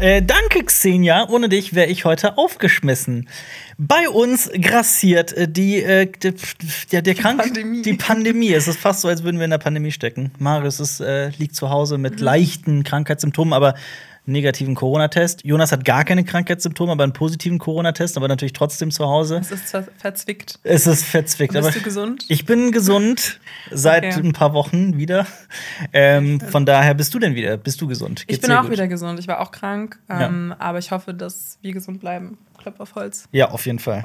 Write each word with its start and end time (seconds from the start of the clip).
Äh, 0.00 0.22
danke, 0.22 0.62
Xenia. 0.64 1.28
Ohne 1.28 1.48
dich 1.48 1.74
wäre 1.74 1.88
ich 1.88 2.04
heute 2.04 2.38
aufgeschmissen. 2.38 3.28
Bei 3.78 4.08
uns 4.08 4.48
grassiert 4.52 5.32
äh, 5.32 5.48
die, 5.48 5.82
äh, 5.82 6.06
die, 6.06 6.34
der, 6.92 7.02
der 7.02 7.14
Krank 7.16 7.40
Pandemie. 7.40 7.82
die 7.82 7.94
Pandemie. 7.94 8.52
Es 8.52 8.68
ist 8.68 8.78
fast 8.78 9.00
so, 9.00 9.08
als 9.08 9.24
würden 9.24 9.38
wir 9.38 9.44
in 9.44 9.50
der 9.50 9.58
Pandemie 9.58 9.90
stecken. 9.90 10.30
Marius 10.38 10.78
ist, 10.78 11.00
äh, 11.00 11.30
liegt 11.30 11.56
zu 11.56 11.70
Hause 11.70 11.98
mit 11.98 12.20
leichten 12.20 12.84
Krankheitssymptomen, 12.84 13.52
aber 13.52 13.74
negativen 14.28 14.74
Corona-Test. 14.74 15.44
Jonas 15.44 15.72
hat 15.72 15.84
gar 15.84 16.04
keine 16.04 16.24
Krankheitssymptome, 16.24 16.92
aber 16.92 17.02
einen 17.04 17.12
positiven 17.12 17.58
Corona-Test, 17.58 18.16
aber 18.16 18.28
natürlich 18.28 18.52
trotzdem 18.52 18.90
zu 18.90 19.06
Hause. 19.06 19.38
Es 19.40 19.50
ist 19.50 19.70
ver 19.70 19.84
verzwickt. 19.96 20.58
Es 20.62 20.86
ist 20.86 21.04
verzwickt. 21.04 21.52
Bist 21.54 21.64
aber 21.66 21.74
du 21.76 21.82
gesund? 21.82 22.24
Ich 22.28 22.44
bin 22.46 22.70
gesund 22.72 23.40
seit 23.70 24.04
Okay. 24.04 24.20
ein 24.20 24.32
paar 24.32 24.52
Wochen 24.52 24.96
wieder. 24.98 25.26
Ähm, 25.92 26.40
von 26.40 26.66
daher 26.66 26.94
bist 26.94 27.12
du 27.14 27.18
denn 27.18 27.34
wieder? 27.34 27.56
Bist 27.56 27.80
du 27.80 27.88
gesund? 27.88 28.20
Ich 28.22 28.26
Geht's 28.26 28.40
bin 28.40 28.50
dir 28.50 28.58
auch 28.58 28.62
gut? 28.62 28.72
wieder 28.72 28.86
gesund. 28.88 29.18
Ich 29.18 29.28
war 29.28 29.40
auch 29.40 29.50
krank. 29.50 29.98
Ähm, 30.08 30.54
Aber 30.58 30.78
ich 30.78 30.90
hoffe, 30.90 31.14
dass 31.14 31.58
wir 31.62 31.72
gesund 31.72 32.00
bleiben. 32.00 32.38
Klopf 32.58 32.80
auf 32.80 32.94
Holz. 32.94 33.24
Ja, 33.32 33.50
auf 33.50 33.64
jeden 33.66 33.78
Fall. 33.78 34.04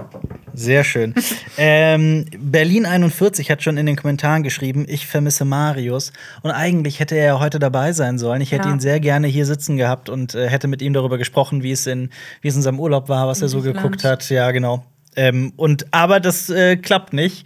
Sehr 0.53 0.83
schön. 0.83 1.13
ähm, 1.57 2.25
Berlin 2.37 2.85
41 2.85 3.49
hat 3.51 3.63
schon 3.63 3.77
in 3.77 3.85
den 3.85 3.95
Kommentaren 3.95 4.43
geschrieben, 4.43 4.85
ich 4.87 5.07
vermisse 5.07 5.43
Marius. 5.45 6.13
Und 6.43 6.51
eigentlich 6.51 6.99
hätte 6.99 7.15
er 7.15 7.25
ja 7.25 7.39
heute 7.39 7.59
dabei 7.59 7.91
sein 7.91 8.17
sollen. 8.19 8.41
Ich 8.41 8.51
hätte 8.51 8.67
Ja. 8.69 8.73
ihn 8.73 8.79
sehr 8.79 8.99
gerne 8.99 9.27
hier 9.27 9.45
sitzen 9.45 9.77
gehabt 9.77 10.09
und 10.09 10.35
äh, 10.35 10.47
hätte 10.49 10.67
mit 10.67 10.81
ihm 10.81 10.93
darüber 10.93 11.17
gesprochen, 11.17 11.63
wie 11.63 11.71
es 11.71 11.87
in, 11.87 12.09
wie 12.41 12.47
es 12.47 12.55
in 12.55 12.61
seinem 12.61 12.79
Urlaub 12.79 13.09
war, 13.09 13.27
was 13.27 13.39
In 13.39 13.45
er 13.45 13.49
so 13.49 13.61
geguckt 13.61 14.03
hat. 14.03 14.29
Ja, 14.29 14.51
genau. 14.51 14.83
Ähm, 15.15 15.53
und 15.55 15.85
aber 15.91 16.19
das 16.19 16.49
äh, 16.49 16.75
klappt 16.77 17.13
nicht. 17.13 17.45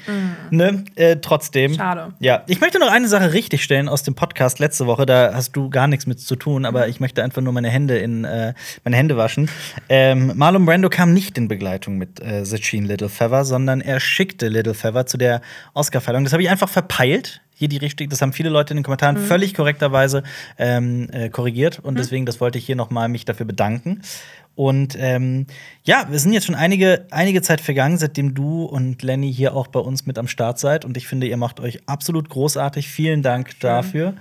Ne? 0.52 0.84
Äh, 0.96 1.18
trotzdem. 1.18 1.72
Mhm. 1.72 1.76
Schade. 1.76 2.14
Ja, 2.20 2.44
ich 2.48 2.60
möchte 2.62 2.80
noch 2.80 2.92
eine 2.92 3.08
Sache 3.08 3.34
richtigstellen 3.34 3.90
aus 3.90 4.04
dem 4.04 4.16
Podcast 4.16 4.60
letzte 4.60 4.86
Woche. 4.88 5.06
Da 5.06 5.32
hast 5.34 5.52
du 5.56 5.70
gar 5.70 5.88
nichts 5.88 6.06
mit 6.08 6.20
zu 6.20 6.36
tun, 6.36 6.62
Mhm. 6.62 6.66
aber 6.66 6.88
ich 6.88 7.00
möchte 7.00 7.24
einfach 7.24 7.42
nur 7.42 7.54
meine 7.54 7.70
Hände 7.70 7.98
in 7.98 8.24
äh, 8.24 8.54
meine 8.84 8.98
Hände 8.98 9.18
waschen. 9.18 9.50
Ähm, 9.90 10.34
Marlon 10.36 10.66
Brando 10.66 10.90
kam 10.90 11.14
nicht 11.14 11.38
in 11.38 11.48
Begleitung 11.48 11.98
mit 11.98 12.20
äh, 12.22 12.46
Sachin 12.46 12.86
Little 12.86 13.10
Feather, 13.10 13.46
sondern 13.46 13.82
er 13.82 14.00
schickte 14.00 14.48
Little 14.48 14.74
Feather 14.74 15.06
zu 15.06 15.18
der 15.18 15.42
Oscarverleihung. 15.74 16.24
Das 16.24 16.34
habe 16.34 16.44
ich 16.44 16.50
einfach 16.50 16.70
verpeilt. 16.70 17.42
Hier 17.60 17.70
die 17.70 17.78
richtig, 17.78 18.12
das 18.12 18.22
haben 18.22 18.34
viele 18.34 18.50
Leute 18.50 18.72
in 18.74 18.78
den 18.78 18.84
Kommentaren 18.84 19.16
Mhm. 19.16 19.26
völlig 19.26 19.56
korrekterweise 19.56 20.22
ähm, 20.60 21.10
äh, 21.12 21.30
korrigiert 21.30 21.80
und 21.80 21.98
deswegen, 21.98 22.28
das 22.28 22.40
wollte 22.40 22.60
ich 22.60 22.66
hier 22.68 22.76
noch 22.76 22.92
mal 22.92 23.10
mich 23.10 23.26
dafür 23.26 23.48
bedanken. 23.48 24.04
Und 24.58 24.96
ähm, 25.00 25.46
ja, 25.84 26.08
wir 26.10 26.18
sind 26.18 26.34
jetzt 26.34 26.48
schon 26.48 26.56
einige, 26.56 27.06
einige 27.12 27.44
Zeit 27.44 27.62
vergangen, 27.62 28.00
seitdem 28.00 28.34
du 28.34 28.64
und 28.66 29.04
Lenny 29.04 29.32
hier 29.32 29.54
auch 29.56 29.68
bei 29.68 29.80
uns 29.80 30.08
mit 30.08 30.18
am 30.18 30.28
Start 30.28 30.58
seid. 30.58 30.84
Und 30.84 30.98
ich 30.98 31.08
finde, 31.08 31.28
ihr 31.28 31.38
macht 31.38 31.60
euch 31.60 31.88
absolut 31.88 32.28
großartig. 32.28 32.88
Vielen 32.88 33.22
Dank 33.22 33.60
dafür. 33.60 34.16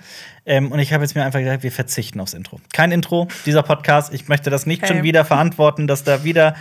Ähm, 0.44 0.70
und 0.72 0.78
ich 0.78 0.92
habe 0.92 1.02
jetzt 1.02 1.14
mir 1.14 1.24
einfach 1.24 1.38
gesagt, 1.40 1.62
wir 1.62 1.72
verzichten 1.72 2.20
aufs 2.20 2.34
Intro. 2.34 2.60
Kein 2.74 2.92
Intro, 2.92 3.28
dieser 3.46 3.62
Podcast. 3.62 4.12
Ich 4.12 4.28
möchte 4.28 4.50
das 4.50 4.66
nicht 4.66 4.82
Okay. 4.84 4.92
schon 4.92 5.02
wieder 5.04 5.24
verantworten, 5.24 5.86
dass 5.86 6.04
da 6.04 6.22
wieder 6.22 6.54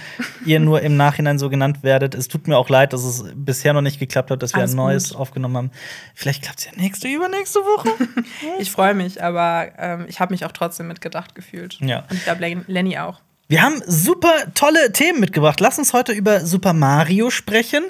ihr 0.46 0.62
nur 0.62 0.82
im 0.82 0.96
Nachhinein 0.96 1.38
so 1.38 1.50
genannt 1.50 1.84
werdet. 1.84 2.16
Es 2.16 2.30
tut 2.30 2.48
mir 2.48 2.58
auch 2.58 2.70
leid, 2.70 2.94
dass 2.94 3.04
es 3.04 3.26
bisher 3.36 3.74
noch 3.74 3.82
nicht 3.82 4.00
geklappt 4.00 4.32
hat, 4.32 4.42
dass 4.42 4.54
wir 4.54 4.60
Alles 4.62 4.72
ein 4.72 4.78
neues 4.78 5.10
gut. 5.10 5.18
aufgenommen 5.20 5.58
haben. 5.58 5.72
Vielleicht 6.16 6.44
klappt 6.44 6.60
es 6.60 6.66
ja 6.68 6.72
nächste, 6.78 7.10
übernächste 7.10 7.60
Woche. 7.60 7.90
Ich 8.60 8.72
freue 8.72 8.94
mich, 8.94 9.22
aber 9.22 9.68
ähm, 9.78 10.06
ich 10.08 10.22
habe 10.22 10.34
mich 10.34 10.46
auch 10.46 10.52
trotzdem 10.54 10.88
mitgedacht 10.88 11.36
gefühlt. 11.36 11.78
Ja. 11.82 12.06
Und 12.10 12.14
ich 12.14 12.24
glaube, 12.24 12.40
Len- 12.40 12.64
Lenny 12.68 12.98
auch. 12.98 13.20
Wir 13.48 13.62
haben 13.62 13.80
super 13.86 14.34
tolle 14.56 14.92
Themen 14.92 15.20
mitgebracht. 15.20 15.60
Lass 15.60 15.78
uns 15.78 15.94
heute 15.94 16.14
über 16.14 16.40
Super 16.40 16.74
Mario 16.74 17.30
sprechen. 17.30 17.84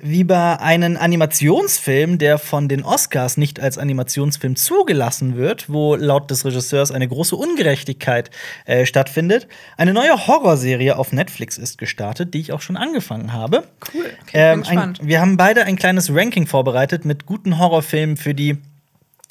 Wie 0.00 0.24
bei 0.24 0.58
einem 0.58 0.96
Animationsfilm, 0.96 2.18
der 2.18 2.38
von 2.38 2.66
den 2.68 2.82
Oscars 2.82 3.36
nicht 3.36 3.60
als 3.60 3.78
Animationsfilm 3.78 4.56
zugelassen 4.56 5.36
wird, 5.36 5.70
wo 5.70 5.94
laut 5.94 6.28
des 6.32 6.44
Regisseurs 6.44 6.90
eine 6.90 7.06
große 7.06 7.36
Ungerechtigkeit 7.36 8.30
äh, 8.64 8.84
stattfindet. 8.84 9.46
Eine 9.76 9.92
neue 9.92 10.26
Horrorserie 10.26 10.96
auf 10.96 11.12
Netflix 11.12 11.56
ist 11.56 11.78
gestartet, 11.78 12.34
die 12.34 12.40
ich 12.40 12.50
auch 12.50 12.60
schon 12.60 12.76
angefangen 12.76 13.32
habe. 13.32 13.62
Cool. 13.94 14.06
Okay, 14.22 14.30
Ähm, 14.32 14.62
bin 14.62 14.78
ein, 14.78 14.98
wir 15.00 15.20
haben 15.20 15.36
beide 15.36 15.62
ein 15.66 15.76
kleines 15.76 16.12
Ranking 16.12 16.48
vorbereitet 16.48 17.04
mit 17.04 17.26
guten 17.26 17.60
Horrorfilmen 17.60 18.16
für 18.16 18.34
die 18.34 18.58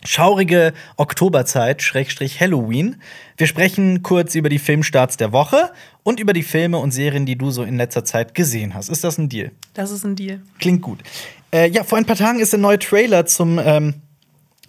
schaurige 0.05 0.73
Oktoberzeit, 0.97 1.81
Schrägstrich 1.81 2.39
Halloween. 2.39 2.97
Wir 3.38 3.47
sprechen 3.47 4.03
kurz 4.03 4.35
über 4.35 4.49
die 4.49 4.59
Filmstarts 4.59 5.17
der 5.17 5.31
Woche 5.33 5.71
und 6.03 6.19
über 6.19 6.33
die 6.33 6.43
Filme 6.43 6.77
und 6.77 6.91
Serien, 6.91 7.25
die 7.25 7.38
du 7.38 7.51
so 7.51 7.63
in 7.63 7.77
letzter 7.77 8.05
Zeit 8.05 8.33
gesehen 8.33 8.73
hast. 8.73 8.89
Ist 8.89 9.03
das 9.03 9.17
ein 9.17 9.29
Deal? 9.29 9.51
Das 9.73 9.91
ist 9.91 10.05
ein 10.05 10.16
Deal. 10.16 10.41
Klingt 10.59 10.81
gut. 10.81 10.99
Äh, 11.51 11.69
ja, 11.69 11.83
vor 11.83 11.97
ein 11.97 12.05
paar 12.05 12.16
Tagen 12.16 12.39
ist 12.39 12.53
der 12.53 12.59
neue 12.59 12.79
Trailer 12.79 13.25
zum 13.25 13.59
ähm, 13.63 13.95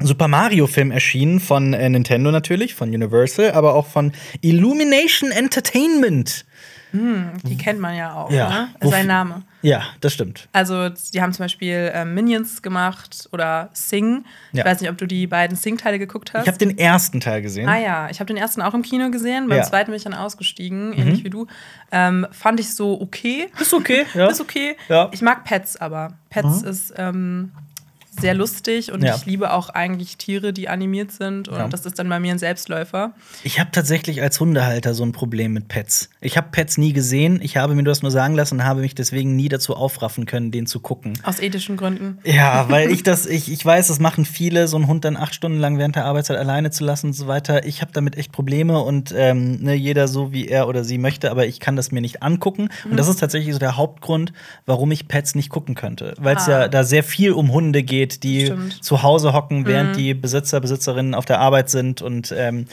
Super 0.00 0.28
Mario-Film 0.28 0.90
erschienen 0.90 1.40
von 1.40 1.72
äh, 1.72 1.88
Nintendo 1.88 2.30
natürlich, 2.30 2.74
von 2.74 2.90
Universal, 2.90 3.52
aber 3.52 3.74
auch 3.74 3.86
von 3.86 4.12
Illumination 4.42 5.30
Entertainment. 5.30 6.44
Die 7.44 7.56
kennt 7.56 7.80
man 7.80 7.94
ja 7.96 8.14
auch, 8.14 8.30
Ja. 8.30 8.48
ne? 8.48 8.68
Wofür- 8.80 8.90
Sein 8.90 9.06
Name. 9.06 9.42
Ja, 9.62 9.82
das 10.00 10.12
stimmt. 10.12 10.48
Also, 10.52 10.88
die 11.12 11.20
haben 11.22 11.32
zum 11.32 11.44
Beispiel 11.44 11.90
ähm, 11.92 12.14
Minions 12.14 12.62
gemacht 12.62 13.28
oder 13.32 13.70
Sing. 13.72 14.24
Ja. 14.52 14.64
Ich 14.64 14.70
weiß 14.70 14.80
nicht, 14.80 14.90
ob 14.90 14.98
du 14.98 15.06
die 15.06 15.26
beiden 15.26 15.56
Sing-Teile 15.56 15.98
geguckt 15.98 16.32
hast. 16.34 16.42
Ich 16.42 16.48
habe 16.48 16.58
den 16.58 16.78
ersten 16.78 17.20
Teil 17.20 17.42
gesehen. 17.42 17.68
Ah 17.68 17.78
ja, 17.78 18.08
ich 18.10 18.20
habe 18.20 18.26
den 18.28 18.36
ersten 18.36 18.62
auch 18.62 18.74
im 18.74 18.82
Kino 18.82 19.10
gesehen. 19.10 19.48
Beim 19.48 19.58
Ja. 19.58 19.64
Mhm. 19.64 19.68
zweiten 19.68 19.90
bin 19.90 19.96
ich 19.96 20.04
dann 20.04 20.14
ausgestiegen, 20.14 20.92
ähnlich 20.92 21.24
wie 21.24 21.30
du. 21.30 21.46
Ähm, 21.90 22.26
fand 22.30 22.60
ich 22.60 22.74
so 22.74 23.00
okay. 23.00 23.48
Ist 23.60 23.74
okay, 23.74 24.04
ja. 24.14 24.26
Ist 24.28 24.40
okay. 24.40 24.76
Ja. 24.88 25.08
Ich 25.12 25.22
mag 25.22 25.44
Pets 25.44 25.76
aber. 25.76 26.12
Pets 26.30 26.62
ist 26.62 26.94
ähm, 26.96 27.50
sehr 28.20 28.34
lustig 28.34 28.92
und 28.92 29.02
Ja. 29.02 29.16
ich 29.16 29.26
liebe 29.26 29.52
auch 29.52 29.68
eigentlich 29.68 30.16
Tiere, 30.16 30.52
die 30.52 30.68
animiert 30.68 31.12
sind. 31.12 31.48
Und 31.48 31.56
Ja. 31.58 31.68
das 31.68 31.86
ist 31.86 31.98
dann 31.98 32.08
bei 32.08 32.18
mir 32.20 32.32
ein 32.32 32.38
Selbstläufer. 32.38 33.12
Ich 33.44 33.60
habe 33.60 33.70
tatsächlich 33.72 34.22
als 34.22 34.38
Hundehalter 34.40 34.94
so 34.94 35.04
ein 35.04 35.12
Problem 35.12 35.52
mit 35.52 35.68
Pets. 35.68 36.10
Ich 36.20 36.36
habe 36.36 36.48
Pets 36.50 36.78
nie 36.78 36.92
gesehen. 36.92 37.40
Ich 37.42 37.56
habe 37.56 37.74
mir 37.74 37.82
das 37.84 38.02
nur 38.02 38.10
sagen 38.10 38.34
lassen 38.34 38.54
und 38.56 38.64
habe 38.64 38.80
mich 38.80 38.94
deswegen 38.94 39.36
nie 39.36 39.48
dazu 39.48 39.74
aufraffen 39.76 40.26
können, 40.26 40.50
den 40.50 40.66
zu 40.66 40.80
gucken. 40.80 41.14
Aus 41.22 41.40
ethischen 41.40 41.76
Gründen. 41.76 42.18
Ja, 42.24 42.66
weil 42.70 42.90
ich 42.90 43.02
das, 43.02 43.26
ich, 43.26 43.50
ich 43.52 43.64
weiß, 43.64 43.88
das 43.88 44.00
machen 44.00 44.24
viele, 44.24 44.68
so 44.68 44.76
einen 44.76 44.86
Hund 44.86 45.04
dann 45.04 45.16
acht 45.16 45.34
Stunden 45.34 45.58
lang 45.58 45.78
während 45.78 45.96
der 45.96 46.04
Arbeitszeit 46.04 46.36
alleine 46.38 46.70
zu 46.70 46.84
lassen 46.84 47.08
und 47.08 47.12
so 47.12 47.26
weiter. 47.26 47.64
Ich 47.66 47.80
habe 47.82 47.92
damit 47.92 48.16
echt 48.16 48.32
Probleme 48.32 48.80
und 48.80 49.12
ähm, 49.16 49.62
ne, 49.62 49.74
jeder 49.74 50.08
so, 50.08 50.32
wie 50.32 50.48
er 50.48 50.68
oder 50.68 50.84
sie 50.84 50.98
möchte, 50.98 51.30
aber 51.30 51.46
ich 51.46 51.60
kann 51.60 51.76
das 51.76 51.92
mir 51.92 52.00
nicht 52.00 52.22
angucken. 52.22 52.68
Und 52.90 52.96
das 52.96 53.08
ist 53.08 53.20
tatsächlich 53.20 53.52
so 53.52 53.58
der 53.58 53.76
Hauptgrund, 53.76 54.32
warum 54.66 54.90
ich 54.92 55.08
Pets 55.08 55.34
nicht 55.34 55.50
gucken 55.50 55.74
könnte. 55.74 56.14
Weil 56.18 56.36
es 56.36 56.48
Ah. 56.48 56.50
ja 56.62 56.68
da 56.68 56.84
sehr 56.84 57.02
viel 57.02 57.32
um 57.32 57.52
Hunde 57.52 57.82
geht, 57.82 58.05
die 58.22 58.46
Stimmt. 58.46 58.84
zu 58.84 59.02
Hause 59.02 59.32
hocken, 59.32 59.66
während 59.66 59.96
die 59.96 60.14
Besitzer, 60.14 60.60
Besitzerinnen 60.60 61.14
auf 61.14 61.24
der 61.24 61.40
Arbeit 61.40 61.70
sind. 61.70 62.02
Und 62.02 62.32
ähm, 62.36 62.66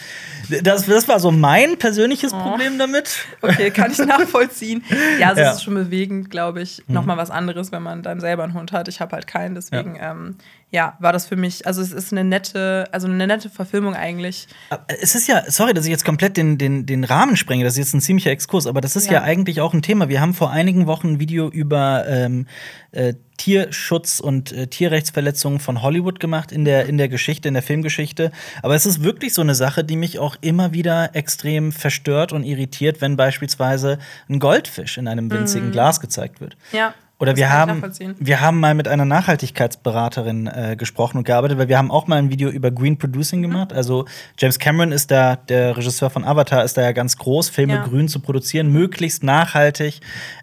das, 0.63 0.85
das 0.85 1.07
war 1.07 1.19
so 1.19 1.31
mein 1.31 1.77
persönliches 1.77 2.31
Problem 2.33 2.77
damit. 2.77 3.25
Okay, 3.41 3.71
kann 3.71 3.91
ich 3.91 3.97
nachvollziehen. 4.05 4.83
Ja, 5.19 5.31
es 5.31 5.37
Ja. 5.37 5.49
Mhm. 5.51 5.55
ist 5.57 5.63
schon 5.63 5.73
bewegend, 5.75 6.29
glaube 6.29 6.61
ich. 6.61 6.83
Nochmal 6.87 7.17
was 7.17 7.29
anderes, 7.31 7.71
wenn 7.71 7.83
man 7.83 8.03
dann 8.03 8.19
selber 8.19 8.43
einen 8.43 8.53
Hund 8.53 8.71
hat. 8.71 8.87
Ich 8.87 8.99
habe 9.01 9.13
halt 9.15 9.27
keinen, 9.27 9.55
deswegen 9.55 9.97
ähm, 9.99 10.35
ja, 10.73 10.97
war 10.99 11.13
das 11.13 11.27
für 11.27 11.35
mich, 11.35 11.67
also 11.67 11.83
es 11.83 11.91
ist 11.91 12.11
eine 12.11 12.23
nette, 12.23 12.89
also 12.91 13.07
eine 13.07 13.27
nette 13.27 13.47
Verfilmung 13.47 13.93
eigentlich. 13.93 14.47
Aber 14.71 14.83
Es 14.87 15.13
ist 15.13 15.27
ja, 15.27 15.43
sorry, 15.47 15.75
dass 15.75 15.85
ich 15.85 15.91
jetzt 15.91 16.03
komplett 16.03 16.35
den, 16.35 16.57
den, 16.57 16.87
den 16.87 17.03
Rahmen 17.03 17.37
sprenge, 17.37 17.63
das 17.63 17.73
ist 17.73 17.77
jetzt 17.77 17.93
ein 17.93 18.01
ziemlicher 18.01 18.31
Exkurs, 18.31 18.65
aber 18.65 18.81
das 18.81 18.95
ist 18.95 19.05
ja. 19.05 19.13
Ja. 19.13 19.21
eigentlich 19.21 19.61
auch 19.61 19.75
ein 19.75 19.83
Thema. 19.83 20.09
Wir 20.09 20.19
haben 20.19 20.33
vor 20.33 20.49
einigen 20.49 20.87
Wochen 20.87 21.09
ein 21.09 21.19
Video 21.19 21.47
über 21.47 22.05
ähm, 22.07 22.47
äh, 22.91 23.13
Tierschutz 23.37 24.19
und 24.19 24.51
äh, 24.51 24.65
Tierrechtsverletzungen 24.65 25.59
von 25.59 25.83
Hollywood 25.83 26.19
gemacht 26.19 26.51
in 26.51 26.65
der, 26.65 26.87
in 26.87 26.97
der 26.97 27.07
Geschichte, 27.07 27.47
in 27.47 27.53
der 27.53 27.61
Filmgeschichte. 27.63 28.31
Aber 28.63 28.73
es 28.73 28.87
ist 28.87 29.03
wirklich 29.03 29.35
so 29.35 29.43
eine 29.43 29.53
Sache, 29.53 29.83
die 29.83 29.95
mich 29.95 30.17
auch 30.17 30.37
immer 30.41 30.73
wieder 30.73 31.15
extrem 31.15 31.71
verstört 31.71 32.33
und 32.33 32.43
irritiert, 32.43 32.99
wenn 32.99 33.15
beispielsweise 33.15 33.99
ein 34.27 34.39
Goldfisch 34.39 34.97
in 34.97 35.07
einem 35.07 35.29
winzigen 35.29 35.71
Glas 35.71 35.99
gezeigt 35.99 36.41
wird. 36.41 36.57
Ja. 36.71 36.95
Oder 37.19 37.37
wir 37.37 37.51
haben, 37.51 37.81
wir 38.19 38.41
haben 38.41 38.59
mal 38.59 38.73
mit 38.73 38.87
einer 38.87 39.05
Nachhaltigkeitsberaterin 39.05 40.47
äh, 40.47 40.75
gesprochen 40.77 41.17
und 41.19 41.23
gearbeitet, 41.23 41.57
weil 41.57 41.69
wir 41.69 41.77
haben 41.77 41.89
auch 41.91 42.07
mal 42.07 42.17
ein 42.17 42.29
Video 42.29 42.49
über 42.49 42.69
Green 42.71 42.97
Producing 42.97 43.39
Mhm. 43.39 43.43
gemacht. 43.43 43.71
Also 43.73 44.05
James 44.37 44.59
Cameron 44.59 44.91
ist 44.91 45.09
da, 45.11 45.35
der 45.37 45.77
Regisseur 45.77 46.09
von 46.09 46.25
Avatar, 46.25 46.63
ist 46.65 46.75
da 46.75 46.81
ja 46.81 46.91
ganz 46.91 47.17
groß, 47.17 47.49
Filme 47.49 47.75
Ja. 47.75 47.83
grün 47.87 48.07
zu 48.09 48.19
produzieren, 48.19 48.71
möglichst 48.71 49.23
nachhaltig. 49.23 50.01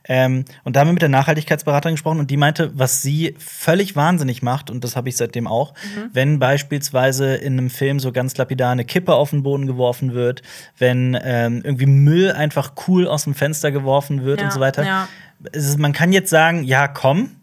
Ähm, 0.08 0.44
und 0.64 0.74
da 0.76 0.80
haben 0.80 0.88
wir 0.88 0.92
mit 0.94 1.02
der 1.02 1.08
Nachhaltigkeitsberaterin 1.10 1.94
gesprochen 1.96 2.18
und 2.20 2.30
die 2.30 2.36
meinte, 2.38 2.70
was 2.78 3.02
sie 3.02 3.34
völlig 3.38 3.94
wahnsinnig 3.96 4.42
macht, 4.42 4.70
und 4.70 4.82
das 4.82 4.96
habe 4.96 5.08
ich 5.10 5.16
seitdem 5.16 5.46
auch, 5.46 5.74
Mhm. 5.74 6.10
wenn 6.14 6.38
beispielsweise 6.38 7.34
in 7.34 7.58
einem 7.58 7.70
Film 7.70 8.00
so 8.00 8.10
ganz 8.12 8.36
lapidar 8.38 8.72
eine 8.72 8.84
Kippe 8.84 9.14
auf 9.14 9.30
den 9.30 9.42
Boden 9.42 9.66
geworfen 9.66 10.14
wird, 10.14 10.42
wenn 10.78 11.18
ähm, 11.22 11.60
irgendwie 11.64 11.86
Müll 11.86 12.32
einfach 12.32 12.72
cool 12.88 13.06
aus 13.06 13.24
dem 13.24 13.34
Fenster 13.34 13.70
geworfen 13.70 14.24
wird 14.24 14.40
Ja, 14.40 14.46
und 14.46 14.52
so 14.52 14.60
weiter 14.60 14.84
ja. 14.84 15.08
Ist, 15.52 15.78
man 15.78 15.92
kann 15.92 16.12
jetzt 16.12 16.30
sagen, 16.30 16.64
ja, 16.64 16.88
komm, 16.88 17.36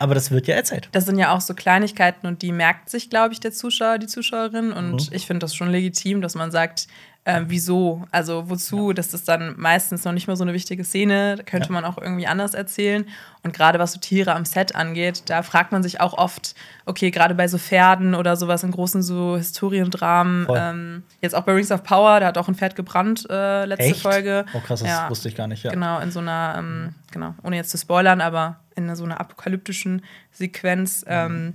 aber 0.00 0.14
das 0.14 0.30
wird 0.30 0.46
ja 0.46 0.54
erzählt. 0.54 0.88
Das 0.92 1.04
sind 1.04 1.18
ja 1.18 1.34
auch 1.34 1.42
so 1.42 1.52
Kleinigkeiten 1.52 2.26
und 2.26 2.40
die 2.40 2.52
merkt 2.52 2.88
sich, 2.88 3.10
glaube 3.10 3.34
ich, 3.34 3.40
der 3.40 3.52
Zuschauer, 3.52 3.98
die 3.98 4.06
Zuschauerin. 4.06 4.72
Und 4.72 5.10
mhm. 5.10 5.14
ich 5.14 5.26
finde 5.26 5.40
das 5.40 5.54
schon 5.54 5.70
legitim, 5.70 6.22
dass 6.22 6.34
man 6.34 6.50
sagt, 6.50 6.88
äh, 7.24 7.42
wieso, 7.46 8.06
also 8.10 8.48
wozu, 8.48 8.88
ja. 8.88 8.94
das 8.94 9.12
ist 9.12 9.28
dann 9.28 9.54
meistens 9.58 10.04
noch 10.04 10.12
nicht 10.12 10.26
mal 10.26 10.36
so 10.36 10.44
eine 10.44 10.54
wichtige 10.54 10.84
Szene, 10.84 11.36
da 11.36 11.42
könnte 11.42 11.68
ja. 11.68 11.72
man 11.72 11.84
auch 11.84 11.98
irgendwie 11.98 12.26
anders 12.26 12.54
erzählen. 12.54 13.04
Und 13.42 13.52
gerade 13.52 13.78
was 13.78 13.92
so 13.92 14.00
Tiere 14.00 14.34
am 14.34 14.44
Set 14.46 14.74
angeht, 14.74 15.24
da 15.26 15.42
fragt 15.42 15.70
man 15.70 15.82
sich 15.82 16.00
auch 16.00 16.14
oft, 16.14 16.54
okay, 16.86 17.10
gerade 17.10 17.34
bei 17.34 17.46
so 17.46 17.58
Pferden 17.58 18.14
oder 18.14 18.36
sowas 18.36 18.62
in 18.62 18.70
großen 18.70 19.02
so 19.02 19.36
Historiendramen, 19.36 20.46
ähm, 20.54 21.02
jetzt 21.20 21.34
auch 21.34 21.42
bei 21.42 21.52
Rings 21.52 21.70
of 21.70 21.82
Power, 21.82 22.20
da 22.20 22.26
hat 22.26 22.38
auch 22.38 22.48
ein 22.48 22.54
Pferd 22.54 22.74
gebrannt, 22.74 23.26
äh, 23.28 23.66
letzte 23.66 23.84
Echt? 23.84 24.00
Folge. 24.02 24.46
Oh 24.54 24.60
krass, 24.60 24.80
das 24.80 24.88
ja. 24.88 25.10
wusste 25.10 25.28
ich 25.28 25.34
gar 25.34 25.46
nicht, 25.46 25.62
ja. 25.62 25.72
Genau, 25.72 26.00
in 26.00 26.10
so 26.10 26.20
einer, 26.20 26.54
ähm, 26.58 26.94
genau, 27.10 27.34
ohne 27.42 27.56
jetzt 27.56 27.70
zu 27.70 27.76
spoilern, 27.76 28.22
aber 28.22 28.60
in 28.76 28.94
so 28.96 29.04
einer 29.04 29.20
apokalyptischen 29.20 30.02
Sequenz. 30.32 31.02
Mhm. 31.02 31.10
Ähm, 31.10 31.54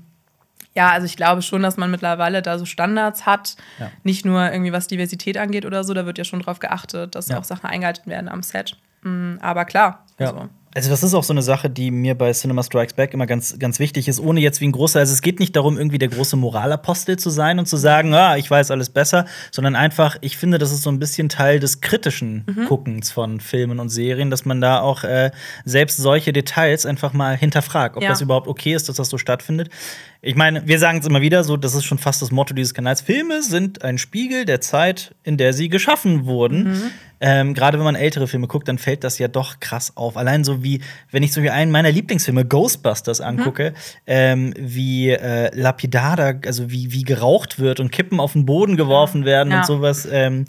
ja, 0.75 0.89
also 0.89 1.05
ich 1.05 1.15
glaube 1.15 1.41
schon, 1.41 1.61
dass 1.61 1.77
man 1.77 1.89
mittlerweile 1.89 2.41
da 2.41 2.59
so 2.59 2.65
Standards 2.65 3.25
hat. 3.25 3.55
Ja. 3.79 3.91
Nicht 4.03 4.25
nur 4.25 4.51
irgendwie 4.51 4.73
was 4.73 4.87
Diversität 4.87 5.37
angeht 5.37 5.65
oder 5.65 5.83
so, 5.83 5.93
da 5.93 6.05
wird 6.05 6.17
ja 6.17 6.25
schon 6.25 6.41
drauf 6.41 6.59
geachtet, 6.59 7.15
dass 7.15 7.29
ja. 7.29 7.39
auch 7.39 7.45
Sachen 7.45 7.65
eingehalten 7.65 8.09
werden 8.09 8.27
am 8.27 8.43
Set. 8.43 8.77
Mhm, 9.01 9.39
aber 9.41 9.65
klar. 9.65 10.05
Ja. 10.19 10.27
Also. 10.31 10.49
Also, 10.75 10.89
das 10.89 11.03
ist 11.03 11.13
auch 11.13 11.23
so 11.23 11.31
eine 11.31 11.41
Sache, 11.41 11.69
die 11.69 11.89
mir 11.89 12.15
bei 12.15 12.33
Cinema 12.33 12.61
Strikes 12.61 12.95
Back 12.95 13.13
immer 13.13 13.25
ganz, 13.25 13.57
ganz 13.59 13.79
wichtig 13.79 14.09
ist, 14.09 14.19
ohne 14.19 14.41
jetzt 14.41 14.59
wie 14.59 14.67
ein 14.67 14.73
großer, 14.73 14.99
also 14.99 15.13
es 15.13 15.21
geht 15.21 15.39
nicht 15.39 15.55
darum, 15.55 15.77
irgendwie 15.77 15.99
der 15.99 16.09
große 16.09 16.35
Moralapostel 16.35 17.17
zu 17.17 17.29
sein 17.29 17.59
und 17.59 17.65
zu 17.65 17.77
sagen, 17.77 18.13
ah, 18.13 18.35
ich 18.35 18.51
weiß 18.51 18.71
alles 18.71 18.89
besser, 18.89 19.25
sondern 19.51 19.77
einfach, 19.77 20.17
ich 20.19 20.35
finde, 20.35 20.57
das 20.57 20.73
ist 20.73 20.81
so 20.81 20.89
ein 20.89 20.99
bisschen 20.99 21.29
Teil 21.29 21.61
des 21.61 21.79
kritischen 21.79 22.43
mhm. 22.45 22.65
Guckens 22.65 23.09
von 23.09 23.39
Filmen 23.39 23.79
und 23.79 23.87
Serien, 23.87 24.29
dass 24.29 24.43
man 24.43 24.59
da 24.59 24.81
auch 24.81 25.05
äh, 25.05 25.31
selbst 25.63 25.95
solche 25.95 26.33
Details 26.33 26.85
einfach 26.85 27.13
mal 27.13 27.37
hinterfragt, 27.37 27.95
ob 27.95 28.03
ja. 28.03 28.09
das 28.09 28.19
überhaupt 28.19 28.49
okay 28.49 28.73
ist, 28.73 28.89
dass 28.89 28.97
das 28.97 29.07
so 29.07 29.17
stattfindet. 29.17 29.69
Ich 30.21 30.35
meine, 30.35 30.67
wir 30.67 30.79
sagen 30.79 30.99
es 30.99 31.05
immer 31.05 31.21
wieder 31.21 31.45
so, 31.45 31.55
das 31.55 31.73
ist 31.73 31.85
schon 31.85 31.99
fast 31.99 32.21
das 32.21 32.31
Motto 32.31 32.53
dieses 32.53 32.73
Kanals. 32.73 32.99
Filme 32.99 33.43
sind 33.43 33.83
ein 33.83 33.97
Spiegel 33.97 34.43
der 34.43 34.59
Zeit, 34.59 35.15
in 35.23 35.37
der 35.37 35.53
sie 35.53 35.69
geschaffen 35.69 36.25
wurden. 36.25 36.63
Mhm. 36.63 36.91
Ähm, 37.19 37.53
Gerade 37.53 37.77
wenn 37.77 37.85
man 37.85 37.95
ältere 37.95 38.27
Filme 38.27 38.47
guckt, 38.47 38.67
dann 38.67 38.77
fällt 38.77 39.03
das 39.03 39.19
ja 39.19 39.27
doch 39.27 39.59
krass 39.59 39.95
auf. 39.95 40.17
Allein 40.17 40.43
so 40.43 40.63
wie, 40.63 40.81
wenn 41.11 41.23
ich 41.23 41.33
so 41.33 41.41
wie 41.41 41.49
einen 41.49 41.71
meiner 41.71 41.91
Lieblingsfilme, 41.91 42.45
Ghostbusters, 42.45 43.21
angucke, 43.21 43.71
mhm. 43.71 43.75
ähm, 44.07 44.53
wie 44.57 45.09
äh, 45.11 45.49
lapidar 45.55 46.35
also 46.45 46.69
wie, 46.71 46.91
wie 46.91 47.03
geraucht 47.03 47.59
wird 47.59 47.79
und 47.79 47.91
Kippen 47.91 48.19
auf 48.19 48.33
den 48.33 48.45
Boden 48.45 48.77
geworfen 48.77 49.25
werden 49.25 49.51
ja. 49.51 49.59
und 49.59 49.65
sowas. 49.65 50.07
Ähm, 50.09 50.45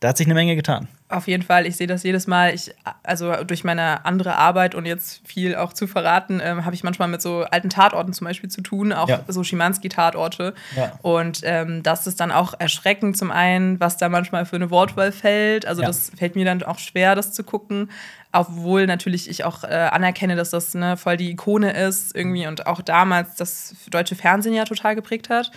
da 0.00 0.08
hat 0.08 0.16
sich 0.16 0.26
eine 0.26 0.34
Menge 0.34 0.56
getan. 0.56 0.88
Auf 1.10 1.26
jeden 1.26 1.42
Fall, 1.42 1.66
ich 1.66 1.76
sehe 1.76 1.86
das 1.88 2.04
jedes 2.04 2.26
Mal. 2.26 2.54
Ich, 2.54 2.72
also 3.02 3.42
durch 3.44 3.64
meine 3.64 4.04
andere 4.04 4.36
Arbeit 4.36 4.76
und 4.76 4.86
jetzt 4.86 5.26
viel 5.26 5.56
auch 5.56 5.72
zu 5.72 5.86
verraten, 5.86 6.40
ähm, 6.42 6.64
habe 6.64 6.74
ich 6.74 6.84
manchmal 6.84 7.08
mit 7.08 7.20
so 7.20 7.42
alten 7.42 7.68
Tatorten 7.68 8.12
zum 8.12 8.26
Beispiel 8.26 8.48
zu 8.48 8.60
tun, 8.60 8.92
auch 8.92 9.08
ja. 9.08 9.20
so 9.26 9.42
Schimanski-Tatorte. 9.42 10.54
Ja. 10.76 10.92
Und 11.02 11.40
ähm, 11.42 11.82
das 11.82 12.06
ist 12.06 12.20
dann 12.20 12.30
auch 12.30 12.54
erschreckend, 12.58 13.18
zum 13.18 13.32
einen, 13.32 13.80
was 13.80 13.96
da 13.96 14.08
manchmal 14.08 14.46
für 14.46 14.56
eine 14.56 14.70
Wortwahl 14.70 15.10
fällt. 15.10 15.66
Also 15.66 15.82
ja. 15.82 15.88
das 15.88 16.12
fällt 16.16 16.36
mir 16.36 16.44
dann 16.44 16.62
auch 16.62 16.78
schwer, 16.78 17.16
das 17.16 17.32
zu 17.32 17.42
gucken. 17.42 17.90
Obwohl 18.32 18.86
natürlich 18.86 19.28
ich 19.28 19.42
auch 19.42 19.64
äh, 19.64 19.88
anerkenne, 19.90 20.36
dass 20.36 20.50
das 20.50 20.74
ne, 20.74 20.96
voll 20.96 21.16
die 21.16 21.30
Ikone 21.30 21.72
ist 21.72 22.14
irgendwie 22.14 22.46
und 22.46 22.68
auch 22.68 22.80
damals 22.80 23.34
das 23.34 23.74
deutsche 23.90 24.14
Fernsehen 24.14 24.54
ja 24.54 24.64
total 24.64 24.94
geprägt 24.94 25.28
hat. 25.28 25.50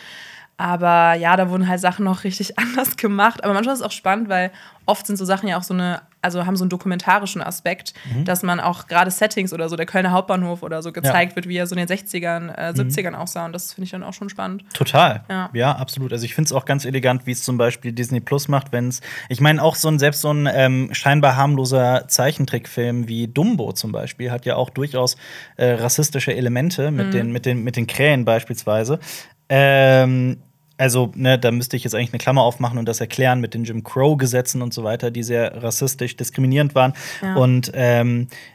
Aber 0.58 1.16
ja, 1.16 1.36
da 1.36 1.50
wurden 1.50 1.68
halt 1.68 1.82
Sachen 1.82 2.06
noch 2.06 2.24
richtig 2.24 2.58
anders 2.60 2.98
gemacht. 2.98 3.44
Aber 3.44 3.54
manchmal 3.54 3.74
ist 3.74 3.82
es 3.82 3.86
auch 3.86 3.92
spannend, 3.92 4.30
weil 4.30 4.52
oft 4.86 5.08
sind 5.08 5.18
so 5.18 5.26
Sachen 5.26 5.48
ja 5.48 5.58
auch 5.58 5.64
so 5.64 5.74
eine, 5.74 6.02
also 6.22 6.46
haben 6.46 6.58
so 6.58 6.64
einen 6.64 6.70
dokumentarischen 6.70 7.42
Aspekt, 7.42 7.94
mhm. 8.14 8.26
dass 8.26 8.44
man 8.44 8.60
auch 8.60 8.88
gerade 8.88 9.12
Settings 9.12 9.54
oder 9.54 9.70
so, 9.70 9.76
der 9.76 9.86
Kölner 9.86 10.12
Hauptbahnhof 10.12 10.62
oder 10.62 10.82
so 10.82 10.92
gezeigt 10.92 11.32
ja. 11.32 11.36
wird, 11.38 11.48
wie 11.48 11.56
er 11.56 11.68
so 11.68 11.76
in 11.76 11.86
den 11.86 11.98
60ern, 11.98 12.54
äh, 12.54 12.74
70ern 12.74 13.12
mhm. 13.12 13.16
aussah. 13.16 13.46
Und 13.46 13.54
das 13.54 13.74
finde 13.74 13.86
ich 13.86 13.92
dann 13.92 14.04
auch 14.04 14.14
schon 14.14 14.30
spannend. 14.30 14.64
Total. 14.74 15.24
Ja, 15.30 15.50
ja 15.54 15.72
absolut. 15.76 16.12
Also 16.12 16.26
ich 16.26 16.36
finde 16.36 16.48
es 16.48 16.54
auch 16.54 16.66
ganz 16.66 16.86
elegant, 16.86 17.26
wie 17.26 17.32
es 17.32 17.44
zum 17.44 17.58
Beispiel 17.58 17.94
Disney 17.94 18.20
Plus 18.20 18.48
macht, 18.48 18.72
wenn 18.72 18.90
es, 18.90 19.02
ich 19.30 19.42
meine, 19.42 19.64
auch 19.64 19.76
so 19.76 19.88
ein, 19.88 20.00
selbst 20.00 20.22
so 20.22 20.32
ein 20.32 20.50
ähm, 20.52 20.90
scheinbar 20.92 21.36
harmloser 21.36 22.08
Zeichentrickfilm 22.08 23.08
wie 23.08 23.28
Dumbo 23.28 23.72
zum 23.72 23.92
Beispiel 23.92 24.32
hat 24.32 24.46
ja 24.46 24.56
auch 24.58 24.70
durchaus 24.70 25.16
äh, 25.56 25.72
rassistische 25.74 26.36
Elemente 26.36 26.92
mit, 26.92 27.08
mhm. 27.08 27.12
den, 27.12 27.32
mit, 27.32 27.46
den, 27.46 27.64
mit 27.64 27.76
den 27.78 27.88
Krähen 27.88 28.26
beispielsweise. 28.26 29.00
Ähm, 29.50 30.38
also, 30.78 31.12
ne, 31.16 31.38
da 31.38 31.52
müsste 31.52 31.78
ich 31.78 31.84
jetzt 31.84 31.94
eigentlich 31.94 32.14
eine 32.14 32.20
Klammer 32.20 32.42
aufmachen 32.42 32.80
und 32.80 32.88
das 32.88 33.00
erklären 33.00 33.40
mit 33.40 33.54
den 33.54 33.64
Jim 33.64 33.84
Crow-Gesetzen 33.84 34.62
und 34.62 34.74
so 34.74 34.84
weiter, 34.84 35.12
die 35.12 35.24
sehr 35.24 35.62
rassistisch 35.62 36.18
diskriminierend 36.18 36.74
waren. 36.76 36.94
Ja. 37.22 37.36
Und 37.36 37.72
ähm, 37.76 38.28
äh, 38.28 38.53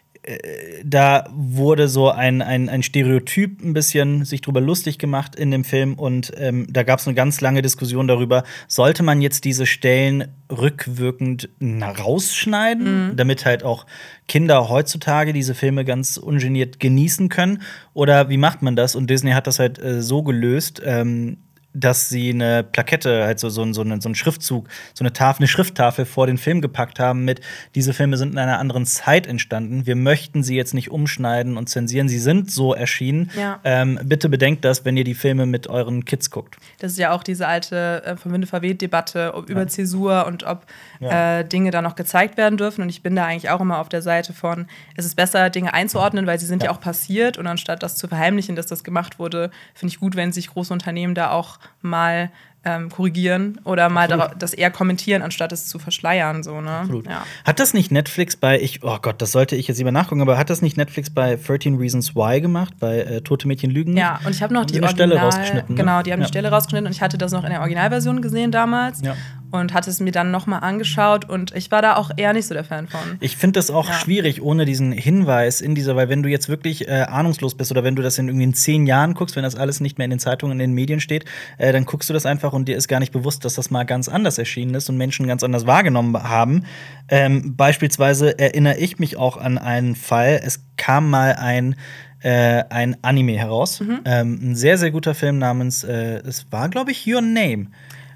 da 0.84 1.24
wurde 1.32 1.88
so 1.88 2.10
ein, 2.10 2.42
ein, 2.42 2.68
ein 2.68 2.82
Stereotyp 2.82 3.62
ein 3.62 3.72
bisschen 3.72 4.24
sich 4.24 4.40
drüber 4.42 4.60
lustig 4.60 4.98
gemacht 4.98 5.34
in 5.34 5.50
dem 5.50 5.64
Film 5.64 5.94
und 5.94 6.32
ähm, 6.36 6.66
da 6.68 6.82
gab 6.82 6.98
es 6.98 7.06
eine 7.06 7.14
ganz 7.14 7.40
lange 7.40 7.62
Diskussion 7.62 8.08
darüber, 8.08 8.44
sollte 8.66 9.02
man 9.02 9.22
jetzt 9.22 9.44
diese 9.44 9.64
Stellen 9.64 10.28
rückwirkend 10.50 11.48
rausschneiden, 11.62 13.10
mhm. 13.10 13.16
damit 13.16 13.46
halt 13.46 13.62
auch 13.62 13.86
Kinder 14.26 14.68
heutzutage 14.68 15.32
diese 15.32 15.54
Filme 15.54 15.84
ganz 15.84 16.18
ungeniert 16.18 16.78
genießen 16.80 17.28
können 17.28 17.62
oder 17.94 18.28
wie 18.28 18.36
macht 18.36 18.60
man 18.62 18.76
das? 18.76 18.96
Und 18.96 19.08
Disney 19.08 19.32
hat 19.32 19.46
das 19.46 19.58
halt 19.58 19.78
äh, 19.78 20.02
so 20.02 20.22
gelöst, 20.22 20.82
ähm, 20.84 21.38
dass 21.80 22.08
sie 22.08 22.30
eine 22.30 22.62
Plakette, 22.64 23.24
halt 23.24 23.38
so, 23.38 23.48
so, 23.48 23.72
so, 23.72 23.80
eine, 23.82 24.00
so 24.00 24.08
einen 24.08 24.14
Schriftzug, 24.14 24.68
so 24.94 25.04
eine 25.04 25.12
Tafel, 25.12 25.42
eine 25.42 25.48
Schrifttafel 25.48 26.04
vor 26.04 26.26
den 26.26 26.38
Film 26.38 26.60
gepackt 26.60 26.98
haben 26.98 27.24
mit, 27.24 27.40
diese 27.74 27.92
Filme 27.92 28.16
sind 28.16 28.32
in 28.32 28.38
einer 28.38 28.58
anderen 28.58 28.86
Zeit 28.86 29.26
entstanden. 29.26 29.86
Wir 29.86 29.96
möchten 29.96 30.42
sie 30.42 30.56
jetzt 30.56 30.74
nicht 30.74 30.90
umschneiden 30.90 31.56
und 31.56 31.68
zensieren. 31.68 32.08
Sie 32.08 32.18
sind 32.18 32.50
so 32.50 32.74
erschienen. 32.74 33.30
Ja. 33.38 33.60
Ähm, 33.64 33.98
bitte 34.04 34.28
bedenkt 34.28 34.64
das, 34.64 34.84
wenn 34.84 34.96
ihr 34.96 35.04
die 35.04 35.14
Filme 35.14 35.46
mit 35.46 35.68
euren 35.68 36.04
Kids 36.04 36.30
guckt. 36.30 36.56
Das 36.78 36.92
ist 36.92 36.98
ja 36.98 37.12
auch 37.12 37.22
diese 37.22 37.46
alte 37.46 38.02
äh, 38.04 38.16
vom 38.16 38.32
Winde 38.32 38.46
verweht 38.46 38.82
Debatte 38.82 39.32
ob, 39.34 39.48
ja. 39.48 39.52
über 39.52 39.66
Zäsur 39.68 40.26
und 40.26 40.44
ob 40.44 40.66
ja. 41.00 41.40
äh, 41.40 41.44
Dinge 41.44 41.70
da 41.70 41.82
noch 41.82 41.94
gezeigt 41.94 42.36
werden 42.36 42.56
dürfen. 42.56 42.82
Und 42.82 42.88
ich 42.88 43.02
bin 43.02 43.14
da 43.14 43.24
eigentlich 43.24 43.50
auch 43.50 43.60
immer 43.60 43.78
auf 43.78 43.88
der 43.88 44.02
Seite 44.02 44.32
von, 44.32 44.66
es 44.96 45.04
ist 45.04 45.14
besser, 45.14 45.50
Dinge 45.50 45.74
einzuordnen, 45.74 46.26
weil 46.26 46.38
sie 46.38 46.46
sind 46.46 46.62
ja, 46.62 46.70
auch 46.70 46.80
passiert. 46.80 47.38
Und 47.38 47.46
anstatt 47.46 47.82
das 47.82 47.96
zu 47.96 48.08
verheimlichen, 48.08 48.56
dass 48.56 48.66
das 48.66 48.84
gemacht 48.84 49.18
wurde, 49.18 49.50
finde 49.74 49.92
ich 49.92 50.00
gut, 50.00 50.16
wenn 50.16 50.32
sich 50.32 50.48
große 50.48 50.72
Unternehmen 50.72 51.14
da 51.14 51.30
auch 51.30 51.58
mal 51.82 52.30
ähm, 52.64 52.90
korrigieren 52.90 53.60
oder 53.64 53.88
mal 53.88 54.08
das 54.38 54.52
eher 54.52 54.70
kommentieren, 54.70 55.22
anstatt 55.22 55.52
es 55.52 55.66
zu 55.66 55.78
verschleiern. 55.78 56.42
So, 56.42 56.60
ne? 56.60 56.70
Absolut. 56.70 57.06
Ja. 57.06 57.24
Hat 57.44 57.60
das 57.60 57.72
nicht 57.72 57.90
Netflix 57.90 58.36
bei, 58.36 58.60
ich, 58.60 58.82
oh 58.82 58.98
Gott, 59.00 59.22
das 59.22 59.32
sollte 59.32 59.56
ich 59.56 59.68
jetzt 59.68 59.78
lieber 59.78 59.92
nachgucken, 59.92 60.20
aber 60.20 60.36
hat 60.36 60.50
das 60.50 60.60
nicht 60.60 60.76
Netflix 60.76 61.10
bei 61.10 61.36
13 61.36 61.76
Reasons 61.76 62.14
Why 62.14 62.40
gemacht, 62.40 62.74
bei 62.78 62.98
äh, 62.98 63.20
Tote 63.20 63.46
Mädchen 63.48 63.70
Lügen? 63.70 63.96
Ja, 63.96 64.20
und 64.24 64.34
ich 64.34 64.42
habe 64.42 64.52
noch 64.52 64.64
die, 64.64 64.74
die 64.74 64.82
Original, 64.82 65.08
Stelle 65.08 65.20
rausgeschnitten. 65.20 65.74
Ne? 65.74 65.80
Genau, 65.80 66.02
die 66.02 66.12
haben 66.12 66.20
ja. 66.20 66.26
die 66.26 66.30
Stelle 66.30 66.50
rausgeschnitten 66.50 66.86
und 66.86 66.92
ich 66.92 67.00
hatte 67.00 67.16
das 67.16 67.32
noch 67.32 67.44
in 67.44 67.50
der 67.50 67.60
Originalversion 67.60 68.20
gesehen 68.20 68.50
damals. 68.50 69.00
Ja 69.02 69.16
und 69.50 69.72
hatte 69.74 69.90
es 69.90 70.00
mir 70.00 70.12
dann 70.12 70.30
nochmal 70.30 70.60
angeschaut 70.60 71.28
und 71.28 71.54
ich 71.54 71.70
war 71.70 71.82
da 71.82 71.96
auch 71.96 72.10
eher 72.16 72.32
nicht 72.32 72.46
so 72.46 72.54
der 72.54 72.64
Fan 72.64 72.86
von. 72.88 73.00
Ich 73.20 73.36
finde 73.36 73.58
das 73.58 73.70
auch 73.70 73.88
ja. 73.88 73.94
schwierig 73.94 74.42
ohne 74.42 74.64
diesen 74.64 74.92
Hinweis 74.92 75.60
in 75.60 75.74
dieser, 75.74 75.96
weil 75.96 76.08
wenn 76.08 76.22
du 76.22 76.28
jetzt 76.28 76.48
wirklich 76.48 76.88
äh, 76.88 77.06
ahnungslos 77.08 77.56
bist 77.56 77.70
oder 77.70 77.84
wenn 77.84 77.96
du 77.96 78.02
das 78.02 78.18
in 78.18 78.28
irgendwie 78.28 78.44
in 78.44 78.54
zehn 78.54 78.86
Jahren 78.86 79.14
guckst, 79.14 79.36
wenn 79.36 79.42
das 79.42 79.54
alles 79.54 79.80
nicht 79.80 79.98
mehr 79.98 80.04
in 80.04 80.10
den 80.10 80.20
Zeitungen, 80.20 80.52
in 80.52 80.70
den 80.70 80.72
Medien 80.72 81.00
steht, 81.00 81.24
äh, 81.56 81.72
dann 81.72 81.84
guckst 81.84 82.08
du 82.08 82.14
das 82.14 82.26
einfach 82.26 82.52
und 82.52 82.68
dir 82.68 82.76
ist 82.76 82.88
gar 82.88 83.00
nicht 83.00 83.12
bewusst, 83.12 83.44
dass 83.44 83.54
das 83.54 83.70
mal 83.70 83.84
ganz 83.84 84.08
anders 84.08 84.38
erschienen 84.38 84.74
ist 84.74 84.88
und 84.88 84.96
Menschen 84.96 85.26
ganz 85.26 85.42
anders 85.42 85.66
wahrgenommen 85.66 86.22
haben. 86.22 86.64
Ähm, 87.08 87.56
beispielsweise 87.56 88.38
erinnere 88.38 88.76
ich 88.78 88.98
mich 88.98 89.16
auch 89.16 89.36
an 89.36 89.58
einen 89.58 89.94
Fall, 89.94 90.40
es 90.42 90.64
kam 90.76 91.10
mal 91.10 91.34
ein 91.34 91.76
äh, 92.20 92.64
ein 92.70 92.96
Anime 93.02 93.38
heraus. 93.38 93.80
Mhm. 93.80 94.00
Ähm, 94.04 94.38
ein 94.42 94.56
sehr, 94.56 94.78
sehr 94.78 94.90
guter 94.90 95.14
Film 95.14 95.38
namens, 95.38 95.84
äh, 95.84 96.20
es 96.26 96.50
war, 96.50 96.68
glaube 96.68 96.90
ich, 96.90 97.06
Your 97.06 97.20
Name. 97.20 97.66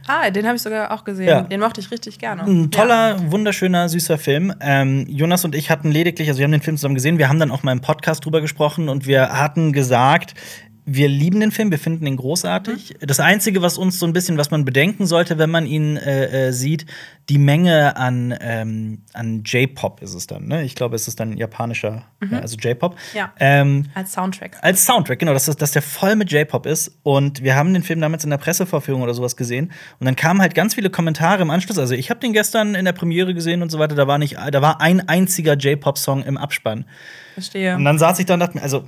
Ah, 0.07 0.31
den 0.31 0.47
habe 0.47 0.57
ich 0.57 0.63
sogar 0.63 0.91
auch 0.93 1.05
gesehen. 1.05 1.29
Ja. 1.29 1.43
Den 1.43 1.61
mochte 1.61 1.81
ich 1.81 1.91
richtig 1.91 2.19
gerne. 2.19 2.43
Ein 2.43 2.71
toller, 2.71 3.17
ja. 3.17 3.31
wunderschöner, 3.31 3.89
süßer 3.89 4.19
Film. 4.19 4.53
Ähm, 4.61 5.07
Jonas 5.09 5.45
und 5.45 5.55
ich 5.55 5.71
hatten 5.71 5.91
lediglich, 5.91 6.29
also 6.29 6.39
wir 6.39 6.45
haben 6.45 6.53
den 6.53 6.63
Film 6.63 6.77
zusammen 6.77 6.95
gesehen, 6.95 7.19
wir 7.19 7.29
haben 7.29 7.39
dann 7.39 7.51
auch 7.51 7.63
mal 7.63 7.73
im 7.73 7.81
Podcast 7.81 8.25
drüber 8.25 8.41
gesprochen 8.41 8.89
und 8.89 9.07
wir 9.07 9.31
hatten 9.31 9.73
gesagt, 9.73 10.35
wir 10.85 11.09
lieben 11.09 11.39
den 11.39 11.53
Film, 11.53 11.71
wir 11.71 11.79
finden 11.79 12.07
ihn 12.07 12.17
großartig. 12.17 12.95
Mhm. 13.01 13.07
Das 13.07 13.21
Einzige, 13.21 13.63
was 13.63 13.79
uns 13.79 13.99
so 13.99 14.07
ein 14.07 14.13
bisschen, 14.13 14.37
was 14.37 14.51
man 14.51 14.65
bedenken 14.65 15.07
sollte, 15.07 15.39
wenn 15.39 15.51
man 15.51 15.67
ihn 15.67 15.97
äh, 15.97 16.49
äh, 16.49 16.53
sieht, 16.53 16.87
die 17.29 17.39
Menge 17.39 17.97
an, 17.97 18.35
ähm, 18.41 19.03
an 19.13 19.45
J-Pop 19.45 20.03
ist 20.03 20.15
es 20.15 20.27
dann. 20.27 20.49
Ne? 20.49 20.65
Ich 20.65 20.75
glaube, 20.75 20.97
es 20.97 21.07
ist 21.07 21.21
dann 21.21 21.37
japanischer, 21.37 22.05
mhm. 22.21 22.35
also 22.35 22.57
J-Pop. 22.57 22.97
Ja. 23.15 23.33
Ähm, 23.39 23.87
als 23.95 24.13
Soundtrack. 24.13 24.59
Als 24.61 24.85
Soundtrack, 24.85 25.21
genau, 25.21 25.33
dass, 25.33 25.47
dass 25.47 25.71
der 25.71 25.83
voll 25.83 26.17
mit 26.17 26.33
J-Pop 26.33 26.67
ist. 26.67 26.99
Und 27.05 27.43
wir 27.45 27.55
haben 27.55 27.73
den 27.73 27.85
Film 27.85 28.01
damals 28.01 28.25
in 28.25 28.31
der 28.31 28.39
Pressevorführung 28.39 29.03
oder 29.03 29.15
sowas 29.15 29.37
gesehen. 29.37 29.71
Und 30.01 30.07
dann 30.07 30.17
kamen 30.17 30.41
halt 30.41 30.55
ganz 30.55 30.75
viele 30.75 30.91
Kommentare 30.91 31.43
im 31.43 31.51
Anschluss. 31.51 31.79
Also 31.79 31.95
ich 31.95 32.11
habe 32.11 32.19
den 32.19 32.33
gestern 32.33 32.75
in 32.75 32.85
der 32.85 32.93
Premiere 32.93 33.35
gesehen 33.35 33.63
und 33.63 33.71
so 33.71 33.79
weiter. 33.79 33.95
Da 33.95 34.09
war 34.09 34.19
nicht, 34.19 34.37
da 34.37 34.63
war 34.63 34.81
ein 34.81 35.09
einziger 35.09 35.55
J-Pop-Song 35.55 36.25
im 36.25 36.37
Abspann. 36.37 36.87
Verstehe. 37.35 37.77
Und 37.77 37.85
dann 37.85 37.99
saß 37.99 38.19
ich 38.19 38.27
da 38.27 38.35
und 38.35 38.41
dachte 38.41 38.59
mir, 38.59 38.63
also 38.63 38.85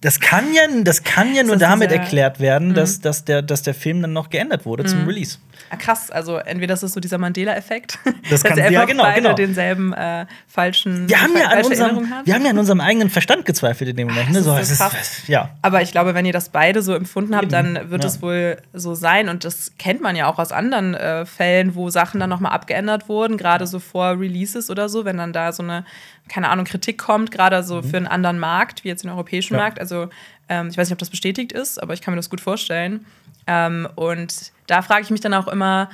das 0.00 0.18
kann 0.18 0.54
ja, 0.54 0.62
das 0.82 1.02
kann 1.02 1.34
ja 1.34 1.42
nur 1.42 1.56
damit 1.56 1.92
erklärt 1.92 2.40
werden, 2.40 2.74
dass, 2.74 2.98
mhm. 2.98 3.02
dass, 3.02 3.24
der, 3.24 3.42
dass 3.42 3.62
der 3.62 3.74
Film 3.74 4.00
dann 4.00 4.12
noch 4.12 4.30
geändert 4.30 4.64
wurde 4.64 4.84
mhm. 4.84 4.88
zum 4.88 5.06
Release. 5.06 5.38
Ah, 5.72 5.76
krass, 5.76 6.10
also 6.10 6.36
entweder 6.36 6.72
das 6.72 6.82
ist 6.82 6.94
so 6.94 7.00
dieser 7.00 7.18
Mandela-Effekt, 7.18 7.98
das 8.28 8.42
kann, 8.44 8.56
dass 8.56 8.70
ja, 8.72 8.84
genau, 8.86 9.04
beide 9.04 9.22
genau. 9.22 9.34
denselben 9.34 9.92
äh, 9.92 10.26
falschen 10.48 11.08
wir 11.08 11.20
haben, 11.20 11.36
ja 11.36 11.46
an 11.48 11.64
unserem, 11.64 12.12
wir 12.24 12.34
haben 12.34 12.44
ja 12.44 12.50
an 12.50 12.58
unserem 12.58 12.80
eigenen 12.80 13.08
Verstand 13.08 13.44
gezweifelt 13.44 13.90
in 13.90 13.96
dem 13.96 14.08
Moment. 14.08 14.32
Ne? 14.32 14.42
So, 14.42 14.56
ist 14.56 14.76
so 14.76 14.84
ist, 14.84 15.28
ja. 15.28 15.50
Aber 15.62 15.82
ich 15.82 15.92
glaube, 15.92 16.14
wenn 16.14 16.24
ihr 16.24 16.32
das 16.32 16.48
beide 16.48 16.82
so 16.82 16.94
empfunden 16.94 17.36
habt, 17.36 17.52
dann 17.52 17.90
wird 17.90 18.02
ja. 18.02 18.08
es 18.08 18.20
wohl 18.20 18.56
so 18.72 18.94
sein. 18.94 19.28
Und 19.28 19.44
das 19.44 19.72
kennt 19.78 20.00
man 20.00 20.16
ja 20.16 20.26
auch 20.26 20.38
aus 20.38 20.50
anderen 20.50 20.94
äh, 20.94 21.24
Fällen, 21.24 21.74
wo 21.76 21.90
Sachen 21.90 22.18
dann 22.18 22.30
nochmal 22.30 22.52
abgeändert 22.52 23.08
wurden, 23.08 23.36
gerade 23.36 23.66
so 23.66 23.78
vor 23.78 24.18
Releases 24.18 24.70
oder 24.70 24.88
so, 24.88 25.04
wenn 25.04 25.18
dann 25.18 25.32
da 25.32 25.52
so 25.52 25.62
eine, 25.62 25.84
keine 26.30 26.48
Ahnung, 26.48 26.64
Kritik 26.64 26.96
kommt, 26.96 27.30
gerade 27.30 27.62
so 27.62 27.76
mhm. 27.76 27.84
für 27.84 27.96
einen 27.96 28.06
anderen 28.06 28.38
Markt, 28.38 28.84
wie 28.84 28.88
jetzt 28.88 29.02
den 29.02 29.10
europäischen 29.10 29.54
ja. 29.54 29.60
Markt. 29.60 29.80
Also 29.80 30.08
ähm, 30.48 30.68
ich 30.68 30.78
weiß 30.78 30.88
nicht, 30.88 30.94
ob 30.94 30.98
das 30.98 31.10
bestätigt 31.10 31.52
ist, 31.52 31.82
aber 31.82 31.92
ich 31.92 32.00
kann 32.00 32.14
mir 32.14 32.16
das 32.16 32.30
gut 32.30 32.40
vorstellen. 32.40 33.04
Ähm, 33.46 33.88
und 33.96 34.52
da 34.66 34.80
frage 34.82 35.02
ich 35.02 35.10
mich 35.10 35.20
dann 35.20 35.34
auch 35.34 35.48
immer, 35.48 35.90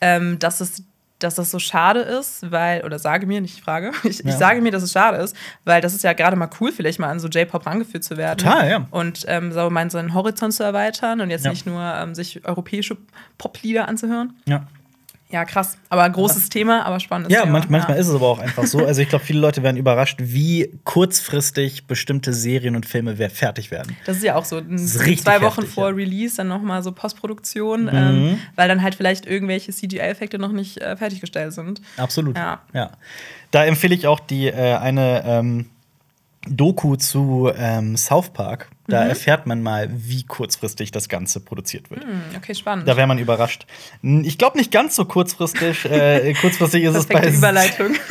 ähm, 0.00 0.38
dass 0.38 0.60
es 0.60 0.84
dass 1.20 1.36
das 1.36 1.50
so 1.50 1.58
schade 1.58 2.00
ist, 2.00 2.50
weil, 2.50 2.84
oder 2.84 2.98
sage 2.98 3.26
mir, 3.26 3.40
nicht 3.40 3.60
frage, 3.60 3.92
ich, 4.04 4.18
ja. 4.18 4.26
ich, 4.26 4.34
sage 4.34 4.60
mir, 4.60 4.70
dass 4.72 4.82
es 4.82 4.92
schade 4.92 5.18
ist, 5.18 5.34
weil 5.64 5.80
das 5.80 5.94
ist 5.94 6.04
ja 6.04 6.12
gerade 6.12 6.36
mal 6.36 6.50
cool, 6.60 6.70
vielleicht 6.70 6.98
mal 6.98 7.08
an 7.08 7.20
so 7.20 7.28
J-Pop 7.28 7.66
rangeführt 7.66 8.04
zu 8.04 8.16
werden. 8.16 8.38
Total, 8.38 8.68
ja. 8.68 8.86
Und 8.90 9.24
ähm, 9.28 9.52
so 9.52 9.70
meinen 9.70 9.90
seinen 9.90 10.12
Horizont 10.12 10.52
zu 10.52 10.62
erweitern 10.62 11.20
und 11.20 11.30
jetzt 11.30 11.44
ja. 11.44 11.50
nicht 11.50 11.66
nur 11.66 11.80
ähm, 11.82 12.14
sich 12.14 12.44
europäische 12.44 12.98
Poplieder 13.38 13.88
anzuhören. 13.88 14.34
Ja. 14.44 14.66
Ja, 15.34 15.44
krass. 15.44 15.78
Aber 15.88 16.08
großes 16.08 16.44
ja. 16.44 16.48
Thema, 16.48 16.86
aber 16.86 17.00
spannend. 17.00 17.28
Ja, 17.28 17.44
manch, 17.44 17.68
manchmal 17.68 17.96
ja. 17.96 18.00
ist 18.00 18.06
es 18.06 18.14
aber 18.14 18.28
auch 18.28 18.38
einfach 18.38 18.66
so. 18.66 18.86
Also 18.86 19.02
ich 19.02 19.08
glaube, 19.08 19.24
viele 19.24 19.40
Leute 19.40 19.64
werden 19.64 19.76
überrascht, 19.76 20.18
wie 20.20 20.78
kurzfristig 20.84 21.88
bestimmte 21.88 22.32
Serien 22.32 22.76
und 22.76 22.86
Filme 22.86 23.16
fertig 23.30 23.72
werden. 23.72 23.96
Das 24.06 24.18
ist 24.18 24.22
ja 24.22 24.36
auch 24.36 24.44
so. 24.44 24.60
zwei 24.60 25.42
Wochen 25.42 25.62
heftig, 25.62 25.74
vor 25.74 25.88
ja. 25.88 25.96
Release 25.96 26.36
dann 26.36 26.46
noch 26.46 26.62
mal 26.62 26.84
so 26.84 26.92
Postproduktion, 26.92 27.86
mhm. 27.86 27.90
ähm, 27.92 28.38
weil 28.54 28.68
dann 28.68 28.80
halt 28.80 28.94
vielleicht 28.94 29.26
irgendwelche 29.26 29.72
CGI-Effekte 29.72 30.38
noch 30.38 30.52
nicht 30.52 30.80
äh, 30.80 30.96
fertiggestellt 30.96 31.52
sind. 31.52 31.82
Absolut. 31.96 32.36
Ja. 32.36 32.60
ja. 32.72 32.92
Da 33.50 33.64
empfehle 33.64 33.96
ich 33.96 34.06
auch 34.06 34.20
die 34.20 34.46
äh, 34.46 34.76
eine 34.76 35.24
ähm, 35.26 35.66
Doku 36.48 36.96
zu 36.96 37.50
ähm, 37.56 37.96
South 37.96 38.30
Park. 38.30 38.70
Da 38.86 39.02
mhm. 39.02 39.10
erfährt 39.10 39.46
man 39.46 39.62
mal, 39.62 39.88
wie 39.92 40.24
kurzfristig 40.24 40.90
das 40.90 41.08
Ganze 41.08 41.40
produziert 41.40 41.90
wird. 41.90 42.06
Mhm, 42.06 42.36
okay, 42.36 42.54
spannend. 42.54 42.86
Da 42.86 42.96
wäre 42.96 43.06
man 43.06 43.18
überrascht. 43.18 43.66
Ich 44.02 44.36
glaube 44.36 44.58
nicht 44.58 44.70
ganz 44.70 44.94
so 44.94 45.06
kurzfristig. 45.06 45.86
äh, 45.86 46.34
kurzfristig 46.34 46.84
ist 46.84 46.94
es 46.94 47.06
bei. 47.06 47.28
Überleitung. 47.28 47.94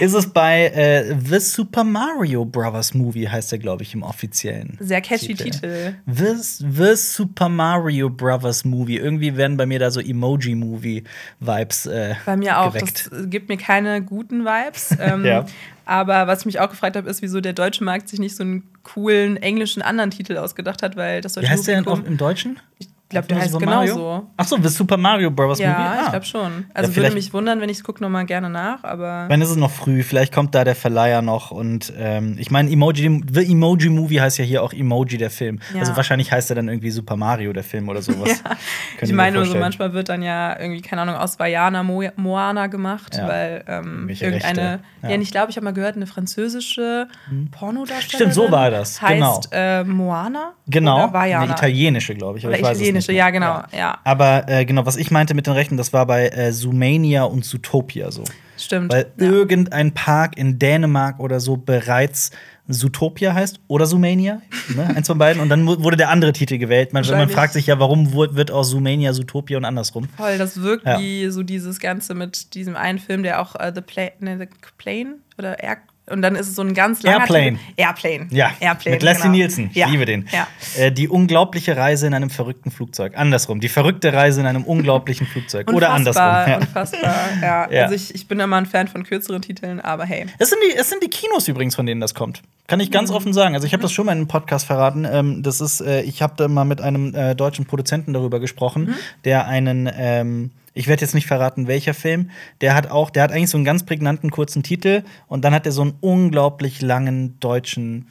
ist 0.00 0.14
es 0.14 0.26
bei 0.28 0.66
äh, 0.66 1.16
The 1.18 1.38
Super 1.38 1.84
Mario 1.84 2.44
Brothers 2.44 2.94
Movie, 2.94 3.28
heißt 3.28 3.52
der, 3.52 3.58
glaube 3.58 3.82
ich, 3.82 3.94
im 3.94 4.02
offiziellen. 4.02 4.76
Sehr 4.80 5.00
catchy 5.00 5.34
Titel. 5.34 5.50
Titel. 5.50 5.94
The, 6.06 6.64
The, 6.70 6.96
Super 6.96 7.48
Mario 7.48 8.10
Brothers 8.10 8.64
Movie. 8.64 8.96
Irgendwie 8.96 9.36
werden 9.36 9.56
bei 9.56 9.66
mir 9.66 9.78
da 9.78 9.90
so 9.90 10.00
Emoji-Movie-Vibes. 10.00 11.86
Äh, 11.86 12.14
bei 12.24 12.36
mir 12.36 12.60
auch. 12.60 12.72
Geweckt. 12.72 13.10
Das 13.10 13.30
gibt 13.30 13.48
mir 13.48 13.56
keine 13.56 14.02
guten 14.02 14.44
Vibes. 14.44 14.96
Ähm, 15.04 15.24
ja. 15.24 15.44
Aber 15.84 16.26
was 16.26 16.40
ich 16.40 16.46
mich 16.46 16.60
auch 16.60 16.70
gefragt 16.70 16.96
habe, 16.96 17.10
ist, 17.10 17.20
wieso 17.20 17.40
der 17.40 17.52
deutsche 17.52 17.84
Markt 17.84 18.08
sich 18.08 18.18
nicht 18.18 18.36
so 18.36 18.42
einen 18.42 18.62
coolen 18.84 19.36
englischen 19.36 19.82
anderen 19.82 20.10
Titel 20.10 20.38
ausgedacht 20.38 20.82
hat, 20.82 20.96
weil 20.96 21.20
das 21.20 21.34
deutsche 21.34 21.46
Wie 21.46 21.50
heißt 21.50 21.66
Publikum, 21.66 21.94
der 21.94 22.04
denn 22.04 22.12
im 22.12 22.16
Deutschen? 22.16 22.60
Ich 22.78 22.88
glaube, 23.14 23.28
der 23.28 23.38
heißt 23.38 23.58
genauso. 23.58 24.26
Ach 24.36 24.46
so, 24.46 24.56
The 24.60 24.68
Super 24.68 24.96
Mario 24.96 25.30
Bros. 25.30 25.58
Ja, 25.58 25.70
Movie? 25.70 25.80
Ja, 25.80 25.90
ah. 25.90 26.02
ich 26.04 26.10
glaube 26.10 26.26
schon. 26.26 26.64
Also 26.74 26.90
ja, 26.90 26.96
würde 26.96 27.14
mich 27.14 27.32
wundern, 27.32 27.60
wenn 27.60 27.68
ich 27.68 27.78
es 27.78 27.84
gucke, 27.84 28.02
nochmal 28.02 28.26
gerne 28.26 28.50
nach, 28.50 28.84
aber. 28.84 29.26
Wenn 29.28 29.40
ist 29.40 29.50
es 29.50 29.56
noch 29.56 29.70
früh, 29.70 30.02
vielleicht 30.02 30.32
kommt 30.32 30.54
da 30.54 30.64
der 30.64 30.74
Verleiher 30.74 31.22
noch 31.22 31.50
und 31.50 31.92
ähm, 31.96 32.36
ich 32.38 32.50
meine, 32.50 32.70
Emoji, 32.70 33.22
The 33.32 33.50
Emoji 33.50 33.88
Movie 33.88 34.20
heißt 34.20 34.38
ja 34.38 34.44
hier 34.44 34.62
auch 34.62 34.72
Emoji 34.72 35.18
der 35.18 35.30
Film. 35.30 35.60
Ja. 35.72 35.80
Also 35.80 35.96
wahrscheinlich 35.96 36.32
heißt 36.32 36.50
er 36.50 36.56
dann 36.56 36.68
irgendwie 36.68 36.90
Super 36.90 37.16
Mario 37.16 37.52
der 37.52 37.64
Film 37.64 37.88
oder 37.88 38.02
sowas. 38.02 38.42
ja. 38.44 38.56
Ich 39.00 39.12
meine 39.12 39.36
nur 39.36 39.46
so, 39.46 39.56
manchmal 39.56 39.92
wird 39.92 40.08
dann 40.08 40.22
ja 40.22 40.58
irgendwie, 40.58 40.82
keine 40.82 41.02
Ahnung, 41.02 41.16
aus 41.16 41.38
Vajana 41.38 41.82
Mo 41.82 42.04
Moana 42.16 42.66
gemacht, 42.66 43.16
ja. 43.16 43.28
weil 43.28 43.64
ähm, 43.66 44.08
irgendeine, 44.08 44.80
ja. 45.02 45.10
ich 45.10 45.30
glaube, 45.30 45.50
ich 45.50 45.56
habe 45.56 45.64
mal 45.64 45.72
gehört, 45.72 45.96
eine 45.96 46.06
französische 46.06 47.08
hm. 47.28 47.50
Pornodarstellerin. 47.50 48.32
Stimmt, 48.32 48.34
so 48.34 48.50
war 48.50 48.70
das. 48.70 49.00
Heißt 49.00 49.14
genau. 49.14 49.40
äh, 49.52 49.84
Moana? 49.84 50.52
Genau. 50.66 51.08
Oder 51.08 51.20
Eine 51.20 51.52
italienische, 51.52 52.14
glaube 52.14 52.38
ich. 52.38 52.46
Oder 52.46 52.58
italienische, 52.58 53.03
ja, 53.12 53.30
genau. 53.30 53.62
Ja. 53.76 53.98
Aber 54.04 54.48
äh, 54.48 54.64
genau, 54.64 54.86
was 54.86 54.96
ich 54.96 55.10
meinte 55.10 55.34
mit 55.34 55.46
den 55.46 55.54
Rechten, 55.54 55.76
das 55.76 55.92
war 55.92 56.06
bei 56.06 56.28
äh, 56.28 56.52
Zoomania 56.52 57.24
und 57.24 57.44
Zootopia 57.44 58.10
so. 58.10 58.24
Stimmt. 58.56 58.92
Weil 58.92 59.12
ja. 59.18 59.26
irgendein 59.26 59.92
Park 59.92 60.36
in 60.36 60.58
Dänemark 60.58 61.18
oder 61.18 61.40
so 61.40 61.56
bereits 61.56 62.30
Zootopia 62.68 63.34
heißt 63.34 63.60
oder 63.68 63.86
Zoomania, 63.86 64.40
ne? 64.74 64.86
eins 64.96 65.06
von 65.06 65.18
beiden. 65.18 65.42
Und 65.42 65.48
dann 65.50 65.66
wurde 65.66 65.96
der 65.96 66.08
andere 66.08 66.32
Titel 66.32 66.56
gewählt. 66.56 66.92
Man, 66.92 67.04
man 67.06 67.28
fragt 67.28 67.52
sich 67.52 67.66
ja, 67.66 67.78
warum 67.78 68.14
wird 68.14 68.50
aus 68.50 68.70
Zoomania 68.70 69.12
Zootopia 69.12 69.58
und 69.58 69.64
andersrum. 69.64 70.08
Voll, 70.16 70.38
das 70.38 70.62
wirkt 70.62 70.86
ja. 70.86 70.98
wie 70.98 71.28
so 71.28 71.42
dieses 71.42 71.78
Ganze 71.78 72.14
mit 72.14 72.54
diesem 72.54 72.76
einen 72.76 72.98
Film, 72.98 73.22
der 73.22 73.40
auch 73.40 73.54
uh, 73.54 73.70
The, 73.74 73.82
Plane, 73.82 74.12
ne, 74.20 74.38
The 74.38 74.48
Plane 74.78 75.16
oder 75.36 75.62
Air 75.62 75.78
und 76.06 76.20
dann 76.20 76.36
ist 76.36 76.48
es 76.48 76.54
so 76.54 76.62
ein 76.62 76.74
ganz 76.74 77.02
langer 77.02 77.20
Airplane. 77.20 77.58
Titel. 77.58 77.72
Airplane. 77.76 78.26
Ja. 78.30 78.50
Airplane. 78.60 78.96
Mit 78.96 79.02
Leslie 79.02 79.22
genau. 79.22 79.32
Nielsen. 79.32 79.70
Ich 79.70 79.76
ja. 79.76 79.86
liebe 79.88 80.04
den. 80.04 80.28
Ja. 80.32 80.46
Äh, 80.76 80.92
die 80.92 81.08
unglaubliche 81.08 81.78
Reise 81.78 82.06
in 82.06 82.12
einem 82.12 82.28
verrückten 82.28 82.70
Flugzeug. 82.70 83.16
Andersrum. 83.16 83.60
Die 83.60 83.70
verrückte 83.70 84.12
Reise 84.12 84.40
in 84.42 84.46
einem 84.46 84.64
unglaublichen 84.64 85.26
Flugzeug. 85.26 85.72
Oder 85.72 85.90
andersrum. 85.90 86.22
Ja. 86.22 86.56
Unfassbar. 86.58 87.14
Ja. 87.40 87.68
ja. 87.72 87.82
Also 87.84 87.94
ich, 87.94 88.14
ich 88.14 88.28
bin 88.28 88.38
immer 88.38 88.56
ein 88.56 88.66
Fan 88.66 88.88
von 88.88 89.04
kürzeren 89.04 89.40
Titeln, 89.40 89.80
aber 89.80 90.04
hey. 90.04 90.26
Es 90.38 90.50
sind, 90.50 90.58
die, 90.68 90.76
es 90.76 90.90
sind 90.90 91.02
die 91.02 91.08
Kinos 91.08 91.48
übrigens, 91.48 91.74
von 91.74 91.86
denen 91.86 92.02
das 92.02 92.14
kommt. 92.14 92.42
Kann 92.66 92.80
ich 92.80 92.90
ganz 92.90 93.10
mhm. 93.10 93.16
offen 93.16 93.32
sagen. 93.32 93.54
Also 93.54 93.66
ich 93.66 93.72
habe 93.72 93.82
das 93.82 93.92
schon 93.92 94.04
mal 94.04 94.12
in 94.12 94.18
einem 94.18 94.28
Podcast 94.28 94.66
verraten. 94.66 95.06
Ähm, 95.10 95.42
das 95.42 95.62
ist, 95.62 95.80
äh, 95.80 96.02
ich 96.02 96.20
habe 96.20 96.34
da 96.36 96.48
mal 96.48 96.64
mit 96.64 96.82
einem 96.82 97.14
äh, 97.14 97.34
deutschen 97.34 97.64
Produzenten 97.64 98.12
darüber 98.12 98.40
gesprochen, 98.40 98.84
mhm. 98.84 98.94
der 99.24 99.46
einen 99.46 99.90
ähm, 99.96 100.50
ich 100.74 100.88
werde 100.88 101.02
jetzt 101.02 101.14
nicht 101.14 101.26
verraten, 101.26 101.68
welcher 101.68 101.94
Film. 101.94 102.30
Der 102.60 102.74
hat 102.74 102.90
auch, 102.90 103.10
der 103.10 103.22
hat 103.22 103.32
eigentlich 103.32 103.50
so 103.50 103.56
einen 103.56 103.64
ganz 103.64 103.84
prägnanten 103.84 104.30
kurzen 104.30 104.62
Titel 104.62 105.02
und 105.28 105.44
dann 105.44 105.54
hat 105.54 105.66
er 105.66 105.72
so 105.72 105.82
einen 105.82 105.94
unglaublich 106.00 106.82
langen 106.82 107.38
deutschen 107.40 108.08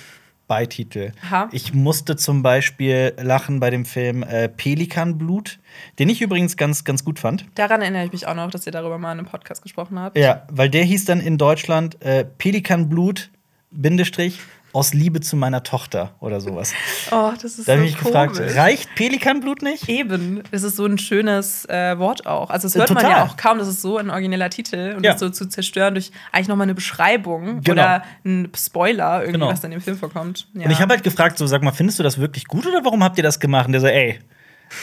Beititel. 0.48 1.14
Aha. 1.26 1.50
Ich 1.52 1.74
musste 1.74 2.16
zum 2.16 2.44
Beispiel 2.44 3.14
lachen 3.22 3.60
bei 3.60 3.70
dem 3.70 3.86
Film 3.86 4.24
äh, 4.24 4.50
Pelikanblut, 4.50 5.60
den 6.00 6.10
ich 6.10 6.22
übrigens 6.22 6.58
ganz, 6.58 6.84
ganz 6.84 7.04
gut 7.04 7.20
fand. 7.20 7.46
Daran 7.56 7.82
erinnere 7.82 8.06
ich 8.06 8.12
mich 8.12 8.28
auch 8.28 8.36
noch, 8.36 8.50
dass 8.50 8.66
ihr 8.66 8.72
darüber 8.72 8.98
mal 8.98 9.14
in 9.14 9.20
einem 9.20 9.28
Podcast 9.28 9.62
gesprochen 9.62 10.00
habt. 10.00 10.18
Ja, 10.18 10.46
weil 10.50 10.70
der 10.70 10.84
hieß 10.84 11.06
dann 11.06 11.22
in 11.22 11.38
Deutschland 11.38 12.02
äh, 12.02 12.26
Pelikanblut, 12.26 13.30
Bindestrich, 13.72 14.40
aus 14.74 14.94
Liebe 14.94 15.22
zu 15.22 15.38
meiner 15.38 15.64
Tochter 15.64 16.16
oder 16.20 16.42
sowas. 16.42 16.74
Oh, 17.12 17.32
das 17.40 17.60
ist 17.60 17.60
da 17.60 17.64
so 17.64 17.72
habe 17.74 17.86
ich 17.86 17.94
mich 17.94 18.04
gefragt, 18.04 18.40
reicht 18.56 18.94
Pelikanblut 18.96 19.62
nicht? 19.62 19.88
Eben, 19.88 20.42
es 20.52 20.64
ist 20.64 20.76
so 20.76 20.86
ein 20.86 20.98
schönes 20.98 21.66
äh, 21.70 21.98
Wort 22.00 22.26
auch. 22.26 22.50
Also 22.50 22.68
es 22.68 22.76
hört 22.76 22.88
Total. 22.88 23.04
man 23.04 23.12
ja 23.12 23.24
auch 23.24 23.38
kaum, 23.38 23.60
das 23.60 23.68
ist 23.68 23.82
so 23.82 23.98
ein 23.98 24.10
origineller 24.10 24.50
Titel 24.50 24.96
und 24.98 25.06
ja. 25.06 25.12
das 25.12 25.20
so 25.20 25.30
zu 25.30 25.48
zerstören 25.48 25.94
durch 25.94 26.12
eigentlich 26.32 26.48
noch 26.48 26.56
mal 26.56 26.64
eine 26.64 26.74
Beschreibung 26.74 27.62
genau. 27.62 27.74
oder 27.74 28.04
ein 28.26 28.50
Spoiler, 28.56 29.22
irgendwie, 29.22 29.34
genau. 29.34 29.48
was 29.50 29.62
dann 29.62 29.72
im 29.72 29.82
Film 29.82 29.98
vorkommt. 29.98 30.48
Ja. 30.56 30.66
Und 30.66 30.72
ich 30.72 30.82
habe 30.82 30.92
halt 30.92 31.04
gefragt, 31.04 31.38
so 31.38 31.46
sag 31.46 31.62
mal, 31.62 31.72
findest 31.72 32.00
du 32.00 32.04
das 32.04 32.18
wirklich 32.18 32.46
gut 32.46 32.66
oder 32.66 32.84
warum 32.84 33.04
habt 33.04 33.18
ihr 33.18 33.24
das 33.24 33.40
gemacht? 33.40 33.68
Und 33.68 33.74
der 33.74 33.82
so, 33.82 33.88
ey, 33.88 34.20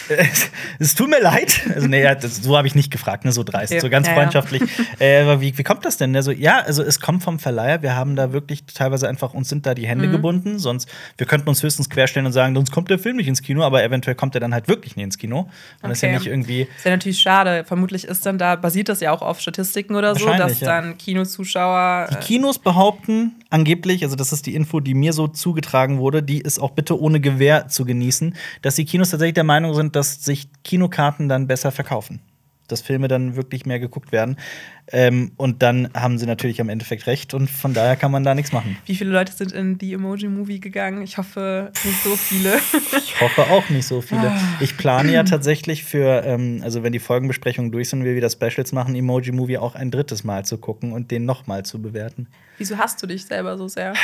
es 0.79 0.95
tut 0.95 1.09
mir 1.09 1.21
leid. 1.21 1.61
Also, 1.75 1.89
nee, 1.89 2.03
das, 2.03 2.37
so 2.37 2.57
habe 2.57 2.67
ich 2.67 2.75
nicht 2.75 2.91
gefragt, 2.91 3.25
ne, 3.25 3.33
so 3.33 3.43
dreist, 3.43 3.73
ja, 3.73 3.81
so 3.81 3.91
ganz 3.91 4.07
ja, 4.07 4.15
freundschaftlich. 4.15 4.63
Ja. 4.63 5.07
Äh, 5.07 5.23
aber 5.23 5.41
wie, 5.41 5.57
wie 5.57 5.63
kommt 5.63 5.85
das 5.85 5.97
denn? 5.97 6.15
Also, 6.15 6.31
ja, 6.31 6.59
also 6.59 6.83
es 6.83 7.01
kommt 7.01 7.23
vom 7.23 7.39
Verleiher. 7.39 7.83
Wir 7.83 7.97
haben 7.97 8.17
da 8.17 8.33
wirklich 8.33 8.65
teilweise 8.65 9.09
einfach, 9.09 9.35
uns 9.35 9.49
sind 9.49 9.67
da 9.67 9.75
die 9.75 9.87
Hände 9.87 10.09
mhm. 10.09 10.13
gebunden. 10.13 10.59
Sonst, 10.59 10.89
wir 11.17 11.27
könnten 11.27 11.49
uns 11.49 11.63
höchstens 11.63 11.89
querstellen 11.91 12.27
und 12.27 12.33
sagen, 12.33 12.55
sonst 12.55 12.71
kommt 12.73 12.91
der 12.91 12.99
Film 12.99 13.17
nicht 13.17 13.29
ins 13.29 13.43
Kino, 13.43 13.63
aber 13.63 13.83
eventuell 13.83 14.15
kommt 14.15 14.35
er 14.35 14.41
dann 14.41 14.55
halt 14.55 14.69
wirklich 14.69 14.97
nicht 14.97 15.05
ins 15.05 15.19
Kino. 15.19 15.41
Und 15.41 15.47
okay. 15.47 15.89
das 15.89 15.99
ist 15.99 16.03
ja 16.03 16.13
nicht 16.13 16.27
irgendwie. 16.27 16.63
Ist 16.77 16.85
ja 16.85 16.91
natürlich 16.91 17.21
schade. 17.21 17.65
Vermutlich 17.65 18.05
ist 18.05 18.27
dann 18.27 18.39
da, 18.39 18.57
basiert 18.57 18.89
das 18.89 19.01
ja 19.01 19.13
auch 19.13 19.23
auf 19.23 19.41
Statistiken 19.41 19.97
oder 19.97 20.15
so, 20.15 20.27
dass 20.27 20.59
dann 20.61 20.99
Kinozuschauer. 20.99 22.09
Die 22.11 22.17
Kinos 22.17 22.59
behaupten 22.59 23.35
angeblich, 23.51 24.05
also 24.05 24.17
das 24.17 24.33
ist 24.33 24.47
die 24.47 24.55
Info, 24.55 24.81
die 24.81 24.95
mir 24.95 25.13
so 25.13 25.29
zugetragen 25.29 25.99
wurde, 25.99 26.23
die 26.23 26.41
ist 26.41 26.61
auch 26.61 26.71
bitte 26.71 26.99
ohne 26.99 27.21
Gewähr 27.21 27.69
zu 27.69 27.85
genießen, 27.85 28.35
dass 28.63 28.77
die 28.77 28.85
Kinos 28.85 29.11
tatsächlich 29.11 29.35
der 29.35 29.45
Meinung 29.45 29.75
sind, 29.75 29.80
dass 29.89 30.25
sich 30.25 30.49
Kinokarten 30.63 31.29
dann 31.29 31.47
besser 31.47 31.73
verkaufen. 31.73 32.21
Dass 32.69 32.83
Filme 32.83 33.09
dann 33.09 33.35
wirklich 33.35 33.67
mehr 33.67 33.81
geguckt 33.81 34.13
werden. 34.13 34.37
Ähm, 34.93 35.33
und 35.37 35.63
dann 35.63 35.91
haben 35.95 36.19
sie 36.19 36.27
natürlich 36.27 36.61
am 36.61 36.69
Endeffekt 36.69 37.07
recht 37.07 37.35
und 37.35 37.49
von 37.49 37.75
daher 37.75 37.97
kann 37.97 38.11
man 38.11 38.25
da 38.25 38.35
nichts 38.35 38.53
machen. 38.53 38.77
Wie 38.87 38.95
viele 38.95 39.11
Leute 39.11 39.33
sind 39.33 39.53
in 39.53 39.79
die 39.79 39.93
Emoji 39.93 40.29
Movie 40.29 40.61
gegangen? 40.61 41.03
Ich 41.03 41.19
hoffe, 41.19 41.73
nicht 41.85 42.03
so 42.03 42.17
viele. 42.17 42.59
ich 42.97 43.21
hoffe 43.21 43.43
auch 43.51 43.69
nicht 43.71 43.87
so 43.87 44.01
viele. 44.01 44.31
Ah. 44.31 44.41
Ich 44.61 44.77
plane 44.77 45.13
ja 45.13 45.23
tatsächlich 45.23 45.85
für, 45.85 46.25
ähm, 46.25 46.61
also 46.63 46.83
wenn 46.83 46.93
die 46.93 46.99
Folgenbesprechungen 46.99 47.71
durch 47.71 47.89
sind, 47.89 48.05
wir 48.05 48.17
wieder 48.17 48.31
Specials 48.31 48.73
machen, 48.73 48.95
Emoji 48.95 49.33
Movie 49.33 49.59
auch 49.59 49.75
ein 49.75 49.91
drittes 49.91 50.25
Mal 50.25 50.45
zu 50.45 50.59
gucken 50.59 50.93
und 50.93 51.11
den 51.11 51.25
nochmal 51.25 51.65
zu 51.65 51.81
bewerten. 51.81 52.27
Wieso 52.61 52.77
hast 52.77 53.03
du 53.03 53.07
dich 53.07 53.25
selber 53.25 53.57
so 53.57 53.69
sehr? 53.69 53.95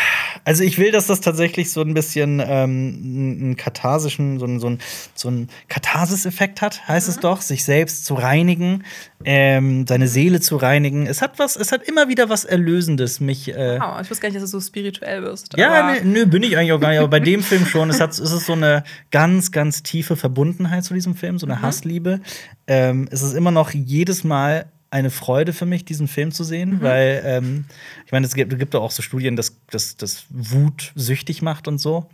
Also 0.44 0.64
ich 0.64 0.78
will, 0.78 0.90
dass 0.90 1.06
das 1.06 1.20
tatsächlich 1.20 1.70
so 1.70 1.82
ein 1.82 1.92
bisschen 1.92 2.40
ähm, 2.40 3.36
einen 3.42 3.56
katharsischen, 3.56 4.38
so 4.38 4.46
einen, 4.46 4.60
so 4.60 4.68
einen, 4.68 4.78
so 5.14 5.28
einen 5.28 5.50
Katharsis-Effekt 5.68 6.62
hat, 6.62 6.88
heißt 6.88 7.06
mhm. 7.06 7.12
es 7.12 7.20
doch, 7.20 7.42
sich 7.42 7.64
selbst 7.64 8.06
zu 8.06 8.14
reinigen, 8.14 8.84
ähm, 9.25 9.87
seine 9.87 10.08
Seele 10.08 10.40
zu 10.40 10.56
reinigen. 10.56 11.06
Es 11.06 11.23
hat 11.23 11.38
was, 11.38 11.56
es 11.56 11.73
hat 11.73 11.82
immer 11.82 12.08
wieder 12.08 12.28
was 12.28 12.44
Erlösendes. 12.44 13.20
Mich. 13.20 13.49
Äh 13.49 13.78
wow, 13.80 14.00
ich 14.00 14.11
wusste 14.11 14.23
gar 14.23 14.28
nicht, 14.28 14.37
dass 14.42 14.50
du 14.50 14.58
so 14.58 14.66
spirituell 14.66 15.23
wirst. 15.23 15.56
Ja, 15.56 15.94
nö, 15.94 16.00
nee, 16.04 16.25
bin 16.26 16.42
ich 16.42 16.56
eigentlich 16.56 16.73
auch 16.73 16.80
gar 16.80 16.90
nicht. 16.90 16.99
Aber 16.99 17.08
bei 17.08 17.20
dem 17.20 17.42
Film 17.42 17.66
schon. 17.66 17.90
Es, 17.90 18.00
hat, 18.00 18.11
es 18.11 18.18
ist 18.18 18.46
so 18.46 18.52
eine 18.52 18.85
ganz, 19.11 19.52
ganz 19.52 19.82
tiefe 19.82 20.16
Verbundenheit 20.16 20.85
zu 20.85 20.94
diesem 20.94 21.14
Film, 21.14 21.38
so 21.38 21.46
eine 21.46 21.56
mhm. 21.56 21.62
Hassliebe. 21.62 22.20
Ähm, 22.66 23.08
es 23.11 23.23
ist 23.23 23.35
immer 23.35 23.50
noch 23.50 23.70
jedes 23.70 24.25
Mal 24.25 24.66
eine 24.90 25.11
Freude 25.11 25.52
für 25.52 25.66
mich, 25.66 25.85
diesen 25.85 26.08
Film 26.08 26.30
zu 26.30 26.44
sehen, 26.44 26.76
mhm. 26.76 26.82
weil 26.82 27.23
ähm, 27.25 27.64
ich 28.04 28.12
meine, 28.12 28.26
es 28.26 28.35
gibt, 28.35 28.56
gibt 28.58 28.75
auch 28.75 28.90
so 28.90 29.02
Studien, 29.02 29.37
dass, 29.37 29.56
dass, 29.70 29.96
dass 29.96 30.26
Wut 30.30 30.92
süchtig 30.94 31.42
macht 31.42 31.68
und 31.68 31.78
so. 31.78 32.08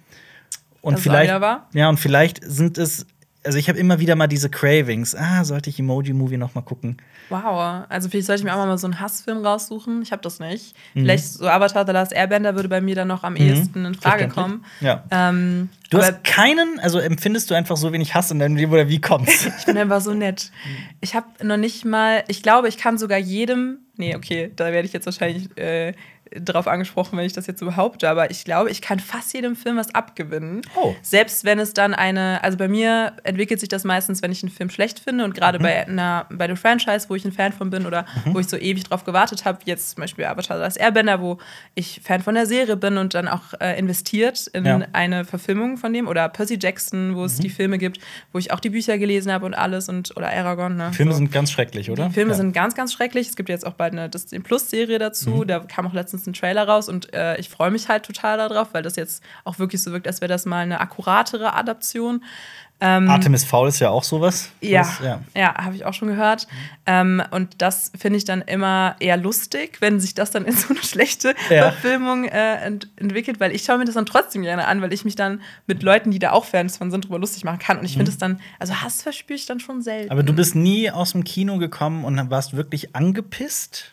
Und 0.81 0.95
das 0.95 1.03
vielleicht, 1.03 1.31
ja, 1.75 1.89
und 1.89 2.01
vielleicht 2.01 2.41
sind 2.43 2.77
es 2.77 3.07
also 3.45 3.59
ich 3.59 3.69
habe 3.69 3.79
immer 3.79 3.99
wieder 3.99 4.15
mal 4.15 4.27
diese 4.27 4.49
Cravings. 4.49 5.15
Ah, 5.15 5.45
sollte 5.45 5.71
ich 5.71 5.79
Emoji 5.79 6.13
Movie 6.13 6.37
noch 6.37 6.55
mal 6.55 6.63
gucken? 6.63 6.99
Wow, 7.29 7.85
also 7.89 8.09
vielleicht 8.09 8.27
sollte 8.27 8.41
ich 8.41 8.45
mir 8.45 8.53
auch 8.55 8.65
mal 8.65 8.79
so 8.79 8.87
einen 8.87 9.01
Hassfilm 9.01 9.45
raussuchen. 9.45 10.03
Ich 10.03 10.13
habe 10.13 10.23
das 10.23 10.39
nicht. 10.39 10.77
Mhm. 10.95 11.01
Vielleicht 11.01 11.25
so 11.25 11.49
Avatar 11.49 11.87
The 11.87 11.93
Last 11.93 12.13
Airbender 12.13 12.55
würde 12.55 12.69
bei 12.69 12.81
mir 12.81 12.95
dann 12.95 13.09
noch 13.09 13.25
am 13.25 13.35
mhm. 13.35 13.41
ehesten 13.41 13.85
in 13.85 13.95
Frage 13.95 14.29
kommen. 14.29 14.65
Ja. 14.81 15.05
Ähm, 15.11 15.71
du 15.91 15.99
hast 15.99 16.23
keinen, 16.25 16.79
also 16.81 16.99
empfindest 16.99 17.51
du 17.51 17.55
einfach 17.55 17.77
so 17.77 17.93
wenig 17.93 18.15
Hass 18.15 18.31
in 18.31 18.39
deinem 18.39 18.57
Leben 18.57 18.73
oder 18.73 18.89
wie 18.89 19.01
kommt's? 19.01 19.47
ich 19.59 19.67
bin 19.67 19.77
einfach 19.77 20.01
so 20.01 20.15
nett. 20.15 20.53
Ich 21.01 21.15
habe 21.15 21.27
noch 21.43 21.57
nicht 21.57 21.85
mal, 21.85 22.25
ich 22.29 22.43
glaube, 22.43 22.69
ich 22.69 22.77
kann 22.77 22.99
sogar 22.99 23.19
jedem, 23.19 23.79
nee, 23.97 24.15
okay, 24.15 24.53
da 24.55 24.73
werde 24.73 24.87
ich 24.87 24.93
jetzt 24.93 25.07
wahrscheinlich 25.07 25.57
äh, 25.59 25.95
drauf 26.41 26.67
angesprochen, 26.67 27.19
wenn 27.19 27.27
ich 27.27 27.33
das 27.33 27.47
jetzt 27.47 27.61
so 27.61 27.67
behaupte, 27.67 28.09
aber 28.09 28.31
ich 28.31 28.45
glaube, 28.45 28.71
ich 28.71 28.81
kann 28.81 29.01
fast 29.01 29.33
jedem 29.35 29.57
Film 29.57 29.77
was 29.77 29.95
abgewinnen. 29.95 30.63
Oh. 30.77 30.95
Selbst 31.03 31.45
wenn 31.45 31.59
es 31.59 31.75
dann 31.75 31.95
eine, 31.95 32.43
also 32.43 32.57
bei 32.59 32.69
mir 32.69 33.15
entwickelt 33.25 33.61
sich 33.61 33.69
das 33.69 33.85
meistens, 33.85 34.23
wenn 34.23 34.33
ich 34.33 34.43
einen 34.43 34.53
Film 34.53 34.71
schlecht 34.71 35.01
finde 35.01 35.25
und 35.25 35.35
gerade 35.35 35.59
mhm. 35.59 35.63
bei 35.63 35.87
einer 35.87 36.27
bei 36.31 36.45
einem 36.45 36.57
Franchise, 36.57 37.09
wo 37.09 37.15
ich 37.15 37.25
ein 37.25 37.33
Fan 37.33 37.53
von 37.53 37.71
bin 37.71 37.87
oder 37.87 38.07
mhm. 38.25 38.35
wo 38.35 38.39
ich 38.41 38.49
so 38.49 38.57
ewig 38.57 38.85
drauf 38.85 39.05
gewartet 39.05 39.45
habe, 39.45 39.59
jetzt 39.65 39.91
zum 39.91 40.03
Beispiel 40.03 40.25
Avatar 40.25 40.61
als 40.61 40.77
Airbender, 40.77 41.21
wo 41.21 41.39
ich 41.75 42.01
Fan 42.03 42.23
von 42.23 42.35
der 42.35 42.47
Serie 42.47 42.77
bin 42.77 42.99
und 42.99 43.15
dann 43.15 43.29
auch 43.29 43.55
äh, 43.61 43.79
investiert 43.79 44.47
in 44.49 44.65
ja. 44.65 44.81
eine 44.93 45.25
Verfilmung 45.25 45.77
von 45.77 45.93
dem 45.93 46.09
oder 46.09 46.29
Percy 46.29 46.59
Jackson, 46.61 47.15
wo 47.17 47.25
es 47.25 47.39
mhm. 47.39 47.43
die 47.43 47.51
Filme 47.51 47.79
gibt, 47.79 47.99
wo 48.33 48.39
ich 48.39 48.53
auch 48.53 48.61
die 48.61 48.71
Bücher 48.71 48.99
gelesen 48.99 49.33
habe 49.33 49.47
und 49.47 49.55
alles 49.55 49.89
und 49.89 50.17
oder 50.17 50.31
Aragon. 50.31 50.77
Ne? 50.77 50.93
Filme 50.93 51.13
so. 51.13 51.19
sind 51.19 51.33
ganz 51.33 51.51
schrecklich, 51.51 51.91
oder? 51.91 52.09
Die 52.09 52.15
Filme 52.15 52.33
ja. 52.33 52.37
sind 52.37 52.53
ganz, 52.53 52.75
ganz 52.75 52.93
schrecklich. 52.93 53.29
Es 53.29 53.37
gibt 53.37 53.49
jetzt 53.49 53.67
auch 53.67 53.75
bald 53.75 53.93
eine 53.93 54.09
Disney 54.09 54.41
Plus 54.41 54.71
Serie 54.71 54.99
dazu. 54.99 55.31
Mhm. 55.31 55.47
Da 55.47 55.61
kam 55.61 55.87
auch 55.87 55.93
letztens 55.93 56.22
ein 56.27 56.33
Trailer 56.33 56.67
raus 56.67 56.89
und 56.89 57.13
äh, 57.15 57.37
ich 57.39 57.49
freue 57.49 57.71
mich 57.71 57.89
halt 57.89 58.05
total 58.05 58.39
darauf, 58.39 58.69
weil 58.73 58.83
das 58.83 58.97
jetzt 58.97 59.23
auch 59.45 59.59
wirklich 59.59 59.83
so 59.83 59.93
wirkt, 59.93 60.07
als 60.07 60.21
wäre 60.21 60.29
das 60.29 60.47
mal 60.47 60.61
eine 60.61 60.81
akkuratere 60.81 61.55
Adaption. 61.55 62.23
Ähm, 62.85 63.09
Artemis 63.09 63.45
Fowl 63.45 63.69
ist 63.69 63.79
ja 63.79 63.91
auch 63.91 64.03
sowas. 64.03 64.51
Ja, 64.61 64.81
das, 64.81 64.99
ja, 64.99 65.21
ja 65.37 65.55
habe 65.55 65.77
ich 65.77 65.85
auch 65.85 65.95
schon 65.95 66.09
gehört. 66.09 66.49
Ähm, 66.85 67.23
und 67.31 67.63
das 67.63 67.93
finde 67.97 68.17
ich 68.17 68.25
dann 68.25 68.43
immer 68.43 68.97
eher 68.99 69.17
lustig, 69.17 69.77
wenn 69.81 70.01
sich 70.01 70.15
das 70.15 70.33
dann 70.33 70.45
in 70.45 70.53
so 70.53 70.71
eine 70.71 70.83
schlechte 70.83 71.37
ja. 71.49 71.71
Verfilmung 71.71 72.25
äh, 72.25 72.57
ent 72.57 72.89
entwickelt, 72.97 73.39
weil 73.39 73.53
ich 73.53 73.63
schaue 73.63 73.79
mir 73.79 73.85
das 73.85 73.95
dann 73.95 74.05
trotzdem 74.05 74.43
gerne 74.43 74.67
an, 74.67 74.83
weil 74.83 74.93
ich 74.93 75.05
mich 75.05 75.15
dann 75.15 75.43
mit 75.69 75.85
Leuten, 75.85 76.11
die 76.11 76.19
da 76.19 76.33
auch 76.33 76.45
Fans 76.45 76.77
von 76.77 76.91
sind, 76.91 77.05
drüber 77.05 77.21
lustig 77.21 77.45
machen 77.45 77.61
kann. 77.61 77.79
Und 77.79 77.85
ich 77.85 77.95
finde 77.95 78.11
es 78.11 78.17
mhm. 78.17 78.21
dann, 78.21 78.41
also 78.59 78.75
Hass 78.75 79.01
verspüre 79.01 79.37
ich 79.37 79.47
dann 79.47 79.61
schon 79.61 79.81
selten. 79.81 80.11
Aber 80.11 80.25
du 80.25 80.33
bist 80.33 80.57
nie 80.57 80.91
aus 80.91 81.13
dem 81.13 81.23
Kino 81.23 81.59
gekommen 81.59 82.05
und 82.05 82.31
warst 82.31 82.57
wirklich 82.57 82.97
angepisst? 82.97 83.93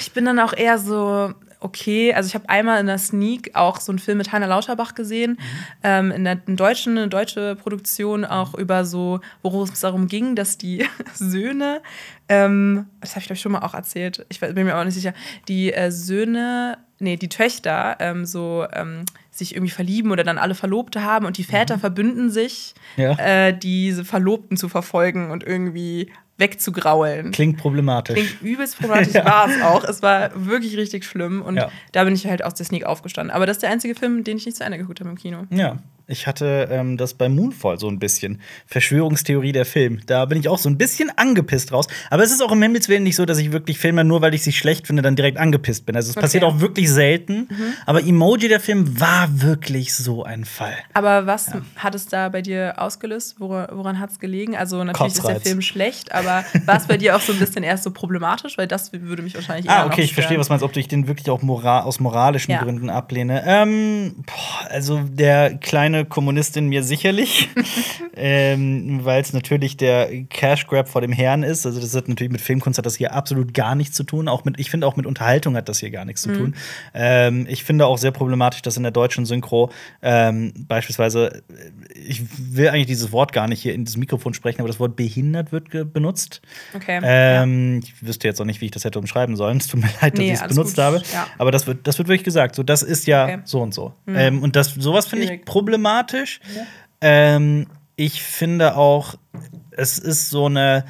Ich 0.00 0.12
bin 0.12 0.24
dann 0.24 0.38
auch 0.40 0.52
eher 0.52 0.78
so, 0.78 1.34
okay. 1.60 2.12
Also 2.14 2.28
ich 2.28 2.34
habe 2.34 2.48
einmal 2.48 2.80
in 2.80 2.86
der 2.86 2.98
Sneak 2.98 3.54
auch 3.54 3.80
so 3.80 3.92
einen 3.92 3.98
Film 3.98 4.18
mit 4.18 4.32
Heiner 4.32 4.46
Lauterbach 4.46 4.94
gesehen, 4.94 5.32
mhm. 5.32 5.36
ähm, 5.82 6.10
in 6.10 6.24
der 6.24 6.40
in 6.46 6.56
deutschen, 6.56 6.98
eine 6.98 7.08
deutsche 7.08 7.56
Produktion 7.56 8.24
auch 8.24 8.54
über 8.54 8.84
so, 8.84 9.20
worum 9.42 9.62
es 9.62 9.80
darum 9.80 10.08
ging, 10.08 10.34
dass 10.34 10.58
die 10.58 10.86
Söhne, 11.14 11.82
ähm, 12.28 12.86
das 13.00 13.10
habe 13.10 13.20
ich 13.20 13.26
glaube 13.26 13.36
ich 13.36 13.42
schon 13.42 13.52
mal 13.52 13.62
auch 13.62 13.74
erzählt, 13.74 14.26
ich 14.28 14.40
bin 14.40 14.54
mir 14.54 14.76
auch 14.76 14.84
nicht 14.84 14.94
sicher, 14.94 15.14
die 15.48 15.72
äh, 15.72 15.90
Söhne, 15.90 16.78
nee, 16.98 17.16
die 17.16 17.28
Töchter 17.28 17.96
ähm, 18.00 18.24
so 18.24 18.66
ähm, 18.72 19.04
sich 19.30 19.54
irgendwie 19.54 19.72
verlieben 19.72 20.10
oder 20.10 20.24
dann 20.24 20.38
alle 20.38 20.54
Verlobte 20.54 21.02
haben 21.02 21.26
und 21.26 21.38
die 21.38 21.44
Väter 21.44 21.76
mhm. 21.76 21.80
verbünden 21.80 22.30
sich, 22.30 22.74
ja. 22.96 23.12
äh, 23.18 23.56
diese 23.56 24.04
Verlobten 24.04 24.56
zu 24.56 24.68
verfolgen 24.68 25.30
und 25.30 25.44
irgendwie 25.44 26.10
wegzugraulen. 26.40 27.30
Klingt 27.30 27.58
problematisch. 27.58 28.16
Klingt 28.16 28.42
übelst 28.42 28.76
problematisch, 28.78 29.14
ja. 29.14 29.24
war 29.24 29.48
es 29.48 29.62
auch. 29.62 29.84
Es 29.84 30.02
war 30.02 30.30
wirklich 30.34 30.76
richtig 30.76 31.04
schlimm 31.04 31.42
und 31.42 31.56
ja. 31.56 31.70
da 31.92 32.04
bin 32.04 32.14
ich 32.14 32.26
halt 32.26 32.42
aus 32.44 32.54
der 32.54 32.66
Sneak 32.66 32.84
aufgestanden. 32.84 33.34
Aber 33.34 33.46
das 33.46 33.58
ist 33.58 33.62
der 33.62 33.70
einzige 33.70 33.94
Film, 33.94 34.24
den 34.24 34.38
ich 34.38 34.46
nicht 34.46 34.56
zu 34.56 34.64
Ende 34.64 34.78
geguckt 34.78 35.00
habe 35.00 35.10
im 35.10 35.16
Kino. 35.16 35.44
Ja, 35.50 35.78
ich 36.10 36.26
hatte 36.26 36.68
ähm, 36.70 36.96
das 36.96 37.14
bei 37.14 37.28
Moonfall 37.28 37.78
so 37.78 37.88
ein 37.88 37.98
bisschen. 37.98 38.40
Verschwörungstheorie 38.66 39.52
der 39.52 39.64
Film. 39.64 40.00
Da 40.06 40.24
bin 40.24 40.38
ich 40.38 40.48
auch 40.48 40.58
so 40.58 40.68
ein 40.68 40.78
bisschen 40.78 41.10
angepisst 41.16 41.72
raus. 41.72 41.86
Aber 42.10 42.22
es 42.22 42.30
ist 42.30 42.42
auch 42.42 42.52
im 42.52 42.62
Himmels 42.62 42.88
Willen 42.88 43.02
nicht 43.02 43.16
so, 43.16 43.24
dass 43.24 43.38
ich 43.38 43.52
wirklich 43.52 43.78
Filme, 43.78 44.04
nur 44.04 44.22
weil 44.22 44.34
ich 44.34 44.42
sie 44.42 44.52
schlecht 44.52 44.86
finde, 44.86 45.02
dann 45.02 45.16
direkt 45.16 45.38
angepisst 45.38 45.86
bin. 45.86 45.96
Also 45.96 46.10
es 46.10 46.16
okay. 46.16 46.22
passiert 46.22 46.44
auch 46.44 46.60
wirklich 46.60 46.90
selten. 46.90 47.48
Mhm. 47.50 47.72
Aber 47.86 48.02
Emoji, 48.02 48.48
der 48.48 48.60
Film, 48.60 49.00
war 49.00 49.28
wirklich 49.40 49.94
so 49.94 50.24
ein 50.24 50.44
Fall. 50.44 50.76
Aber 50.94 51.26
was 51.26 51.48
ja. 51.48 51.62
hat 51.76 51.94
es 51.94 52.06
da 52.06 52.28
bei 52.28 52.42
dir 52.42 52.74
ausgelöst? 52.76 53.36
Woran, 53.38 53.68
woran 53.72 53.98
hat 53.98 54.10
es 54.10 54.18
gelegen? 54.18 54.56
Also 54.56 54.82
natürlich 54.84 55.14
Kotzreiz. 55.14 55.36
ist 55.36 55.44
der 55.44 55.50
Film 55.52 55.62
schlecht, 55.62 56.12
aber 56.12 56.44
war 56.66 56.76
es 56.76 56.86
bei 56.86 56.96
dir 56.96 57.16
auch 57.16 57.20
so 57.20 57.32
ein 57.32 57.38
bisschen 57.38 57.62
erst 57.62 57.84
so 57.84 57.90
problematisch? 57.90 58.58
Weil 58.58 58.66
das 58.66 58.92
würde 58.92 59.22
mich 59.22 59.34
wahrscheinlich 59.34 59.70
Ah, 59.70 59.86
okay, 59.86 60.02
ich 60.02 60.14
verstehe, 60.14 60.38
was 60.38 60.48
meinst, 60.48 60.64
ob 60.64 60.76
ich 60.76 60.88
den 60.88 61.06
wirklich 61.06 61.30
auch 61.30 61.42
moral 61.42 61.82
aus 61.82 62.00
moralischen 62.00 62.52
ja. 62.52 62.62
Gründen 62.62 62.90
ablehne. 62.90 63.42
Ähm, 63.46 64.16
boah, 64.26 64.70
also 64.70 65.00
der 65.02 65.56
kleine 65.58 65.99
Kommunistin 66.04 66.68
mir 66.68 66.82
sicherlich, 66.82 67.48
ähm, 68.16 69.00
weil 69.04 69.20
es 69.20 69.32
natürlich 69.32 69.76
der 69.76 70.24
Cash 70.24 70.66
Grab 70.66 70.88
vor 70.88 71.00
dem 71.00 71.12
Herrn 71.12 71.42
ist. 71.42 71.66
Also 71.66 71.80
das 71.80 71.94
hat 71.94 72.08
natürlich 72.08 72.32
mit 72.32 72.40
Filmkunst 72.40 72.78
hat 72.78 72.86
das 72.86 72.96
hier 72.96 73.14
absolut 73.14 73.54
gar 73.54 73.74
nichts 73.74 73.96
zu 73.96 74.04
tun. 74.04 74.28
Auch 74.28 74.44
mit, 74.44 74.58
ich 74.58 74.70
finde 74.70 74.86
auch 74.86 74.96
mit 74.96 75.06
Unterhaltung 75.06 75.56
hat 75.56 75.68
das 75.68 75.78
hier 75.80 75.90
gar 75.90 76.04
nichts 76.04 76.26
mhm. 76.26 76.32
zu 76.32 76.38
tun. 76.38 76.54
Ähm, 76.94 77.46
ich 77.48 77.64
finde 77.64 77.86
auch 77.86 77.98
sehr 77.98 78.10
problematisch, 78.10 78.62
dass 78.62 78.76
in 78.76 78.82
der 78.82 78.92
deutschen 78.92 79.26
Synchro 79.26 79.70
ähm, 80.02 80.52
beispielsweise, 80.68 81.42
ich 81.94 82.22
will 82.38 82.68
eigentlich 82.68 82.86
dieses 82.86 83.12
Wort 83.12 83.32
gar 83.32 83.48
nicht 83.48 83.62
hier 83.62 83.74
in 83.74 83.84
diesem 83.84 84.00
Mikrofon 84.00 84.34
sprechen, 84.34 84.60
aber 84.60 84.68
das 84.68 84.80
Wort 84.80 84.96
behindert 84.96 85.52
wird 85.52 85.92
benutzt. 85.92 86.40
Okay. 86.74 87.00
Ähm, 87.02 87.74
ja. 87.74 87.88
Ich 87.88 88.06
wüsste 88.06 88.28
jetzt 88.28 88.40
auch 88.40 88.44
nicht, 88.44 88.60
wie 88.60 88.66
ich 88.66 88.70
das 88.70 88.84
hätte 88.84 88.98
umschreiben 88.98 89.36
sollen. 89.36 89.58
Es 89.58 89.68
tut 89.68 89.80
mir 89.80 89.90
leid, 90.00 90.14
dass 90.14 90.18
nee, 90.18 90.32
ich 90.32 90.40
es 90.40 90.48
benutzt 90.48 90.76
gut. 90.76 90.84
habe. 90.84 91.02
Ja. 91.12 91.26
Aber 91.38 91.50
das 91.50 91.66
wird, 91.66 91.86
das 91.86 91.98
wird 91.98 92.08
wirklich 92.08 92.24
gesagt. 92.24 92.54
So, 92.54 92.62
das 92.62 92.82
ist 92.82 93.06
ja 93.06 93.24
okay. 93.24 93.38
so 93.44 93.60
und 93.60 93.74
so. 93.74 93.94
Mhm. 94.06 94.16
Ähm, 94.16 94.42
und 94.42 94.56
das, 94.56 94.74
sowas 94.74 95.06
finde 95.06 95.26
ich 95.26 95.44
problematisch 95.44 95.89
problematisch. 95.90 96.40
Ja. 96.54 96.66
Ähm, 97.00 97.66
ich 97.96 98.22
finde 98.22 98.76
auch, 98.76 99.16
es 99.70 99.98
ist 99.98 100.30
so 100.30 100.46
eine. 100.46 100.84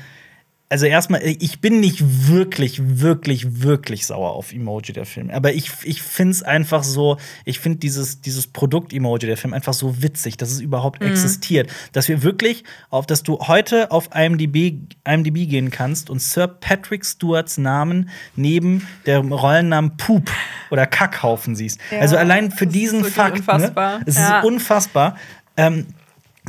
Also 0.72 0.86
erstmal, 0.86 1.20
ich 1.24 1.60
bin 1.60 1.80
nicht 1.80 2.28
wirklich, 2.28 2.80
wirklich, 2.80 3.60
wirklich 3.60 4.06
sauer 4.06 4.30
auf 4.30 4.52
Emoji 4.52 4.92
der 4.92 5.04
Film. 5.04 5.28
Aber 5.30 5.52
ich, 5.52 5.72
ich 5.82 6.00
finde 6.00 6.30
es 6.30 6.44
einfach 6.44 6.84
so, 6.84 7.16
ich 7.44 7.58
finde 7.58 7.80
dieses, 7.80 8.20
dieses 8.20 8.46
Produkt-Emoji 8.46 9.26
der 9.26 9.36
Film 9.36 9.52
einfach 9.52 9.72
so 9.74 10.00
witzig, 10.00 10.36
dass 10.36 10.52
es 10.52 10.60
überhaupt 10.60 11.00
mhm. 11.00 11.08
existiert. 11.08 11.68
Dass 11.90 12.08
wir 12.08 12.22
wirklich, 12.22 12.62
auf, 12.88 13.04
dass 13.04 13.24
du 13.24 13.40
heute 13.40 13.90
auf 13.90 14.10
IMDb, 14.14 14.78
IMDb 15.04 15.50
gehen 15.50 15.72
kannst 15.72 16.08
und 16.08 16.22
Sir 16.22 16.46
Patrick 16.46 17.04
Stewarts 17.04 17.58
Namen 17.58 18.08
neben 18.36 18.86
der 19.06 19.18
Rollennamen 19.18 19.96
Poop 19.96 20.30
oder 20.70 20.86
Kackhaufen 20.86 21.56
siehst. 21.56 21.80
Ja, 21.90 21.98
also 21.98 22.16
allein 22.16 22.52
für 22.52 22.68
diesen 22.68 23.02
Fakt. 23.04 23.38
Ne? 23.38 23.54
Unfassbar. 23.54 23.98
Ne? 23.98 24.04
Es 24.06 24.16
ja. 24.16 24.38
ist 24.38 24.44
unfassbar. 24.44 25.16
Ähm, 25.56 25.86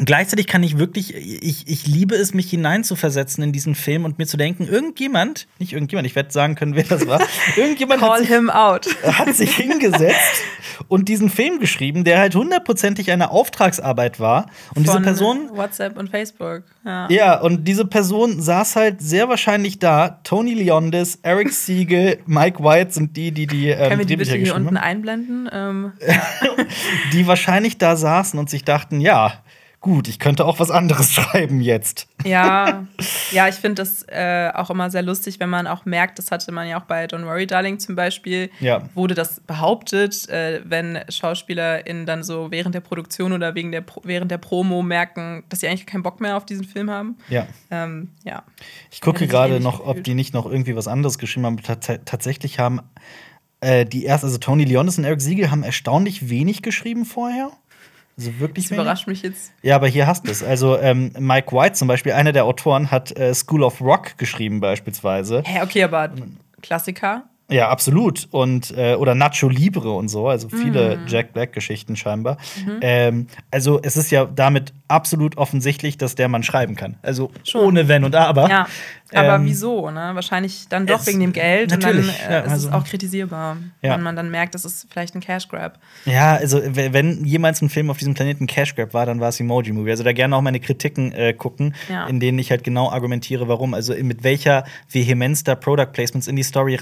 gleichzeitig 0.05 0.47
kann 0.47 0.63
ich 0.63 0.77
wirklich, 0.77 1.15
ich, 1.15 1.67
ich 1.67 1.87
liebe 1.87 2.15
es, 2.15 2.33
mich 2.33 2.49
hineinzuversetzen 2.49 3.43
in 3.43 3.51
diesen 3.51 3.75
Film 3.75 4.05
und 4.05 4.17
mir 4.17 4.25
zu 4.25 4.37
denken, 4.37 4.67
irgendjemand, 4.67 5.47
nicht 5.59 5.73
irgendjemand, 5.73 6.07
ich 6.07 6.15
werde 6.15 6.31
sagen 6.31 6.55
können, 6.55 6.75
wer 6.75 6.83
das 6.83 7.07
war, 7.07 7.21
irgendjemand 7.55 8.01
hat, 8.01 8.19
sich, 8.19 8.29
hat 9.03 9.35
sich 9.35 9.55
hingesetzt 9.55 10.41
und 10.87 11.07
diesen 11.09 11.29
Film 11.29 11.59
geschrieben, 11.59 12.03
der 12.03 12.19
halt 12.19 12.35
hundertprozentig 12.35 13.11
eine 13.11 13.31
Auftragsarbeit 13.31 14.19
war. 14.19 14.47
Und 14.75 14.85
Von 14.85 14.95
diese 14.95 15.01
Person. 15.01 15.49
WhatsApp 15.53 15.97
und 15.97 16.09
Facebook. 16.09 16.63
Ja. 16.85 17.09
ja, 17.09 17.39
und 17.39 17.67
diese 17.67 17.85
Person 17.85 18.41
saß 18.41 18.75
halt 18.75 19.01
sehr 19.01 19.29
wahrscheinlich 19.29 19.79
da. 19.79 20.19
Tony 20.23 20.53
Leondis, 20.53 21.19
Eric 21.21 21.49
Siegel, 21.53 22.19
Mike 22.25 22.63
White 22.63 22.91
sind 22.91 23.15
die, 23.15 23.31
die 23.31 23.47
die. 23.47 23.69
Ähm, 23.69 23.89
Können 23.89 23.99
wir 23.99 24.05
die 24.05 24.17
bitte 24.17 24.35
hier 24.35 24.55
unten 24.55 24.77
einblenden? 24.77 25.49
Ähm. 25.51 25.93
die 27.13 27.27
wahrscheinlich 27.27 27.77
da 27.77 27.95
saßen 27.95 28.39
und 28.39 28.49
sich 28.49 28.63
dachten, 28.63 28.99
ja 28.99 29.41
gut, 29.81 30.07
ich 30.07 30.19
könnte 30.19 30.45
auch 30.45 30.59
was 30.59 30.71
anderes 30.71 31.11
schreiben 31.13 31.59
jetzt. 31.59 32.07
Ja, 32.23 32.85
ja, 33.31 33.47
ich 33.47 33.55
finde 33.55 33.81
das 33.81 34.03
äh, 34.07 34.51
auch 34.53 34.69
immer 34.69 34.89
sehr 34.89 35.01
lustig, 35.01 35.39
wenn 35.39 35.49
man 35.49 35.67
auch 35.67 35.85
merkt, 35.85 36.19
das 36.19 36.31
hatte 36.31 36.51
man 36.51 36.67
ja 36.67 36.79
auch 36.79 36.85
bei 36.85 37.05
Don't 37.05 37.25
Worry 37.25 37.47
Darling 37.47 37.79
zum 37.79 37.95
Beispiel, 37.95 38.49
ja. 38.59 38.83
wurde 38.93 39.15
das 39.15 39.41
behauptet, 39.41 40.29
äh, 40.29 40.61
wenn 40.63 40.99
SchauspielerInnen 41.09 42.05
dann 42.05 42.23
so 42.23 42.51
während 42.51 42.75
der 42.75 42.81
Produktion 42.81 43.33
oder 43.33 43.55
wegen 43.55 43.71
der 43.71 43.83
während 44.03 44.31
der 44.31 44.37
Promo 44.37 44.83
merken, 44.83 45.43
dass 45.49 45.59
sie 45.59 45.67
eigentlich 45.67 45.87
keinen 45.87 46.03
Bock 46.03 46.21
mehr 46.21 46.37
auf 46.37 46.45
diesen 46.45 46.63
Film 46.63 46.89
haben. 46.89 47.17
Ja. 47.29 47.47
Ähm, 47.71 48.09
ja. 48.23 48.43
Ich 48.91 49.01
gucke 49.01 49.27
gerade 49.27 49.59
noch, 49.59 49.85
ob 49.85 50.03
die 50.03 50.13
nicht 50.13 50.33
noch 50.33 50.45
irgendwie 50.45 50.75
was 50.75 50.87
anderes 50.87 51.17
geschrieben 51.17 51.47
haben. 51.47 51.61
Tats 51.61 51.87
tatsächlich 52.05 52.59
haben 52.59 52.81
äh, 53.61 53.85
die 53.85 54.05
erst, 54.05 54.23
also 54.23 54.37
Tony 54.37 54.63
Leonis 54.63 54.97
und 54.97 55.03
Eric 55.03 55.21
Siegel 55.21 55.51
haben 55.51 55.63
erstaunlich 55.63 56.29
wenig 56.29 56.61
geschrieben 56.61 57.05
vorher. 57.05 57.51
Also 58.17 58.39
wirklich 58.39 58.67
das 58.67 58.77
überrascht 58.77 59.07
mich 59.07 59.21
jetzt. 59.21 59.51
Ja, 59.61 59.75
aber 59.75 59.87
hier 59.87 60.07
hast 60.07 60.27
du 60.27 60.31
es. 60.31 60.43
Also 60.43 60.77
ähm, 60.77 61.11
Mike 61.17 61.55
White 61.55 61.73
zum 61.73 61.87
Beispiel, 61.87 62.13
einer 62.13 62.31
der 62.31 62.45
Autoren, 62.45 62.91
hat 62.91 63.17
äh, 63.17 63.33
School 63.33 63.63
of 63.63 63.81
Rock 63.81 64.17
geschrieben 64.17 64.59
beispielsweise. 64.59 65.43
Hä, 65.45 65.61
okay, 65.63 65.83
aber 65.83 66.11
Klassiker. 66.61 67.23
Ja, 67.51 67.69
absolut. 67.69 68.27
Und, 68.31 68.75
äh, 68.77 68.95
oder 68.95 69.13
Nacho 69.13 69.49
Libre 69.49 69.91
und 69.91 70.07
so, 70.07 70.27
also 70.27 70.49
viele 70.49 70.97
mm. 70.97 71.07
Jack 71.07 71.33
Black-Geschichten 71.33 71.95
scheinbar. 71.95 72.37
Mhm. 72.65 72.79
Ähm, 72.81 73.27
also 73.51 73.79
es 73.83 73.97
ist 73.97 74.09
ja 74.11 74.25
damit 74.25 74.73
absolut 74.87 75.37
offensichtlich, 75.37 75.97
dass 75.97 76.15
der 76.15 76.27
Mann 76.27 76.43
schreiben 76.43 76.75
kann. 76.75 76.97
Also 77.01 77.31
Schon. 77.43 77.65
ohne 77.65 77.87
Wenn 77.87 78.03
und 78.03 78.15
Aber. 78.15 78.49
Ja. 78.49 78.67
Aber 79.13 79.35
ähm, 79.35 79.45
wieso? 79.45 79.89
Ne? 79.91 80.11
Wahrscheinlich 80.13 80.67
dann 80.69 80.85
doch 80.85 81.05
wegen 81.05 81.19
dem 81.19 81.33
Geld 81.33 81.71
natürlich, 81.71 82.07
und 82.07 82.23
dann 82.23 82.31
äh, 82.31 82.33
ja, 82.33 82.41
also, 82.43 82.55
ist 82.55 82.63
es 82.63 82.71
auch 82.71 82.85
kritisierbar, 82.85 83.57
ja. 83.81 83.93
wenn 83.93 84.03
man 84.03 84.15
dann 84.15 84.31
merkt, 84.31 84.55
das 84.55 84.63
ist 84.63 84.87
vielleicht 84.89 85.15
ein 85.15 85.21
Cash 85.21 85.49
Grab. 85.49 85.79
Ja, 86.05 86.35
also 86.35 86.61
wenn 86.63 87.25
jemals 87.25 87.61
ein 87.61 87.69
Film 87.69 87.89
auf 87.89 87.97
diesem 87.97 88.13
Planeten 88.13 88.47
Cash 88.47 88.75
Grab 88.75 88.93
war, 88.93 89.05
dann 89.05 89.19
war 89.19 89.29
es 89.29 89.39
Emoji 89.39 89.73
Movie. 89.73 89.91
Also 89.91 90.03
da 90.03 90.13
gerne 90.13 90.35
auch 90.35 90.41
meine 90.41 90.59
Kritiken 90.59 91.11
äh, 91.11 91.33
gucken, 91.33 91.75
ja. 91.89 92.05
in 92.07 92.19
denen 92.19 92.39
ich 92.39 92.51
halt 92.51 92.63
genau 92.63 92.89
argumentiere, 92.89 93.47
warum. 93.47 93.73
Also 93.73 93.93
mit 93.93 94.23
welcher 94.23 94.63
Vehemenz 94.89 95.43
da 95.43 95.55
Product 95.55 95.91
Placements 95.91 96.27
in 96.27 96.35
die 96.35 96.43
Story 96.43 96.75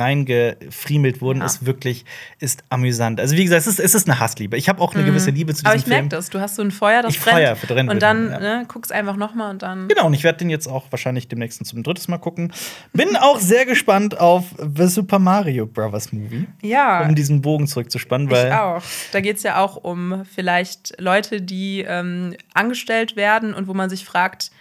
reingefriemelt 0.59 1.21
wurden, 1.21 1.41
ist 1.41 1.65
wirklich 1.65 2.05
ist 2.39 2.63
amüsant. 2.69 3.19
Also 3.19 3.35
wie 3.35 3.43
gesagt, 3.43 3.61
es 3.61 3.67
ist, 3.67 3.79
es 3.79 3.95
ist 3.95 4.09
eine 4.09 4.19
Hassliebe. 4.19 4.57
Ich 4.57 4.69
habe 4.69 4.81
auch 4.81 4.93
eine 4.93 5.03
mhm. 5.03 5.07
gewisse 5.07 5.31
Liebe 5.31 5.53
zu 5.53 5.63
diesem 5.63 5.67
Aber 5.67 5.75
ich 5.75 5.87
merke 5.87 6.09
das. 6.09 6.29
Du 6.29 6.39
hast 6.39 6.55
so 6.55 6.61
ein 6.61 6.71
Feuer, 6.71 7.01
das 7.01 7.15
ich 7.15 7.21
brennt. 7.21 7.37
Feuer 7.37 7.55
drin 7.67 7.89
und 7.89 8.01
dann 8.01 8.29
ne, 8.29 8.65
guckst 8.67 8.91
einfach 8.91 9.15
noch 9.15 9.33
mal 9.35 9.49
und 9.49 9.61
dann. 9.61 9.87
Genau. 9.87 10.07
Und 10.07 10.13
ich 10.13 10.23
werde 10.23 10.39
den 10.39 10.49
jetzt 10.49 10.67
auch 10.67 10.85
wahrscheinlich 10.91 11.27
demnächst 11.27 11.65
zum 11.65 11.83
dritten 11.83 12.11
Mal 12.11 12.17
gucken. 12.17 12.53
Bin 12.93 13.15
auch 13.15 13.39
sehr 13.39 13.65
gespannt 13.65 14.19
auf 14.19 14.45
The 14.57 14.87
Super 14.87 15.19
Mario 15.19 15.65
Brothers 15.65 16.11
Movie. 16.11 16.47
Ja. 16.61 17.01
Um 17.01 17.15
diesen 17.15 17.41
Bogen 17.41 17.67
zurückzuspannen. 17.67 18.29
Weil 18.29 18.47
ich 18.47 18.53
auch. 18.53 18.83
Da 19.11 19.21
geht 19.21 19.37
es 19.37 19.43
ja 19.43 19.61
auch 19.61 19.75
um 19.75 20.23
vielleicht 20.33 20.99
Leute, 20.99 21.41
die 21.41 21.85
ähm, 21.87 22.35
angestellt 22.53 23.15
werden 23.15 23.53
und 23.53 23.67
wo 23.67 23.73
man 23.73 23.89
sich 23.89 24.05
fragt, 24.05 24.51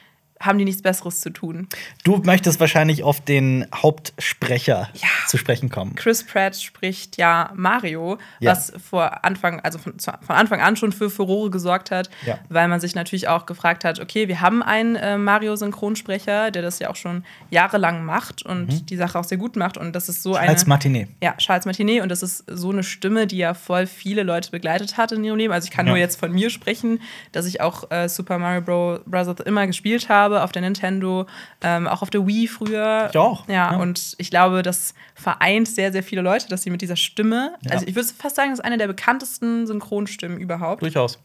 haben 0.40 0.58
die 0.58 0.64
nichts 0.64 0.82
Besseres 0.82 1.20
zu 1.20 1.30
tun. 1.30 1.68
Du 2.04 2.18
möchtest 2.18 2.60
wahrscheinlich 2.60 3.02
auf 3.02 3.20
den 3.20 3.66
Hauptsprecher 3.74 4.88
ja. 4.94 5.08
zu 5.26 5.36
sprechen 5.36 5.68
kommen. 5.68 5.94
Chris 5.96 6.24
Pratt 6.24 6.56
spricht 6.56 7.16
ja 7.16 7.52
Mario, 7.54 8.18
ja. 8.40 8.52
was 8.52 8.72
vor 8.90 9.24
Anfang, 9.24 9.60
also 9.60 9.78
von, 9.78 9.94
von, 9.98 10.36
Anfang 10.36 10.60
an 10.60 10.76
schon 10.76 10.92
für 10.92 11.10
Furore 11.10 11.50
gesorgt 11.50 11.90
hat, 11.90 12.08
ja. 12.24 12.38
weil 12.48 12.68
man 12.68 12.80
sich 12.80 12.94
natürlich 12.94 13.28
auch 13.28 13.46
gefragt 13.46 13.84
hat, 13.84 14.00
okay, 14.00 14.28
wir 14.28 14.40
haben 14.40 14.62
einen 14.62 14.96
äh, 14.96 15.18
Mario-Synchronsprecher, 15.18 16.50
der 16.50 16.62
das 16.62 16.78
ja 16.78 16.90
auch 16.90 16.96
schon 16.96 17.24
jahrelang 17.50 18.04
macht 18.04 18.42
und 18.42 18.66
mhm. 18.66 18.86
die 18.86 18.96
Sache 18.96 19.18
auch 19.18 19.24
sehr 19.24 19.38
gut 19.38 19.56
macht. 19.56 19.76
Und 19.76 19.94
das 19.94 20.08
ist 20.08 20.22
so 20.22 20.34
Charles 20.34 20.62
eine. 20.62 20.68
Martinet. 20.68 21.08
Ja, 21.22 21.34
Charles 21.38 21.64
Martinet. 21.64 22.02
Und 22.02 22.10
das 22.10 22.22
ist 22.22 22.44
so 22.46 22.70
eine 22.70 22.84
Stimme, 22.84 23.26
die 23.26 23.38
ja 23.38 23.54
voll 23.54 23.86
viele 23.86 24.22
Leute 24.22 24.50
begleitet 24.50 24.96
hat 24.96 25.12
in 25.12 25.24
ihrem 25.24 25.36
Leben. 25.36 25.52
Also 25.52 25.66
ich 25.66 25.70
kann 25.70 25.86
nur 25.86 25.96
jetzt 25.96 26.18
von 26.18 26.32
mir 26.32 26.50
sprechen, 26.50 27.00
dass 27.32 27.46
ich 27.46 27.60
auch 27.60 27.90
äh, 27.90 28.08
Super 28.08 28.38
Mario 28.38 28.60
Bros. 28.60 29.28
immer 29.44 29.66
gespielt 29.66 30.08
habe 30.08 30.27
habe, 30.28 30.42
auf 30.44 30.52
der 30.52 30.62
Nintendo, 30.62 31.26
ähm, 31.62 31.86
auch 31.86 32.02
auf 32.02 32.10
der 32.10 32.26
Wii 32.26 32.48
früher. 32.48 33.08
Ich 33.10 33.18
auch. 33.18 33.48
Ja, 33.48 33.72
ja, 33.72 33.76
und 33.78 34.14
ich 34.18 34.30
glaube, 34.30 34.62
das 34.62 34.94
vereint 35.14 35.68
sehr, 35.68 35.92
sehr 35.92 36.02
viele 36.02 36.22
Leute, 36.22 36.48
dass 36.48 36.62
sie 36.62 36.70
mit 36.70 36.82
dieser 36.82 36.96
Stimme, 36.96 37.54
ja. 37.62 37.72
also 37.72 37.86
ich 37.86 37.94
würde 37.94 38.08
fast 38.16 38.36
sagen, 38.36 38.50
das 38.50 38.60
ist 38.60 38.64
eine 38.64 38.78
der 38.78 38.86
bekanntesten 38.86 39.66
Synchronstimmen 39.66 40.38
überhaupt. 40.38 40.82
Durchaus. 40.82 41.18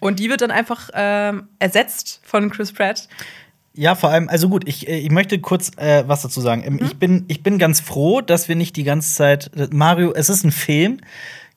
Und 0.00 0.18
die 0.18 0.28
wird 0.28 0.40
dann 0.40 0.50
einfach 0.50 0.90
ähm, 0.94 1.48
ersetzt 1.58 2.20
von 2.24 2.50
Chris 2.50 2.72
Pratt. 2.72 3.08
Ja, 3.76 3.96
vor 3.96 4.10
allem, 4.10 4.28
also 4.28 4.48
gut, 4.48 4.68
ich, 4.68 4.86
äh, 4.88 4.98
ich 4.98 5.10
möchte 5.10 5.38
kurz 5.40 5.72
äh, 5.76 6.04
was 6.06 6.22
dazu 6.22 6.40
sagen. 6.40 6.62
Ähm, 6.64 6.74
mhm. 6.74 6.84
Ich, 6.84 6.96
bin, 6.96 7.24
ich 7.28 7.42
bin 7.42 7.58
ganz 7.58 7.80
froh, 7.80 8.20
dass 8.20 8.48
wir 8.48 8.54
nicht 8.54 8.76
die 8.76 8.84
ganze 8.84 9.14
Zeit. 9.14 9.50
Mario, 9.72 10.12
es 10.12 10.28
ist 10.28 10.44
ein 10.44 10.52
Film, 10.52 10.98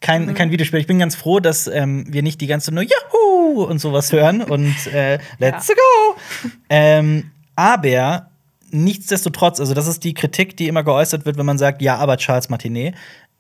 kein, 0.02 0.26
mhm. 0.26 0.34
kein 0.34 0.52
Videospiel. 0.52 0.80
Ich 0.80 0.88
bin 0.88 1.00
ganz 1.00 1.16
froh, 1.16 1.40
dass 1.40 1.68
ähm, 1.68 2.06
wir 2.08 2.24
nicht 2.24 2.42
die 2.42 2.48
ganze 2.48 2.68
Zeit 2.68 2.76
nur 2.76 2.84
Yahoo 2.84 3.27
und 3.64 3.80
sowas 3.80 4.12
hören 4.12 4.42
und 4.42 4.88
äh, 4.88 5.20
Let's 5.40 5.68
ja. 5.68 5.76
go. 5.76 6.50
Ähm, 6.70 7.32
aber 7.56 8.28
nichtsdestotrotz, 8.72 9.60
also 9.60 9.74
das 9.74 9.88
ist 9.88 10.04
die 10.04 10.14
Kritik, 10.14 10.58
die 10.58 10.68
immer 10.68 10.84
geäußert 10.84 11.26
wird, 11.26 11.38
wenn 11.38 11.46
man 11.46 11.58
sagt, 11.58 11.82
ja, 11.82 11.98
aber 11.98 12.18
Charles 12.18 12.50
Martinet. 12.50 12.96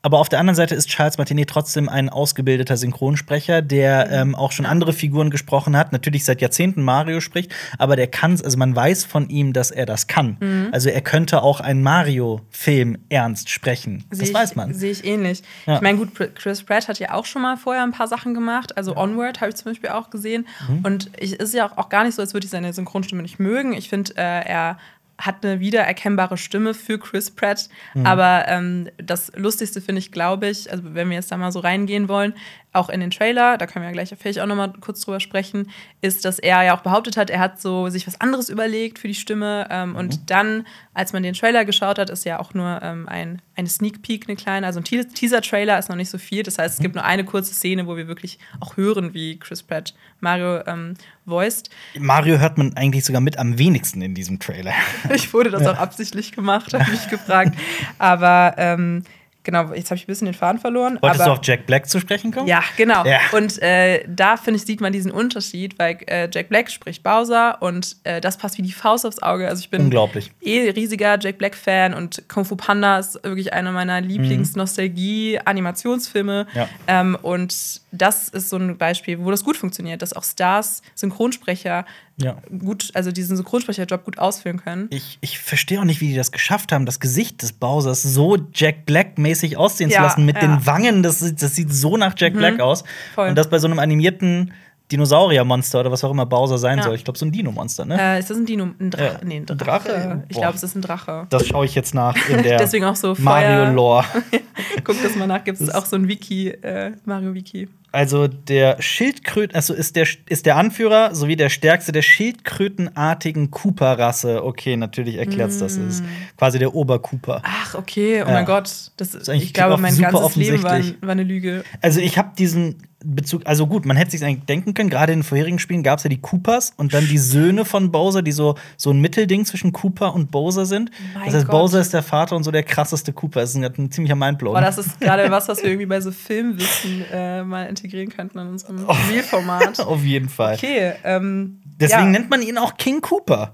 Aber 0.07 0.19
auf 0.19 0.29
der 0.29 0.39
anderen 0.39 0.55
Seite 0.55 0.73
ist 0.73 0.87
Charles 0.87 1.17
Martinet 1.17 1.49
trotzdem 1.49 1.89
ein 1.89 2.07
ausgebildeter 2.07 2.77
Synchronsprecher, 2.77 3.61
der 3.61 4.05
mhm. 4.05 4.13
ähm, 4.13 4.35
auch 4.35 4.53
schon 4.53 4.65
andere 4.65 4.93
Figuren 4.93 5.29
gesprochen 5.29 5.75
hat, 5.75 5.91
natürlich 5.91 6.23
seit 6.23 6.39
Jahrzehnten 6.39 6.81
Mario 6.81 7.19
spricht, 7.19 7.53
aber 7.77 7.97
der 7.97 8.07
kann, 8.07 8.39
also 8.41 8.57
man 8.57 8.73
weiß 8.73 9.03
von 9.03 9.27
ihm, 9.27 9.51
dass 9.51 9.69
er 9.69 9.85
das 9.85 10.07
kann. 10.07 10.37
Mhm. 10.39 10.69
Also 10.71 10.87
er 10.87 11.01
könnte 11.01 11.43
auch 11.43 11.59
einen 11.59 11.83
Mario-Film 11.83 12.99
ernst 13.09 13.49
sprechen. 13.49 14.05
Seh 14.09 14.19
das 14.19 14.29
ich, 14.29 14.33
weiß 14.33 14.55
man. 14.55 14.73
Sehe 14.73 14.91
ich 14.91 15.03
ähnlich. 15.03 15.43
Ja. 15.65 15.75
Ich 15.75 15.81
meine, 15.81 15.97
gut, 15.97 16.13
Chris 16.35 16.63
Pratt 16.63 16.87
hat 16.87 16.99
ja 16.99 17.13
auch 17.13 17.25
schon 17.25 17.41
mal 17.41 17.57
vorher 17.57 17.83
ein 17.83 17.91
paar 17.91 18.07
Sachen 18.07 18.33
gemacht. 18.33 18.77
Also 18.77 18.93
ja. 18.93 18.97
Onward 19.01 19.41
habe 19.41 19.49
ich 19.49 19.57
zum 19.57 19.71
Beispiel 19.73 19.89
auch 19.89 20.09
gesehen. 20.09 20.47
Mhm. 20.69 20.85
Und 20.85 21.11
es 21.19 21.33
ist 21.33 21.53
ja 21.53 21.67
auch, 21.67 21.77
auch, 21.77 21.89
gar 21.89 22.05
nicht 22.05 22.15
so, 22.15 22.21
als 22.21 22.33
würde 22.33 22.45
ich 22.45 22.51
seine 22.51 22.71
Synchronstimme 22.71 23.23
nicht 23.23 23.39
mögen. 23.41 23.73
Ich 23.73 23.89
finde, 23.89 24.13
äh, 24.15 24.21
er 24.21 24.77
hat 25.17 25.43
eine 25.43 25.59
wiedererkennbare 25.59 26.37
Stimme 26.37 26.73
für 26.73 26.99
Chris 26.99 27.31
Pratt. 27.31 27.69
Mhm. 27.93 28.05
Aber 28.05 28.45
ähm, 28.47 28.89
das 28.97 29.31
Lustigste 29.35 29.81
finde 29.81 29.99
ich, 29.99 30.11
glaube 30.11 30.47
ich, 30.47 30.71
also 30.71 30.83
wenn 30.93 31.09
wir 31.09 31.15
jetzt 31.15 31.31
da 31.31 31.37
mal 31.37 31.51
so 31.51 31.59
reingehen 31.59 32.07
wollen, 32.07 32.33
auch 32.73 32.89
in 32.89 32.99
den 32.99 33.11
Trailer, 33.11 33.57
da 33.57 33.65
können 33.65 33.83
wir 33.83 33.89
ja 33.89 33.93
gleich 33.93 34.13
vielleicht 34.17 34.39
auch 34.39 34.45
noch 34.45 34.55
mal 34.55 34.71
kurz 34.79 35.01
drüber 35.01 35.19
sprechen, 35.19 35.71
ist, 36.01 36.25
dass 36.25 36.37
er 36.37 36.63
ja 36.63 36.77
auch 36.77 36.81
behauptet 36.81 37.17
hat, 37.17 37.29
er 37.29 37.39
hat 37.39 37.59
so 37.59 37.89
sich 37.89 38.05
was 38.05 38.21
anderes 38.21 38.49
überlegt 38.49 38.99
für 38.99 39.07
die 39.07 39.15
Stimme. 39.15 39.67
Ähm, 39.71 39.89
mhm. 39.89 39.95
Und 39.95 40.29
dann, 40.29 40.65
als 40.93 41.11
man 41.11 41.23
den 41.23 41.33
Trailer 41.33 41.65
geschaut 41.65 41.97
hat, 41.97 42.09
ist 42.09 42.25
ja 42.25 42.39
auch 42.39 42.53
nur 42.53 42.79
ähm, 42.83 43.09
ein, 43.09 43.41
eine 43.55 43.67
Sneak 43.67 44.03
Peek, 44.03 44.25
eine 44.27 44.35
kleine, 44.35 44.67
also 44.67 44.79
ein 44.79 44.83
Teaser-Trailer 44.83 45.79
ist 45.79 45.89
noch 45.89 45.95
nicht 45.95 46.09
so 46.09 46.17
viel. 46.17 46.43
Das 46.43 46.59
heißt, 46.59 46.75
es 46.75 46.79
gibt 46.79 46.95
mhm. 46.95 47.01
nur 47.01 47.05
eine 47.05 47.25
kurze 47.25 47.53
Szene, 47.53 47.87
wo 47.87 47.97
wir 47.97 48.07
wirklich 48.07 48.37
auch 48.59 48.77
hören, 48.77 49.13
wie 49.13 49.39
Chris 49.39 49.63
Pratt 49.63 49.95
Mario 50.19 50.65
ähm, 50.67 50.95
voiced. 51.25 51.69
Mario 51.97 52.39
hört 52.39 52.57
man 52.57 52.75
eigentlich 52.75 53.05
sogar 53.05 53.21
mit 53.21 53.37
am 53.37 53.57
wenigsten 53.57 54.01
in 54.01 54.13
diesem 54.13 54.39
Trailer. 54.39 54.73
ich 55.13 55.33
wurde 55.33 55.49
das 55.49 55.63
ja. 55.63 55.73
auch 55.73 55.77
absichtlich 55.77 56.31
gemacht, 56.31 56.73
habe 56.73 56.91
mich 56.91 57.09
gefragt. 57.09 57.57
Aber 57.97 58.53
ähm, 58.57 59.03
Genau, 59.47 59.73
jetzt 59.73 59.89
habe 59.91 59.95
ich 59.95 60.03
ein 60.03 60.07
bisschen 60.07 60.25
den 60.25 60.33
Faden 60.33 60.59
verloren. 60.59 60.99
Wolltest 61.01 61.21
aber, 61.21 61.35
du 61.35 61.39
auf 61.39 61.45
Jack 61.45 61.67
Black 61.67 61.87
zu 61.87 62.01
sprechen 62.01 62.33
kommen? 62.33 62.49
Ja, 62.49 62.61
genau. 62.75 63.05
Ja. 63.05 63.19
Und 63.31 63.61
äh, 63.61 64.03
da, 64.05 64.35
finde 64.35 64.57
ich, 64.57 64.65
sieht 64.65 64.81
man 64.81 64.91
diesen 64.91 65.09
Unterschied, 65.09 65.79
weil 65.79 65.99
äh, 66.07 66.27
Jack 66.29 66.49
Black 66.49 66.69
spricht 66.69 67.01
Bowser 67.01 67.61
und 67.61 67.95
äh, 68.03 68.19
das 68.19 68.37
passt 68.37 68.57
wie 68.57 68.61
die 68.61 68.73
Faust 68.73 69.05
aufs 69.05 69.23
Auge. 69.23 69.47
Also 69.47 69.61
ich 69.61 69.69
bin 69.69 69.83
Unglaublich. 69.83 70.33
eh 70.41 70.69
riesiger 70.71 71.17
Jack 71.17 71.37
Black-Fan 71.37 71.93
und 71.93 72.27
Kung 72.27 72.43
Fu 72.43 72.57
Panda 72.57 72.99
ist 72.99 73.23
wirklich 73.23 73.53
einer 73.53 73.71
meiner 73.71 74.01
Lieblings-Nostalgie-Animationsfilme. 74.01 76.45
Ja. 76.53 76.67
Ähm, 76.87 77.17
und 77.21 77.79
das 77.93 78.27
ist 78.27 78.49
so 78.49 78.57
ein 78.57 78.77
Beispiel, 78.77 79.19
wo 79.19 79.31
das 79.31 79.45
gut 79.45 79.55
funktioniert, 79.55 80.01
dass 80.01 80.11
auch 80.11 80.25
Stars, 80.25 80.81
Synchronsprecher 80.93 81.85
ja. 82.17 82.37
gut, 82.59 82.91
also 82.93 83.11
diesen 83.11 83.37
Synchronsprecherjob 83.37 84.03
gut 84.03 84.17
ausführen 84.17 84.57
können. 84.57 84.87
Ich, 84.89 85.17
ich 85.21 85.39
verstehe 85.39 85.79
auch 85.79 85.85
nicht, 85.85 86.01
wie 86.01 86.09
die 86.09 86.15
das 86.15 86.31
geschafft 86.31 86.71
haben, 86.71 86.85
das 86.85 86.99
Gesicht 86.99 87.41
des 87.43 87.53
Bowsers 87.53 88.01
so 88.01 88.37
Jack 88.53 88.85
Black-mäßig 88.85 89.57
aussehen 89.57 89.89
ja, 89.89 89.97
zu 89.97 90.03
lassen. 90.03 90.25
Mit 90.25 90.35
ja. 90.35 90.41
den 90.41 90.65
Wangen, 90.65 91.03
das, 91.03 91.19
das 91.35 91.55
sieht 91.55 91.73
so 91.73 91.95
nach 91.95 92.15
Jack 92.17 92.33
mhm. 92.33 92.39
Black 92.39 92.59
aus. 92.59 92.83
Voll. 93.13 93.29
Und 93.29 93.35
das 93.35 93.49
bei 93.49 93.59
so 93.59 93.67
einem 93.67 93.79
animierten 93.79 94.51
Dinosauriermonster 94.91 95.81
oder 95.81 95.91
was 95.91 96.03
auch 96.03 96.11
immer 96.11 96.25
Bowser 96.25 96.57
sein 96.57 96.77
ja. 96.77 96.85
soll. 96.85 96.95
Ich 96.95 97.03
glaube, 97.03 97.19
so 97.19 97.25
ein 97.25 97.31
Dino-Monster, 97.31 97.83
ne? 97.85 97.97
Äh, 97.99 98.19
ist 98.19 98.29
das 98.29 98.37
ein 98.37 98.45
Dino? 98.45 98.69
Ein 98.79 98.89
Drache? 98.89 99.19
Ja. 99.19 99.19
Nee, 99.23 99.37
ein 99.37 99.45
Drache. 99.45 99.89
Drache? 99.89 100.23
Ich 100.29 100.37
glaube, 100.37 100.55
es 100.55 100.63
ist 100.63 100.75
ein 100.75 100.81
Drache. 100.81 101.27
Das 101.29 101.45
schaue 101.45 101.65
ich 101.65 101.75
jetzt 101.75 101.93
nach 101.93 102.15
in 102.29 102.41
der 102.43 102.57
Deswegen 102.57 102.85
auch 102.85 102.95
so 102.95 103.13
Mario-Lore. 103.17 104.05
Guck 104.83 105.01
das 105.03 105.15
mal 105.15 105.27
nach, 105.27 105.43
gibt 105.43 105.59
es 105.59 105.69
auch 105.69 105.85
so 105.85 105.97
ein 105.97 106.07
Wiki, 106.07 106.49
äh, 106.49 106.93
Mario-Wiki. 107.05 107.67
Also 107.91 108.27
der 108.27 108.81
Schildkröten, 108.81 109.55
also 109.55 109.73
ist 109.73 109.95
der, 109.95 110.07
ist 110.27 110.45
der 110.45 110.57
Anführer 110.57 111.15
sowie 111.15 111.35
der 111.35 111.49
stärkste 111.49 111.91
der 111.91 112.01
schildkrötenartigen 112.01 113.49
Cooper-Rasse. 113.49 114.43
Okay, 114.43 114.75
natürlich 114.75 115.15
erklärt 115.15 115.51
es, 115.51 115.57
mm. 115.57 115.63
das 115.63 115.77
ist 115.77 116.03
quasi 116.37 116.59
der 116.59 116.75
Obercooper. 116.75 117.41
Ach, 117.43 117.75
okay, 117.75 118.23
oh 118.23 118.27
ja. 118.27 118.33
mein 118.33 118.45
Gott. 118.45 118.91
Das, 118.97 119.15
ist 119.15 119.27
ich 119.29 119.53
glaube, 119.53 119.81
mein 119.81 119.97
ganzes 119.97 120.35
Leben 120.35 120.61
war, 120.63 120.79
war 120.79 121.09
eine 121.09 121.23
Lüge. 121.23 121.63
Also 121.81 122.01
ich 122.01 122.17
habe 122.17 122.31
diesen 122.37 122.75
Bezug, 123.05 123.43
also 123.45 123.67
gut, 123.67 123.85
man 123.85 123.95
hätte 123.95 124.11
sich 124.11 124.23
eigentlich 124.23 124.45
denken 124.45 124.73
können, 124.73 124.89
gerade 124.89 125.13
in 125.13 125.19
den 125.19 125.23
vorherigen 125.23 125.59
Spielen 125.59 125.83
gab 125.83 125.99
es 125.99 126.03
ja 126.03 126.09
die 126.09 126.19
Coopers 126.19 126.73
und 126.77 126.95
dann 126.95 127.07
die 127.07 127.19
Söhne 127.19 127.63
von 127.63 127.91
Bowser, 127.91 128.23
die 128.23 128.31
so, 128.31 128.55
so 128.75 128.89
ein 128.89 128.99
Mittelding 128.99 129.45
zwischen 129.45 129.71
Cooper 129.71 130.15
und 130.15 130.31
Bowser 130.31 130.65
sind. 130.65 130.89
Mein 131.13 131.25
das 131.25 131.35
heißt, 131.35 131.45
Gott. 131.45 131.51
Bowser 131.51 131.79
ist 131.79 131.93
der 131.93 132.01
Vater 132.01 132.35
und 132.35 132.43
so 132.43 132.49
der 132.49 132.63
krasseste 132.63 133.13
Cooper. 133.13 133.41
Das 133.41 133.51
ist 133.51 133.55
ein, 133.55 133.63
ein 133.65 133.91
ziemlicher 133.91 134.15
Mindblow. 134.15 134.53
Boah, 134.53 134.61
das 134.61 134.79
ist 134.79 134.99
gerade 134.99 135.29
was, 135.29 135.47
was 135.47 135.61
wir 135.61 135.69
irgendwie 135.69 135.85
bei 135.85 136.01
so 136.01 136.11
Filmwissen 136.11 137.05
äh, 137.13 137.43
mal 137.43 137.67
integrieren 137.77 138.09
könnten 138.09 138.39
in 138.39 138.47
unserem 138.47 138.85
oh. 138.87 138.93
Spielformat. 138.93 139.79
Auf 139.85 140.03
jeden 140.03 140.29
Fall. 140.29 140.55
Okay. 140.55 140.93
Ähm, 141.03 141.61
Deswegen 141.79 142.05
ja. 142.05 142.19
nennt 142.19 142.29
man 142.29 142.41
ihn 142.41 142.57
auch 142.57 142.77
King 142.77 143.01
Cooper. 143.01 143.53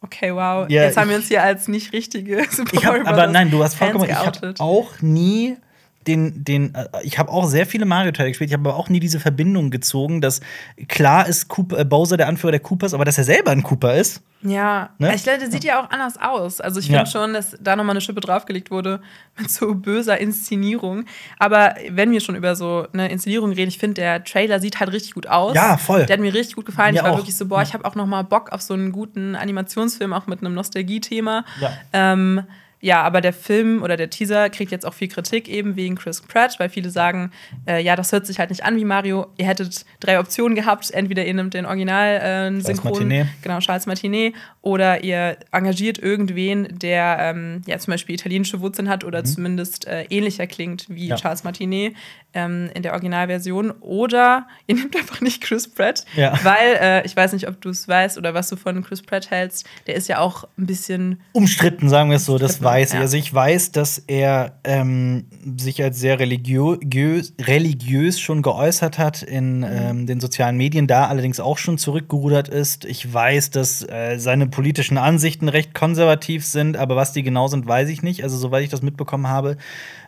Okay, 0.00 0.34
wow. 0.34 0.68
Ja, 0.68 0.82
Jetzt 0.84 0.96
haben 0.96 1.08
wir 1.08 1.16
uns 1.16 1.28
hier 1.28 1.42
als 1.42 1.66
nicht 1.66 1.92
richtige 1.92 2.42
hab, 2.84 3.06
Aber 3.06 3.26
nein, 3.26 3.50
du 3.50 3.62
hast 3.62 3.76
vollkommen. 3.76 4.04
Ich 4.04 4.14
habe 4.14 4.54
auch 4.58 5.00
nie 5.00 5.56
den, 6.06 6.44
den, 6.44 6.74
äh, 6.74 6.86
ich 7.02 7.18
habe 7.18 7.30
auch 7.30 7.46
sehr 7.46 7.66
viele 7.66 7.84
Mario-Teile 7.84 8.30
gespielt, 8.30 8.50
ich 8.50 8.54
habe 8.54 8.68
aber 8.68 8.78
auch 8.78 8.88
nie 8.88 9.00
diese 9.00 9.20
Verbindung 9.20 9.70
gezogen, 9.70 10.20
dass 10.20 10.40
klar 10.88 11.26
ist 11.26 11.48
Cooper, 11.48 11.78
äh, 11.78 11.84
Bowser 11.84 12.16
der 12.16 12.28
Anführer 12.28 12.52
der 12.52 12.60
Coopers, 12.60 12.94
aber 12.94 13.04
dass 13.04 13.18
er 13.18 13.24
selber 13.24 13.50
ein 13.50 13.62
Cooper 13.62 13.94
ist. 13.94 14.22
Ja, 14.46 14.90
ne? 14.98 15.14
ich 15.14 15.22
glaube, 15.22 15.38
der 15.38 15.50
sieht 15.50 15.64
ja 15.64 15.82
auch 15.82 15.90
anders 15.90 16.20
aus. 16.20 16.60
Also 16.60 16.78
ich 16.78 16.86
finde 16.86 17.00
ja. 17.00 17.06
schon, 17.06 17.32
dass 17.32 17.56
da 17.60 17.76
nochmal 17.76 17.94
eine 17.94 18.02
Schippe 18.02 18.20
draufgelegt 18.20 18.70
wurde 18.70 19.00
mit 19.38 19.50
so 19.50 19.74
böser 19.74 20.18
Inszenierung. 20.18 21.06
Aber 21.38 21.74
wenn 21.88 22.12
wir 22.12 22.20
schon 22.20 22.34
über 22.34 22.54
so 22.54 22.86
eine 22.92 23.10
Inszenierung 23.10 23.52
reden, 23.52 23.68
ich 23.68 23.78
finde, 23.78 23.94
der 23.94 24.22
Trailer 24.22 24.60
sieht 24.60 24.80
halt 24.80 24.92
richtig 24.92 25.14
gut 25.14 25.28
aus. 25.28 25.54
Ja, 25.54 25.78
voll. 25.78 26.04
Der 26.04 26.14
hat 26.14 26.20
mir 26.20 26.34
richtig 26.34 26.56
gut 26.56 26.66
gefallen. 26.66 26.92
Mir 26.92 27.00
ich 27.00 27.04
war 27.04 27.12
auch. 27.12 27.18
wirklich 27.18 27.36
so, 27.36 27.46
boah, 27.46 27.62
ich 27.62 27.72
habe 27.72 27.86
auch 27.86 27.94
nochmal 27.94 28.24
Bock 28.24 28.52
auf 28.52 28.60
so 28.60 28.74
einen 28.74 28.92
guten 28.92 29.34
Animationsfilm, 29.34 30.12
auch 30.12 30.26
mit 30.26 30.40
einem 30.40 30.52
Nostalgie-Thema. 30.52 31.44
Ja. 31.60 31.72
Ähm, 31.94 32.42
ja, 32.84 33.00
aber 33.00 33.22
der 33.22 33.32
Film 33.32 33.82
oder 33.82 33.96
der 33.96 34.10
Teaser 34.10 34.50
kriegt 34.50 34.70
jetzt 34.70 34.84
auch 34.84 34.92
viel 34.92 35.08
Kritik 35.08 35.48
eben 35.48 35.74
wegen 35.74 35.94
Chris 35.94 36.20
Pratt, 36.20 36.56
weil 36.58 36.68
viele 36.68 36.90
sagen, 36.90 37.30
äh, 37.66 37.82
ja, 37.82 37.96
das 37.96 38.12
hört 38.12 38.26
sich 38.26 38.38
halt 38.38 38.50
nicht 38.50 38.62
an 38.62 38.76
wie 38.76 38.84
Mario. 38.84 39.28
Ihr 39.38 39.46
hättet 39.46 39.86
drei 40.00 40.20
Optionen 40.20 40.54
gehabt, 40.54 40.90
entweder 40.90 41.24
ihr 41.24 41.32
nehmt 41.32 41.54
den 41.54 41.64
Original 41.64 42.52
äh, 42.52 42.60
Synchron, 42.60 43.26
genau 43.40 43.58
Charles 43.60 43.86
Martinet, 43.86 44.34
oder 44.60 45.02
ihr 45.02 45.38
engagiert 45.50 45.98
irgendwen, 45.98 46.78
der 46.78 47.16
ähm, 47.20 47.62
ja 47.66 47.78
zum 47.78 47.92
Beispiel 47.92 48.16
italienische 48.16 48.60
Wurzeln 48.60 48.90
hat 48.90 49.02
oder 49.02 49.20
mhm. 49.20 49.24
zumindest 49.24 49.86
äh, 49.86 50.02
ähnlicher 50.10 50.46
klingt 50.46 50.84
wie 50.90 51.06
ja. 51.06 51.16
Charles 51.16 51.42
Martinet 51.42 51.94
ähm, 52.34 52.68
in 52.74 52.82
der 52.82 52.92
Originalversion, 52.92 53.70
oder 53.80 54.46
ihr 54.66 54.74
nehmt 54.74 54.94
einfach 54.94 55.22
nicht 55.22 55.42
Chris 55.42 55.72
Pratt, 55.72 56.04
ja. 56.16 56.38
weil 56.42 56.76
äh, 56.78 57.06
ich 57.06 57.16
weiß 57.16 57.32
nicht, 57.32 57.48
ob 57.48 57.62
du 57.62 57.70
es 57.70 57.88
weißt 57.88 58.18
oder 58.18 58.34
was 58.34 58.50
du 58.50 58.56
von 58.56 58.84
Chris 58.84 59.00
Pratt 59.00 59.30
hältst. 59.30 59.66
Der 59.86 59.94
ist 59.94 60.06
ja 60.08 60.18
auch 60.18 60.44
ein 60.58 60.66
bisschen 60.66 61.20
umstritten, 61.32 61.88
sagen 61.88 62.10
wir 62.10 62.16
es 62.16 62.26
so. 62.26 62.36
Das 62.36 62.62
war 62.62 62.73
weiß 62.74 62.88
ich. 62.88 62.94
Ja. 62.94 63.00
Also 63.00 63.16
ich 63.16 63.32
weiß, 63.32 63.72
dass 63.72 63.98
er 63.98 64.60
ähm, 64.64 65.26
sich 65.56 65.82
als 65.82 65.98
sehr 65.98 66.18
religiös, 66.18 67.32
religiös 67.40 68.20
schon 68.20 68.42
geäußert 68.42 68.98
hat 68.98 69.22
in 69.22 69.58
mhm. 69.58 69.66
ähm, 69.70 70.06
den 70.06 70.20
sozialen 70.20 70.56
Medien, 70.56 70.86
da 70.86 71.06
allerdings 71.06 71.40
auch 71.40 71.58
schon 71.58 71.78
zurückgerudert 71.78 72.48
ist. 72.48 72.84
Ich 72.84 73.12
weiß, 73.12 73.50
dass 73.50 73.82
äh, 73.82 74.18
seine 74.18 74.46
politischen 74.46 74.98
Ansichten 74.98 75.48
recht 75.48 75.74
konservativ 75.74 76.44
sind, 76.44 76.76
aber 76.76 76.96
was 76.96 77.12
die 77.12 77.22
genau 77.22 77.48
sind, 77.48 77.66
weiß 77.66 77.88
ich 77.88 78.02
nicht. 78.02 78.22
Also 78.22 78.36
soweit 78.36 78.64
ich 78.64 78.70
das 78.70 78.82
mitbekommen 78.82 79.28
habe. 79.28 79.56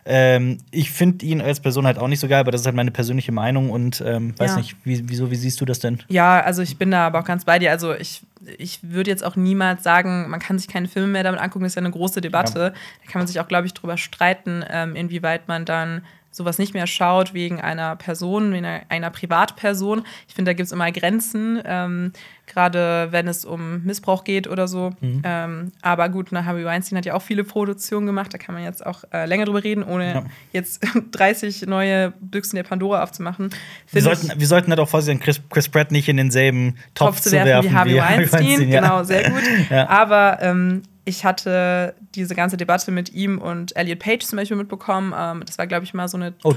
Ähm, 0.09 0.59
ich 0.71 0.91
finde 0.91 1.25
ihn 1.25 1.41
als 1.41 1.59
Person 1.59 1.85
halt 1.85 1.99
auch 1.99 2.07
nicht 2.07 2.21
so 2.21 2.27
geil, 2.27 2.39
aber 2.39 2.51
das 2.51 2.61
ist 2.61 2.65
halt 2.65 2.75
meine 2.75 2.91
persönliche 2.91 3.33
Meinung 3.33 3.69
und 3.69 4.01
ähm, 4.05 4.33
weiß 4.39 4.51
ja. 4.51 4.57
nicht, 4.57 4.75
wie, 4.85 5.09
wieso, 5.09 5.31
wie 5.31 5.35
siehst 5.35 5.59
du 5.59 5.65
das 5.65 5.79
denn? 5.79 6.01
Ja, 6.07 6.39
also 6.39 6.61
ich 6.61 6.77
bin 6.77 6.91
da 6.91 7.07
aber 7.07 7.19
auch 7.19 7.25
ganz 7.25 7.43
bei 7.43 7.59
dir. 7.59 7.71
Also 7.71 7.93
ich 7.93 8.21
ich 8.57 8.79
würde 8.83 9.09
jetzt 9.09 9.23
auch 9.23 9.35
niemals 9.35 9.83
sagen, 9.83 10.29
man 10.29 10.39
kann 10.39 10.59
sich 10.59 10.67
keine 10.67 10.87
Filme 10.87 11.07
mehr 11.07 11.23
damit 11.23 11.41
angucken, 11.41 11.63
das 11.63 11.71
ist 11.71 11.75
ja 11.75 11.81
eine 11.81 11.91
große 11.91 12.21
Debatte. 12.21 12.59
Ja. 12.59 12.69
Da 12.69 13.11
kann 13.11 13.19
man 13.19 13.27
sich 13.27 13.39
auch, 13.39 13.47
glaube 13.47 13.65
ich, 13.65 13.73
drüber 13.73 13.97
streiten, 13.97 14.63
ähm, 14.69 14.95
inwieweit 14.95 15.47
man 15.47 15.65
dann 15.65 16.03
sowas 16.37 16.57
nicht 16.59 16.73
mehr 16.73 16.87
schaut 16.87 17.33
wegen 17.33 17.59
einer 17.59 17.95
Person, 17.95 18.53
wegen 18.53 18.65
einer, 18.65 18.81
einer 18.89 19.09
Privatperson. 19.09 20.03
Ich 20.27 20.35
finde, 20.35 20.49
da 20.49 20.53
gibt 20.53 20.67
es 20.67 20.71
immer 20.71 20.91
Grenzen, 20.91 21.61
ähm, 21.65 22.13
gerade 22.45 23.07
wenn 23.11 23.27
es 23.27 23.43
um 23.43 23.83
Missbrauch 23.83 24.23
geht 24.23 24.47
oder 24.47 24.67
so. 24.67 24.91
Mhm. 25.01 25.21
Ähm, 25.25 25.71
aber 25.81 26.09
gut, 26.09 26.27
na, 26.31 26.45
Harvey 26.45 26.63
Weinstein 26.63 26.97
hat 26.97 27.05
ja 27.05 27.15
auch 27.15 27.21
viele 27.21 27.43
Produktionen 27.43 28.05
gemacht, 28.05 28.33
da 28.33 28.37
kann 28.37 28.55
man 28.55 28.63
jetzt 28.63 28.85
auch 28.85 29.03
äh, 29.11 29.25
länger 29.25 29.45
drüber 29.45 29.63
reden, 29.63 29.83
ohne 29.83 30.13
ja. 30.13 30.25
jetzt 30.53 30.85
30 31.11 31.65
neue 31.67 32.13
Büchsen 32.21 32.55
der 32.55 32.63
Pandora 32.63 33.03
aufzumachen. 33.03 33.49
Wir 33.91 34.01
sollten, 34.01 34.31
wir 34.39 34.47
sollten 34.47 34.69
halt 34.69 34.79
auch 34.79 34.89
vorsichtig 34.89 35.23
Chris, 35.23 35.41
Chris 35.49 35.67
Pratt 35.67 35.91
nicht 35.91 36.07
in 36.07 36.17
denselben 36.17 36.75
Topf, 36.93 37.17
Topf 37.17 37.21
zu 37.21 37.31
werfen, 37.31 37.47
werfen 37.47 37.69
wie 37.69 37.75
Harvey 37.75 37.97
Weinstein. 37.97 38.45
Weinstein 38.45 38.69
ja. 38.69 38.81
Genau, 38.81 39.03
sehr 39.03 39.29
gut. 39.29 39.43
ja. 39.69 39.89
Aber 39.89 40.37
ähm, 40.41 40.83
ich 41.07 41.23
hatte 41.23 41.95
diese 42.15 42.35
ganze 42.35 42.57
Debatte 42.57 42.91
mit 42.91 43.13
ihm 43.13 43.39
und 43.39 43.73
Elliot 43.77 43.99
Page 43.99 44.25
zum 44.25 44.35
Beispiel 44.35 44.57
mitbekommen. 44.57 45.13
Ähm, 45.17 45.41
das 45.45 45.57
war, 45.57 45.65
glaube 45.65 45.85
ich, 45.85 45.93
mal 45.93 46.09
so 46.09 46.17
eine 46.17 46.33
oh, 46.43 46.53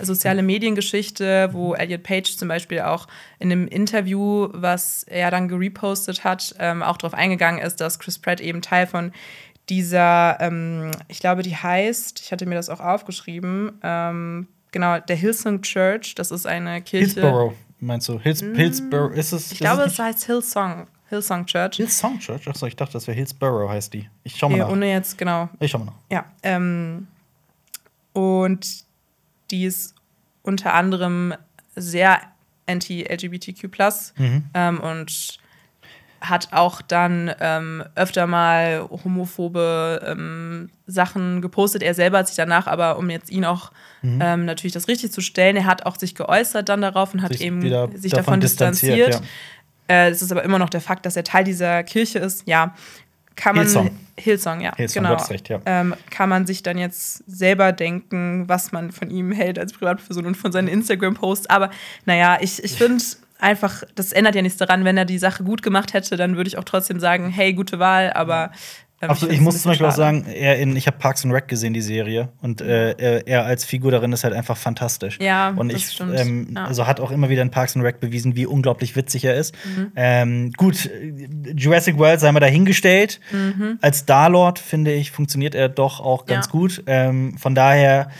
soziale 0.00 0.42
Mediengeschichte, 0.42 1.50
wo 1.52 1.74
Elliot 1.74 2.02
Page 2.02 2.34
zum 2.38 2.48
Beispiel 2.48 2.80
auch 2.80 3.06
in 3.38 3.52
einem 3.52 3.68
Interview, 3.68 4.48
was 4.52 5.02
er 5.02 5.30
dann 5.30 5.48
gerepostet 5.48 6.24
hat, 6.24 6.54
ähm, 6.58 6.82
auch 6.82 6.96
darauf 6.96 7.12
eingegangen 7.12 7.60
ist, 7.60 7.82
dass 7.82 7.98
Chris 7.98 8.18
Pratt 8.18 8.40
eben 8.40 8.62
Teil 8.62 8.86
von 8.86 9.12
dieser, 9.68 10.38
ähm, 10.40 10.90
ich 11.08 11.20
glaube, 11.20 11.42
die 11.42 11.54
heißt, 11.54 12.20
ich 12.20 12.32
hatte 12.32 12.46
mir 12.46 12.54
das 12.54 12.70
auch 12.70 12.80
aufgeschrieben, 12.80 13.72
genau, 13.82 14.98
der 14.98 15.16
Hillsong 15.16 15.60
Church. 15.60 16.14
Das 16.14 16.30
ist 16.30 16.46
eine 16.46 16.80
Kirche. 16.80 17.20
Hillsborough, 17.20 17.54
meinst 17.80 18.08
du? 18.08 18.18
Hills, 18.18 18.40
Hillsborough, 18.40 19.12
ist 19.14 19.32
es? 19.32 19.52
Ich 19.52 19.58
glaube, 19.58 19.82
es, 19.82 19.92
es 19.92 19.98
heißt 19.98 20.24
Hillsong. 20.24 20.86
Hillsong 21.08 21.46
Church. 21.46 21.76
Hillsong 21.76 22.18
Church? 22.18 22.46
Achso, 22.48 22.66
ich 22.66 22.76
dachte, 22.76 22.92
das 22.92 23.06
wäre 23.06 23.16
Hillsborough 23.16 23.70
heißt 23.70 23.94
die. 23.94 24.08
Ich 24.24 24.36
schau 24.36 24.48
mal 24.48 24.58
ja, 24.58 24.64
nach. 24.64 24.72
Ohne 24.72 24.90
jetzt, 24.90 25.16
genau. 25.16 25.48
Ich 25.60 25.70
schau 25.70 25.78
mal 25.78 25.86
nach. 25.86 25.94
Ja. 26.10 26.24
Ähm, 26.42 27.08
und 28.12 28.84
die 29.50 29.64
ist 29.64 29.94
unter 30.42 30.74
anderem 30.74 31.34
sehr 31.74 32.20
anti-LGBTQ 32.66 33.64
mhm. 34.18 34.44
ähm, 34.54 34.80
und 34.80 35.38
hat 36.20 36.48
auch 36.52 36.82
dann 36.82 37.32
ähm, 37.40 37.84
öfter 37.94 38.26
mal 38.26 38.88
homophobe 39.04 40.02
ähm, 40.04 40.68
Sachen 40.86 41.40
gepostet. 41.40 41.82
Er 41.82 41.94
selber 41.94 42.18
hat 42.18 42.26
sich 42.26 42.36
danach, 42.36 42.66
aber 42.66 42.98
um 42.98 43.08
jetzt 43.08 43.30
ihn 43.30 43.44
auch 43.44 43.70
mhm. 44.02 44.20
ähm, 44.20 44.44
natürlich 44.44 44.72
das 44.72 44.88
richtig 44.88 45.12
zu 45.12 45.20
stellen, 45.20 45.56
er 45.56 45.66
hat 45.66 45.86
auch 45.86 45.96
sich 45.96 46.14
geäußert 46.14 46.68
dann 46.68 46.82
darauf 46.82 47.14
und 47.14 47.22
hat 47.22 47.32
sich 47.32 47.42
eben 47.42 47.60
sich 47.60 47.70
davon, 47.70 48.00
davon 48.10 48.40
distanziert. 48.40 49.08
distanziert. 49.08 49.30
Äh, 49.88 50.10
es 50.10 50.22
ist 50.22 50.30
aber 50.30 50.44
immer 50.44 50.58
noch 50.58 50.70
der 50.70 50.80
Fakt, 50.80 51.06
dass 51.06 51.16
er 51.16 51.24
Teil 51.24 51.44
dieser 51.44 51.82
Kirche 51.82 52.18
ist. 52.18 52.46
Ja, 52.46 52.74
kann 53.36 53.56
man. 53.56 53.64
Hillsong. 53.64 53.90
Hillsong, 54.18 54.60
ja. 54.60 54.74
Hillsong, 54.76 55.04
genau. 55.04 55.14
Recht, 55.16 55.48
ja. 55.48 55.60
Ähm, 55.64 55.94
kann 56.10 56.28
man 56.28 56.46
sich 56.46 56.62
dann 56.62 56.76
jetzt 56.76 57.22
selber 57.28 57.72
denken, 57.72 58.48
was 58.48 58.72
man 58.72 58.90
von 58.90 59.10
ihm 59.10 59.30
hält 59.30 59.58
als 59.58 59.72
Privatperson 59.72 60.26
und 60.26 60.36
von 60.36 60.50
seinen 60.50 60.68
Instagram-Posts. 60.68 61.48
Aber 61.48 61.70
naja, 62.04 62.38
ich, 62.40 62.62
ich 62.62 62.72
finde 62.72 63.02
einfach, 63.38 63.84
das 63.94 64.12
ändert 64.12 64.34
ja 64.34 64.42
nichts 64.42 64.58
daran. 64.58 64.84
Wenn 64.84 64.96
er 64.96 65.04
die 65.04 65.18
Sache 65.18 65.44
gut 65.44 65.62
gemacht 65.62 65.94
hätte, 65.94 66.16
dann 66.16 66.36
würde 66.36 66.48
ich 66.48 66.58
auch 66.58 66.64
trotzdem 66.64 66.98
sagen, 66.98 67.28
hey, 67.28 67.52
gute 67.52 67.78
Wahl. 67.78 68.12
Aber 68.12 68.50
also 69.00 69.28
ich 69.28 69.40
muss 69.40 69.62
zum 69.62 69.70
Beispiel 69.70 69.86
schade. 69.86 69.92
auch 69.92 69.96
sagen, 69.96 70.26
er 70.26 70.58
in, 70.58 70.74
ich 70.76 70.86
habe 70.86 70.98
Parks 70.98 71.24
and 71.24 71.32
Rec 71.32 71.46
gesehen, 71.46 71.72
die 71.72 71.80
Serie, 71.80 72.30
und 72.42 72.60
äh, 72.60 73.20
er, 73.24 73.44
als 73.44 73.64
Figur 73.64 73.92
darin 73.92 74.12
ist 74.12 74.24
halt 74.24 74.34
einfach 74.34 74.56
fantastisch. 74.56 75.18
Ja, 75.20 75.50
und 75.50 75.70
ich, 75.70 75.90
stimmt. 75.90 76.18
Ähm, 76.18 76.54
ja. 76.56 76.64
also 76.64 76.86
hat 76.86 76.98
auch 76.98 77.10
immer 77.10 77.28
wieder 77.28 77.42
in 77.42 77.50
Parks 77.50 77.76
and 77.76 77.84
Rec 77.84 78.00
bewiesen, 78.00 78.34
wie 78.34 78.46
unglaublich 78.46 78.96
witzig 78.96 79.24
er 79.24 79.36
ist. 79.36 79.54
Mhm. 79.64 79.92
Ähm, 79.94 80.52
gut, 80.56 80.90
Jurassic 81.54 81.98
World 81.98 82.20
sei 82.20 82.32
mal 82.32 82.40
dahingestellt. 82.40 83.20
Mhm. 83.30 83.78
Als 83.80 83.98
Star-Lord, 83.98 84.58
finde 84.58 84.92
ich, 84.92 85.12
funktioniert 85.12 85.54
er 85.54 85.68
doch 85.68 86.00
auch 86.00 86.26
ganz 86.26 86.46
ja. 86.46 86.52
gut. 86.52 86.82
Ähm, 86.86 87.38
von 87.38 87.54
daher 87.54 88.10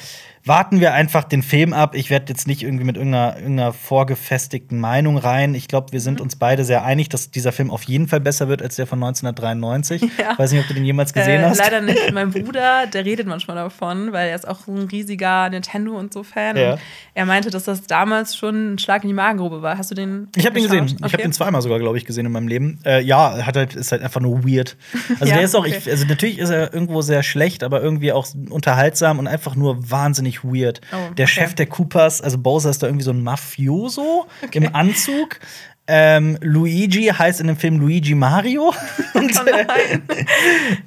warten 0.48 0.80
wir 0.80 0.94
einfach 0.94 1.24
den 1.24 1.42
Film 1.42 1.72
ab. 1.72 1.94
Ich 1.94 2.10
werde 2.10 2.26
jetzt 2.28 2.46
nicht 2.46 2.62
irgendwie 2.62 2.84
mit 2.84 2.96
irgendeiner, 2.96 3.36
irgendeiner 3.36 3.72
vorgefestigten 3.72 4.80
Meinung 4.80 5.18
rein. 5.18 5.54
Ich 5.54 5.68
glaube, 5.68 5.92
wir 5.92 6.00
sind 6.00 6.18
mhm. 6.18 6.24
uns 6.24 6.36
beide 6.36 6.64
sehr 6.64 6.84
einig, 6.84 7.08
dass 7.08 7.30
dieser 7.30 7.52
Film 7.52 7.70
auf 7.70 7.84
jeden 7.84 8.08
Fall 8.08 8.20
besser 8.20 8.48
wird 8.48 8.62
als 8.62 8.76
der 8.76 8.86
von 8.86 9.02
1993. 9.02 10.02
Ja. 10.18 10.36
Weiß 10.36 10.50
nicht, 10.50 10.62
ob 10.62 10.66
du 10.66 10.74
den 10.74 10.84
jemals 10.84 11.12
gesehen 11.12 11.42
äh, 11.42 11.44
hast. 11.44 11.58
Leider 11.58 11.80
nicht. 11.80 12.12
Mein 12.12 12.30
Bruder, 12.30 12.86
der 12.86 13.04
redet 13.04 13.26
manchmal 13.28 13.56
davon, 13.56 14.12
weil 14.12 14.30
er 14.30 14.34
ist 14.34 14.48
auch 14.48 14.66
ein 14.66 14.88
riesiger 14.90 15.48
Nintendo 15.48 15.96
und 15.96 16.12
so 16.12 16.24
Fan. 16.24 16.56
Ja. 16.56 16.72
Und 16.72 16.80
er 17.14 17.26
meinte, 17.26 17.50
dass 17.50 17.64
das 17.64 17.82
damals 17.82 18.36
schon 18.36 18.74
ein 18.74 18.78
Schlag 18.78 19.04
in 19.04 19.08
die 19.08 19.14
Magengrube 19.14 19.62
war. 19.62 19.78
Hast 19.78 19.90
du 19.90 19.94
den? 19.94 20.28
Ich 20.34 20.44
habe 20.44 20.54
den 20.54 20.64
gesehen. 20.64 20.84
Okay. 20.84 20.96
Ich 21.06 21.12
habe 21.12 21.22
den 21.22 21.32
zweimal 21.32 21.62
sogar, 21.62 21.78
glaube 21.78 21.98
ich, 21.98 22.04
gesehen 22.04 22.26
in 22.26 22.32
meinem 22.32 22.48
Leben. 22.48 22.80
Äh, 22.84 23.02
ja, 23.02 23.46
hat 23.46 23.56
halt, 23.56 23.76
ist 23.76 23.92
halt 23.92 24.02
einfach 24.02 24.20
nur 24.20 24.44
weird. 24.44 24.76
Also 25.20 25.30
ja, 25.30 25.36
der 25.36 25.44
ist 25.44 25.56
auch, 25.56 25.60
okay. 25.66 25.76
ich, 25.78 25.90
also 25.90 26.04
natürlich 26.04 26.38
ist 26.38 26.50
er 26.50 26.72
irgendwo 26.72 27.02
sehr 27.02 27.22
schlecht, 27.22 27.64
aber 27.64 27.82
irgendwie 27.82 28.12
auch 28.12 28.26
unterhaltsam 28.50 29.18
und 29.18 29.26
einfach 29.26 29.56
nur 29.56 29.90
wahnsinnig 29.90 30.37
ziemlich 30.40 30.62
weird. 30.62 30.80
Oh, 30.92 31.14
der 31.14 31.26
Chef 31.26 31.54
der 31.54 31.66
Coopers, 31.66 32.20
also 32.20 32.38
Bowser 32.38 32.70
ist 32.70 32.82
da 32.82 32.86
irgendwie 32.86 33.04
so 33.04 33.12
ein 33.12 33.22
Mafioso 33.22 34.26
okay. 34.42 34.58
im 34.58 34.74
Anzug. 34.74 35.40
Ähm, 35.90 36.36
Luigi 36.42 37.06
heißt 37.06 37.40
in 37.40 37.46
dem 37.46 37.56
Film 37.56 37.80
Luigi 37.80 38.14
Mario. 38.14 38.74
und, 39.14 39.32
oh 39.40 39.48
äh, 39.48 39.66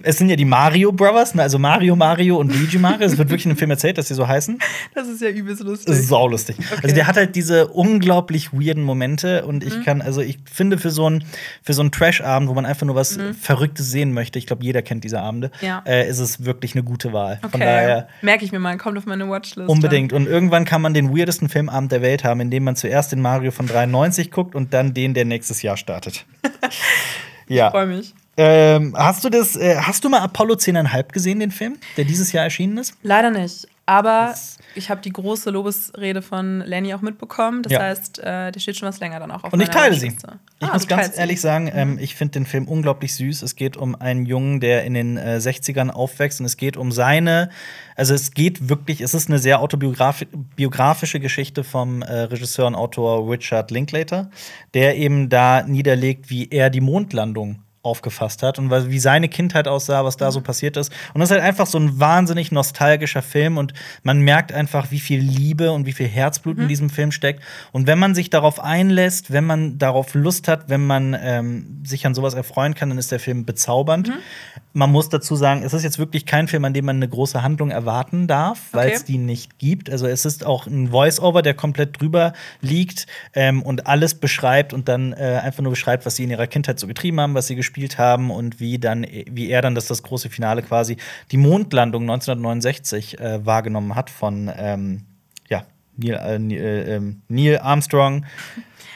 es 0.04 0.20
sind 0.20 0.30
ja 0.30 0.36
die 0.36 0.46
Mario 0.46 0.92
Brothers, 0.92 1.34
ne? 1.34 1.42
also 1.42 1.58
Mario 1.58 1.96
Mario 1.96 2.38
und 2.38 2.54
Luigi 2.54 2.78
Mario. 2.78 3.08
Es 3.08 3.18
wird 3.18 3.30
wirklich 3.30 3.46
in 3.46 3.54
dem 3.54 3.58
Film 3.58 3.72
erzählt, 3.72 3.98
dass 3.98 4.10
sie 4.10 4.14
so 4.14 4.28
heißen. 4.28 4.60
Das 4.94 5.08
ist 5.08 5.22
ja 5.22 5.30
übelst 5.30 5.64
lustig. 5.64 5.88
Das 5.88 5.98
ist 5.98 6.08
saulustig. 6.08 6.58
Okay. 6.60 6.82
Also 6.84 6.96
der 6.96 7.08
hat 7.08 7.18
halt 7.18 7.36
diese 7.36 7.68
unglaublich 7.68 8.54
weirden 8.54 8.84
Momente 8.84 9.44
und 9.46 9.64
ich 9.64 9.78
mhm. 9.78 9.84
kann, 9.84 10.02
also 10.04 10.22
ich 10.22 10.38
finde 10.52 10.78
für 10.78 10.92
so 10.92 11.08
einen 11.08 11.24
für 11.64 11.74
so 11.74 11.82
einen 11.82 11.92
Trash-Abend, 11.92 12.48
wo 12.48 12.54
man 12.54 12.68
einfach 12.68 12.86
nur 12.86 12.96
was 12.96 13.18
mhm. 13.18 13.34
Verrücktes 13.34 13.90
sehen 13.90 14.14
möchte, 14.14 14.38
ich 14.38 14.46
glaube, 14.46 14.64
jeder 14.64 14.84
kennt 14.84 15.04
diese 15.04 15.20
Abende, 15.20 15.50
ja. 15.62 15.82
äh, 15.88 16.08
ist 16.08 16.20
es 16.20 16.46
wirklich 16.46 16.76
eine 16.76 16.84
gute 16.84 17.12
Wahl. 17.12 17.40
Okay. 17.42 17.52
Von 17.52 17.60
daher 17.62 18.08
merke 18.22 18.46
ich 18.46 18.52
mir 18.52 18.60
mal, 18.60 18.78
kommt 18.78 19.00
auf 19.00 19.08
meine 19.08 19.28
Watchlist. 19.28 19.68
Unbedingt. 19.68 20.14
Und 20.14 20.28
irgendwann 20.28 20.66
kann 20.66 20.82
man 20.84 20.94
den 20.94 21.16
weirdesten 21.16 21.50
Filmabend 21.50 21.92
der 21.92 22.04
Welt 22.04 22.24
haben, 22.24 22.40
indem 22.40 22.66
man 22.66 22.76
zuerst 22.76 23.12
den 23.12 23.22
Mario 23.22 23.52
von 23.52 23.66
93 23.66 24.30
guckt 24.30 24.54
und 24.54 24.74
dann 24.74 24.91
den, 24.92 25.14
der 25.14 25.26
nächstes 25.26 25.62
Jahr 25.62 25.78
startet. 25.78 26.26
ja. 27.48 27.68
Ich 27.68 27.72
freue 27.72 27.88
mich. 27.88 28.14
Ähm, 28.38 28.96
hast 28.98 29.24
du 29.24 29.30
das, 29.30 29.56
äh, 29.56 29.78
hast 29.78 30.04
du 30.04 30.10
mal 30.10 30.20
Apollo 30.20 30.56
10,5 30.56 31.12
gesehen, 31.12 31.40
den 31.40 31.52
Film, 31.52 31.78
der 31.98 32.06
dieses 32.06 32.32
Jahr 32.32 32.44
erschienen 32.44 32.78
ist? 32.78 32.96
Leider 33.04 33.30
nicht. 33.30 33.68
Aber 33.86 34.28
das 34.32 34.58
ich 34.76 34.90
habe 34.90 35.02
die 35.02 35.12
große 35.12 35.50
Lobesrede 35.50 36.22
von 36.22 36.62
Lenny 36.62 36.94
auch 36.94 37.02
mitbekommen. 37.02 37.64
Das 37.64 37.74
ja. 37.74 37.82
heißt, 37.82 38.20
äh, 38.20 38.52
der 38.52 38.60
steht 38.60 38.78
schon 38.78 38.88
was 38.88 39.00
länger 39.00 39.20
dann 39.20 39.32
auch 39.32 39.44
auf 39.44 39.54
Und 39.54 39.62
ich 39.62 39.70
teile 39.70 39.96
sie. 39.96 40.08
Ich 40.08 40.68
ah, 40.68 40.74
muss 40.74 40.88
ganz 40.88 41.18
ehrlich 41.18 41.42
sie. 41.42 41.48
sagen, 41.48 41.70
ähm, 41.74 41.94
mhm. 41.94 42.00
ich 42.00 42.16
finde 42.16 42.34
den 42.34 42.46
Film 42.46 42.68
unglaublich 42.68 43.14
süß. 43.16 43.42
Es 43.42 43.56
geht 43.56 43.76
um 43.76 43.96
einen 43.96 44.26
Jungen, 44.26 44.60
der 44.60 44.84
in 44.84 44.94
den 44.94 45.18
äh, 45.18 45.40
60ern 45.42 45.90
aufwächst 45.90 46.40
und 46.40 46.46
es 46.46 46.58
geht 46.58 46.78
um 46.78 46.92
seine, 46.92 47.50
also 47.96 48.14
es 48.14 48.32
geht 48.32 48.70
wirklich, 48.70 49.02
es 49.02 49.14
ist 49.14 49.30
eine 49.30 49.40
sehr 49.40 49.60
autobiografische 49.60 51.20
Geschichte 51.20 51.64
vom 51.64 52.02
äh, 52.02 52.14
Regisseur 52.14 52.68
und 52.68 52.76
Autor 52.76 53.30
Richard 53.30 53.72
Linklater, 53.72 54.30
der 54.74 54.96
eben 54.98 55.30
da 55.30 55.64
niederlegt, 55.64 56.30
wie 56.30 56.48
er 56.50 56.70
die 56.70 56.82
Mondlandung 56.82 57.64
aufgefasst 57.84 58.44
hat 58.44 58.60
und 58.60 58.70
wie 58.70 59.00
seine 59.00 59.28
Kindheit 59.28 59.68
aussah, 59.68 60.06
was 60.06 60.16
da 60.16 60.32
so 60.32 60.42
passiert 60.42 60.78
ist. 60.78 60.92
Und 61.14 61.20
das 61.20 61.30
ist 61.30 61.34
halt 61.34 61.44
einfach 61.44 61.66
so 61.66 61.80
ein 61.80 62.00
wahnsinnig 62.00 62.52
nostalgischer 62.52 63.24
Film 63.24 63.58
und 63.58 63.74
man 64.04 64.20
merkt 64.20 64.52
einfach, 64.52 64.92
wie 64.92 65.00
viel 65.00 65.20
Liebe 65.20 65.72
und 65.72 65.88
wie 65.88 65.94
viel 65.94 66.08
Herzblut 66.08 66.58
mhm. 66.58 66.64
in 66.64 66.68
diesem 66.68 66.90
Film 66.92 67.12
steckt. 67.12 67.42
Und 67.72 67.88
wenn 67.88 67.98
man 67.98 68.14
sich 68.14 68.30
darauf 68.30 68.60
einlässt, 68.60 69.32
wenn 69.32 69.46
man 69.46 69.80
darauf 69.80 70.14
Lust 70.14 70.48
hat, 70.48 70.70
wenn 70.70 70.86
man 70.86 71.18
ähm, 71.20 71.82
sich 71.84 72.06
an 72.06 72.14
sowas 72.14 72.36
erfreuen 72.36 72.76
kann, 72.76 72.90
dann 72.90 73.00
ist 73.00 73.12
der 73.12 73.20
Film 73.20 73.46
bezaubernd. 73.46 74.10
Mhm. 74.10 74.14
Man 74.74 74.92
muss 74.92 75.10
dazu 75.10 75.36
sagen, 75.36 75.64
es 75.64 75.74
ist 75.74 75.84
jetzt 75.84 76.00
wirklich 76.00 76.26
kein 76.26 76.48
Film, 76.48 76.64
an 76.66 76.74
dem 76.74 76.86
man 76.86 76.98
eine 76.98 77.08
große 77.08 77.44
Handlung 77.44 77.72
erwarten 77.72 78.28
darf, 78.28 78.70
weil 78.72 78.92
es 78.92 79.04
die 79.04 79.18
nicht 79.18 79.60
gibt. 79.60 79.90
Also 79.90 80.08
es 80.08 80.26
ist 80.26 80.46
auch 80.46 80.66
ein 80.68 80.90
Voice-Over, 80.92 81.42
der 81.42 81.54
komplett 81.54 82.00
drüber 82.00 82.34
liegt 82.62 83.08
ähm, 83.34 83.64
und 83.64 83.88
alles 83.88 84.16
beschreibt 84.16 84.74
und 84.74 84.88
dann 84.88 85.14
äh, 85.14 85.42
einfach 85.44 85.62
nur 85.62 85.72
beschreibt, 85.72 86.06
was 86.06 86.16
sie 86.16 86.24
in 86.24 86.30
ihrer 86.30 86.48
Kindheit 86.48 86.80
so 86.80 86.88
getrieben 86.88 87.20
haben, 87.20 87.34
was 87.36 87.48
sie 87.48 87.56
gespielt 87.56 87.98
haben 87.98 88.32
und 88.32 88.60
wie 88.60 88.80
dann, 88.80 89.06
wie 89.30 89.50
er 89.50 89.62
dann 89.62 89.76
das, 89.76 89.88
das 89.88 90.04
große 90.04 90.30
Finale 90.30 90.62
quasi 90.62 90.98
die 91.32 91.38
Mondlandung 91.38 92.04
1969 92.04 93.20
äh, 93.20 93.46
wahrgenommen 93.46 93.96
hat 93.96 94.10
von 94.10 94.50
ähm, 94.56 95.06
ja, 95.50 95.66
Neil, 95.98 96.16
äh, 96.16 96.56
äh, 96.56 96.96
ähm, 96.96 97.22
Neil 97.28 97.60
Armstrong. 97.60 98.26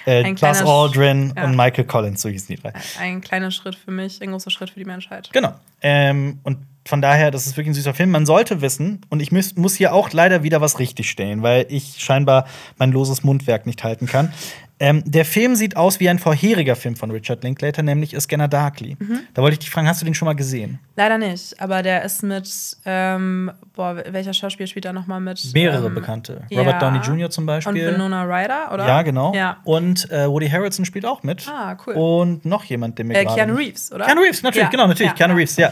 Äh, 0.05 0.33
Buzz 0.33 0.61
Aldrin 0.61 1.33
ja. 1.35 1.45
und 1.45 1.55
Michael 1.55 1.85
Collins, 1.85 2.21
so 2.21 2.29
hießen 2.29 2.55
die 2.55 2.61
drei. 2.61 2.73
Ein 2.99 3.21
kleiner 3.21 3.51
Schritt 3.51 3.75
für 3.75 3.91
mich, 3.91 4.21
ein 4.21 4.31
großer 4.31 4.51
Schritt 4.51 4.69
für 4.69 4.79
die 4.79 4.85
Menschheit. 4.85 5.29
Genau. 5.33 5.53
Ähm, 5.81 6.39
und 6.43 6.57
von 6.87 7.01
daher, 7.01 7.31
das 7.31 7.47
ist 7.47 7.57
wirklich 7.57 7.71
ein 7.71 7.73
süßer 7.73 7.95
Film. 7.95 8.11
Man 8.11 8.27
sollte 8.27 8.61
wissen, 8.61 9.01
und 9.09 9.19
ich 9.19 9.31
muss, 9.31 9.55
muss 9.55 9.75
hier 9.75 9.93
auch 9.93 10.11
leider 10.11 10.43
wieder 10.43 10.61
was 10.61 10.77
richtigstellen, 10.77 11.41
weil 11.41 11.65
ich 11.69 11.95
scheinbar 11.97 12.45
mein 12.77 12.91
loses 12.91 13.23
Mundwerk 13.23 13.65
nicht 13.65 13.83
halten 13.83 14.05
kann. 14.05 14.31
Ähm, 14.77 15.03
der 15.05 15.23
Film 15.23 15.55
sieht 15.55 15.77
aus 15.77 16.01
wie 16.01 16.09
ein 16.09 16.19
vorheriger 16.19 16.75
Film 16.75 16.97
von 16.97 17.09
Richard 17.09 17.43
Linklater, 17.43 17.81
nämlich 17.81 18.19
Scanner 18.19 18.49
Darkly. 18.49 18.97
Mhm. 18.99 19.21
Da 19.33 19.41
wollte 19.41 19.53
ich 19.53 19.59
dich 19.59 19.69
fragen, 19.69 19.87
hast 19.87 20.01
du 20.01 20.05
den 20.05 20.13
schon 20.13 20.25
mal 20.25 20.35
gesehen? 20.35 20.79
Leider 20.97 21.17
nicht, 21.17 21.59
aber 21.61 21.81
der 21.81 22.03
ist 22.03 22.23
mit, 22.23 22.49
ähm, 22.85 23.51
boah, 23.73 24.03
welcher 24.09 24.33
Schauspieler 24.33 24.67
spielt 24.67 24.83
da 24.83 24.91
nochmal 24.91 25.21
mit? 25.21 25.53
Mehrere 25.53 25.87
ähm, 25.87 25.95
Bekannte. 25.95 26.41
Robert 26.51 26.73
ja. 26.73 26.79
Downey 26.79 26.99
Jr. 26.99 27.29
zum 27.29 27.45
Beispiel. 27.45 27.87
Und 27.87 27.93
Winona 27.93 28.23
Ryder, 28.23 28.73
oder? 28.73 28.85
Ja, 28.85 29.01
genau. 29.01 29.33
Ja. 29.33 29.57
Und 29.63 30.11
äh, 30.11 30.27
Woody 30.27 30.49
Harrelson 30.49 30.83
spielt 30.83 31.05
auch 31.05 31.23
mit. 31.23 31.47
Ah, 31.47 31.77
cool. 31.87 31.93
Und 31.93 32.45
noch 32.45 32.65
jemand, 32.65 32.97
der 32.97 33.05
mir 33.05 33.15
äh, 33.15 33.25
Keanu 33.25 33.55
Reeves, 33.55 33.93
oder? 33.93 34.05
Keanu 34.05 34.21
Reeves, 34.21 34.43
natürlich, 34.43 34.65
ja. 34.65 34.69
genau, 34.69 34.87
natürlich. 34.87 35.15
Keanu 35.15 35.35
Reeves, 35.35 35.55
ja. 35.55 35.71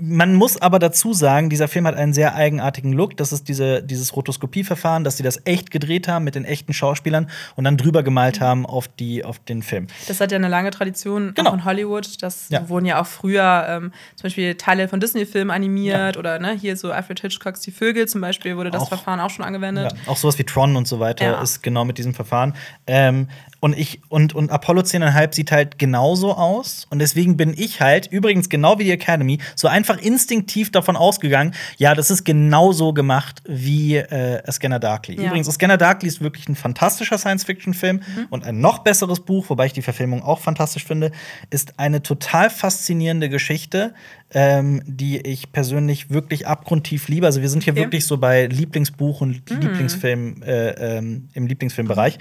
Man 0.00 0.34
muss 0.34 0.60
aber 0.60 0.78
dazu 0.78 1.12
sagen, 1.12 1.50
dieser 1.50 1.68
Film 1.68 1.86
hat 1.86 1.94
einen 1.94 2.12
sehr 2.12 2.34
eigenartigen 2.34 2.92
Look. 2.92 3.16
Das 3.16 3.32
ist 3.32 3.48
diese, 3.48 3.82
dieses 3.82 4.14
Rotoskopieverfahren, 4.16 5.04
dass 5.04 5.16
sie 5.16 5.22
das 5.22 5.40
echt 5.44 5.70
gedreht 5.70 6.08
haben 6.08 6.24
mit 6.24 6.34
den 6.34 6.44
echten 6.44 6.72
Schauspielern 6.72 7.30
und 7.56 7.64
dann 7.64 7.76
drüber 7.76 8.02
gemalt 8.02 8.40
haben 8.40 8.66
auf, 8.66 8.88
die, 8.88 9.24
auf 9.24 9.38
den 9.38 9.62
Film. 9.62 9.86
Das 10.06 10.20
hat 10.20 10.32
ja 10.32 10.36
eine 10.36 10.48
lange 10.48 10.70
Tradition 10.70 11.32
genau. 11.34 11.50
auch 11.50 11.54
in 11.54 11.64
Hollywood. 11.64 12.22
Das 12.22 12.48
ja. 12.48 12.68
wurden 12.68 12.86
ja 12.86 13.00
auch 13.00 13.06
früher 13.06 13.66
ähm, 13.68 13.92
zum 14.16 14.24
Beispiel 14.24 14.54
Teile 14.56 14.88
von 14.88 15.00
Disney-Filmen 15.00 15.50
animiert 15.50 16.16
ja. 16.16 16.18
oder 16.18 16.38
ne, 16.38 16.52
hier 16.52 16.76
so 16.76 16.90
Alfred 16.90 17.20
Hitchcocks 17.20 17.60
Die 17.60 17.70
Vögel 17.70 18.08
zum 18.08 18.20
Beispiel 18.20 18.56
wurde 18.56 18.70
das 18.70 18.82
auch, 18.82 18.88
Verfahren 18.88 19.20
auch 19.20 19.30
schon 19.30 19.44
angewendet. 19.44 19.92
Ja. 19.92 20.12
Auch 20.12 20.16
sowas 20.16 20.38
wie 20.38 20.44
Tron 20.44 20.76
und 20.76 20.88
so 20.88 21.00
weiter 21.00 21.40
ist 21.42 21.62
genau 21.62 21.84
mit 21.84 21.98
diesem 21.98 22.14
Verfahren. 22.14 22.54
Ähm, 22.86 23.28
und 23.60 23.76
ich 23.76 24.00
und, 24.08 24.34
und 24.34 24.50
Apollo 24.50 24.82
10,5 24.82 25.34
sieht 25.34 25.52
halt 25.52 25.78
genauso 25.78 26.34
aus. 26.34 26.86
Und 26.90 27.00
deswegen 27.00 27.36
bin 27.36 27.54
ich 27.56 27.80
halt, 27.80 28.06
übrigens 28.06 28.48
genau 28.48 28.78
wie 28.78 28.84
die 28.84 28.92
Academy, 28.92 29.38
so 29.56 29.68
einfach 29.68 29.98
instinktiv 29.98 30.70
davon 30.70 30.96
ausgegangen, 30.96 31.54
ja, 31.76 31.94
das 31.94 32.10
ist 32.10 32.24
genauso 32.24 32.92
gemacht 32.92 33.42
wie 33.46 33.96
äh, 33.96 34.42
A 34.46 34.52
Scanner 34.52 34.78
Darkly. 34.78 35.16
Ja. 35.16 35.26
Übrigens, 35.26 35.48
A 35.48 35.52
Scanner 35.52 35.76
Darkly 35.76 36.08
ist 36.08 36.20
wirklich 36.20 36.48
ein 36.48 36.54
fantastischer 36.54 37.18
Science-Fiction-Film 37.18 37.96
mhm. 37.96 38.26
und 38.30 38.44
ein 38.44 38.60
noch 38.60 38.80
besseres 38.80 39.20
Buch, 39.20 39.46
wobei 39.48 39.66
ich 39.66 39.72
die 39.72 39.82
Verfilmung 39.82 40.22
auch 40.22 40.38
fantastisch 40.38 40.84
finde, 40.84 41.10
ist 41.50 41.78
eine 41.78 42.02
total 42.02 42.50
faszinierende 42.50 43.28
Geschichte, 43.28 43.94
ähm, 44.34 44.82
die 44.86 45.20
ich 45.20 45.52
persönlich 45.52 46.10
wirklich 46.10 46.46
abgrundtief 46.46 47.08
liebe. 47.08 47.26
Also 47.26 47.40
wir 47.40 47.48
sind 47.48 47.64
hier 47.64 47.72
okay. 47.72 47.82
wirklich 47.82 48.06
so 48.06 48.18
bei 48.18 48.46
Lieblingsbuch 48.46 49.20
und 49.20 49.50
mhm. 49.50 49.60
Lieblingsfilm 49.60 50.42
äh, 50.42 50.98
ähm, 50.98 51.28
im 51.34 51.46
Lieblingsfilmbereich. 51.46 52.18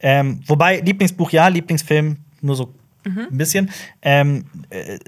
Ähm, 0.00 0.40
wobei 0.46 0.80
Lieblingsbuch 0.80 1.30
ja, 1.30 1.48
Lieblingsfilm 1.48 2.16
nur 2.40 2.56
so 2.56 2.74
mhm. 3.04 3.26
ein 3.30 3.38
bisschen. 3.38 3.70
Ähm, 4.02 4.44
äh, 4.70 4.98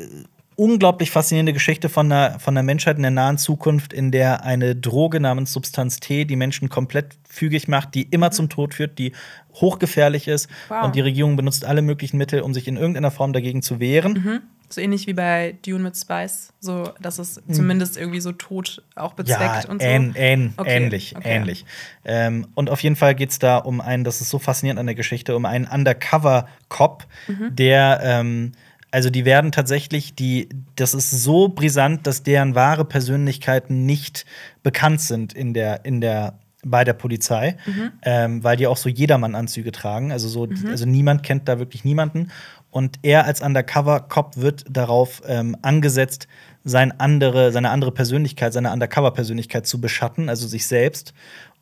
unglaublich 0.62 1.11
faszinierende 1.11 1.53
Geschichte 1.53 1.88
von 1.88 2.09
der, 2.09 2.38
von 2.38 2.55
der 2.55 2.62
Menschheit 2.62 2.96
in 2.96 3.03
der 3.03 3.11
nahen 3.11 3.37
Zukunft, 3.37 3.92
in 3.92 4.12
der 4.12 4.44
eine 4.44 4.77
Droge 4.77 5.18
namens 5.18 5.53
Substanz 5.53 5.98
T 5.98 6.25
die 6.25 6.37
Menschen 6.37 6.68
komplett 6.68 7.16
fügig 7.29 7.66
macht, 7.66 7.96
die 7.96 8.03
immer 8.03 8.31
zum 8.31 8.48
Tod 8.48 8.72
führt, 8.72 8.96
die 8.96 9.12
hochgefährlich 9.55 10.29
ist. 10.29 10.48
Wow. 10.68 10.85
Und 10.85 10.94
die 10.94 11.01
Regierung 11.01 11.35
benutzt 11.35 11.64
alle 11.64 11.83
möglichen 11.83 12.16
Mittel, 12.16 12.42
um 12.42 12.55
sich 12.55 12.68
in 12.68 12.77
irgendeiner 12.77 13.11
Form 13.11 13.33
dagegen 13.33 13.61
zu 13.61 13.81
wehren. 13.81 14.12
Mhm. 14.12 14.40
So 14.68 14.81
ähnlich 14.81 15.09
wie 15.09 15.14
bei 15.14 15.57
Dune 15.66 15.83
mit 15.83 15.96
Spice, 15.96 16.53
so 16.61 16.90
dass 17.01 17.18
es 17.18 17.42
mhm. 17.44 17.55
zumindest 17.55 17.96
irgendwie 17.96 18.20
so 18.20 18.31
tot 18.31 18.85
auch 18.94 19.14
bezweckt 19.14 19.64
ja, 19.64 19.68
und 19.68 19.83
so. 19.83 19.88
Ähn, 19.88 20.14
ähn, 20.14 20.55
okay. 20.57 20.77
Ähnlich, 20.77 21.16
okay. 21.16 21.29
ähnlich. 21.29 21.64
Ähm, 22.05 22.46
und 22.55 22.70
auf 22.70 22.81
jeden 22.85 22.96
Fall 22.96 23.16
geht 23.16 23.31
es 23.31 23.40
da 23.40 23.59
um 23.59 23.81
einen, 23.81 24.05
das 24.05 24.20
ist 24.20 24.31
so 24.31 24.38
faszinierend 24.38 24.79
an 24.79 24.87
der 24.87 24.94
Geschichte, 24.94 25.35
um 25.35 25.44
einen 25.44 25.66
Undercover-Cop, 25.66 27.05
mhm. 27.27 27.57
der 27.57 28.01
ähm, 28.05 28.53
also 28.93 29.11
die 29.11 29.25
werden 29.25 29.51
tatsächlich, 29.53 30.15
die, 30.15 30.49
das 30.77 30.95
ist 30.95 31.11
so 31.11 31.49
brisant, 31.49 32.07
dass 32.07 32.23
deren 32.23 32.55
wahre 32.55 32.85
Persönlichkeiten 32.85 33.87
nicht 33.87 34.27
bekannt 34.63 35.01
sind 35.01 35.33
in 35.33 35.55
der, 35.55 35.85
in 35.85 36.01
der 36.01 36.39
bei 36.65 36.85
der 36.85 36.93
Polizei, 36.93 37.57
mhm. 37.67 37.93
ähm, 38.03 38.45
weil 38.45 38.57
die 38.57 38.69
auch 38.69 38.77
so 38.77 38.89
Jedermann-Anzüge 38.89 39.73
tragen. 39.73 40.13
Also 40.13 40.29
so, 40.29 40.47
mhm. 40.47 40.69
also 40.69 40.87
niemand 40.87 41.25
kennt 41.25 41.49
da 41.49 41.59
wirklich 41.59 41.85
niemanden. 41.85 42.31
Und 42.71 43.01
er 43.03 43.25
als 43.27 43.41
Undercover-Cop 43.43 44.37
wird 44.37 44.65
darauf 44.71 45.23
ähm, 45.27 45.57
angesetzt, 45.63 46.29
sein 46.65 46.99
andere, 47.01 47.51
seine 47.51 47.71
andere 47.71 47.91
Persönlichkeit, 47.91 48.53
seine 48.53 48.73
Undercover-Persönlichkeit 48.73 49.67
zu 49.67 49.81
beschatten, 49.81 50.29
also 50.29 50.47
sich 50.47 50.67
selbst. 50.67 51.13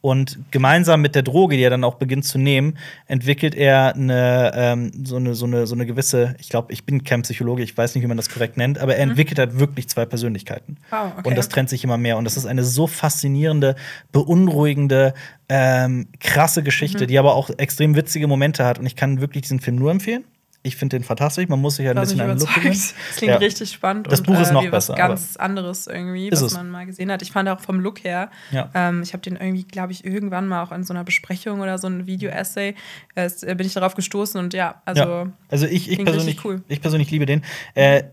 Und 0.02 0.38
gemeinsam 0.50 1.02
mit 1.02 1.14
der 1.14 1.22
Droge, 1.22 1.56
die 1.56 1.62
er 1.62 1.68
dann 1.68 1.84
auch 1.84 1.96
beginnt 1.96 2.24
zu 2.24 2.38
nehmen, 2.38 2.78
entwickelt 3.06 3.54
er 3.54 3.94
eine, 3.94 4.52
ähm, 4.54 4.92
so, 5.04 5.16
eine, 5.16 5.34
so, 5.34 5.44
eine, 5.44 5.66
so 5.66 5.74
eine 5.74 5.84
gewisse, 5.84 6.36
ich 6.38 6.48
glaube, 6.48 6.72
ich 6.72 6.86
bin 6.86 7.04
kein 7.04 7.20
Psychologe, 7.22 7.62
ich 7.62 7.76
weiß 7.76 7.94
nicht, 7.94 8.02
wie 8.02 8.08
man 8.08 8.16
das 8.16 8.30
korrekt 8.30 8.56
nennt, 8.56 8.78
aber 8.78 8.96
er 8.96 9.04
mhm. 9.04 9.10
entwickelt 9.10 9.38
halt 9.38 9.58
wirklich 9.58 9.88
zwei 9.88 10.06
Persönlichkeiten. 10.06 10.78
Oh, 10.90 10.96
okay. 11.18 11.28
Und 11.28 11.36
das 11.36 11.50
trennt 11.50 11.68
sich 11.68 11.84
immer 11.84 11.98
mehr. 11.98 12.16
Und 12.16 12.24
das 12.24 12.38
ist 12.38 12.46
eine 12.46 12.64
so 12.64 12.86
faszinierende, 12.86 13.76
beunruhigende, 14.10 15.12
ähm, 15.50 16.08
krasse 16.18 16.62
Geschichte, 16.62 17.04
mhm. 17.04 17.08
die 17.08 17.18
aber 17.18 17.34
auch 17.34 17.50
extrem 17.58 17.94
witzige 17.94 18.26
Momente 18.26 18.64
hat. 18.64 18.78
Und 18.78 18.86
ich 18.86 18.96
kann 18.96 19.20
wirklich 19.20 19.42
diesen 19.42 19.60
Film 19.60 19.76
nur 19.76 19.90
empfehlen. 19.90 20.24
Ich 20.62 20.76
finde 20.76 20.98
den 20.98 21.04
fantastisch. 21.04 21.48
Man 21.48 21.58
muss 21.58 21.76
sich 21.76 21.86
ja 21.86 21.92
ein 21.92 22.00
bisschen 22.00 22.20
an 22.20 22.28
den 22.28 22.38
Look 22.38 22.54
gewöhnen. 22.54 22.70
Das 22.70 23.16
klingt 23.16 23.32
ja. 23.32 23.38
richtig 23.38 23.70
spannend. 23.70 24.12
Das 24.12 24.22
Buch 24.22 24.38
ist 24.38 24.50
äh, 24.50 24.52
noch 24.52 24.62
äh, 24.62 24.70
was 24.70 24.88
besser. 24.88 24.98
ganz 24.98 25.36
anderes 25.36 25.86
irgendwie, 25.86 26.30
was 26.30 26.52
man 26.52 26.70
mal 26.70 26.84
gesehen 26.84 27.10
hat. 27.10 27.22
Ich 27.22 27.32
fand 27.32 27.48
auch 27.48 27.60
vom 27.60 27.80
Look 27.80 28.04
her. 28.04 28.30
Ja. 28.50 28.68
Ähm, 28.74 29.02
ich 29.02 29.14
habe 29.14 29.22
den 29.22 29.36
irgendwie, 29.36 29.64
glaube 29.64 29.92
ich, 29.92 30.04
irgendwann 30.04 30.48
mal 30.48 30.62
auch 30.62 30.72
in 30.72 30.84
so 30.84 30.92
einer 30.92 31.04
Besprechung 31.04 31.60
oder 31.60 31.78
so 31.78 31.86
ein 31.86 32.06
Video-Essay 32.06 32.74
äh, 33.14 33.54
bin 33.54 33.66
ich 33.66 33.72
darauf 33.72 33.94
gestoßen 33.94 34.38
und 34.38 34.52
ja, 34.52 34.82
also. 34.84 35.02
Ja. 35.02 35.32
Also 35.48 35.66
ich, 35.66 35.90
ich 35.90 36.04
persönlich, 36.04 36.44
cool. 36.44 36.62
ich 36.68 36.80
persönlich 36.82 37.10
liebe 37.10 37.24
den. 37.24 37.42
Äh, 37.74 38.04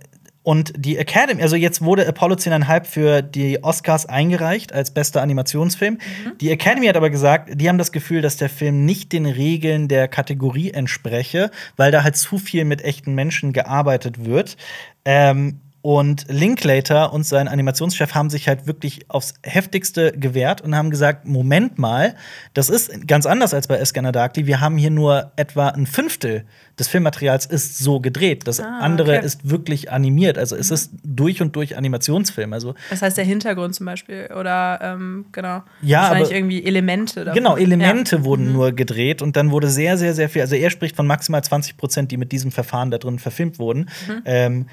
und 0.47 0.71
die 0.77 0.95
Academy, 0.97 1.41
also 1.41 1.57
jetzt 1.57 1.81
wurde 1.81 2.07
Apollo 2.07 2.35
10,5 2.35 2.85
für 2.85 3.21
die 3.21 3.61
Oscars 3.65 4.05
eingereicht 4.05 4.71
als 4.71 4.91
bester 4.91 5.21
Animationsfilm. 5.21 5.95
Mhm. 5.95 6.37
Die 6.37 6.49
Academy 6.51 6.85
hat 6.85 6.95
aber 6.95 7.09
gesagt, 7.09 7.59
die 7.59 7.67
haben 7.67 7.77
das 7.77 7.91
Gefühl, 7.91 8.21
dass 8.21 8.37
der 8.37 8.47
Film 8.47 8.85
nicht 8.85 9.11
den 9.11 9.25
Regeln 9.25 9.89
der 9.89 10.07
Kategorie 10.07 10.71
entspreche, 10.71 11.51
weil 11.75 11.91
da 11.91 12.03
halt 12.03 12.15
zu 12.15 12.37
viel 12.37 12.63
mit 12.63 12.81
echten 12.81 13.13
Menschen 13.13 13.51
gearbeitet 13.51 14.23
wird. 14.23 14.55
Ähm, 15.03 15.59
Und 15.87 16.25
Linklater 16.27 17.13
und 17.13 17.25
sein 17.25 17.47
Animationschef 17.47 18.13
haben 18.13 18.29
sich 18.29 18.49
halt 18.49 18.67
wirklich 18.67 19.09
aufs 19.09 19.35
heftigste 19.41 20.11
gewehrt 20.11 20.59
und 20.59 20.75
haben 20.75 20.89
gesagt: 20.89 21.25
Moment 21.25 21.79
mal, 21.79 22.13
das 22.53 22.69
ist 22.69 23.07
ganz 23.07 23.25
anders 23.25 23.53
als 23.53 23.67
bei 23.67 23.77
Escanner 23.77 24.11
Darkly. 24.11 24.47
Wir 24.47 24.59
haben 24.59 24.77
hier 24.77 24.89
nur 24.89 25.31
etwa 25.37 25.69
ein 25.69 25.85
Fünftel 25.85 26.43
des 26.77 26.89
Filmmaterials 26.89 27.45
ist 27.45 27.77
so 27.77 28.01
gedreht. 28.01 28.49
Das 28.49 28.59
ah, 28.59 28.79
andere 28.81 29.15
okay. 29.15 29.25
ist 29.25 29.49
wirklich 29.49 29.89
animiert. 29.89 30.37
Also 30.37 30.57
es 30.57 30.71
ist 30.71 30.91
durch 31.05 31.41
und 31.41 31.55
durch 31.55 31.77
Animationsfilm. 31.77 32.51
Also 32.51 32.75
das 32.89 33.01
heißt 33.01 33.17
der 33.17 33.23
Hintergrund 33.23 33.73
zum 33.73 33.85
Beispiel 33.85 34.27
oder 34.37 34.79
ähm, 34.81 35.27
genau. 35.31 35.63
Ja, 35.81 36.01
wahrscheinlich 36.01 36.27
aber, 36.27 36.35
irgendwie 36.35 36.65
Elemente. 36.65 37.23
Davon. 37.23 37.33
Genau, 37.33 37.55
Elemente 37.55 38.17
ja. 38.17 38.23
wurden 38.25 38.47
mhm. 38.47 38.51
nur 38.51 38.71
gedreht 38.73 39.21
und 39.21 39.37
dann 39.37 39.51
wurde 39.51 39.69
sehr, 39.69 39.97
sehr, 39.97 40.13
sehr 40.13 40.27
viel. 40.27 40.41
Also 40.41 40.55
er 40.55 40.69
spricht 40.69 40.97
von 40.97 41.07
maximal 41.07 41.41
20 41.41 41.77
Prozent, 41.77 42.11
die 42.11 42.17
mit 42.17 42.33
diesem 42.33 42.51
Verfahren 42.51 42.91
da 42.91 42.97
drin 42.97 43.19
verfilmt 43.19 43.57
wurden. 43.57 43.89
Mhm. 44.05 44.21
Ähm, 44.25 44.65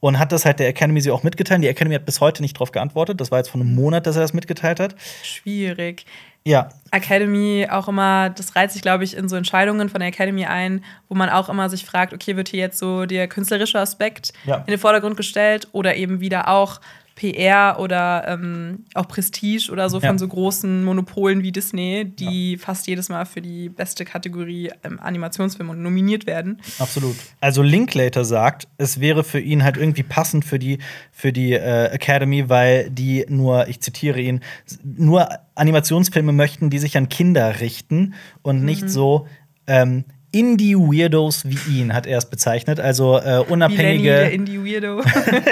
und 0.00 0.18
hat 0.18 0.32
das 0.32 0.44
halt 0.44 0.60
der 0.60 0.68
Academy 0.68 1.00
sie 1.00 1.10
auch 1.10 1.22
mitgeteilt. 1.22 1.62
Die 1.62 1.68
Academy 1.68 1.94
hat 1.94 2.06
bis 2.06 2.20
heute 2.20 2.42
nicht 2.42 2.56
darauf 2.56 2.72
geantwortet. 2.72 3.20
Das 3.20 3.30
war 3.30 3.38
jetzt 3.38 3.48
vor 3.48 3.60
einem 3.60 3.74
Monat, 3.74 4.06
dass 4.06 4.16
er 4.16 4.22
das 4.22 4.32
mitgeteilt 4.32 4.80
hat. 4.80 4.94
Schwierig. 5.22 6.06
Ja. 6.44 6.68
Academy 6.92 7.66
auch 7.70 7.88
immer, 7.88 8.30
das 8.30 8.56
reiht 8.56 8.70
sich, 8.70 8.80
glaube 8.80 9.04
ich, 9.04 9.16
in 9.16 9.28
so 9.28 9.36
Entscheidungen 9.36 9.88
von 9.88 10.00
der 10.00 10.08
Academy 10.08 10.46
ein, 10.46 10.82
wo 11.08 11.14
man 11.14 11.28
auch 11.28 11.48
immer 11.48 11.68
sich 11.68 11.84
fragt, 11.84 12.14
okay, 12.14 12.36
wird 12.36 12.48
hier 12.48 12.60
jetzt 12.60 12.78
so 12.78 13.04
der 13.04 13.28
künstlerische 13.28 13.78
Aspekt 13.78 14.32
ja. 14.46 14.56
in 14.56 14.66
den 14.66 14.78
Vordergrund 14.78 15.16
gestellt 15.16 15.68
oder 15.72 15.96
eben 15.96 16.20
wieder 16.20 16.48
auch 16.48 16.80
PR 17.18 17.80
oder 17.80 18.28
ähm, 18.28 18.84
auch 18.94 19.08
Prestige 19.08 19.70
oder 19.72 19.90
so 19.90 19.98
ja. 19.98 20.06
von 20.06 20.18
so 20.18 20.28
großen 20.28 20.84
Monopolen 20.84 21.42
wie 21.42 21.50
Disney, 21.50 22.04
die 22.04 22.52
ja. 22.52 22.58
fast 22.58 22.86
jedes 22.86 23.08
Mal 23.08 23.26
für 23.26 23.42
die 23.42 23.68
beste 23.68 24.04
Kategorie 24.04 24.70
ähm, 24.84 25.00
Animationsfilme 25.00 25.74
nominiert 25.74 26.28
werden. 26.28 26.60
Absolut. 26.78 27.16
Also 27.40 27.62
Linklater 27.62 28.24
sagt, 28.24 28.68
es 28.78 29.00
wäre 29.00 29.24
für 29.24 29.40
ihn 29.40 29.64
halt 29.64 29.76
irgendwie 29.76 30.04
passend 30.04 30.44
für 30.44 30.60
die, 30.60 30.78
für 31.10 31.32
die 31.32 31.54
äh, 31.54 31.86
Academy, 31.86 32.48
weil 32.48 32.88
die 32.88 33.26
nur, 33.28 33.66
ich 33.66 33.80
zitiere 33.80 34.20
ihn, 34.20 34.40
nur 34.84 35.28
Animationsfilme 35.56 36.30
möchten, 36.30 36.70
die 36.70 36.78
sich 36.78 36.96
an 36.96 37.08
Kinder 37.08 37.58
richten 37.58 38.14
und 38.42 38.60
mhm. 38.60 38.64
nicht 38.64 38.88
so 38.88 39.26
ähm, 39.66 40.04
Indie-Weirdos 40.32 41.48
wie 41.48 41.80
ihn, 41.80 41.94
hat 41.94 42.06
er 42.06 42.18
es 42.18 42.26
bezeichnet. 42.26 42.80
Also 42.80 43.18
äh, 43.18 43.44
unabhängige. 43.48 44.28
Indie-Weirdo. 44.28 45.02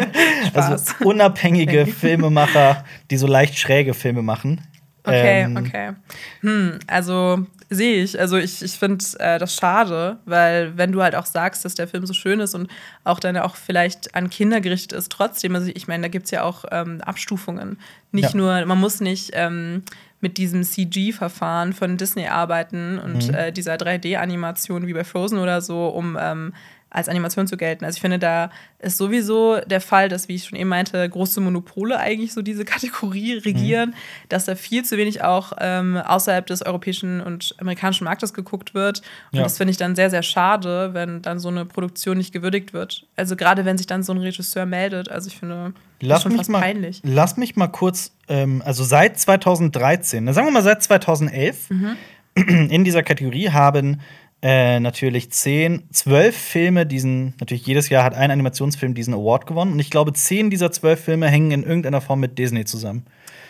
also 0.55 0.93
unabhängige 1.05 1.87
Filmemacher, 1.87 2.85
die 3.11 3.17
so 3.17 3.27
leicht 3.27 3.59
schräge 3.59 3.95
Filme 3.95 4.23
machen. 4.23 4.61
Okay, 5.03 5.43
ähm, 5.43 5.57
okay. 5.57 5.93
Hm, 6.41 6.79
also 6.89 7.47
sehe 7.71 8.03
ich. 8.03 8.19
Also 8.19 8.37
ich, 8.37 8.63
ich 8.63 8.73
finde 8.73 9.05
äh, 9.19 9.39
das 9.39 9.55
schade, 9.55 10.19
weil 10.25 10.77
wenn 10.77 10.93
du 10.93 11.03
halt 11.03 11.15
auch 11.15 11.27
sagst, 11.27 11.65
dass 11.65 11.75
der 11.75 11.89
Film 11.89 12.07
so 12.07 12.13
schön 12.13 12.41
ist 12.41 12.55
und 12.55 12.69
auch 13.05 13.21
dann 13.21 13.37
auch 13.37 13.57
vielleicht 13.57 14.15
an 14.15 14.31
Kinder 14.31 14.61
gerichtet 14.61 14.93
ist, 14.93 15.11
trotzdem, 15.11 15.55
also 15.55 15.71
ich 15.73 15.89
meine, 15.89 16.03
da 16.03 16.09
gibt 16.09 16.27
es 16.27 16.33
ja 16.33 16.43
auch 16.43 16.65
ähm, 16.71 17.01
Abstufungen. 17.03 17.79
Nicht 18.11 18.33
ja. 18.33 18.37
nur, 18.37 18.67
man 18.67 18.79
muss 18.79 19.01
nicht 19.01 19.31
ähm, 19.35 19.83
mit 20.27 20.39
diesem 20.39 20.65
CG-Verfahren 20.65 21.73
von 21.73 21.97
Disney 21.97 22.27
arbeiten 22.27 22.99
und 22.99 23.29
mhm. 23.29 23.35
äh, 23.35 23.53
dieser 23.53 23.75
3D-Animation 23.77 24.89
wie 24.89 24.93
bei 24.93 25.05
Frozen 25.05 25.39
oder 25.39 25.61
so, 25.61 25.87
um 25.87 26.19
ähm, 26.21 26.53
als 26.89 27.09
Animation 27.09 27.47
zu 27.47 27.57
gelten. 27.57 27.85
Also 27.85 27.97
ich 27.97 28.01
finde, 28.01 28.19
da 28.19 28.51
ist 28.79 28.97
sowieso 28.97 29.59
der 29.61 29.81
Fall, 29.81 30.09
dass, 30.09 30.29
wie 30.29 30.37
ich 30.37 30.45
schon 30.45 30.59
eben 30.59 30.69
meinte, 30.69 31.09
große 31.09 31.41
Monopole 31.41 31.99
eigentlich 31.99 32.33
so 32.33 32.43
diese 32.43 32.65
Kategorie 32.65 33.35
regieren, 33.35 33.91
mhm. 33.91 33.95
dass 34.29 34.45
da 34.45 34.55
viel 34.55 34.85
zu 34.85 34.97
wenig 34.97 35.23
auch 35.23 35.53
ähm, 35.59 35.97
außerhalb 35.97 36.47
des 36.47 36.63
europäischen 36.63 37.21
und 37.21 37.55
amerikanischen 37.59 38.05
Marktes 38.05 38.33
geguckt 38.33 38.73
wird. 38.75 39.03
Und 39.33 39.39
ja. 39.39 39.43
das 39.43 39.59
finde 39.59 39.73
ich 39.73 39.77
dann 39.77 39.97
sehr, 39.97 40.11
sehr 40.11 40.23
schade, 40.23 40.95
wenn 40.95 41.23
dann 41.23 41.39
so 41.39 41.49
eine 41.49 41.65
Produktion 41.65 42.19
nicht 42.19 42.33
gewürdigt 42.33 42.73
wird. 42.73 43.07
Also 43.17 43.35
gerade 43.37 43.65
wenn 43.65 43.77
sich 43.77 43.87
dann 43.87 44.03
so 44.03 44.13
ein 44.13 44.19
Regisseur 44.19 44.65
meldet. 44.65 45.11
Also 45.11 45.29
ich 45.29 45.37
finde, 45.37 45.75
lass 46.01 46.09
das 46.09 46.19
ist 46.19 46.23
schon 46.23 46.37
fast 46.39 46.51
mal, 46.51 46.61
peinlich. 46.61 47.01
Lass 47.03 47.37
mich 47.37 47.57
mal 47.57 47.69
kurz, 47.69 48.13
ähm, 48.29 48.63
also 48.65 48.85
seit 48.85 49.19
2013, 49.19 50.33
sagen 50.33 50.47
wir 50.47 50.53
mal 50.53 50.63
seit 50.63 50.83
2011, 50.83 51.71
mhm. 51.71 51.97
in 52.71 52.85
dieser 52.85 53.03
Kategorie 53.03 53.51
haben 53.51 54.01
äh, 54.47 54.79
natürlich 54.79 55.33
zehn, 55.33 55.83
zwölf 55.91 56.37
Filme 56.37 56.87
diesen, 56.87 57.35
natürlich 57.41 57.67
jedes 57.67 57.89
Jahr 57.89 58.05
hat 58.05 58.15
ein 58.15 58.31
Animationsfilm 58.31 58.95
diesen 58.95 59.13
Award 59.13 59.45
gewonnen. 59.45 59.73
Und 59.73 59.81
ich 59.81 59.91
glaube, 59.91 60.13
zehn 60.13 60.51
dieser 60.51 60.71
zwölf 60.71 61.01
Filme 61.01 61.29
hängen 61.29 61.51
in 61.51 61.63
irgendeiner 61.65 62.01
Form 62.01 62.21
mit 62.21 62.39
Disney 62.39 62.65
zusammen. 62.65 63.05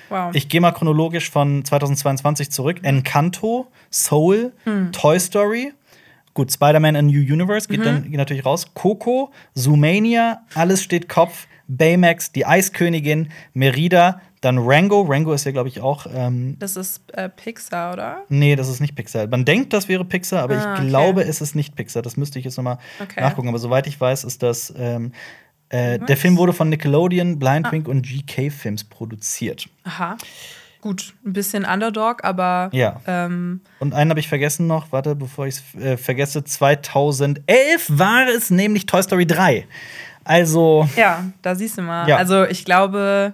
Wow. 0.09 0.31
Ich 0.33 0.49
gehe 0.49 0.63
mal 0.63 0.73
chronologisch 0.73 1.29
von 1.29 1.63
2022 1.67 2.51
zurück. 2.51 2.79
Encanto, 2.83 3.67
Soul, 3.91 4.55
hm. 4.65 4.91
Toy 4.93 5.21
Story. 5.21 5.75
Gut, 6.33 6.51
Spider-Man 6.51 6.97
A 6.97 7.03
New 7.03 7.21
Universe 7.21 7.69
geht 7.69 7.81
mhm. 7.81 7.85
dann 7.85 8.03
geht 8.05 8.17
natürlich 8.17 8.47
raus. 8.47 8.73
Coco, 8.73 9.33
Zoomania, 9.55 10.47
Alles 10.55 10.83
steht 10.83 11.11
Kopf, 11.11 11.47
Baymax, 11.69 12.33
Die 12.33 12.47
Eiskönigin, 12.47 13.29
Merida, 13.53 14.23
dann 14.41 14.59
Rango. 14.59 15.03
Rango 15.03 15.33
ist 15.33 15.45
ja, 15.45 15.53
glaube 15.53 15.69
ich, 15.69 15.81
auch. 15.81 16.07
Ähm 16.13 16.57
das 16.59 16.77
ist 16.77 17.03
äh, 17.13 17.29
Pixar, 17.29 17.93
oder? 17.93 18.23
Nee, 18.29 18.57
das 18.57 18.69
ist 18.69 18.81
nicht 18.81 18.95
Pixar. 18.95 19.27
Man 19.27 19.45
denkt, 19.45 19.73
das 19.73 19.89
wäre 19.89 20.05
Pixar, 20.05 20.43
aber 20.43 20.55
ah, 20.55 20.59
ich 20.59 20.79
okay. 20.79 20.89
glaube, 20.89 21.23
es 21.23 21.41
ist 21.41 21.55
nicht 21.55 21.75
Pixar. 21.75 22.03
Das 22.03 22.17
müsste 22.17 22.39
ich 22.39 22.45
jetzt 22.45 22.57
nochmal 22.57 22.79
okay. 23.01 23.21
nachgucken. 23.21 23.49
Aber 23.49 23.59
soweit 23.59 23.87
ich 23.87 24.01
weiß, 24.01 24.25
ist 24.25 24.43
das. 24.43 24.73
Ähm, 24.77 25.13
äh, 25.69 25.99
der 25.99 26.17
Film 26.17 26.37
wurde 26.37 26.53
von 26.53 26.69
Nickelodeon, 26.69 27.39
Blindwing 27.39 27.85
ah. 27.87 27.91
und 27.91 28.07
GK 28.07 28.51
Films 28.51 28.85
produziert. 28.85 29.69
Aha. 29.85 30.17
Gut, 30.81 31.15
ein 31.25 31.33
bisschen 31.33 31.65
Underdog, 31.65 32.23
aber. 32.23 32.69
Ja. 32.73 33.01
Ähm 33.07 33.63
und 33.81 33.95
einen 33.95 34.11
habe 34.11 34.21
ich 34.21 34.29
vergessen 34.29 34.69
noch, 34.69 34.93
warte, 34.93 35.17
bevor 35.17 35.47
ich 35.47 35.57
es 35.57 35.83
äh, 35.83 35.97
vergesse. 35.97 36.45
2011 36.45 37.47
war 37.89 38.29
es 38.29 38.51
nämlich 38.51 38.87
Toy 38.87 39.03
Story 39.03 39.27
3. 39.27 39.67
Also. 40.23 40.89
Ja, 40.97 41.25
da 41.43 41.55
siehst 41.55 41.79
du 41.79 41.83
mal. 41.83 42.09
Ja. 42.09 42.17
Also, 42.17 42.45
ich 42.45 42.65
glaube 42.65 43.33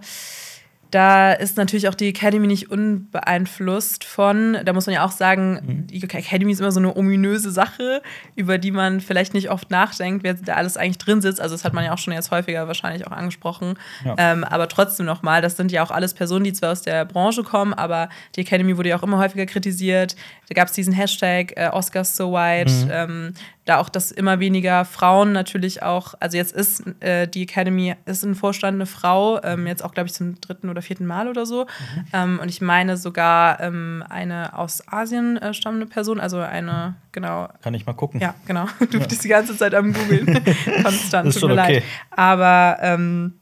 da 0.92 1.32
ist 1.32 1.56
natürlich 1.56 1.88
auch 1.88 1.94
die 1.94 2.08
Academy 2.08 2.46
nicht 2.46 2.70
unbeeinflusst 2.70 4.04
von, 4.04 4.58
da 4.62 4.74
muss 4.74 4.84
man 4.84 4.94
ja 4.94 5.04
auch 5.06 5.10
sagen, 5.10 5.60
mhm. 5.64 5.86
die 5.86 6.02
Academy 6.02 6.52
ist 6.52 6.60
immer 6.60 6.70
so 6.70 6.80
eine 6.80 6.94
ominöse 6.94 7.50
Sache, 7.50 8.02
über 8.36 8.58
die 8.58 8.70
man 8.70 9.00
vielleicht 9.00 9.32
nicht 9.32 9.50
oft 9.50 9.70
nachdenkt, 9.70 10.22
wer 10.22 10.34
da 10.34 10.54
alles 10.54 10.76
eigentlich 10.76 10.98
drin 10.98 11.22
sitzt. 11.22 11.40
Also 11.40 11.54
das 11.54 11.64
hat 11.64 11.72
man 11.72 11.84
ja 11.84 11.94
auch 11.94 11.98
schon 11.98 12.12
jetzt 12.12 12.30
häufiger 12.30 12.66
wahrscheinlich 12.66 13.06
auch 13.06 13.12
angesprochen. 13.12 13.78
Ja. 14.04 14.16
Ähm, 14.18 14.44
aber 14.44 14.68
trotzdem 14.68 15.06
nochmal, 15.06 15.40
das 15.40 15.56
sind 15.56 15.72
ja 15.72 15.82
auch 15.82 15.90
alles 15.90 16.12
Personen, 16.12 16.44
die 16.44 16.52
zwar 16.52 16.72
aus 16.72 16.82
der 16.82 17.06
Branche 17.06 17.42
kommen, 17.42 17.72
aber 17.72 18.10
die 18.36 18.42
Academy 18.42 18.76
wurde 18.76 18.90
ja 18.90 18.98
auch 18.98 19.02
immer 19.02 19.18
häufiger 19.18 19.46
kritisiert. 19.46 20.14
Da 20.50 20.54
gab 20.54 20.68
es 20.68 20.74
diesen 20.74 20.92
Hashtag 20.92 21.54
äh, 21.56 21.70
Oscars 21.72 22.14
so 22.14 22.34
white. 22.34 22.70
Mhm. 22.70 22.90
Ähm, 22.92 23.34
da 23.64 23.78
auch, 23.78 23.88
dass 23.88 24.10
immer 24.10 24.40
weniger 24.40 24.84
Frauen 24.84 25.32
natürlich 25.32 25.82
auch, 25.82 26.14
also 26.18 26.36
jetzt 26.36 26.52
ist 26.52 26.82
äh, 27.00 27.28
die 27.28 27.42
Academy, 27.42 27.94
ist 28.06 28.24
ein 28.24 28.34
Vorstand 28.34 28.74
eine 28.74 28.86
Frau, 28.86 29.40
ähm, 29.44 29.68
jetzt 29.68 29.84
auch, 29.84 29.92
glaube 29.92 30.08
ich, 30.08 30.14
zum 30.14 30.40
dritten 30.40 30.68
oder 30.68 30.82
vierten 30.82 31.06
Mal 31.06 31.28
oder 31.28 31.46
so. 31.46 31.64
Mhm. 31.64 32.04
Ähm, 32.12 32.38
und 32.42 32.48
ich 32.48 32.60
meine 32.60 32.96
sogar 32.96 33.60
ähm, 33.60 34.02
eine 34.08 34.58
aus 34.58 34.82
Asien 34.88 35.36
äh, 35.36 35.54
stammende 35.54 35.86
Person, 35.86 36.18
also 36.18 36.40
eine, 36.40 36.96
genau. 37.12 37.48
Kann 37.62 37.74
ich 37.74 37.86
mal 37.86 37.92
gucken. 37.92 38.20
Ja, 38.20 38.34
genau. 38.46 38.66
Du 38.90 38.98
ja. 38.98 39.06
bist 39.06 39.22
die 39.24 39.28
ganze 39.28 39.56
Zeit 39.56 39.74
am 39.74 39.92
Googeln. 39.92 40.42
Konstant, 40.82 41.28
ist 41.28 41.38
tut 41.40 41.48
mir 41.48 41.54
okay. 41.60 41.74
leid. 41.74 41.82
Aber 42.10 42.78
ähm, 42.80 43.34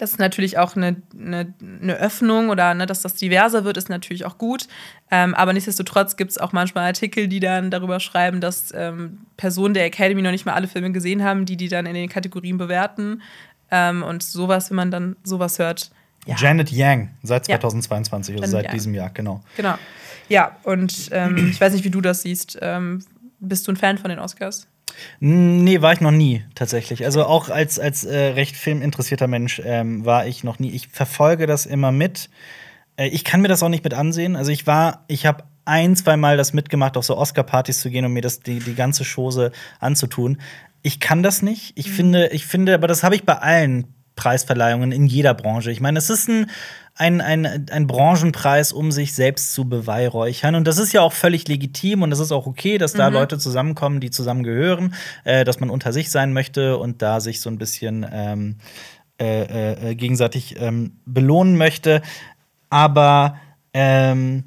das 0.00 0.12
ist 0.12 0.18
natürlich 0.18 0.56
auch 0.56 0.76
eine, 0.76 0.96
eine, 1.18 1.52
eine 1.60 1.94
Öffnung 1.96 2.48
oder 2.48 2.72
ne, 2.72 2.86
dass 2.86 3.02
das 3.02 3.14
diverser 3.16 3.64
wird, 3.64 3.76
ist 3.76 3.90
natürlich 3.90 4.24
auch 4.24 4.38
gut. 4.38 4.66
Ähm, 5.10 5.34
aber 5.34 5.52
nichtsdestotrotz 5.52 6.16
gibt 6.16 6.30
es 6.30 6.38
auch 6.38 6.52
manchmal 6.52 6.86
Artikel, 6.86 7.28
die 7.28 7.38
dann 7.38 7.70
darüber 7.70 8.00
schreiben, 8.00 8.40
dass 8.40 8.72
ähm, 8.74 9.18
Personen 9.36 9.74
der 9.74 9.84
Academy 9.84 10.22
noch 10.22 10.30
nicht 10.30 10.46
mal 10.46 10.54
alle 10.54 10.68
Filme 10.68 10.90
gesehen 10.92 11.22
haben, 11.22 11.44
die 11.44 11.58
die 11.58 11.68
dann 11.68 11.84
in 11.84 11.92
den 11.92 12.08
Kategorien 12.08 12.56
bewerten. 12.56 13.20
Ähm, 13.70 14.02
und 14.02 14.22
sowas, 14.22 14.70
wenn 14.70 14.76
man 14.76 14.90
dann 14.90 15.16
sowas 15.22 15.58
hört. 15.58 15.90
Ja. 16.26 16.36
Janet 16.36 16.70
Yang, 16.70 17.10
seit 17.22 17.44
2022, 17.44 18.36
ja. 18.36 18.40
also 18.40 18.52
seit 18.52 18.64
Yang. 18.64 18.74
diesem 18.74 18.94
Jahr, 18.94 19.10
genau. 19.10 19.42
Genau. 19.56 19.74
Ja, 20.30 20.56
und 20.62 21.10
ähm, 21.12 21.50
ich 21.50 21.60
weiß 21.60 21.74
nicht, 21.74 21.84
wie 21.84 21.90
du 21.90 22.00
das 22.00 22.22
siehst. 22.22 22.58
Ähm, 22.62 23.04
bist 23.38 23.68
du 23.68 23.72
ein 23.72 23.76
Fan 23.76 23.98
von 23.98 24.08
den 24.08 24.18
Oscars? 24.18 24.66
Nee, 25.20 25.82
war 25.82 25.92
ich 25.92 26.00
noch 26.00 26.10
nie 26.10 26.44
tatsächlich. 26.54 27.04
Also 27.04 27.24
auch 27.24 27.48
als, 27.48 27.78
als 27.78 28.04
äh, 28.04 28.18
recht 28.18 28.56
filminteressierter 28.56 29.26
Mensch 29.26 29.60
ähm, 29.64 30.04
war 30.04 30.26
ich 30.26 30.44
noch 30.44 30.58
nie. 30.58 30.70
Ich 30.70 30.88
verfolge 30.88 31.46
das 31.46 31.66
immer 31.66 31.92
mit. 31.92 32.30
Äh, 32.96 33.08
ich 33.08 33.24
kann 33.24 33.40
mir 33.40 33.48
das 33.48 33.62
auch 33.62 33.68
nicht 33.68 33.84
mit 33.84 33.94
ansehen. 33.94 34.36
Also 34.36 34.52
ich 34.52 34.66
war, 34.66 35.04
ich 35.08 35.26
habe 35.26 35.44
ein, 35.64 35.96
zwei 35.96 36.16
Mal 36.16 36.36
das 36.36 36.52
mitgemacht, 36.52 36.96
auf 36.96 37.04
so 37.04 37.16
Oscar-Partys 37.16 37.80
zu 37.80 37.90
gehen 37.90 38.04
und 38.04 38.12
mir 38.12 38.22
das, 38.22 38.40
die, 38.40 38.58
die 38.58 38.74
ganze 38.74 39.04
Chose 39.04 39.52
anzutun. 39.78 40.38
Ich 40.82 41.00
kann 41.00 41.22
das 41.22 41.42
nicht. 41.42 41.72
Ich 41.76 41.88
mhm. 41.88 41.92
finde, 41.92 42.26
ich 42.28 42.46
finde, 42.46 42.74
aber 42.74 42.88
das 42.88 43.02
habe 43.02 43.14
ich 43.14 43.24
bei 43.24 43.34
allen 43.34 43.94
Preisverleihungen 44.16 44.92
in 44.92 45.06
jeder 45.06 45.34
Branche. 45.34 45.70
Ich 45.70 45.80
meine, 45.80 45.98
es 45.98 46.10
ist 46.10 46.28
ein, 46.28 46.50
ein, 47.00 47.22
ein, 47.22 47.66
ein 47.70 47.86
Branchenpreis, 47.86 48.72
um 48.72 48.92
sich 48.92 49.14
selbst 49.14 49.54
zu 49.54 49.66
beweihräuchern. 49.66 50.54
Und 50.54 50.66
das 50.66 50.76
ist 50.76 50.92
ja 50.92 51.00
auch 51.00 51.14
völlig 51.14 51.48
legitim 51.48 52.02
und 52.02 52.12
es 52.12 52.18
ist 52.18 52.30
auch 52.30 52.46
okay, 52.46 52.76
dass 52.76 52.92
da 52.92 53.08
mhm. 53.08 53.14
Leute 53.14 53.38
zusammenkommen, 53.38 54.00
die 54.00 54.10
zusammengehören, 54.10 54.92
äh, 55.24 55.44
dass 55.44 55.60
man 55.60 55.70
unter 55.70 55.94
sich 55.94 56.10
sein 56.10 56.34
möchte 56.34 56.76
und 56.76 57.00
da 57.00 57.20
sich 57.20 57.40
so 57.40 57.48
ein 57.48 57.56
bisschen 57.56 58.06
ähm, 58.12 58.56
äh, 59.18 59.92
äh, 59.92 59.94
gegenseitig 59.94 60.60
ähm, 60.60 60.98
belohnen 61.06 61.56
möchte. 61.56 62.02
Aber 62.68 63.36
ähm, 63.72 64.44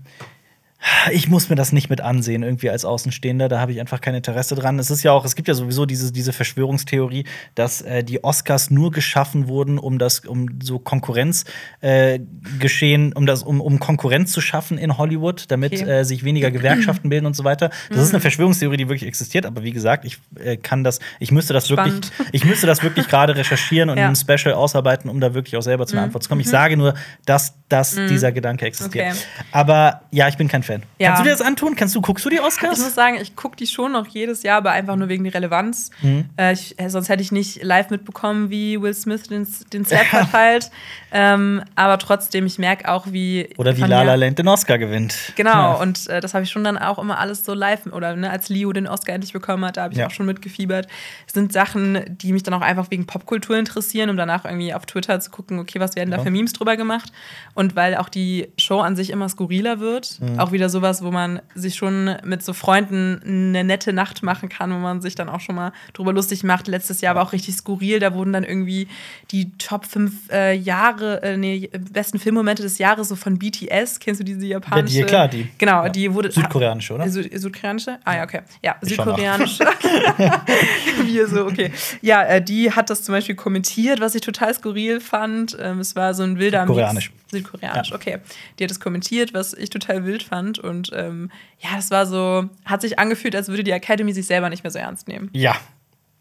ich 1.12 1.30
muss 1.30 1.50
mir 1.50 1.56
das 1.56 1.72
nicht 1.72 1.90
mit 1.90 2.02
ansehen, 2.02 2.44
irgendwie 2.44 2.70
als 2.70 2.86
Außenstehender. 2.86 3.48
Da 3.48 3.60
habe 3.60 3.72
ich 3.72 3.80
einfach 3.80 4.02
kein 4.02 4.16
Interesse 4.16 4.56
dran. 4.56 4.80
Es 4.80 4.92
ist 4.92 5.04
ja 5.04 5.12
auch, 5.12 5.26
es 5.26 5.36
gibt 5.36 5.48
ja 5.48 5.54
sowieso 5.54 5.86
diese, 5.86 6.12
diese 6.12 6.34
Verschwörungstheorie, 6.34 7.26
dass 7.56 7.82
äh, 7.82 8.04
die 8.04 8.24
Oscars 8.24 8.70
nur 8.70 8.92
geschaffen 8.92 9.48
wurden, 9.48 9.78
um 9.78 9.98
das, 9.98 10.20
um 10.22 10.60
so 10.62 10.80
Konkurrenz 10.80 11.46
äh, 11.82 12.20
geschehen, 12.60 13.14
um 13.14 13.26
das, 13.26 13.44
um, 13.44 13.62
um 13.62 13.80
Konkurrenz 13.80 14.32
zu 14.32 14.42
schaffen 14.42 14.78
in 14.78 14.98
Hollywood, 14.98 15.46
damit 15.50 15.74
okay. 15.74 15.90
äh, 15.90 16.04
sich 16.04 16.24
weniger 16.24 16.52
Gewerkschaften 16.52 17.10
bilden 17.10 17.26
und 17.26 17.36
so 17.36 17.44
weiter. 17.44 17.70
Das 17.90 17.98
mhm. 17.98 18.04
ist 18.04 18.10
eine 18.10 18.18
mhm. 18.20 18.22
Verschwörungstheorie, 18.22 18.78
die 18.78 18.90
wirklich 18.90 19.08
existiert, 19.08 19.46
aber 19.46 19.64
wie 19.64 19.72
gesagt, 19.72 20.06
ich 20.06 20.18
äh, 20.44 20.58
kann 20.58 20.84
das, 20.84 21.00
ich 21.20 21.32
müsste 21.32 21.54
das 21.54 21.68
Spannend. 21.68 22.12
wirklich, 22.18 22.34
ich 22.34 22.46
müsste 22.46 22.68
das 22.68 22.84
wirklich 22.84 23.08
gerade 23.08 23.36
recherchieren 23.36 23.90
und 23.90 23.98
ja. 23.98 24.08
ein 24.08 24.16
Special 24.16 24.54
ausarbeiten, 24.54 25.10
um 25.10 25.20
da 25.20 25.34
wirklich 25.34 25.56
auch 25.56 25.62
selber 25.62 25.86
zu 25.86 25.94
einer 25.94 26.02
mhm. 26.02 26.08
Antwort 26.08 26.24
zu 26.24 26.30
kommen. 26.30 26.42
Ich 26.42 26.48
mhm. 26.48 26.52
sage 26.52 26.78
nur, 26.78 26.94
dass, 27.26 27.54
dass 27.70 27.96
mhm. 27.96 28.08
dieser 28.08 28.32
Gedanke 28.32 28.66
existiert. 28.66 29.14
Okay. 29.14 29.18
Aber 29.52 30.02
ja, 30.12 30.28
ich 30.28 30.38
bin 30.38 30.48
kein 30.48 30.64
Fan. 30.64 30.73
Fan. 30.74 30.84
Ja. 31.00 31.10
Kannst 31.10 31.22
du 31.22 31.24
dir 31.26 31.32
das 31.32 31.42
antun? 31.42 31.76
Kannst 31.76 31.96
du, 31.96 32.02
guckst 32.02 32.26
du 32.26 32.30
die 32.30 32.40
Oscars? 32.40 32.78
Ich 32.78 32.84
muss 32.84 32.96
sagen, 32.96 33.18
ich 33.22 33.36
gucke 33.36 33.56
die 33.56 33.68
schon 33.68 33.92
noch 33.92 34.08
jedes 34.08 34.44
Jahr, 34.44 34.58
aber 34.58 34.72
einfach 34.72 34.96
nur 34.96 35.10
wegen 35.10 35.24
der 35.24 35.34
Relevanz. 35.34 35.92
Mhm. 36.02 36.26
Äh, 36.38 36.54
ich, 36.54 36.80
äh, 36.80 36.90
sonst 36.90 37.10
hätte 37.10 37.22
ich 37.22 37.32
nicht 37.32 37.64
live 37.64 37.90
mitbekommen, 37.90 38.50
wie 38.50 38.82
Will 38.82 38.94
Smith 38.94 39.24
den, 39.24 39.48
den 39.72 39.86
Set 39.86 40.00
verteilt. 40.10 40.72
ähm, 41.12 41.64
aber 41.76 41.98
trotzdem, 41.98 42.46
ich 42.46 42.60
merke 42.60 42.90
auch, 42.90 43.08
wie. 43.12 43.50
Oder 43.58 43.78
wie 43.78 43.82
La 43.82 44.04
La 44.04 44.16
Land 44.16 44.40
den 44.40 44.48
Oscar 44.48 44.78
gewinnt. 44.78 45.16
Genau, 45.36 45.52
ja. 45.52 45.74
und 45.74 46.08
äh, 46.08 46.20
das 46.20 46.34
habe 46.34 46.44
ich 46.44 46.50
schon 46.50 46.64
dann 46.64 46.78
auch 46.78 47.00
immer 47.00 47.20
alles 47.20 47.46
so 47.46 47.54
live. 47.54 47.86
Oder 47.88 48.16
ne, 48.16 48.30
als 48.30 48.50
Leo 48.50 48.72
den 48.74 48.88
Oscar 48.88 49.14
endlich 49.14 49.34
bekommen 49.34 49.66
hat, 49.66 49.78
da 49.78 49.84
habe 49.84 49.94
ich 49.94 50.00
ja. 50.00 50.08
auch 50.08 50.12
schon 50.12 50.26
mitgefiebert. 50.26 50.88
Es 51.28 51.34
sind 51.34 51.54
Sachen, 51.54 52.00
die 52.08 52.34
mich 52.34 52.44
dann 52.44 52.54
auch 52.54 52.62
einfach 52.62 52.90
wegen 52.92 53.06
Popkultur 53.06 53.58
interessieren, 53.58 54.10
um 54.10 54.18
danach 54.18 54.46
irgendwie 54.46 54.74
auf 54.74 54.86
Twitter 54.86 55.20
zu 55.20 55.32
gucken, 55.32 55.60
okay, 55.60 55.80
was 55.80 55.96
werden 55.96 56.12
da 56.12 56.20
für 56.20 56.32
Memes 56.32 56.54
drüber 56.54 56.78
gemacht. 56.78 57.12
Und 57.54 57.76
weil 57.76 57.96
auch 57.96 58.10
die 58.10 58.50
Show 58.58 58.80
an 58.80 58.96
sich 58.96 59.10
immer 59.10 59.30
skurriler 59.30 59.80
wird, 59.80 60.20
mhm. 60.20 60.40
auch 60.40 60.52
wieder 60.52 60.63
sowas, 60.70 61.04
wo 61.04 61.12
man 61.12 61.42
sich 61.56 61.76
schon 61.76 62.16
mit 62.24 62.44
so 62.44 62.54
Freunden 62.54 63.22
eine 63.26 63.64
nette 63.64 63.94
Nacht 63.94 64.24
machen 64.24 64.50
kann, 64.50 64.72
wo 64.74 64.78
man 64.78 65.02
sich 65.02 65.16
dann 65.16 65.30
auch 65.30 65.40
schon 65.40 65.56
mal 65.56 65.74
drüber 65.94 66.14
lustig 66.14 66.44
macht. 66.44 66.68
Letztes 66.68 67.02
Jahr 67.02 67.16
war 67.16 67.24
auch 67.24 67.34
richtig 67.34 67.56
skurril, 67.56 68.00
da 68.00 68.14
wurden 68.14 68.34
dann 68.34 68.44
irgendwie 68.44 68.88
die 69.32 69.52
Top 69.58 69.86
5 69.86 70.32
äh, 70.32 70.54
Jahre, 70.54 71.22
äh, 71.24 71.38
nee, 71.38 71.70
besten 71.92 72.20
Filmmomente 72.20 72.64
des 72.64 72.78
Jahres 72.78 73.10
so 73.10 73.16
von 73.16 73.40
BTS, 73.40 74.00
kennst 74.00 74.22
du 74.22 74.26
diese 74.26 74.46
japanische? 74.46 75.00
Ja, 75.00 75.06
die, 75.06 75.10
klar, 75.10 75.28
die. 75.28 75.48
Genau, 75.58 75.84
ja. 75.84 75.90
die 75.90 76.14
wurde 76.14 76.32
südkoreanische, 76.32 76.94
oder? 76.94 77.10
Süd 77.10 77.30
südkoreanische? 77.40 78.00
Ah 78.04 78.18
ja, 78.18 78.24
okay. 78.24 78.42
Ja, 78.62 78.76
ich 78.82 78.90
südkoreanische. 78.90 79.64
Wir 81.06 81.28
so, 81.28 81.46
okay. 81.46 81.72
Ja, 82.02 82.24
äh, 82.24 82.42
die 82.42 82.72
hat 82.72 82.90
das 82.90 83.04
zum 83.04 83.14
Beispiel 83.14 83.36
kommentiert, 83.36 84.00
was 84.00 84.16
ich 84.16 84.22
total 84.22 84.54
skurril 84.54 85.00
fand. 85.00 85.58
Ähm, 85.60 85.80
es 85.80 85.96
war 85.96 86.14
so 86.14 86.24
ein 86.24 86.40
wilder 86.40 86.62
Südkoreanisch. 86.62 87.12
Mix. 87.12 87.24
Südkoreanisch, 87.32 87.90
ja. 87.90 87.96
okay. 87.96 88.20
Die 88.58 88.64
hat 88.64 88.72
es 88.72 88.80
kommentiert, 88.80 89.34
was 89.34 89.54
ich 89.54 89.70
total 89.70 90.06
wild 90.06 90.24
fand 90.24 90.53
und 90.60 90.92
ähm, 90.94 91.32
ja, 91.60 91.76
das 91.76 91.92
war 91.92 92.06
so, 92.06 92.50
hat 92.66 92.82
sich 92.82 93.00
angefühlt, 93.00 93.36
als 93.36 93.48
würde 93.50 93.64
die 93.64 93.72
Academy 93.72 94.14
sich 94.14 94.26
selber 94.26 94.50
nicht 94.50 94.64
mehr 94.64 94.72
so 94.72 94.80
ernst 94.80 95.08
nehmen. 95.08 95.30
Ja, 95.34 95.56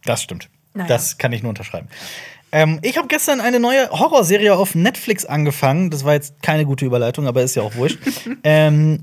das 0.04 0.22
stimmt. 0.22 0.48
Naja. 0.74 0.88
Das 0.88 1.18
kann 1.18 1.32
ich 1.32 1.42
nur 1.42 1.50
unterschreiben. 1.50 1.88
Ähm, 2.54 2.80
ich 2.82 2.98
habe 2.98 3.08
gestern 3.08 3.40
eine 3.40 3.58
neue 3.58 3.88
Horrorserie 3.90 4.54
auf 4.54 4.74
Netflix 4.74 5.24
angefangen. 5.24 5.90
Das 5.90 6.04
war 6.04 6.12
jetzt 6.12 6.42
keine 6.42 6.66
gute 6.66 6.84
Überleitung, 6.84 7.26
aber 7.26 7.42
ist 7.42 7.54
ja 7.54 7.62
auch 7.62 7.74
wurscht. 7.76 7.98
ähm, 8.44 9.02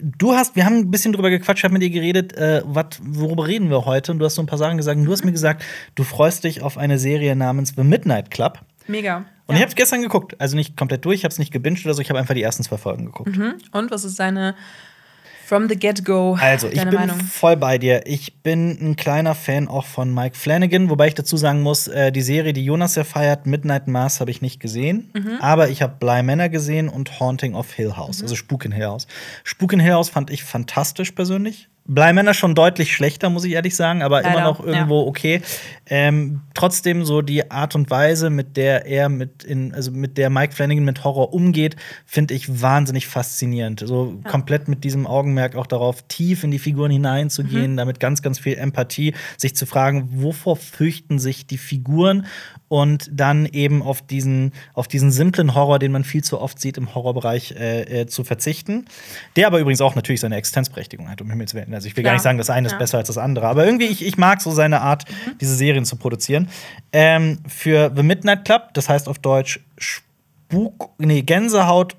du 0.00 0.32
hast, 0.32 0.56
wir 0.56 0.64
haben 0.64 0.78
ein 0.78 0.90
bisschen 0.90 1.12
drüber 1.12 1.30
gequatscht, 1.30 1.60
ich 1.60 1.64
habe 1.64 1.74
mit 1.74 1.82
dir 1.82 1.90
geredet, 1.90 2.32
äh, 2.36 2.62
wat, 2.64 2.98
worüber 3.00 3.46
reden 3.46 3.70
wir 3.70 3.84
heute? 3.84 4.10
Und 4.10 4.18
du 4.18 4.24
hast 4.24 4.34
so 4.34 4.42
ein 4.42 4.46
paar 4.46 4.58
Sachen 4.58 4.76
gesagt. 4.76 4.98
Und 4.98 5.04
du 5.04 5.12
hast 5.12 5.24
mir 5.24 5.30
gesagt, 5.30 5.62
du 5.94 6.02
freust 6.02 6.42
dich 6.42 6.62
auf 6.62 6.76
eine 6.76 6.98
Serie 6.98 7.36
namens 7.36 7.74
The 7.76 7.84
Midnight 7.84 8.32
Club. 8.32 8.58
Mega. 8.88 9.24
Und 9.48 9.54
ja. 9.54 9.56
ich 9.56 9.62
habe 9.62 9.70
es 9.70 9.76
gestern 9.76 10.02
geguckt. 10.02 10.40
Also 10.40 10.54
nicht 10.54 10.76
komplett 10.76 11.04
durch, 11.04 11.16
ich 11.16 11.24
habe 11.24 11.32
es 11.32 11.38
nicht 11.38 11.52
gebinged 11.52 11.84
oder 11.84 11.94
so, 11.94 12.02
ich 12.02 12.10
habe 12.10 12.20
einfach 12.20 12.34
die 12.34 12.42
ersten 12.42 12.62
zwei 12.62 12.76
Folgen 12.76 13.06
geguckt. 13.06 13.36
Mhm. 13.36 13.54
Und 13.72 13.90
was 13.90 14.04
ist 14.04 14.20
deine 14.20 14.54
From 15.48 15.66
the 15.66 15.76
get-go. 15.76 16.36
Also, 16.38 16.68
ich 16.68 16.78
bin 16.84 16.92
Meinung? 16.92 17.18
voll 17.20 17.56
bei 17.56 17.78
dir. 17.78 18.02
Ich 18.06 18.42
bin 18.42 18.76
ein 18.82 18.96
kleiner 18.96 19.34
Fan 19.34 19.66
auch 19.66 19.86
von 19.86 20.12
Mike 20.12 20.36
Flanagan, 20.36 20.90
wobei 20.90 21.08
ich 21.08 21.14
dazu 21.14 21.38
sagen 21.38 21.62
muss, 21.62 21.88
äh, 21.88 22.12
die 22.12 22.20
Serie, 22.20 22.52
die 22.52 22.62
Jonas 22.62 22.96
ja 22.96 23.04
feiert, 23.04 23.46
Midnight 23.46 23.88
Mass, 23.88 24.20
habe 24.20 24.30
ich 24.30 24.42
nicht 24.42 24.60
gesehen. 24.60 25.10
Mhm. 25.14 25.38
Aber 25.40 25.70
ich 25.70 25.80
habe 25.80 25.94
Bly 25.98 26.22
Manor 26.22 26.50
gesehen 26.50 26.90
und 26.90 27.18
Haunting 27.18 27.54
of 27.54 27.72
Hill 27.72 27.96
House, 27.96 28.18
mhm. 28.18 28.24
also 28.24 28.36
Spuk 28.36 28.66
in 28.66 28.72
Hill 28.72 28.88
House. 28.88 29.06
Spuk 29.42 29.72
in 29.72 29.80
Hill 29.80 29.94
House 29.94 30.10
fand 30.10 30.28
ich 30.28 30.44
fantastisch 30.44 31.12
persönlich. 31.12 31.70
Bleimänner 31.90 32.34
schon 32.34 32.54
deutlich 32.54 32.94
schlechter, 32.94 33.30
muss 33.30 33.44
ich 33.44 33.52
ehrlich 33.52 33.74
sagen, 33.74 34.02
aber 34.02 34.20
Leider, 34.20 34.34
immer 34.34 34.44
noch 34.44 34.60
irgendwo 34.64 35.00
ja. 35.00 35.06
okay. 35.06 35.42
Ähm, 35.86 36.42
trotzdem 36.52 37.06
so 37.06 37.22
die 37.22 37.50
Art 37.50 37.74
und 37.74 37.90
Weise, 37.90 38.28
mit 38.28 38.58
der 38.58 38.84
er 38.84 39.08
mit 39.08 39.42
in, 39.42 39.74
also 39.74 39.90
mit 39.90 40.18
der 40.18 40.28
Mike 40.28 40.54
Flanagan 40.54 40.84
mit 40.84 41.02
Horror 41.02 41.32
umgeht, 41.32 41.76
finde 42.04 42.34
ich 42.34 42.60
wahnsinnig 42.60 43.06
faszinierend. 43.06 43.80
So 43.80 44.18
ja. 44.22 44.30
komplett 44.30 44.68
mit 44.68 44.84
diesem 44.84 45.06
Augenmerk 45.06 45.56
auch 45.56 45.66
darauf, 45.66 46.02
tief 46.08 46.44
in 46.44 46.50
die 46.50 46.58
Figuren 46.58 46.90
hineinzugehen, 46.90 47.72
mhm. 47.72 47.76
damit 47.78 48.00
ganz, 48.00 48.20
ganz 48.20 48.38
viel 48.38 48.58
Empathie, 48.58 49.14
sich 49.38 49.56
zu 49.56 49.64
fragen, 49.64 50.08
wovor 50.12 50.56
fürchten 50.56 51.18
sich 51.18 51.46
die 51.46 51.58
Figuren 51.58 52.26
und 52.68 53.08
dann 53.12 53.46
eben 53.46 53.82
auf 53.82 54.02
diesen, 54.02 54.52
auf 54.74 54.88
diesen 54.88 55.10
simplen 55.10 55.54
Horror, 55.54 55.78
den 55.78 55.92
man 55.92 56.04
viel 56.04 56.22
zu 56.22 56.40
oft 56.40 56.60
sieht 56.60 56.76
im 56.76 56.94
Horrorbereich, 56.94 57.52
äh, 57.52 58.02
äh, 58.02 58.06
zu 58.06 58.24
verzichten. 58.24 58.86
Der 59.36 59.46
aber 59.46 59.58
übrigens 59.58 59.80
auch 59.80 59.94
natürlich 59.94 60.20
seine 60.20 60.36
Existenzberechtigung 60.36 61.08
hat, 61.08 61.20
um 61.20 61.30
Himmels 61.30 61.54
Willen. 61.54 61.74
Also 61.74 61.88
ich 61.88 61.96
will 61.96 62.04
ja. 62.04 62.10
gar 62.10 62.14
nicht 62.14 62.22
sagen, 62.22 62.38
das 62.38 62.50
eine 62.50 62.68
ja. 62.68 62.74
ist 62.74 62.78
besser 62.78 62.98
als 62.98 63.08
das 63.08 63.18
andere, 63.18 63.46
aber 63.48 63.64
irgendwie, 63.64 63.86
ich, 63.86 64.04
ich 64.04 64.18
mag 64.18 64.42
so 64.42 64.50
seine 64.50 64.80
Art, 64.82 65.08
mhm. 65.08 65.38
diese 65.40 65.54
Serien 65.54 65.84
zu 65.84 65.96
produzieren. 65.96 66.48
Ähm, 66.92 67.38
für 67.46 67.90
The 67.94 68.02
Midnight 68.02 68.44
Club, 68.44 68.74
das 68.74 68.88
heißt 68.88 69.08
auf 69.08 69.18
Deutsch 69.18 69.60
Spuk, 69.78 70.90
nee, 70.98 71.22
Gänsehaut 71.22 71.96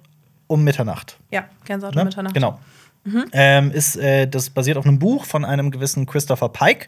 um 0.48 0.64
Mitternacht. 0.64 1.18
Ja, 1.32 1.46
Gänsehaut 1.66 1.96
ne? 1.96 2.02
um 2.02 2.08
Mitternacht. 2.08 2.34
Genau. 2.34 2.60
Mhm. 3.04 3.26
Ähm, 3.32 3.72
ist, 3.72 3.96
äh, 3.96 4.28
das 4.28 4.50
basiert 4.50 4.78
auf 4.78 4.86
einem 4.86 5.00
Buch 5.00 5.26
von 5.26 5.46
einem 5.46 5.72
gewissen 5.72 6.06
Christopher 6.06 6.50
Pike. 6.50 6.88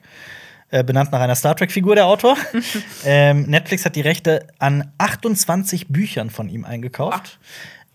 Äh, 0.72 0.86
benannt 0.86 1.12
nach 1.12 1.20
einer 1.20 1.36
Star 1.36 1.56
Trek-Figur, 1.56 1.96
der 1.96 2.06
Autor. 2.06 2.38
ähm, 3.06 3.44
Netflix 3.44 3.84
hat 3.84 3.98
die 3.98 4.02
Rechte 4.02 4.48
an 4.58 4.90
28 4.98 5.90
Büchern 5.90 6.30
von 6.30 6.48
ihm 6.48 6.64
eingekauft. 6.64 7.40
Ach. 7.40 7.48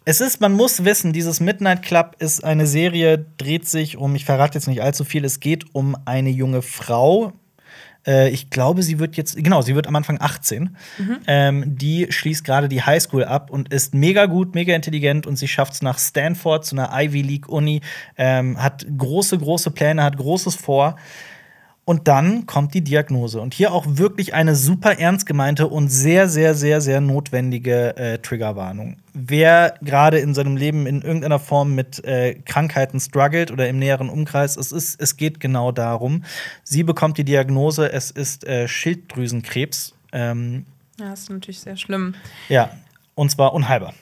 Es 0.04 0.20
ist, 0.20 0.40
man 0.40 0.52
muss 0.52 0.84
wissen, 0.84 1.12
dieses 1.12 1.40
Midnight 1.40 1.82
Club 1.82 2.16
ist 2.20 2.44
eine 2.44 2.66
Serie, 2.66 3.26
dreht 3.38 3.66
sich 3.66 3.96
um, 3.96 4.14
ich 4.14 4.24
verrate 4.24 4.56
jetzt 4.56 4.68
nicht 4.68 4.80
allzu 4.80 5.04
viel, 5.04 5.24
es 5.24 5.40
geht 5.40 5.74
um 5.74 5.96
eine 6.04 6.30
junge 6.30 6.62
Frau. 6.62 7.32
Äh, 8.06 8.28
ich 8.28 8.50
glaube, 8.50 8.82
sie 8.82 8.98
wird 8.98 9.16
jetzt, 9.16 9.42
genau, 9.42 9.62
sie 9.62 9.74
wird 9.74 9.86
am 9.86 9.96
Anfang 9.96 10.20
18. 10.20 10.76
Mhm. 10.98 11.18
Ähm, 11.26 11.64
die 11.76 12.06
schließt 12.10 12.44
gerade 12.44 12.68
die 12.68 12.82
Highschool 12.82 13.24
ab 13.24 13.50
und 13.50 13.72
ist 13.72 13.94
mega 13.94 14.26
gut, 14.26 14.54
mega 14.54 14.76
intelligent 14.76 15.26
und 15.26 15.36
sie 15.36 15.48
schafft 15.48 15.72
es 15.72 15.82
nach 15.82 15.98
Stanford 15.98 16.64
zu 16.64 16.76
einer 16.76 16.90
Ivy 16.92 17.22
League 17.22 17.48
Uni, 17.48 17.80
ähm, 18.16 18.62
hat 18.62 18.86
große, 18.96 19.38
große 19.38 19.70
Pläne, 19.70 20.04
hat 20.04 20.18
Großes 20.18 20.54
vor. 20.56 20.96
Und 21.88 22.08
dann 22.08 22.46
kommt 22.46 22.74
die 22.74 22.80
Diagnose. 22.80 23.40
Und 23.40 23.54
hier 23.54 23.72
auch 23.72 23.84
wirklich 23.86 24.34
eine 24.34 24.56
super 24.56 24.98
ernst 24.98 25.24
gemeinte 25.24 25.68
und 25.68 25.88
sehr, 25.88 26.28
sehr, 26.28 26.56
sehr, 26.56 26.80
sehr 26.80 27.00
notwendige 27.00 27.96
äh, 27.96 28.18
Triggerwarnung. 28.18 28.96
Wer 29.14 29.76
gerade 29.82 30.18
in 30.18 30.34
seinem 30.34 30.56
Leben 30.56 30.88
in 30.88 31.00
irgendeiner 31.02 31.38
Form 31.38 31.76
mit 31.76 32.04
äh, 32.04 32.34
Krankheiten 32.44 32.98
struggelt 32.98 33.52
oder 33.52 33.68
im 33.68 33.78
näheren 33.78 34.08
Umkreis, 34.08 34.56
es, 34.56 34.72
ist, 34.72 35.00
es 35.00 35.16
geht 35.16 35.38
genau 35.38 35.70
darum. 35.70 36.24
Sie 36.64 36.82
bekommt 36.82 37.18
die 37.18 37.24
Diagnose, 37.24 37.92
es 37.92 38.10
ist 38.10 38.44
äh, 38.48 38.66
Schilddrüsenkrebs. 38.66 39.94
Ähm, 40.10 40.66
ja, 40.98 41.10
das 41.10 41.20
ist 41.20 41.30
natürlich 41.30 41.60
sehr 41.60 41.76
schlimm. 41.76 42.16
Ja, 42.48 42.70
und 43.14 43.30
zwar 43.30 43.54
unheilbar. 43.54 43.94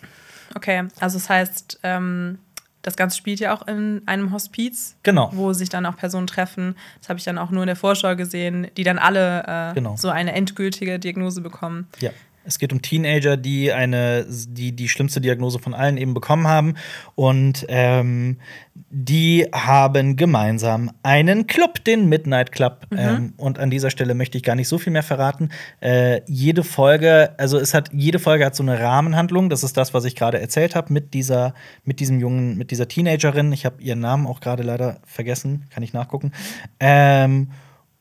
Okay, 0.54 0.84
also 1.00 1.18
das 1.18 1.28
heißt, 1.28 1.80
ähm 1.82 2.38
das 2.84 2.96
Ganze 2.96 3.16
spielt 3.16 3.40
ja 3.40 3.56
auch 3.56 3.66
in 3.66 4.02
einem 4.06 4.30
Hospiz, 4.30 4.96
genau. 5.02 5.30
wo 5.32 5.52
sich 5.52 5.70
dann 5.70 5.86
auch 5.86 5.96
Personen 5.96 6.26
treffen. 6.26 6.76
Das 7.00 7.08
habe 7.08 7.18
ich 7.18 7.24
dann 7.24 7.38
auch 7.38 7.50
nur 7.50 7.62
in 7.62 7.66
der 7.66 7.76
Vorschau 7.76 8.14
gesehen, 8.14 8.68
die 8.76 8.84
dann 8.84 8.98
alle 8.98 9.44
äh, 9.46 9.74
genau. 9.74 9.96
so 9.96 10.10
eine 10.10 10.32
endgültige 10.32 10.98
Diagnose 10.98 11.40
bekommen. 11.40 11.88
Ja. 11.98 12.10
Es 12.44 12.58
geht 12.58 12.72
um 12.72 12.82
Teenager, 12.82 13.36
die 13.36 13.72
eine, 13.72 14.26
die 14.28 14.72
die 14.72 14.88
schlimmste 14.88 15.20
Diagnose 15.20 15.58
von 15.58 15.74
allen 15.74 15.96
eben 15.96 16.14
bekommen 16.14 16.46
haben. 16.46 16.74
Und 17.14 17.64
ähm, 17.68 18.38
die 18.90 19.48
haben 19.52 20.16
gemeinsam 20.16 20.90
einen 21.02 21.46
Club, 21.46 21.84
den 21.84 22.08
Midnight 22.08 22.52
Club. 22.52 22.86
Mhm. 22.90 22.98
Ähm, 22.98 23.32
und 23.36 23.58
an 23.58 23.70
dieser 23.70 23.90
Stelle 23.90 24.14
möchte 24.14 24.38
ich 24.38 24.44
gar 24.44 24.56
nicht 24.56 24.68
so 24.68 24.78
viel 24.78 24.92
mehr 24.92 25.02
verraten. 25.02 25.50
Äh, 25.80 26.20
jede 26.26 26.62
Folge, 26.62 27.34
also 27.38 27.58
es 27.58 27.74
hat, 27.74 27.90
jede 27.92 28.18
Folge 28.18 28.44
hat 28.44 28.54
so 28.54 28.62
eine 28.62 28.78
Rahmenhandlung. 28.78 29.48
Das 29.48 29.64
ist 29.64 29.76
das, 29.76 29.94
was 29.94 30.04
ich 30.04 30.14
gerade 30.14 30.40
erzählt 30.40 30.74
habe 30.74 30.92
mit 30.92 31.14
dieser, 31.14 31.54
mit 31.84 32.00
diesem 32.00 32.20
jungen, 32.20 32.56
mit 32.56 32.70
dieser 32.70 32.88
Teenagerin. 32.88 33.52
Ich 33.52 33.64
habe 33.64 33.82
ihren 33.82 34.00
Namen 34.00 34.26
auch 34.26 34.40
gerade 34.40 34.62
leider 34.62 34.98
vergessen, 35.06 35.64
kann 35.70 35.82
ich 35.82 35.92
nachgucken. 35.92 36.32
Ähm, 36.78 37.48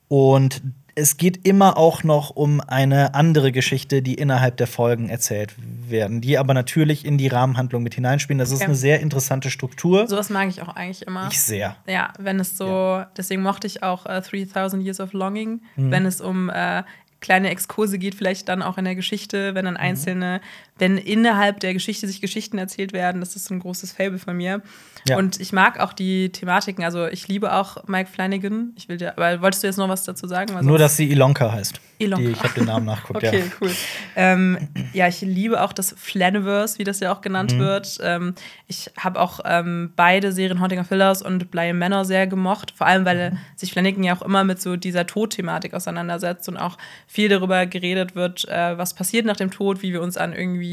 und 0.08 0.62
es 0.96 1.18
geht 1.18 1.48
immer 1.48 1.78
auch 1.78 2.04
noch 2.04 2.30
um 2.32 2.62
eine 2.62 3.16
andere 3.16 3.52
Geschichte, 3.52 4.02
die 4.02 4.14
innerhalb 4.16 4.58
der 4.58 4.68
Folgen 4.68 5.10
erzählt 5.10 5.56
werden, 5.58 6.22
die 6.22 6.38
aber 6.38 6.54
natürlich 6.54 7.06
in 7.06 7.18
die 7.18 7.28
Rahmenhandlung 7.28 7.84
mit 7.84 7.96
hineinspielen. 7.96 8.38
Das 8.38 8.50
okay. 8.50 8.58
ist 8.58 8.64
eine 8.64 8.76
sehr 8.76 9.00
interessante 9.00 9.50
Struktur. 9.50 10.08
Sowas 10.08 10.30
mag 10.30 10.50
ich 10.50 10.62
auch 10.62 10.76
eigentlich 10.76 11.08
immer. 11.08 11.28
Ich 11.32 11.42
sehr. 11.42 11.76
Ja, 11.88 12.14
wenn 12.20 12.40
es 12.40 12.58
so, 12.58 12.68
ja. 12.68 13.12
deswegen 13.18 13.42
mochte 13.42 13.68
ich 13.68 13.82
auch 13.82 14.06
uh, 14.06 14.10
äh, 14.10 14.22
3000 14.22 14.84
Years 14.84 15.00
of 15.00 15.14
Longing, 15.14 15.62
mhm. 15.76 15.92
wenn 15.92 16.06
es 16.06 16.22
um 16.22 16.50
äh, 16.50 16.84
kleine 17.22 17.50
Exkurse 17.50 17.98
geht, 17.98 18.16
vielleicht 18.16 18.50
dann 18.50 18.62
auch 18.62 18.78
in 18.78 18.86
der 18.86 18.96
Geschichte, 18.96 19.56
wenn 19.56 19.66
dann 19.66 19.76
mhm. 19.76 19.80
einzelne. 19.80 20.42
Wenn 20.80 20.98
innerhalb 20.98 21.60
der 21.60 21.74
Geschichte 21.74 22.08
sich 22.08 22.22
Geschichten 22.22 22.58
erzählt 22.58 22.94
werden. 22.94 23.22
Das 23.22 23.36
ist 23.36 23.50
ein 23.52 23.60
großes 23.60 23.92
Fable 23.92 24.20
von 24.20 24.36
mir. 24.36 24.62
Ja. 25.08 25.18
Und 25.18 25.40
ich 25.40 25.52
mag 25.52 25.80
auch 25.80 25.94
die 25.94 26.32
Thematiken. 26.32 26.84
Also 26.84 27.08
ich 27.08 27.28
liebe 27.28 27.54
auch 27.54 27.88
Mike 27.88 28.10
Flanagan. 28.10 28.74
Ich 28.76 28.88
will 28.90 28.98
dir, 28.98 29.18
aber 29.18 29.42
wolltest 29.42 29.64
du 29.64 29.68
jetzt 29.68 29.78
noch 29.78 29.90
was 29.90 30.04
dazu 30.04 30.28
sagen? 30.28 30.54
Nur, 30.66 30.78
dass 30.78 30.98
sie 30.98 31.10
Ilonka 31.10 31.52
heißt. 31.52 31.80
Ilonka. 32.00 32.26
Die, 32.26 32.32
ich 32.32 32.44
habe 32.44 32.54
den 32.54 32.66
Namen 32.66 32.86
nachgeguckt. 32.86 33.18
okay, 33.24 33.40
ja. 33.40 33.46
cool. 33.62 33.72
Ähm, 34.16 34.58
ja, 34.94 35.08
ich 35.08 35.22
liebe 35.22 35.62
auch 35.62 35.74
das 35.74 35.94
Flaniverse, 35.98 36.80
wie 36.80 36.84
das 36.86 37.00
ja 37.02 37.14
auch 37.14 37.22
genannt 37.22 37.54
mhm. 37.54 37.60
wird. 37.60 38.00
Ähm, 38.02 38.34
ich 38.68 38.90
habe 38.98 39.20
auch 39.20 39.42
ähm, 39.46 39.92
beide 39.96 40.32
Serien 40.32 40.60
Haunting 40.60 40.80
of 40.80 40.90
House 40.90 41.22
und 41.22 41.52
Bly 41.52 41.74
Manor 41.74 42.06
sehr 42.06 42.26
gemocht. 42.26 42.74
Vor 42.76 42.88
allem, 42.88 43.06
weil 43.06 43.32
mhm. 43.32 43.38
sich 43.56 43.74
Flanagan 43.74 44.04
ja 44.04 44.16
auch 44.16 44.22
immer 44.22 44.44
mit 44.44 44.62
so 44.62 44.78
dieser 44.78 45.06
Todthematik 45.06 45.74
auseinandersetzt 45.74 46.48
und 46.48 46.58
auch 46.58 46.78
viel 47.08 47.30
darüber 47.30 47.66
geredet 47.66 48.16
wird, 48.16 48.48
äh, 48.48 48.78
was 48.78 48.94
passiert 48.94 49.26
nach 49.26 49.38
dem 49.38 49.52
Tod, 49.52 49.82
wie 49.82 49.92
wir 49.92 50.02
uns 50.02 50.18
an 50.18 50.34
irgendwie 50.34 50.64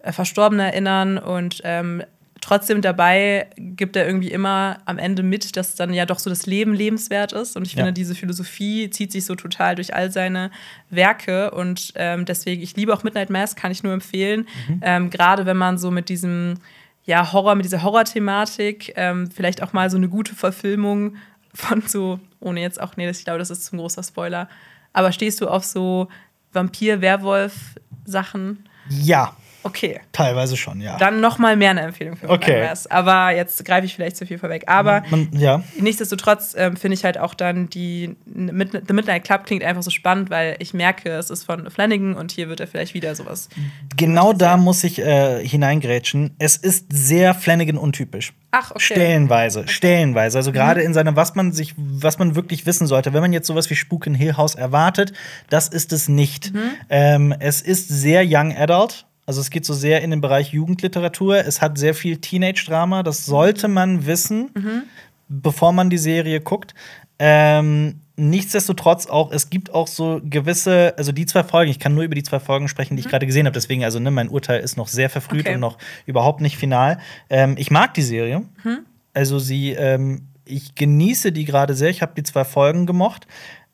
äh, 0.00 0.12
Verstorbene 0.12 0.64
erinnern 0.64 1.18
und 1.18 1.60
ähm, 1.64 2.02
trotzdem 2.40 2.80
dabei 2.80 3.48
gibt 3.56 3.96
er 3.96 4.06
irgendwie 4.06 4.30
immer 4.30 4.78
am 4.86 4.98
Ende 4.98 5.22
mit, 5.22 5.56
dass 5.56 5.74
dann 5.74 5.92
ja 5.92 6.06
doch 6.06 6.18
so 6.18 6.30
das 6.30 6.46
Leben 6.46 6.74
lebenswert 6.74 7.32
ist. 7.32 7.56
Und 7.56 7.66
ich 7.66 7.74
finde, 7.74 7.88
ja. 7.88 7.92
diese 7.92 8.14
Philosophie 8.14 8.90
zieht 8.90 9.12
sich 9.12 9.24
so 9.24 9.34
total 9.34 9.74
durch 9.74 9.94
all 9.94 10.10
seine 10.10 10.50
Werke. 10.88 11.50
Und 11.50 11.92
ähm, 11.96 12.24
deswegen, 12.24 12.62
ich 12.62 12.76
liebe 12.76 12.94
auch 12.94 13.02
Midnight 13.02 13.30
Mass, 13.30 13.56
kann 13.56 13.72
ich 13.72 13.82
nur 13.82 13.92
empfehlen. 13.92 14.46
Mhm. 14.68 14.80
Ähm, 14.82 15.10
Gerade 15.10 15.46
wenn 15.46 15.56
man 15.56 15.78
so 15.78 15.90
mit 15.90 16.08
diesem 16.08 16.58
ja, 17.04 17.32
Horror, 17.32 17.54
mit 17.54 17.64
dieser 17.64 17.82
Horror-Thematik, 17.82 18.92
ähm, 18.96 19.30
vielleicht 19.30 19.62
auch 19.62 19.72
mal 19.72 19.90
so 19.90 19.96
eine 19.96 20.08
gute 20.08 20.34
Verfilmung 20.34 21.16
von 21.54 21.82
so, 21.82 22.20
ohne 22.40 22.60
jetzt 22.60 22.80
auch, 22.80 22.96
nee, 22.96 23.08
ich 23.08 23.24
glaube, 23.24 23.38
das 23.38 23.50
ist 23.50 23.64
zu 23.64 23.76
ein 23.76 23.78
großer 23.78 24.02
Spoiler. 24.02 24.48
Aber 24.92 25.12
stehst 25.12 25.40
du 25.40 25.48
auf 25.48 25.64
so 25.64 26.08
Vampir-Werwolf-Sachen? 26.52 28.64
Ja. 28.90 29.32
Okay. 29.62 30.00
Teilweise 30.12 30.56
schon, 30.56 30.80
ja. 30.80 30.96
Dann 30.96 31.20
noch 31.20 31.38
mal 31.38 31.56
mehr 31.56 31.70
eine 31.70 31.82
Empfehlung 31.82 32.16
für 32.16 32.28
okay. 32.28 32.52
Nightmares. 32.52 32.86
Aber 32.86 33.30
jetzt 33.34 33.64
greife 33.64 33.86
ich 33.86 33.94
vielleicht 33.94 34.16
zu 34.16 34.26
viel 34.26 34.38
vorweg. 34.38 34.64
Aber 34.66 35.02
Man, 35.10 35.28
ja. 35.32 35.62
nichtsdestotrotz 35.78 36.54
ähm, 36.56 36.76
finde 36.76 36.94
ich 36.94 37.04
halt 37.04 37.18
auch 37.18 37.34
dann 37.34 37.68
die 37.68 38.16
The 38.26 38.92
Midnight 38.92 39.24
Club 39.24 39.44
klingt 39.44 39.62
einfach 39.64 39.82
so 39.82 39.90
spannend, 39.90 40.30
weil 40.30 40.56
ich 40.58 40.72
merke, 40.72 41.10
es 41.10 41.30
ist 41.30 41.44
von 41.44 41.70
Flanagan 41.70 42.14
und 42.14 42.32
hier 42.32 42.48
wird 42.48 42.60
er 42.60 42.66
vielleicht 42.66 42.94
wieder 42.94 43.14
sowas. 43.14 43.48
Genau 43.96 44.32
da 44.32 44.56
muss 44.56 44.82
ich 44.84 44.98
äh, 44.98 45.46
hineingrätschen. 45.46 46.34
Es 46.38 46.56
ist 46.56 46.86
sehr 46.90 47.34
Flanagan 47.34 47.76
untypisch. 47.76 48.32
Ach, 48.52 48.72
okay. 48.72 48.94
Stellenweise, 48.94 49.60
okay. 49.60 49.68
stellenweise. 49.68 50.38
Also 50.38 50.52
gerade 50.52 50.80
mhm. 50.80 50.86
in 50.86 50.94
seinem, 50.94 51.16
was 51.16 51.34
man 51.34 51.52
sich, 51.52 51.74
was 51.76 52.18
man 52.18 52.34
wirklich 52.34 52.66
wissen 52.66 52.86
sollte, 52.86 53.12
wenn 53.12 53.20
man 53.20 53.32
jetzt 53.32 53.46
sowas 53.46 53.70
wie 53.70 53.76
Spuk 53.76 54.06
in 54.06 54.14
Hill 54.14 54.36
House 54.36 54.54
erwartet, 54.54 55.12
das 55.50 55.68
ist 55.68 55.92
es 55.92 56.08
nicht. 56.08 56.52
Mhm. 56.52 56.70
Ähm, 56.88 57.34
es 57.38 57.60
ist 57.60 57.88
sehr 57.88 58.24
Young 58.26 58.56
Adult. 58.56 59.06
Also 59.30 59.42
es 59.42 59.50
geht 59.50 59.64
so 59.64 59.74
sehr 59.74 60.02
in 60.02 60.10
den 60.10 60.20
Bereich 60.20 60.52
Jugendliteratur. 60.52 61.36
Es 61.36 61.62
hat 61.62 61.78
sehr 61.78 61.94
viel 61.94 62.16
Teenage-Drama. 62.16 63.04
Das 63.04 63.26
sollte 63.26 63.68
man 63.68 64.04
wissen, 64.04 64.50
mhm. 64.56 64.82
bevor 65.28 65.72
man 65.72 65.88
die 65.88 65.98
Serie 65.98 66.40
guckt. 66.40 66.74
Ähm, 67.20 68.00
nichtsdestotrotz 68.16 69.06
auch, 69.06 69.30
es 69.30 69.48
gibt 69.48 69.72
auch 69.72 69.86
so 69.86 70.20
gewisse, 70.24 70.94
also 70.98 71.12
die 71.12 71.26
zwei 71.26 71.44
Folgen, 71.44 71.70
ich 71.70 71.78
kann 71.78 71.94
nur 71.94 72.02
über 72.02 72.16
die 72.16 72.24
zwei 72.24 72.40
Folgen 72.40 72.66
sprechen, 72.66 72.96
die 72.96 73.02
ich 73.02 73.06
mhm. 73.06 73.10
gerade 73.10 73.26
gesehen 73.26 73.46
habe, 73.46 73.54
deswegen, 73.54 73.84
also 73.84 74.00
ne, 74.00 74.10
mein 74.10 74.30
Urteil 74.30 74.62
ist 74.62 74.76
noch 74.76 74.88
sehr 74.88 75.08
verfrüht 75.08 75.46
okay. 75.46 75.54
und 75.54 75.60
noch 75.60 75.78
überhaupt 76.06 76.40
nicht 76.40 76.56
final. 76.56 76.98
Ähm, 77.28 77.54
ich 77.56 77.70
mag 77.70 77.94
die 77.94 78.02
Serie. 78.02 78.40
Mhm. 78.64 78.80
Also 79.14 79.38
sie, 79.38 79.70
ähm, 79.74 80.22
ich 80.44 80.74
genieße 80.74 81.30
die 81.30 81.44
gerade 81.44 81.74
sehr. 81.74 81.90
Ich 81.90 82.02
habe 82.02 82.14
die 82.16 82.24
zwei 82.24 82.42
Folgen 82.42 82.84
gemocht. 82.84 83.28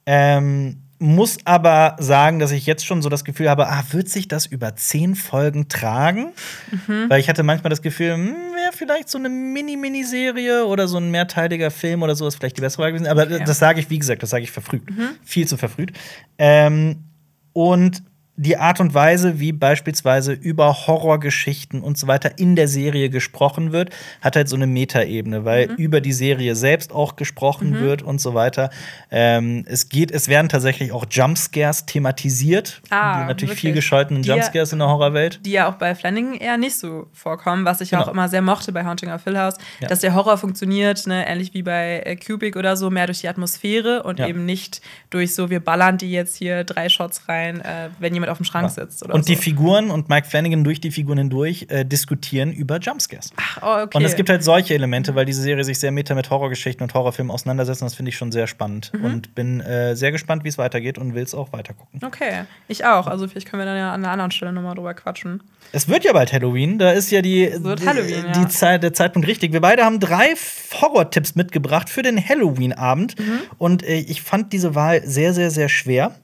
Ähm, 0.05 0.83
muss 0.99 1.39
aber 1.45 1.97
sagen, 1.99 2.39
dass 2.39 2.53
ich 2.53 2.67
jetzt 2.67 2.87
schon 2.87 3.03
so 3.03 3.09
das 3.09 3.25
Gefühl 3.25 3.51
habe, 3.51 3.69
ah, 3.69 3.85
wird 3.91 4.09
sich 4.09 4.29
das 4.29 4.47
über 4.47 4.77
zehn 4.77 5.15
Folgen 5.15 5.69
tragen? 5.69 6.33
Mhm. 6.71 7.11
Weil 7.11 7.21
ich 7.21 7.29
hatte 7.29 7.43
manchmal 7.43 7.71
das 7.71 7.83
Gefühl, 7.83 8.15
hm, 8.15 8.35
wäre 8.55 8.73
vielleicht 8.73 9.09
so 9.09 9.19
eine 9.19 9.29
Mini-Miniserie 9.29 10.65
oder 10.67 10.89
so 10.89 10.99
ein 10.99 11.11
mehrteiliger 11.11 11.71
Film 11.71 12.03
oder 12.03 12.15
so 12.15 12.27
ist 12.27 12.37
vielleicht 12.37 12.57
die 12.57 12.63
bessere 12.63 12.85
Wahl 12.85 12.93
gewesen. 12.93 13.09
Aber 13.09 13.25
okay. 13.25 13.43
das 13.45 13.59
sage 13.59 13.81
ich, 13.81 13.91
wie 13.91 13.99
gesagt, 13.99 14.23
das 14.23 14.31
sage 14.31 14.45
ich 14.45 14.51
verfrüht. 14.51 14.89
Mhm. 14.91 15.11
Viel 15.23 15.47
zu 15.47 15.57
verfrüht. 15.57 15.93
Ähm, 16.39 17.05
und 17.53 18.03
die 18.37 18.59
Art 18.59 18.81
und 18.81 18.93
Weise, 18.93 19.41
wie 19.41 19.53
beispielsweise 19.53 20.33
über 20.33 20.87
Horrorgeschichten 20.87 21.81
und 21.81 21.97
so 21.97 22.07
weiter 22.07 22.39
in 22.39 22.55
der 22.55 22.69
Serie 22.69 23.09
gesprochen 23.09 23.73
wird, 23.73 23.91
hat 24.21 24.37
halt 24.37 24.49
so 24.49 24.57
eine 24.57 24.67
Metaebene, 24.67 25.45
weil 25.45 25.69
mhm. 25.69 25.77
über 25.77 26.01
die 26.03 26.13
Serie 26.13 26.55
selbst 26.55 26.93
auch 26.93 27.17
gesprochen 27.17 27.71
mhm. 27.71 27.81
wird 27.81 28.03
und 28.03 28.21
so 28.21 28.35
weiter. 28.35 28.71
Ähm, 29.11 29.65
es 29.67 29.89
geht, 29.89 30.11
es 30.11 30.29
werden 30.29 30.51
tatsächlich 30.51 30.93
auch 30.93 31.07
Jumpscares 31.11 31.87
thematisiert, 31.87 32.83
ah, 32.91 33.21
die 33.21 33.29
natürlich 33.29 33.51
wirklich? 33.51 33.61
viel 33.61 33.73
gescholtenen 33.73 34.23
Jumpscares 34.23 34.73
in 34.73 34.81
der 34.81 34.89
Horrorwelt. 34.89 35.41
Die 35.45 35.53
ja 35.53 35.71
auch 35.71 35.77
bei 35.77 35.95
Flanagan 35.95 36.35
eher 36.35 36.59
nicht 36.59 36.79
so 36.79 37.07
vorkommen, 37.13 37.65
was 37.65 37.81
ich 37.81 37.91
genau. 37.91 38.03
auch 38.03 38.09
immer 38.09 38.29
sehr 38.29 38.43
mochte 38.43 38.71
bei 38.73 38.85
Haunting 38.85 39.11
of 39.11 39.25
Hill 39.25 39.39
House, 39.39 39.55
ja. 39.81 39.89
dass 39.89 40.01
der 40.01 40.15
Horror 40.15 40.37
funktioniert, 40.37 41.07
ne, 41.07 41.27
ähnlich 41.27 41.55
wie 41.55 41.63
bei 41.63 42.03
äh, 42.05 42.17
Cubic 42.17 42.57
oder 42.57 42.77
so, 42.77 42.91
mehr 42.91 43.07
durch 43.07 43.21
die 43.21 43.29
Atmosphäre 43.29 44.03
und 44.03 44.19
ja. 44.19 44.27
eben 44.27 44.45
nicht 44.45 44.83
durch 45.09 45.35
so, 45.35 45.49
wir 45.49 45.61
ballern 45.61 45.97
die 45.97 46.13
jetzt 46.13 46.37
hier 46.37 46.65
drei 46.65 46.91
Shots 46.91 47.29
rein, 47.29 47.63
äh, 47.63 47.89
wenn 47.99 48.13
jemand 48.13 48.26
mit 48.27 48.33
auf 48.33 48.39
dem 48.39 48.45
Schrank 48.45 48.65
ja. 48.65 48.69
sitzt. 48.85 49.03
und 49.05 49.25
so. 49.25 49.33
die 49.33 49.37
Figuren 49.37 49.91
und 49.91 50.09
Mike 50.09 50.27
Flanagan 50.29 50.65
durch 50.65 50.81
die 50.81 50.91
Figuren 50.91 51.19
hindurch 51.19 51.67
äh, 51.69 51.85
diskutieren 51.85 52.53
über 52.53 52.79
Jumpscares. 52.79 53.31
Ach, 53.37 53.59
oh, 53.63 53.83
okay. 53.85 53.99
Und 53.99 54.05
es 54.05 54.17
gibt 54.17 54.29
halt 54.29 54.45
solche 54.45 54.75
Elemente, 54.75 55.15
weil 55.15 55.25
diese 55.25 55.43
Serie 55.43 55.65
sich 55.65 55.79
sehr 55.79 55.93
meta 55.93 56.15
mit 56.15 56.31
Horrorgeschichten 56.31 56.83
und 56.83 56.93
Horrorfilmen 56.95 57.33
auseinandersetzt. 57.33 57.83
Und 57.83 57.87
das 57.87 57.95
finde 57.95 58.11
ich 58.11 58.17
schon 58.17 58.33
sehr 58.33 58.47
spannend. 58.47 58.93
Mhm. 58.93 59.05
Und 59.05 59.35
bin 59.35 59.61
äh, 59.61 59.95
sehr 59.97 60.13
gespannt, 60.13 60.45
wie 60.45 60.49
es 60.49 60.59
weitergeht 60.59 60.99
und 60.99 61.15
will 61.15 61.23
es 61.23 61.35
auch 61.35 61.53
weitergucken. 61.53 62.01
Okay, 62.05 62.45
ich 62.69 62.85
auch. 62.85 63.07
Also 63.07 63.29
vielleicht 63.29 63.49
können 63.49 63.61
wir 63.61 63.67
dann 63.67 63.79
ja 63.79 63.93
an 63.93 64.05
einer 64.05 64.13
anderen 64.13 64.31
Stelle 64.31 64.53
nochmal 64.53 64.75
drüber 64.75 64.95
quatschen. 64.95 65.43
Es 65.73 65.89
wird 65.89 66.05
ja 66.05 66.13
bald 66.13 66.33
Halloween. 66.33 66.79
Da 66.79 66.93
ist 66.93 67.11
ja 67.11 67.23
die, 67.23 67.51
die, 67.51 67.87
Halloween, 67.87 68.25
die 68.35 68.41
ja. 68.41 68.49
Zeit, 68.49 68.83
der 68.83 68.93
Zeitpunkt 68.93 69.29
richtig. 69.29 69.53
Wir 69.53 69.61
beide 69.61 69.85
haben 69.85 70.01
drei 70.01 70.35
Horror-Tipps 70.81 71.35
mitgebracht 71.35 71.91
für 71.91 72.03
den 72.03 72.17
Halloween-Abend. 72.17 73.19
Mhm. 73.19 73.41
Und 73.59 73.83
äh, 73.83 73.99
ich 73.99 74.23
fand 74.23 74.53
diese 74.53 74.75
Wahl 74.75 75.07
sehr, 75.07 75.35
sehr, 75.35 75.51
sehr 75.51 75.69
schwer 75.69 76.15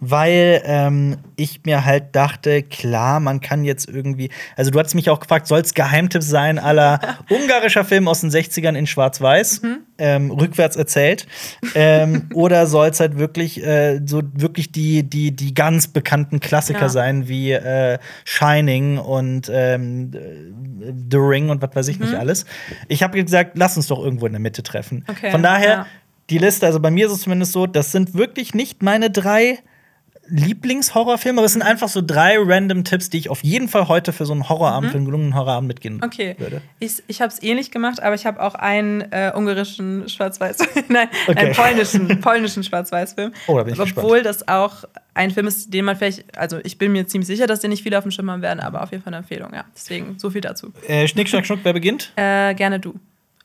weil 0.00 0.62
ähm, 0.64 1.16
ich 1.36 1.64
mir 1.64 1.84
halt 1.84 2.14
dachte, 2.14 2.62
klar, 2.62 3.18
man 3.20 3.40
kann 3.40 3.64
jetzt 3.64 3.88
irgendwie, 3.88 4.30
also 4.56 4.70
du 4.70 4.78
hattest 4.78 4.94
mich 4.94 5.10
auch 5.10 5.18
gefragt, 5.18 5.46
soll 5.46 5.60
es 5.60 5.74
Geheimtipps 5.74 6.28
sein 6.28 6.58
aller 6.58 7.00
ungarischer 7.28 7.84
Film 7.84 8.06
aus 8.06 8.20
den 8.20 8.30
60ern 8.30 8.76
in 8.76 8.86
Schwarz-Weiß, 8.86 9.62
mhm. 9.62 9.78
ähm, 9.98 10.30
rückwärts 10.30 10.76
erzählt, 10.76 11.26
ähm, 11.74 12.30
oder 12.34 12.66
soll 12.66 12.88
es 12.88 13.00
halt 13.00 13.18
wirklich 13.18 13.64
äh, 13.64 14.00
so 14.04 14.22
wirklich 14.34 14.70
die, 14.70 15.02
die, 15.02 15.34
die 15.34 15.54
ganz 15.54 15.88
bekannten 15.88 16.38
Klassiker 16.38 16.82
ja. 16.82 16.88
sein 16.88 17.28
wie 17.28 17.52
äh, 17.52 17.98
Shining 18.24 18.98
und 18.98 19.50
ähm, 19.52 20.12
The 21.10 21.16
Ring 21.16 21.50
und 21.50 21.60
was 21.60 21.74
weiß 21.74 21.88
ich 21.88 21.98
mhm. 21.98 22.06
nicht 22.06 22.14
alles. 22.14 22.46
Ich 22.86 23.02
habe 23.02 23.22
gesagt, 23.22 23.52
lass 23.54 23.76
uns 23.76 23.88
doch 23.88 24.02
irgendwo 24.02 24.26
in 24.26 24.32
der 24.32 24.40
Mitte 24.40 24.62
treffen. 24.62 25.04
Okay, 25.08 25.32
Von 25.32 25.42
daher, 25.42 25.68
ja. 25.68 25.86
Die 26.30 26.38
Liste, 26.38 26.66
also 26.66 26.80
bei 26.80 26.90
mir 26.90 27.06
ist 27.06 27.12
es 27.12 27.20
zumindest 27.22 27.52
so, 27.52 27.66
das 27.66 27.92
sind 27.92 28.14
wirklich 28.14 28.54
nicht 28.54 28.82
meine 28.82 29.10
drei 29.10 29.58
Lieblingshorrorfilm, 30.30 31.38
aber 31.38 31.46
es 31.46 31.54
sind 31.54 31.62
einfach 31.62 31.88
so 31.88 32.02
drei 32.04 32.36
random 32.38 32.84
Tipps, 32.84 33.08
die 33.10 33.18
ich 33.18 33.30
auf 33.30 33.42
jeden 33.42 33.68
Fall 33.68 33.88
heute 33.88 34.12
für 34.12 34.26
so 34.26 34.32
einen 34.32 34.48
Horrorabend, 34.48 34.88
mhm. 34.88 34.92
für 34.92 34.96
einen 34.98 35.04
gelungenen 35.06 35.34
Horrorabend 35.34 35.68
mitgehen 35.68 36.02
okay. 36.04 36.34
würde. 36.38 36.60
Ich, 36.78 37.02
ich 37.06 37.20
habe 37.20 37.32
es 37.32 37.42
ähnlich 37.42 37.70
gemacht, 37.70 38.02
aber 38.02 38.14
ich 38.14 38.26
habe 38.26 38.42
auch 38.42 38.54
einen 38.54 39.00
äh, 39.10 39.32
ungarischen 39.34 40.08
Schwarz-Weiß, 40.08 40.58
nein, 40.88 41.08
okay. 41.26 41.38
einen 41.38 41.54
polnischen, 41.54 42.20
polnischen 42.20 42.62
Schwarz-Weiß-Film. 42.62 43.32
Oh, 43.46 43.56
da 43.56 43.64
bin 43.64 43.74
ich 43.74 43.80
Obwohl 43.80 44.22
gespannt. 44.22 44.26
das 44.26 44.48
auch 44.48 44.84
ein 45.14 45.30
Film 45.30 45.46
ist, 45.46 45.72
den 45.72 45.84
man 45.84 45.96
vielleicht, 45.96 46.36
also 46.38 46.58
ich 46.62 46.78
bin 46.78 46.92
mir 46.92 47.06
ziemlich 47.06 47.26
sicher, 47.26 47.46
dass 47.46 47.60
den 47.60 47.70
nicht 47.70 47.82
viele 47.82 47.96
auf 47.96 48.04
dem 48.04 48.10
Schirm 48.10 48.30
haben 48.30 48.42
werden, 48.42 48.60
aber 48.60 48.82
auf 48.82 48.90
jeden 48.92 49.02
Fall 49.02 49.12
eine 49.12 49.22
Empfehlung, 49.22 49.52
ja. 49.54 49.64
Deswegen 49.74 50.18
so 50.18 50.30
viel 50.30 50.42
dazu. 50.42 50.72
Äh, 50.86 51.08
Schnick, 51.08 51.28
Schnack, 51.28 51.46
Schnuck, 51.46 51.60
wer 51.62 51.72
beginnt? 51.72 52.12
Äh, 52.16 52.54
gerne 52.54 52.78
du. 52.78 52.94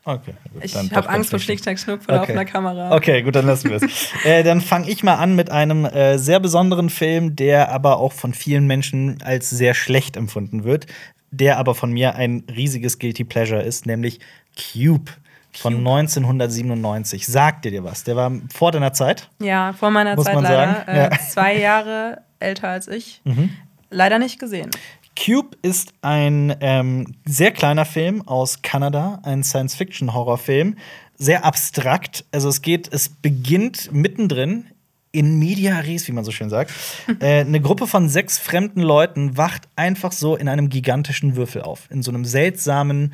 Okay. 0.05 0.33
Gut, 0.53 0.65
ich 0.65 0.75
habe 0.75 1.09
Angst 1.09 1.29
vor 1.29 1.39
Schnickschnack 1.39 1.79
Schnuck 1.79 2.03
vor 2.03 2.13
okay. 2.13 2.19
laufender 2.19 2.45
Kamera. 2.45 2.95
Okay, 2.95 3.21
gut, 3.21 3.35
dann 3.35 3.45
lassen 3.45 3.69
wir 3.69 3.77
es. 3.77 4.09
äh, 4.25 4.43
dann 4.43 4.59
fange 4.59 4.89
ich 4.89 5.03
mal 5.03 5.15
an 5.15 5.35
mit 5.35 5.49
einem 5.49 5.85
äh, 5.85 6.17
sehr 6.17 6.39
besonderen 6.39 6.89
Film, 6.89 7.35
der 7.35 7.71
aber 7.71 7.97
auch 7.97 8.11
von 8.11 8.33
vielen 8.33 8.67
Menschen 8.67 9.21
als 9.23 9.49
sehr 9.49 9.73
schlecht 9.73 10.17
empfunden 10.17 10.65
wird, 10.65 10.87
der 11.31 11.57
aber 11.57 11.73
von 11.73 11.91
mir 11.91 12.15
ein 12.15 12.43
riesiges 12.53 12.99
Guilty 12.99 13.23
Pleasure 13.23 13.61
ist, 13.61 13.85
nämlich 13.85 14.19
Cube 14.55 15.11
von 15.53 15.77
1997. 15.77 17.25
Sagt 17.25 17.65
dir 17.65 17.71
dir 17.71 17.83
was? 17.83 18.03
Der 18.03 18.15
war 18.15 18.31
vor 18.53 18.71
deiner 18.71 18.91
Zeit? 18.93 19.29
Ja, 19.39 19.73
vor 19.73 19.91
meiner 19.91 20.17
Zeit 20.17 20.35
leider. 20.35 20.47
Sagen. 20.47 20.83
Ja. 20.87 21.07
Äh, 21.07 21.19
zwei 21.29 21.57
Jahre 21.57 22.21
älter 22.39 22.69
als 22.69 22.87
ich. 22.87 23.21
Mhm. 23.23 23.51
Leider 23.89 24.19
nicht 24.19 24.39
gesehen. 24.39 24.71
Cube 25.15 25.57
ist 25.61 25.93
ein 26.01 26.55
ähm, 26.59 27.15
sehr 27.25 27.51
kleiner 27.51 27.85
Film 27.85 28.27
aus 28.27 28.61
Kanada, 28.61 29.19
ein 29.23 29.43
Science-Fiction-Horrorfilm. 29.43 30.75
Sehr 31.15 31.45
abstrakt. 31.45 32.25
Also 32.31 32.49
es 32.49 32.61
geht, 32.61 32.91
es 32.91 33.09
beginnt 33.09 33.91
mittendrin 33.91 34.65
in 35.11 35.37
media 35.37 35.79
res, 35.79 36.07
wie 36.07 36.11
man 36.11 36.25
so 36.25 36.31
schön 36.31 36.49
sagt. 36.49 36.71
äh, 37.19 37.41
eine 37.41 37.61
Gruppe 37.61 37.87
von 37.87 38.09
sechs 38.09 38.39
fremden 38.39 38.81
Leuten 38.81 39.37
wacht 39.37 39.67
einfach 39.75 40.11
so 40.11 40.35
in 40.35 40.49
einem 40.49 40.69
gigantischen 40.69 41.35
Würfel 41.35 41.61
auf. 41.61 41.87
In 41.91 42.01
so 42.01 42.11
einem 42.11 42.25
seltsamen 42.25 43.13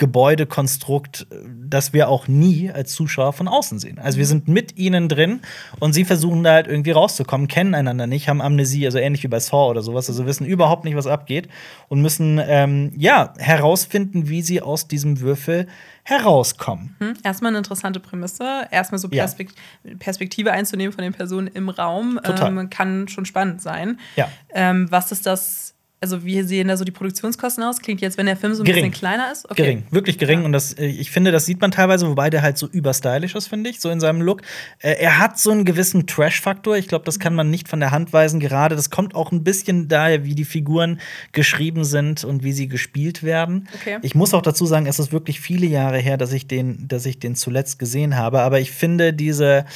Gebäudekonstrukt, 0.00 1.26
das 1.68 1.92
wir 1.92 2.08
auch 2.08 2.26
nie 2.26 2.70
als 2.70 2.94
Zuschauer 2.94 3.34
von 3.34 3.48
außen 3.48 3.78
sehen. 3.78 3.98
Also 3.98 4.16
wir 4.16 4.24
sind 4.24 4.48
mit 4.48 4.78
ihnen 4.78 5.10
drin 5.10 5.40
und 5.78 5.92
sie 5.92 6.06
versuchen 6.06 6.42
da 6.42 6.52
halt 6.52 6.68
irgendwie 6.68 6.92
rauszukommen, 6.92 7.48
kennen 7.48 7.74
einander 7.74 8.06
nicht, 8.06 8.26
haben 8.26 8.40
Amnesie, 8.40 8.86
also 8.86 8.96
ähnlich 8.96 9.22
wie 9.24 9.28
bei 9.28 9.38
Saw 9.38 9.68
oder 9.68 9.82
sowas, 9.82 10.08
also 10.08 10.24
wissen 10.24 10.46
überhaupt 10.46 10.84
nicht, 10.84 10.96
was 10.96 11.06
abgeht 11.06 11.48
und 11.88 12.00
müssen 12.00 12.40
ähm, 12.42 12.92
ja 12.96 13.34
herausfinden, 13.36 14.30
wie 14.30 14.40
sie 14.40 14.62
aus 14.62 14.88
diesem 14.88 15.20
Würfel 15.20 15.66
herauskommen. 16.02 16.96
Hm, 16.98 17.14
erstmal 17.22 17.50
eine 17.50 17.58
interessante 17.58 18.00
Prämisse, 18.00 18.68
erstmal 18.70 18.98
so 18.98 19.10
Perspekt 19.10 19.54
ja. 19.84 19.92
Perspektive 19.98 20.52
einzunehmen 20.52 20.94
von 20.94 21.04
den 21.04 21.12
Personen 21.12 21.48
im 21.48 21.68
Raum, 21.68 22.18
ähm, 22.24 22.70
kann 22.70 23.06
schon 23.08 23.26
spannend 23.26 23.60
sein. 23.60 24.00
Ja. 24.16 24.30
Ähm, 24.54 24.90
was 24.90 25.12
ist 25.12 25.26
das? 25.26 25.69
Also 26.02 26.24
wie 26.24 26.42
sehen 26.42 26.68
da 26.68 26.78
so 26.78 26.84
die 26.84 26.92
Produktionskosten 26.92 27.62
aus? 27.62 27.80
Klingt 27.80 28.00
jetzt, 28.00 28.16
wenn 28.16 28.24
der 28.24 28.36
Film 28.36 28.54
so 28.54 28.62
ein 28.62 28.66
gering. 28.66 28.90
bisschen 28.90 28.98
kleiner 28.98 29.30
ist? 29.30 29.44
Okay. 29.50 29.62
Gering, 29.62 29.82
wirklich 29.90 30.16
gering. 30.16 30.40
Ja. 30.40 30.44
Und 30.46 30.52
das, 30.52 30.72
äh, 30.72 30.86
ich 30.86 31.10
finde, 31.10 31.30
das 31.30 31.44
sieht 31.44 31.60
man 31.60 31.70
teilweise, 31.72 32.08
wobei 32.08 32.30
der 32.30 32.40
halt 32.40 32.56
so 32.56 32.66
überstylisch 32.66 33.34
ist, 33.34 33.48
finde 33.48 33.68
ich, 33.68 33.80
so 33.80 33.90
in 33.90 34.00
seinem 34.00 34.22
Look. 34.22 34.40
Äh, 34.78 34.92
er 34.92 35.18
hat 35.18 35.38
so 35.38 35.50
einen 35.50 35.66
gewissen 35.66 36.06
Trash-Faktor. 36.06 36.76
Ich 36.78 36.88
glaube, 36.88 37.04
das 37.04 37.18
kann 37.18 37.34
man 37.34 37.50
nicht 37.50 37.68
von 37.68 37.80
der 37.80 37.90
Hand 37.90 38.14
weisen. 38.14 38.40
Gerade, 38.40 38.76
das 38.76 38.88
kommt 38.88 39.14
auch 39.14 39.30
ein 39.30 39.44
bisschen 39.44 39.88
daher, 39.88 40.24
wie 40.24 40.34
die 40.34 40.46
Figuren 40.46 41.00
geschrieben 41.32 41.84
sind 41.84 42.24
und 42.24 42.42
wie 42.44 42.52
sie 42.52 42.68
gespielt 42.68 43.22
werden. 43.22 43.68
Okay. 43.74 43.98
Ich 44.00 44.14
muss 44.14 44.32
auch 44.32 44.42
dazu 44.42 44.64
sagen, 44.64 44.86
es 44.86 44.98
ist 44.98 45.12
wirklich 45.12 45.40
viele 45.40 45.66
Jahre 45.66 45.98
her, 45.98 46.16
dass 46.16 46.32
ich 46.32 46.46
den, 46.46 46.88
dass 46.88 47.04
ich 47.04 47.18
den 47.18 47.34
zuletzt 47.34 47.78
gesehen 47.78 48.16
habe. 48.16 48.40
Aber 48.40 48.58
ich 48.58 48.70
finde 48.70 49.12
diese 49.12 49.66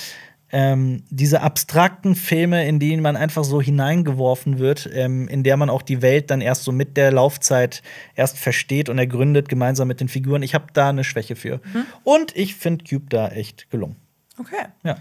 ähm, 0.54 1.02
diese 1.10 1.42
abstrakten 1.42 2.14
Filme, 2.14 2.66
in 2.66 2.78
denen 2.78 3.02
man 3.02 3.16
einfach 3.16 3.44
so 3.44 3.60
hineingeworfen 3.60 4.58
wird, 4.58 4.88
ähm, 4.94 5.28
in 5.28 5.42
der 5.42 5.58
man 5.58 5.68
auch 5.68 5.82
die 5.82 6.00
Welt 6.00 6.30
dann 6.30 6.40
erst 6.40 6.64
so 6.64 6.72
mit 6.72 6.96
der 6.96 7.12
Laufzeit 7.12 7.82
erst 8.14 8.38
versteht 8.38 8.88
und 8.88 8.98
ergründet, 8.98 9.48
gemeinsam 9.48 9.88
mit 9.88 10.00
den 10.00 10.08
Figuren. 10.08 10.42
Ich 10.42 10.54
habe 10.54 10.66
da 10.72 10.88
eine 10.88 11.04
Schwäche 11.04 11.36
für. 11.36 11.60
Mhm. 11.72 11.86
Und 12.04 12.36
ich 12.36 12.54
finde 12.54 12.84
Cube 12.88 13.06
da 13.08 13.28
echt 13.28 13.70
gelungen. 13.70 13.96
Okay. 14.38 14.66
Ja 14.82 14.96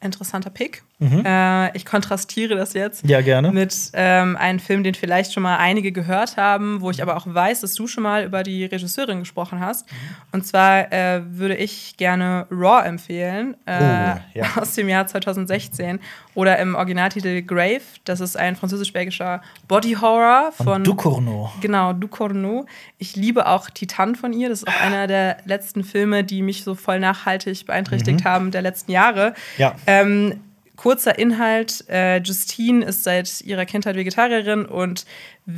interessanter 0.00 0.50
Pick. 0.50 0.82
Mhm. 1.00 1.24
Äh, 1.24 1.74
ich 1.76 1.86
kontrastiere 1.86 2.54
das 2.56 2.74
jetzt 2.74 3.08
ja, 3.08 3.22
gerne. 3.22 3.50
mit 3.52 3.74
ähm, 3.94 4.36
einem 4.36 4.58
Film, 4.58 4.84
den 4.84 4.94
vielleicht 4.94 5.32
schon 5.32 5.42
mal 5.42 5.56
einige 5.56 5.92
gehört 5.92 6.36
haben, 6.36 6.82
wo 6.82 6.90
ich 6.90 7.02
aber 7.02 7.16
auch 7.16 7.26
weiß, 7.26 7.62
dass 7.62 7.74
du 7.74 7.86
schon 7.86 8.02
mal 8.02 8.24
über 8.24 8.42
die 8.42 8.66
Regisseurin 8.66 9.20
gesprochen 9.20 9.60
hast. 9.60 9.90
Mhm. 9.90 9.96
Und 10.32 10.46
zwar 10.46 10.92
äh, 10.92 11.22
würde 11.24 11.56
ich 11.56 11.96
gerne 11.96 12.46
Raw 12.50 12.86
empfehlen, 12.86 13.56
äh, 13.64 13.78
oh, 13.80 14.20
ja. 14.34 14.44
aus 14.56 14.74
dem 14.74 14.90
Jahr 14.90 15.06
2016. 15.06 16.00
Oder 16.34 16.58
im 16.58 16.74
Originaltitel 16.74 17.42
Grave. 17.42 17.80
Das 18.04 18.20
ist 18.20 18.36
ein 18.36 18.54
französisch-belgischer 18.54 19.40
Body-Horror 19.68 20.52
von, 20.52 20.66
von 20.66 20.84
Ducournau. 20.84 21.50
Genau, 21.60 21.92
Ducournau. 21.94 22.66
Ich 22.98 23.16
liebe 23.16 23.46
auch 23.46 23.70
Titan 23.70 24.14
von 24.14 24.34
ihr. 24.34 24.50
Das 24.50 24.62
ist 24.62 24.68
auch 24.68 24.80
einer 24.82 25.06
der 25.06 25.38
letzten 25.46 25.82
Filme, 25.82 26.24
die 26.24 26.42
mich 26.42 26.62
so 26.62 26.74
voll 26.74 27.00
nachhaltig 27.00 27.64
beeinträchtigt 27.64 28.20
mhm. 28.20 28.24
haben 28.24 28.50
der 28.50 28.62
letzten 28.62 28.92
Jahre. 28.92 29.32
Ja. 29.56 29.74
Ähm, 29.86 30.40
kurzer 30.80 31.18
Inhalt: 31.18 31.84
äh, 31.90 32.22
Justine 32.22 32.86
ist 32.86 33.04
seit 33.04 33.42
ihrer 33.42 33.66
Kindheit 33.66 33.96
Vegetarierin 33.96 34.64
und 34.64 35.04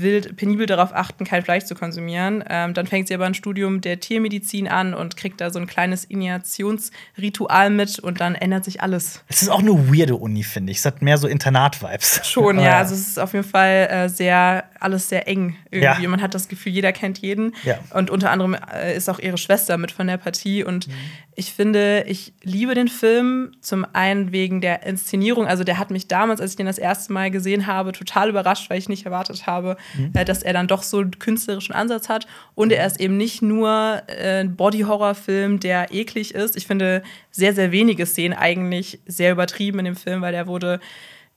will 0.00 0.20
penibel 0.20 0.66
darauf 0.66 0.94
achten, 0.94 1.24
kein 1.24 1.42
Fleisch 1.42 1.64
zu 1.64 1.74
konsumieren. 1.74 2.44
Ähm, 2.48 2.74
dann 2.74 2.86
fängt 2.86 3.08
sie 3.08 3.14
aber 3.14 3.26
ein 3.26 3.34
Studium 3.34 3.80
der 3.80 4.00
Tiermedizin 4.00 4.68
an 4.68 4.94
und 4.94 5.16
kriegt 5.16 5.40
da 5.40 5.50
so 5.50 5.58
ein 5.58 5.66
kleines 5.66 6.04
Initiationsritual 6.04 7.70
mit 7.70 7.98
und 7.98 8.20
dann 8.20 8.34
ändert 8.34 8.64
sich 8.64 8.80
alles. 8.80 9.22
Es 9.28 9.42
ist 9.42 9.48
auch 9.48 9.60
eine 9.60 9.90
weirde 9.90 10.16
Uni, 10.16 10.42
finde 10.42 10.72
ich. 10.72 10.78
Es 10.78 10.84
hat 10.84 11.02
mehr 11.02 11.18
so 11.18 11.28
Internat-Vibes. 11.28 12.26
Schon, 12.26 12.58
ja. 12.60 12.78
Also 12.78 12.94
es 12.94 13.08
ist 13.08 13.18
auf 13.18 13.32
jeden 13.32 13.48
Fall 13.48 13.88
äh, 13.90 14.08
sehr, 14.08 14.64
alles 14.80 15.08
sehr 15.08 15.28
eng 15.28 15.56
irgendwie. 15.70 16.02
Ja. 16.02 16.08
Man 16.08 16.22
hat 16.22 16.34
das 16.34 16.48
Gefühl, 16.48 16.72
jeder 16.72 16.92
kennt 16.92 17.18
jeden. 17.18 17.54
Ja. 17.64 17.78
Und 17.94 18.10
unter 18.10 18.30
anderem 18.30 18.56
äh, 18.72 18.96
ist 18.96 19.08
auch 19.08 19.18
ihre 19.18 19.38
Schwester 19.38 19.78
mit 19.78 19.90
von 19.90 20.06
der 20.06 20.16
Partie. 20.16 20.64
Und 20.64 20.88
mhm. 20.88 20.92
ich 21.34 21.52
finde, 21.52 22.04
ich 22.06 22.34
liebe 22.42 22.74
den 22.74 22.88
Film 22.88 23.52
zum 23.60 23.86
einen 23.92 24.32
wegen 24.32 24.60
der 24.60 24.84
Inszenierung. 24.84 25.46
Also 25.46 25.64
der 25.64 25.78
hat 25.78 25.90
mich 25.90 26.08
damals, 26.08 26.40
als 26.40 26.52
ich 26.52 26.56
den 26.56 26.66
das 26.66 26.78
erste 26.78 27.12
Mal 27.12 27.30
gesehen 27.30 27.66
habe, 27.66 27.92
total 27.92 28.28
überrascht, 28.28 28.70
weil 28.70 28.78
ich 28.78 28.88
nicht 28.88 29.04
erwartet 29.04 29.46
habe, 29.46 29.76
mhm. 29.96 30.10
äh, 30.14 30.24
dass 30.24 30.42
er 30.42 30.52
dann 30.52 30.68
doch 30.68 30.82
so 30.82 30.98
einen 30.98 31.18
künstlerischen 31.18 31.74
Ansatz 31.74 32.08
hat. 32.08 32.26
Und 32.54 32.72
er 32.72 32.86
ist 32.86 33.00
eben 33.00 33.16
nicht 33.16 33.42
nur 33.42 34.02
äh, 34.06 34.40
ein 34.40 34.56
Body-Horror-Film, 34.56 35.60
der 35.60 35.92
eklig 35.92 36.34
ist. 36.34 36.56
Ich 36.56 36.66
finde 36.66 37.02
sehr, 37.30 37.54
sehr 37.54 37.72
wenige 37.72 38.06
Szenen 38.06 38.36
eigentlich 38.36 39.00
sehr 39.06 39.32
übertrieben 39.32 39.78
in 39.80 39.84
dem 39.86 39.96
Film, 39.96 40.22
weil 40.22 40.32
der 40.32 40.46
wurde 40.46 40.80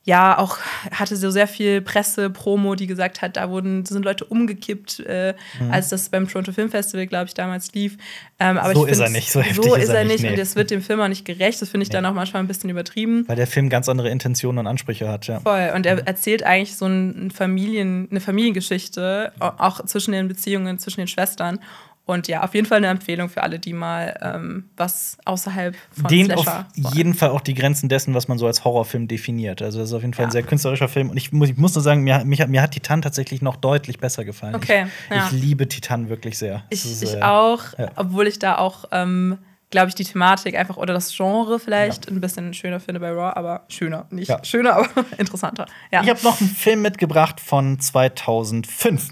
ja 0.06 0.38
auch 0.38 0.60
hatte 0.92 1.16
so 1.16 1.32
sehr 1.32 1.48
viel 1.48 1.82
Presse, 1.82 2.30
Promo, 2.30 2.76
die 2.76 2.86
gesagt 2.86 3.24
hat, 3.24 3.38
da 3.38 3.50
wurden 3.50 3.86
sind 3.86 4.06
Leute 4.06 4.24
umgekippt, 4.24 5.00
äh, 5.00 5.34
mhm. 5.60 5.72
als 5.72 5.90
das 5.90 6.10
beim 6.10 6.28
Toronto 6.28 6.52
Film 6.52 6.70
Festival, 6.70 7.08
glaube 7.08 7.26
ich, 7.26 7.34
damals 7.34 7.74
lief. 7.74 7.98
Ähm, 8.40 8.60
aber 8.60 8.76
so 8.76 8.86
ist 8.86 9.00
er 9.00 9.10
nicht, 9.10 9.32
so 9.32 9.42
heftig 9.42 9.66
so 9.66 9.76
ist 9.76 9.90
er 9.90 10.06
nicht, 10.06 10.22
nee. 10.22 10.30
und 10.30 10.38
es 10.38 10.56
wird 10.56 10.70
dem 10.70 10.84
Film 10.84 11.02
auch 11.02 11.08
nicht 11.08 11.26
gerecht. 11.26 11.60
Das 11.60 11.70
finde 11.70 11.84
ich 11.84 11.90
nee. 11.90 11.94
dann 11.94 12.06
auch 12.06 12.14
manchmal 12.14 12.44
ein 12.44 12.48
bisschen 12.48 12.70
übertrieben. 12.70 13.28
Weil 13.28 13.36
der 13.36 13.48
Film 13.48 13.68
ganz 13.70 13.90
andere 13.90 14.10
Intentionen 14.10 14.60
und 14.60 14.68
Ansprüche 14.68 15.08
hat, 15.10 15.26
ja. 15.26 15.40
Voll. 15.40 15.72
Und 15.76 15.88
er 15.88 16.06
erzählt 16.06 16.44
eigentlich 16.44 16.78
so 16.78 16.86
ein 16.86 17.32
Familien, 17.32 18.08
eine 18.12 18.20
Familiengeschichte, 18.20 19.34
auch 19.40 19.84
zwischen 19.86 20.12
den 20.12 20.28
Beziehungen 20.28 20.78
zwischen 20.78 21.02
den 21.02 21.08
Schwestern. 21.08 21.60
Und 22.06 22.28
ja, 22.28 22.44
auf 22.44 22.54
jeden 22.54 22.68
Fall 22.68 22.78
eine 22.78 22.88
Empfehlung 22.88 23.30
für 23.30 23.42
alle, 23.42 23.58
die 23.58 23.74
mal 23.74 24.16
ähm, 24.22 24.70
was 24.78 25.18
außerhalb 25.26 25.76
von 25.92 26.08
Den 26.08 26.28
Slasher 26.28 26.68
auf 26.84 26.94
jeden 26.94 27.16
Fall 27.16 27.30
auch 27.30 27.42
die 27.42 27.56
Grenzen 27.56 27.90
dessen, 27.90 28.14
was 28.14 28.28
man 28.28 28.38
so 28.38 28.46
als 28.46 28.64
Horrorfilm 28.64 29.08
definiert. 29.08 29.64
Also 29.64 29.80
das 29.80 29.90
ist 29.90 29.94
auf 29.94 30.04
jeden 30.04 30.14
Fall 30.14 30.24
ja. 30.24 30.28
ein 30.30 30.32
sehr 30.32 30.44
künstlerischer 30.44 30.88
Film. 30.88 31.10
Und 31.10 31.18
ich 31.18 31.32
muss, 31.32 31.50
ich 31.50 31.58
muss 31.58 31.74
nur 31.74 31.82
sagen, 31.82 32.04
mir, 32.04 32.24
mich, 32.24 32.46
mir 32.46 32.62
hat 32.62 32.72
Titan 32.72 33.02
tatsächlich 33.02 33.42
noch 33.42 33.56
deutlich 33.56 33.98
besser 33.98 34.24
gefallen. 34.24 34.54
Okay, 34.54 34.86
ich, 35.10 35.16
ja. 35.16 35.26
ich 35.26 35.32
liebe 35.32 35.68
Titan 35.68 36.08
wirklich 36.08 36.38
sehr. 36.38 36.64
Ich, 36.70 36.86
ist, 36.86 37.02
ich 37.02 37.16
äh, 37.16 37.22
auch, 37.24 37.62
ja. 37.78 37.90
obwohl 37.96 38.28
ich 38.28 38.38
da 38.38 38.60
auch 38.60 38.86
ähm, 38.92 39.40
glaube 39.72 39.90
ich, 39.90 39.96
die 39.96 40.04
Thematik 40.04 40.56
einfach 40.56 40.78
oder 40.78 40.94
das 40.94 41.16
Genre 41.16 41.60
vielleicht 41.60 42.06
ja. 42.06 42.12
ein 42.12 42.22
bisschen 42.22 42.54
schöner 42.54 42.80
finde 42.80 43.00
bei 43.00 43.10
Raw, 43.10 43.34
aber 43.36 43.66
schöner. 43.68 44.06
Nicht 44.10 44.30
ja. 44.30 44.44
schöner, 44.44 44.74
aber 44.78 45.06
interessanter. 45.18 45.66
Ja. 45.92 46.04
Ich 46.04 46.10
habe 46.10 46.24
noch 46.24 46.40
einen 46.40 46.50
Film 46.50 46.82
mitgebracht 46.82 47.42
von 47.42 47.80
2005. 47.80 49.10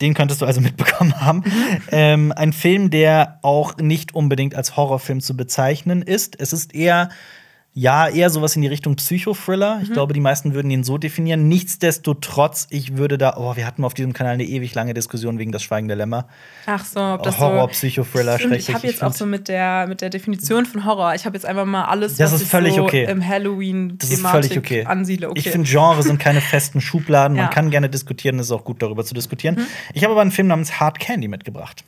Den 0.00 0.14
könntest 0.14 0.40
du 0.42 0.46
also 0.46 0.60
mitbekommen 0.62 1.20
haben. 1.20 1.44
Ähm, 1.90 2.32
ein 2.32 2.52
Film, 2.52 2.90
der 2.90 3.38
auch 3.42 3.76
nicht 3.76 4.14
unbedingt 4.14 4.54
als 4.54 4.76
Horrorfilm 4.76 5.20
zu 5.20 5.36
bezeichnen 5.36 6.02
ist. 6.02 6.38
Es 6.38 6.52
ist 6.52 6.74
eher 6.74 7.10
ja, 7.78 8.08
eher 8.08 8.30
sowas 8.30 8.56
in 8.56 8.62
die 8.62 8.68
Richtung 8.68 8.96
Psychothriller. 8.96 9.80
Ich 9.82 9.90
mhm. 9.90 9.92
glaube, 9.92 10.14
die 10.14 10.20
meisten 10.20 10.54
würden 10.54 10.70
ihn 10.70 10.82
so 10.82 10.96
definieren. 10.96 11.46
Nichtsdestotrotz, 11.46 12.68
ich 12.70 12.96
würde 12.96 13.18
da, 13.18 13.34
oh, 13.36 13.54
wir 13.54 13.66
hatten 13.66 13.84
auf 13.84 13.92
diesem 13.92 14.14
Kanal 14.14 14.32
eine 14.32 14.44
ewig 14.44 14.74
lange 14.74 14.94
Diskussion 14.94 15.38
wegen 15.38 15.52
das 15.52 15.62
Schweigen 15.62 15.86
der 15.86 15.98
Lämmer. 15.98 16.26
Ach 16.64 16.82
so, 16.82 16.98
ob 16.98 17.22
das 17.22 17.38
Horror, 17.38 17.64
so 17.64 17.66
Psychothriller, 17.66 18.38
schrecklich. 18.38 18.70
Ich 18.70 18.74
habe 18.74 18.86
jetzt 18.86 19.04
auch 19.04 19.12
so 19.12 19.26
mit 19.26 19.48
der, 19.48 19.86
mit 19.88 20.00
der 20.00 20.08
Definition 20.08 20.64
von 20.64 20.86
Horror. 20.86 21.14
Ich 21.16 21.26
habe 21.26 21.36
jetzt 21.36 21.44
einfach 21.44 21.66
mal 21.66 21.84
alles, 21.84 22.16
das 22.16 22.32
was 22.32 22.40
ist 22.40 22.48
völlig 22.48 22.70
ich 22.70 22.76
so 22.76 22.84
okay. 22.84 23.04
im 23.10 23.26
Halloween 23.28 23.98
das 23.98 24.10
ist 24.10 24.26
völlig 24.26 24.56
okay. 24.56 24.86
ansiedle. 24.86 25.28
Okay. 25.28 25.40
Ich 25.40 25.50
finde, 25.50 25.68
Genre 25.68 26.02
sind 26.02 26.18
keine 26.18 26.40
festen 26.40 26.80
Schubladen. 26.80 27.36
ja. 27.36 27.42
Man 27.42 27.52
kann 27.52 27.68
gerne 27.68 27.90
diskutieren, 27.90 28.38
es 28.38 28.46
ist 28.46 28.52
auch 28.52 28.64
gut, 28.64 28.80
darüber 28.80 29.04
zu 29.04 29.12
diskutieren. 29.12 29.56
Mhm. 29.56 29.66
Ich 29.92 30.02
habe 30.02 30.12
aber 30.12 30.22
einen 30.22 30.30
Film 30.30 30.46
namens 30.46 30.80
Hard 30.80 30.98
Candy 30.98 31.28
mitgebracht. 31.28 31.84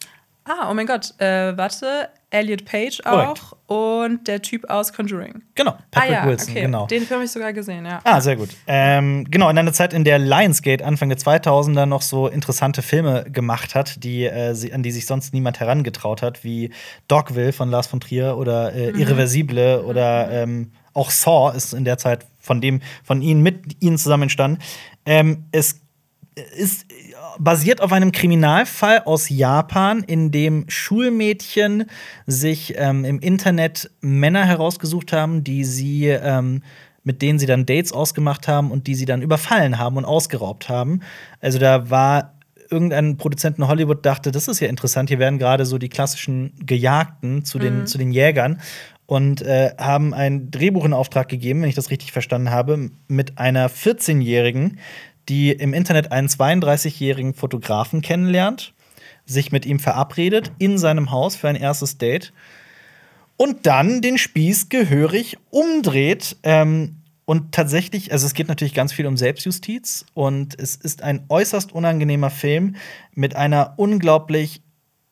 Ah, 0.48 0.70
oh 0.70 0.74
mein 0.74 0.86
Gott. 0.86 1.12
Äh, 1.18 1.56
warte, 1.58 2.08
Elliot 2.30 2.64
Page 2.64 3.00
auch 3.04 3.56
und 3.66 4.26
der 4.26 4.40
Typ 4.40 4.68
aus 4.70 4.94
Conjuring. 4.94 5.42
Genau, 5.54 5.76
Patrick 5.90 6.10
ah, 6.10 6.14
ja, 6.14 6.26
Wilson, 6.26 6.52
okay. 6.52 6.62
genau. 6.62 6.86
Den 6.86 7.02
Film 7.02 7.16
habe 7.18 7.24
ich 7.24 7.30
sogar 7.30 7.52
gesehen, 7.52 7.84
ja. 7.84 8.00
Ah, 8.04 8.20
sehr 8.20 8.36
gut. 8.36 8.48
Ähm, 8.66 9.26
genau, 9.30 9.50
in 9.50 9.58
einer 9.58 9.74
Zeit, 9.74 9.92
in 9.92 10.04
der 10.04 10.18
Lionsgate 10.18 10.84
Anfang 10.84 11.10
der 11.10 11.18
2000er 11.18 11.84
noch 11.84 12.00
so 12.00 12.28
interessante 12.28 12.80
Filme 12.80 13.24
gemacht 13.30 13.74
hat, 13.74 14.02
die, 14.02 14.24
äh, 14.24 14.72
an 14.72 14.82
die 14.82 14.90
sich 14.90 15.04
sonst 15.04 15.34
niemand 15.34 15.60
herangetraut 15.60 16.22
hat, 16.22 16.44
wie 16.44 16.70
Dogville 17.08 17.52
von 17.52 17.70
Lars 17.70 17.86
von 17.86 18.00
Trier 18.00 18.38
oder 18.38 18.72
äh, 18.74 18.92
mhm. 18.92 19.00
Irreversible 19.00 19.82
mhm. 19.82 19.88
oder 19.88 20.30
ähm, 20.30 20.72
auch 20.94 21.10
Saw 21.10 21.54
ist 21.54 21.74
in 21.74 21.84
der 21.84 21.98
Zeit 21.98 22.26
von 22.40 22.62
dem, 22.62 22.80
von 23.04 23.20
ihnen 23.20 23.42
mit 23.42 23.82
ihnen 23.82 23.98
zusammen 23.98 24.24
entstanden. 24.24 24.62
Ähm, 25.04 25.44
es 25.52 25.82
ist 26.56 26.86
basiert 27.38 27.80
auf 27.80 27.92
einem 27.92 28.12
Kriminalfall 28.12 29.02
aus 29.04 29.28
Japan, 29.28 30.02
in 30.02 30.30
dem 30.30 30.64
Schulmädchen 30.68 31.84
sich 32.26 32.74
ähm, 32.76 33.04
im 33.04 33.18
Internet 33.20 33.90
Männer 34.00 34.44
herausgesucht 34.44 35.12
haben, 35.12 35.44
die 35.44 35.64
sie 35.64 36.06
ähm, 36.06 36.62
mit 37.04 37.22
denen 37.22 37.38
sie 37.38 37.46
dann 37.46 37.64
Dates 37.64 37.92
ausgemacht 37.92 38.48
haben 38.48 38.70
und 38.70 38.86
die 38.86 38.94
sie 38.94 39.06
dann 39.06 39.22
überfallen 39.22 39.78
haben 39.78 39.96
und 39.96 40.04
ausgeraubt 40.04 40.68
haben. 40.68 41.00
Also 41.40 41.58
da 41.58 41.88
war 41.88 42.34
irgendein 42.70 43.16
Produzent 43.16 43.58
in 43.58 43.66
Hollywood 43.66 44.04
dachte, 44.04 44.30
das 44.30 44.46
ist 44.46 44.60
ja 44.60 44.68
interessant, 44.68 45.08
hier 45.08 45.18
werden 45.18 45.38
gerade 45.38 45.64
so 45.64 45.78
die 45.78 45.88
klassischen 45.88 46.52
Gejagten 46.64 47.46
zu 47.46 47.58
den, 47.58 47.80
mhm. 47.80 47.86
zu 47.86 47.96
den 47.96 48.12
Jägern 48.12 48.60
und 49.06 49.40
äh, 49.40 49.70
haben 49.78 50.12
ein 50.12 50.50
Drehbuch 50.50 50.84
in 50.84 50.92
Auftrag 50.92 51.28
gegeben, 51.28 51.62
wenn 51.62 51.70
ich 51.70 51.74
das 51.74 51.90
richtig 51.90 52.12
verstanden 52.12 52.50
habe, 52.50 52.90
mit 53.06 53.38
einer 53.38 53.70
14-Jährigen, 53.70 54.78
die 55.28 55.52
im 55.52 55.74
Internet 55.74 56.12
einen 56.12 56.28
32-jährigen 56.28 57.34
Fotografen 57.34 58.00
kennenlernt, 58.00 58.72
sich 59.26 59.52
mit 59.52 59.66
ihm 59.66 59.78
verabredet 59.78 60.52
in 60.58 60.78
seinem 60.78 61.10
Haus 61.10 61.36
für 61.36 61.48
ein 61.48 61.56
erstes 61.56 61.98
Date 61.98 62.32
und 63.36 63.66
dann 63.66 64.02
den 64.02 64.18
Spieß 64.18 64.68
gehörig 64.68 65.38
umdreht. 65.50 66.36
Ähm, 66.42 66.96
und 67.24 67.52
tatsächlich, 67.52 68.10
also 68.10 68.26
es 68.26 68.32
geht 68.32 68.48
natürlich 68.48 68.72
ganz 68.72 68.92
viel 68.92 69.06
um 69.06 69.18
Selbstjustiz 69.18 70.06
und 70.14 70.58
es 70.58 70.76
ist 70.76 71.02
ein 71.02 71.26
äußerst 71.28 71.72
unangenehmer 71.72 72.30
Film 72.30 72.76
mit 73.14 73.36
einer 73.36 73.74
unglaublich 73.76 74.62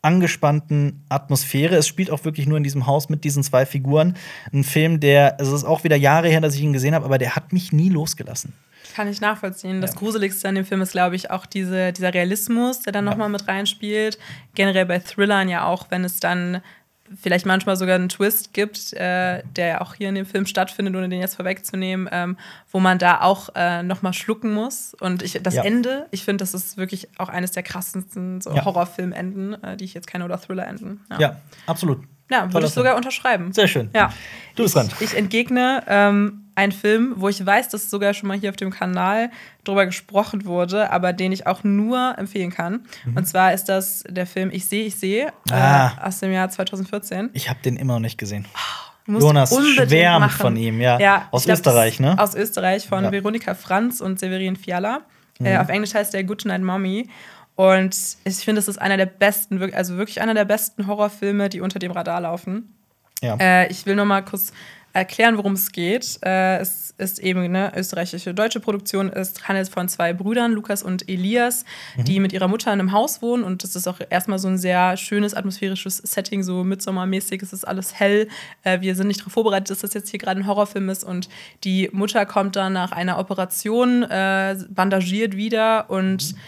angespannten 0.01 1.05
Atmosphäre. 1.09 1.77
Es 1.77 1.87
spielt 1.87 2.11
auch 2.11 2.25
wirklich 2.25 2.47
nur 2.47 2.57
in 2.57 2.65
diesem 2.65 2.87
Haus 2.87 3.09
mit 3.09 3.25
diesen 3.25 3.43
zwei 3.43 3.67
Figuren. 3.67 4.17
Ein 4.53 4.65
Film, 4.65 5.01
der, 5.01 5.39
also 5.39 5.55
es 5.55 5.63
ist 5.63 5.69
auch 5.69 5.85
wieder 5.85 5.97
Jahre 5.97 6.29
her, 6.29 6.41
dass 6.41 6.55
ich 6.55 6.63
ihn 6.63 6.73
gesehen 6.73 6.95
habe, 6.95 7.05
aber 7.05 7.19
der 7.19 7.37
hat 7.37 7.53
mich 7.53 7.73
nie 7.73 7.89
losgelassen. 7.89 8.55
Kann 8.97 9.09
ich 9.09 9.21
nachvollziehen. 9.21 9.83
Das 9.83 9.93
ja. 9.93 9.99
Gruseligste 9.99 10.49
an 10.49 10.55
dem 10.55 10.65
Film 10.65 10.81
ist, 10.81 10.93
glaube 10.93 11.17
ich, 11.17 11.31
auch 11.31 11.45
diese, 11.45 11.93
dieser 11.93 12.15
Realismus, 12.15 12.81
der 12.81 12.95
dann 12.95 13.05
ja. 13.05 13.11
nochmal 13.11 13.29
mit 13.29 13.47
reinspielt. 13.47 14.19
Generell 14.55 14.87
bei 14.87 15.01
Thrillern 15.01 15.51
ja 15.51 15.67
auch, 15.67 15.91
wenn 15.91 16.03
es 16.03 16.19
dann 16.19 16.63
vielleicht 17.15 17.45
manchmal 17.45 17.77
sogar 17.77 17.97
einen 17.97 18.09
Twist 18.09 18.55
gibt, 18.55 18.95
äh, 18.95 19.43
der 19.55 19.67
ja 19.67 19.81
auch 19.83 19.97
hier 19.97 20.09
in 20.09 20.15
dem 20.15 20.25
Film 20.25 20.47
stattfindet, 20.47 20.97
ohne 20.97 21.11
den 21.11 21.21
jetzt 21.21 21.35
vorwegzunehmen, 21.35 22.09
ähm, 22.11 22.39
wo 22.73 22.81
man 22.81 22.99
da 22.99 23.21
auch 23.21 23.51
äh, 23.55 23.83
nochmal 23.83 24.15
schlucken 24.15 24.55
muss. 24.55 24.95
Und 24.99 25.23
ich, 25.23 25.39
das 25.43 25.57
ja. 25.57 25.65
Ende, 25.65 26.07
ich 26.11 26.25
finde, 26.25 26.41
das 26.41 26.55
ist 26.55 26.79
wirklich 26.79 27.11
auch 27.19 27.29
eines 27.29 27.51
der 27.51 27.65
krassesten 27.65 28.41
so 28.41 28.55
ja. 28.55 28.65
Horrorfilmenden, 28.65 29.63
äh, 29.63 29.77
die 29.77 29.85
ich 29.85 29.93
jetzt 29.93 30.07
kenne, 30.07 30.25
oder 30.25 30.41
Thriller-Enden. 30.41 31.05
Ja. 31.11 31.19
ja, 31.19 31.37
absolut. 31.67 32.03
Ja, 32.31 32.51
würde 32.51 32.67
ich 32.67 32.73
sogar 32.73 32.97
unterschreiben. 32.97 33.53
Sehr 33.53 33.69
schön. 33.69 33.91
Ja. 33.95 34.11
Du 34.55 34.63
bist 34.63 34.75
dran. 34.75 34.89
Ich, 35.01 35.13
ich 35.13 35.19
entgegne 35.19 35.85
ähm, 35.87 36.46
einen 36.57 36.73
Film, 36.73 37.13
wo 37.17 37.29
ich 37.29 37.45
weiß, 37.45 37.69
dass 37.69 37.91
sogar 37.91 38.15
schon 38.15 38.29
mal 38.29 38.37
hier 38.37 38.51
auf 38.51 38.57
dem 38.57 38.71
Kanal 38.71 39.31
drüber 39.63 39.87
gesprochen 39.87 40.47
wurde, 40.47 40.91
aber 40.91 41.13
den 41.13 41.31
ich 41.31 41.47
auch 41.47 41.63
nur 41.63 42.17
empfehlen 42.19 42.51
kann. 42.51 42.87
Mhm. 43.05 43.17
Und 43.19 43.29
zwar 43.29 43.53
ist 43.53 43.67
das 43.67 44.05
der 44.09 44.27
Film 44.27 44.51
Ich 44.53 44.67
sehe, 44.67 44.85
ich 44.85 44.97
sehe 44.97 45.33
ah. 45.51 45.93
äh, 45.99 46.07
aus 46.07 46.19
dem 46.21 46.33
Jahr 46.33 46.49
2014. 46.49 47.31
Ich 47.35 47.49
habe 47.49 47.61
den 47.65 47.77
immer 47.77 47.95
noch 47.95 48.01
nicht 48.01 48.19
gesehen. 48.19 48.47
Oh, 49.07 49.19
Jonas 49.19 49.55
schwärmt 49.55 50.21
machen. 50.21 50.41
von 50.41 50.57
ihm, 50.57 50.81
ja. 50.81 50.99
ja 50.99 51.29
aus 51.31 51.45
glaub, 51.45 51.59
Österreich, 51.59 52.01
ne? 52.01 52.19
Aus 52.19 52.35
Österreich 52.35 52.87
von 52.89 53.05
ja. 53.05 53.13
Veronika 53.13 53.55
Franz 53.55 54.01
und 54.01 54.19
Severin 54.19 54.57
Fiala. 54.57 55.03
Äh, 55.39 55.43
mhm. 55.43 55.47
Äh, 55.47 55.59
auf 55.59 55.69
Englisch 55.69 55.95
heißt 55.95 56.15
der 56.15 56.25
Good 56.25 56.47
Night 56.47 56.63
Mommy. 56.63 57.09
Und 57.55 57.97
ich 58.25 58.37
finde, 58.37 58.61
es 58.61 58.69
ist 58.69 58.79
einer 58.79 58.97
der 58.97 59.07
besten, 59.07 59.63
also 59.75 59.97
wirklich 59.97 60.21
einer 60.21 60.35
der 60.35 60.45
besten 60.45 60.87
Horrorfilme, 60.87 61.49
die 61.49 61.61
unter 61.61 61.79
dem 61.79 61.93
Radar 61.93 62.21
laufen. 62.23 62.75
Ja. 63.23 63.37
Äh, 63.41 63.69
ich 63.69 63.87
will 63.87 63.95
noch 63.95 64.05
mal 64.05 64.23
kurz 64.23 64.53
erklären, 64.97 65.37
worum 65.37 65.53
es 65.53 65.73
geht. 65.73 66.19
Äh, 66.25 66.59
es 66.59 66.95
ist 66.99 67.19
eben 67.19 67.41
eine 67.41 67.77
österreichische 67.77 68.33
deutsche 68.33 68.61
Produktion. 68.61 69.13
Es 69.13 69.47
handelt 69.47 69.69
von 69.69 69.89
zwei 69.89 70.15
Brüdern, 70.15 70.53
Lukas 70.53 70.83
und 70.83 71.09
Elias, 71.09 71.65
mhm. 71.97 72.05
die 72.05 72.21
mit 72.21 72.33
ihrer 72.33 72.49
Mutter 72.49 72.73
in 72.73 72.81
einem 72.81 72.93
Haus 72.93 73.21
wohnen. 73.21 73.45
Und 73.45 73.63
das 73.63 73.77
ist 73.77 73.87
auch 73.87 74.01
erstmal 74.09 74.39
so 74.39 74.49
ein 74.49 74.57
sehr 74.57 74.97
schönes 74.97 75.35
atmosphärisches 75.35 75.99
Setting, 75.99 76.43
so 76.43 76.65
Midsommermäßig. 76.65 77.43
Es 77.43 77.53
ist 77.53 77.69
alles 77.69 78.01
hell. 78.01 78.29
Äh, 78.63 78.81
wir 78.81 78.95
sind 78.95 79.09
nicht 79.09 79.21
darauf 79.21 79.35
vorbereitet, 79.35 79.71
dass 79.71 79.81
das 79.81 79.93
jetzt 79.93 80.11
hier 80.11 80.19
gerade 80.19 80.41
ein 80.41 80.47
Horrorfilm 80.47 80.89
ist. 80.89 81.05
Und 81.05 81.29
die 81.65 81.91
Mutter 81.93 82.25
kommt 82.25 82.57
dann 82.57 82.73
nach 82.73 82.93
einer 82.93 83.19
Operation, 83.19 84.03
äh, 84.03 84.57
bandagiert 84.71 85.37
wieder 85.37 85.91
und 85.91 86.35
mhm 86.35 86.39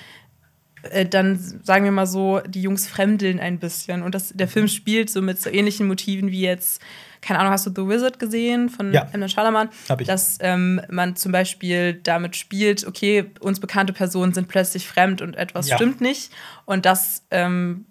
äh, 0.82 1.06
dann 1.06 1.38
sagen 1.64 1.84
wir 1.84 1.92
mal 1.92 2.06
so, 2.06 2.40
die 2.46 2.62
Jungs 2.62 2.86
fremdeln 2.86 3.40
ein 3.40 3.58
bisschen. 3.58 4.02
Und 4.02 4.14
das, 4.14 4.32
der 4.34 4.48
Film 4.48 4.68
spielt 4.68 5.10
so 5.10 5.22
mit 5.22 5.40
so 5.40 5.50
ähnlichen 5.50 5.88
Motiven 5.88 6.30
wie 6.30 6.42
jetzt, 6.42 6.80
keine 7.28 7.40
Ahnung, 7.40 7.52
hast 7.52 7.66
du 7.66 7.70
The 7.70 7.86
Wizard 7.86 8.18
gesehen 8.18 8.70
von 8.70 8.90
ja. 8.90 9.06
M. 9.12 9.28
Schalaman? 9.28 9.68
Hab 9.90 10.00
ich. 10.00 10.06
Dass 10.06 10.38
ähm, 10.40 10.80
man 10.88 11.14
zum 11.14 11.30
Beispiel 11.30 12.00
damit 12.02 12.36
spielt, 12.36 12.86
okay, 12.86 13.26
uns 13.40 13.60
bekannte 13.60 13.92
Personen 13.92 14.32
sind 14.32 14.48
plötzlich 14.48 14.88
fremd 14.88 15.20
und 15.20 15.36
etwas 15.36 15.68
ja. 15.68 15.76
stimmt 15.76 16.00
nicht. 16.00 16.32
Und 16.64 16.86
das 16.86 17.24
ähm, 17.30 17.84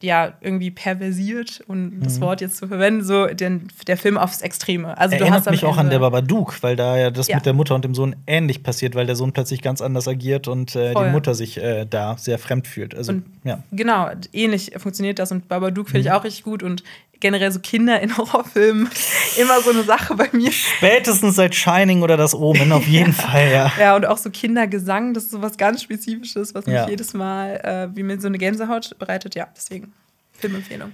ja 0.00 0.32
irgendwie 0.40 0.72
perversiert 0.72 1.62
und 1.68 1.98
mhm. 1.98 2.02
das 2.02 2.20
Wort 2.20 2.40
jetzt 2.40 2.56
zu 2.56 2.66
verwenden, 2.66 3.04
so 3.04 3.26
den, 3.26 3.68
der 3.86 3.96
Film 3.96 4.18
aufs 4.18 4.42
Extreme. 4.42 4.98
Also 4.98 5.14
du 5.14 5.22
Erinnert 5.22 5.46
hast 5.46 5.50
mich 5.52 5.64
auch 5.64 5.78
an 5.78 5.88
der 5.88 6.00
Babadook, 6.00 6.60
weil 6.64 6.74
da 6.74 6.98
ja 6.98 7.12
das 7.12 7.28
ja. 7.28 7.36
mit 7.36 7.46
der 7.46 7.52
Mutter 7.52 7.76
und 7.76 7.84
dem 7.84 7.94
Sohn 7.94 8.16
ähnlich 8.26 8.64
passiert, 8.64 8.96
weil 8.96 9.06
der 9.06 9.14
Sohn 9.14 9.32
plötzlich 9.32 9.62
ganz 9.62 9.80
anders 9.80 10.08
agiert 10.08 10.48
und 10.48 10.74
äh, 10.74 10.92
die 10.92 11.10
Mutter 11.10 11.36
sich 11.36 11.62
äh, 11.62 11.86
da 11.88 12.18
sehr 12.18 12.40
fremd 12.40 12.66
fühlt. 12.66 12.96
Also, 12.96 13.12
und, 13.12 13.26
ja. 13.44 13.62
Genau, 13.70 14.10
ähnlich 14.32 14.72
funktioniert 14.76 15.20
das 15.20 15.30
und 15.30 15.46
Babadook 15.46 15.88
finde 15.88 16.00
mhm. 16.00 16.06
ich 16.06 16.12
auch 16.12 16.24
richtig 16.24 16.42
gut 16.42 16.64
und 16.64 16.82
generell 17.22 17.50
so 17.50 17.60
Kinder 17.60 18.00
in 18.00 18.14
Horrorfilmen 18.14 18.90
immer 19.38 19.60
so 19.62 19.70
eine 19.70 19.84
Sache 19.84 20.14
bei 20.14 20.28
mir. 20.32 20.52
Spätestens 20.52 21.36
seit 21.36 21.54
Shining 21.54 22.02
oder 22.02 22.18
das 22.18 22.34
Omen, 22.34 22.70
auf 22.72 22.86
jeden 22.86 23.12
Fall, 23.14 23.50
ja. 23.50 23.72
Ja, 23.78 23.96
und 23.96 24.04
auch 24.04 24.18
so 24.18 24.28
Kindergesang, 24.28 25.14
das 25.14 25.24
ist 25.24 25.30
so 25.30 25.40
was 25.40 25.56
ganz 25.56 25.82
Spezifisches, 25.82 26.54
was 26.54 26.66
mich 26.66 26.74
ja. 26.74 26.88
jedes 26.88 27.14
Mal, 27.14 27.56
äh, 27.92 27.96
wie 27.96 28.02
mir 28.02 28.20
so 28.20 28.26
eine 28.26 28.36
Gänsehaut 28.36 28.98
bereitet. 28.98 29.34
Ja, 29.34 29.48
deswegen 29.56 29.92
Filmempfehlung. 30.32 30.92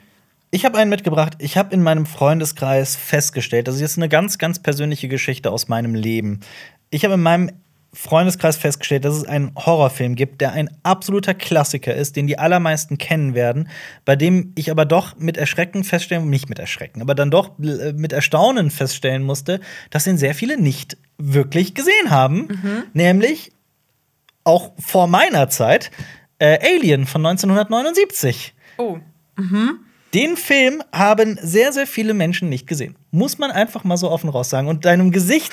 Ich 0.51 0.65
habe 0.65 0.79
einen 0.79 0.89
mitgebracht. 0.89 1.35
Ich 1.41 1.57
habe 1.57 1.75
in 1.75 1.83
meinem 1.83 2.07
Freundeskreis 2.07 2.97
festgestellt, 2.97 3.69
das 3.69 3.75
ist 3.75 3.81
jetzt 3.81 3.99
eine 3.99 4.09
ganz, 4.09 4.39
ganz 4.39 4.61
persönliche 4.61 5.09
Geschichte 5.09 5.51
aus 5.51 5.69
meinem 5.69 5.95
Leben. 5.95 6.41
Ich 6.91 7.05
habe 7.05 7.15
in 7.15 7.23
meinem 7.23 7.51
Freundeskreis 7.93 8.57
festgestellt, 8.57 9.05
dass 9.05 9.17
es 9.17 9.25
einen 9.25 9.53
Horrorfilm 9.57 10.15
gibt, 10.15 10.41
der 10.41 10.53
ein 10.53 10.71
absoluter 10.83 11.35
Klassiker 11.35 11.95
ist, 11.95 12.17
den 12.17 12.27
die 12.27 12.39
allermeisten 12.39 12.99
kennen 12.99 13.35
werden, 13.35 13.69
bei 14.05 14.15
dem 14.15 14.53
ich 14.57 14.71
aber 14.71 14.85
doch 14.85 15.17
mit 15.17 15.37
Erschrecken 15.37 15.85
feststellen, 15.85 16.29
nicht 16.29 16.49
mit 16.49 16.59
Erschrecken, 16.59 17.01
aber 17.01 17.15
dann 17.15 17.31
doch 17.31 17.59
äh, 17.59 17.93
mit 17.95 18.13
Erstaunen 18.13 18.71
feststellen 18.71 19.23
musste, 19.23 19.61
dass 19.91 20.07
ihn 20.07 20.19
sehr 20.19 20.35
viele 20.35 20.61
nicht 20.61 20.99
wirklich 21.17 21.75
gesehen 21.75 22.11
haben. 22.11 22.49
Mhm. 22.63 22.83
Nämlich 22.93 23.53
auch 24.45 24.73
vor 24.79 25.07
meiner 25.07 25.49
Zeit 25.49 25.91
äh, 26.39 26.59
Alien 26.61 27.07
von 27.07 27.25
1979. 27.25 28.55
Oh. 28.77 28.99
Mhm. 29.37 29.81
Den 30.15 30.37
Film 30.37 30.83
haben 30.93 31.39
sehr, 31.43 31.73
sehr 31.73 31.87
viele 31.87 32.15
Menschen 32.15 32.49
nicht 32.49 32.67
gesehen. 32.67 32.97
Muss 33.11 33.39
man 33.39 33.51
einfach 33.51 33.85
mal 33.85 33.99
so 33.99 34.11
offen 34.11 34.31
raus 34.31 34.49
sagen. 34.49 34.69
Und 34.69 34.85
deinem 34.85 35.11
Gesicht 35.11 35.53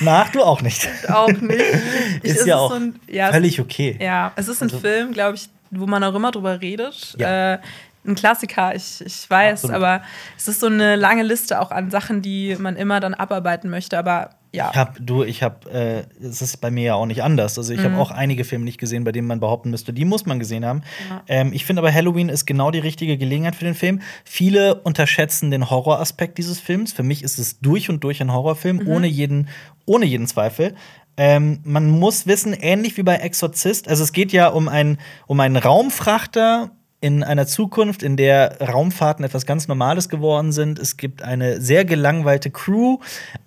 nach, 0.00 0.30
du 0.30 0.42
auch 0.42 0.62
nicht. 0.62 0.88
Auch 1.08 1.28
nicht. 1.28 1.64
Ich, 2.22 2.32
ist 2.32 2.46
ja 2.46 2.56
auch 2.56 2.70
so 2.70 2.76
ein, 2.76 2.98
ja, 3.08 3.32
völlig 3.32 3.60
okay. 3.60 3.96
Ja, 4.00 4.32
es 4.36 4.48
ist 4.48 4.62
ein 4.62 4.68
also, 4.68 4.80
Film, 4.80 5.12
glaube 5.12 5.36
ich, 5.36 5.48
wo 5.70 5.86
man 5.86 6.02
auch 6.04 6.14
immer 6.14 6.30
drüber 6.30 6.60
redet. 6.60 7.14
Ja. 7.18 7.54
Äh, 7.54 7.58
ein 8.06 8.14
Klassiker, 8.14 8.74
ich, 8.74 9.00
ich 9.04 9.28
weiß, 9.28 9.64
Absolut. 9.64 9.76
aber 9.76 10.02
es 10.36 10.48
ist 10.48 10.60
so 10.60 10.66
eine 10.66 10.96
lange 10.96 11.22
Liste 11.22 11.60
auch 11.60 11.70
an 11.70 11.90
Sachen, 11.90 12.22
die 12.22 12.56
man 12.58 12.76
immer 12.76 13.00
dann 13.00 13.14
abarbeiten 13.14 13.68
möchte. 13.70 13.98
Aber 13.98 14.30
ja. 14.52 14.70
Ich 14.70 14.76
habe, 14.76 15.00
du, 15.00 15.24
ich 15.24 15.42
habe, 15.42 15.70
äh, 15.70 16.24
es 16.24 16.40
ist 16.40 16.56
bei 16.58 16.70
mir 16.70 16.84
ja 16.84 16.94
auch 16.94 17.06
nicht 17.06 17.22
anders. 17.22 17.58
Also 17.58 17.72
ich 17.72 17.80
mhm. 17.80 17.84
habe 17.84 17.98
auch 17.98 18.10
einige 18.10 18.44
Filme 18.44 18.64
nicht 18.64 18.78
gesehen, 18.78 19.04
bei 19.04 19.12
denen 19.12 19.26
man 19.26 19.40
behaupten 19.40 19.70
müsste, 19.70 19.92
die 19.92 20.04
muss 20.04 20.24
man 20.26 20.38
gesehen 20.38 20.64
haben. 20.64 20.82
Ja. 21.08 21.22
Ähm, 21.28 21.52
ich 21.52 21.66
finde 21.66 21.80
aber 21.82 21.92
Halloween 21.92 22.28
ist 22.28 22.46
genau 22.46 22.70
die 22.70 22.78
richtige 22.78 23.18
Gelegenheit 23.18 23.56
für 23.56 23.64
den 23.64 23.74
Film. 23.74 24.00
Viele 24.24 24.76
unterschätzen 24.76 25.50
den 25.50 25.68
Horroraspekt 25.68 26.38
dieses 26.38 26.60
Films. 26.60 26.92
Für 26.92 27.02
mich 27.02 27.22
ist 27.22 27.38
es 27.38 27.60
durch 27.60 27.90
und 27.90 28.02
durch 28.04 28.22
ein 28.22 28.32
Horrorfilm, 28.32 28.78
mhm. 28.78 28.88
ohne 28.88 29.06
jeden, 29.06 29.48
ohne 29.84 30.06
jeden 30.06 30.26
Zweifel. 30.26 30.74
Ähm, 31.18 31.60
man 31.64 31.90
muss 31.90 32.26
wissen, 32.26 32.52
ähnlich 32.54 32.96
wie 32.96 33.02
bei 33.02 33.16
Exorzist, 33.16 33.88
also 33.88 34.04
es 34.04 34.12
geht 34.12 34.32
ja 34.32 34.48
um, 34.48 34.68
ein, 34.68 34.98
um 35.26 35.40
einen 35.40 35.56
Raumfrachter 35.56 36.70
in 37.00 37.22
einer 37.22 37.46
Zukunft, 37.46 38.02
in 38.02 38.16
der 38.16 38.60
Raumfahrten 38.60 39.24
etwas 39.24 39.46
ganz 39.46 39.68
Normales 39.68 40.08
geworden 40.08 40.50
sind. 40.50 40.78
Es 40.78 40.96
gibt 40.96 41.22
eine 41.22 41.60
sehr 41.60 41.84
gelangweilte 41.84 42.50
Crew, 42.50 42.98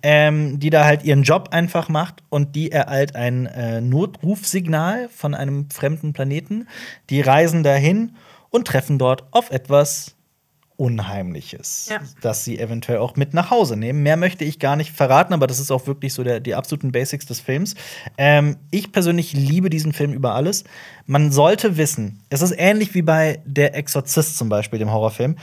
ähm, 0.02 0.58
die 0.58 0.70
da 0.70 0.84
halt 0.84 1.04
ihren 1.04 1.22
Job 1.22 1.50
einfach 1.52 1.88
macht 1.88 2.22
und 2.30 2.56
die 2.56 2.72
ereilt 2.72 3.14
ein 3.14 3.46
äh, 3.46 3.80
Notrufsignal 3.80 5.08
von 5.10 5.34
einem 5.34 5.68
fremden 5.70 6.14
Planeten. 6.14 6.66
Die 7.10 7.20
reisen 7.20 7.62
dahin 7.62 8.16
und 8.48 8.66
treffen 8.66 8.98
dort 8.98 9.24
auf 9.32 9.50
etwas 9.50 10.16
Unheimliches, 10.82 11.86
ja. 11.92 12.00
das 12.22 12.44
sie 12.44 12.58
eventuell 12.58 12.98
auch 12.98 13.14
mit 13.14 13.34
nach 13.34 13.52
Hause 13.52 13.76
nehmen. 13.76 14.02
Mehr 14.02 14.16
möchte 14.16 14.44
ich 14.44 14.58
gar 14.58 14.74
nicht 14.74 14.90
verraten, 14.90 15.32
aber 15.32 15.46
das 15.46 15.60
ist 15.60 15.70
auch 15.70 15.86
wirklich 15.86 16.12
so 16.12 16.24
der, 16.24 16.40
die 16.40 16.56
absoluten 16.56 16.90
Basics 16.90 17.24
des 17.24 17.38
Films. 17.38 17.76
Ähm, 18.18 18.56
ich 18.72 18.90
persönlich 18.90 19.32
liebe 19.32 19.70
diesen 19.70 19.92
Film 19.92 20.12
über 20.12 20.34
alles. 20.34 20.64
Man 21.06 21.30
sollte 21.30 21.76
wissen, 21.76 22.18
es 22.30 22.42
ist 22.42 22.52
ähnlich 22.58 22.96
wie 22.96 23.02
bei 23.02 23.38
Der 23.46 23.76
Exorzist 23.76 24.36
zum 24.36 24.48
Beispiel, 24.48 24.80
dem 24.80 24.90
Horrorfilm. 24.90 25.36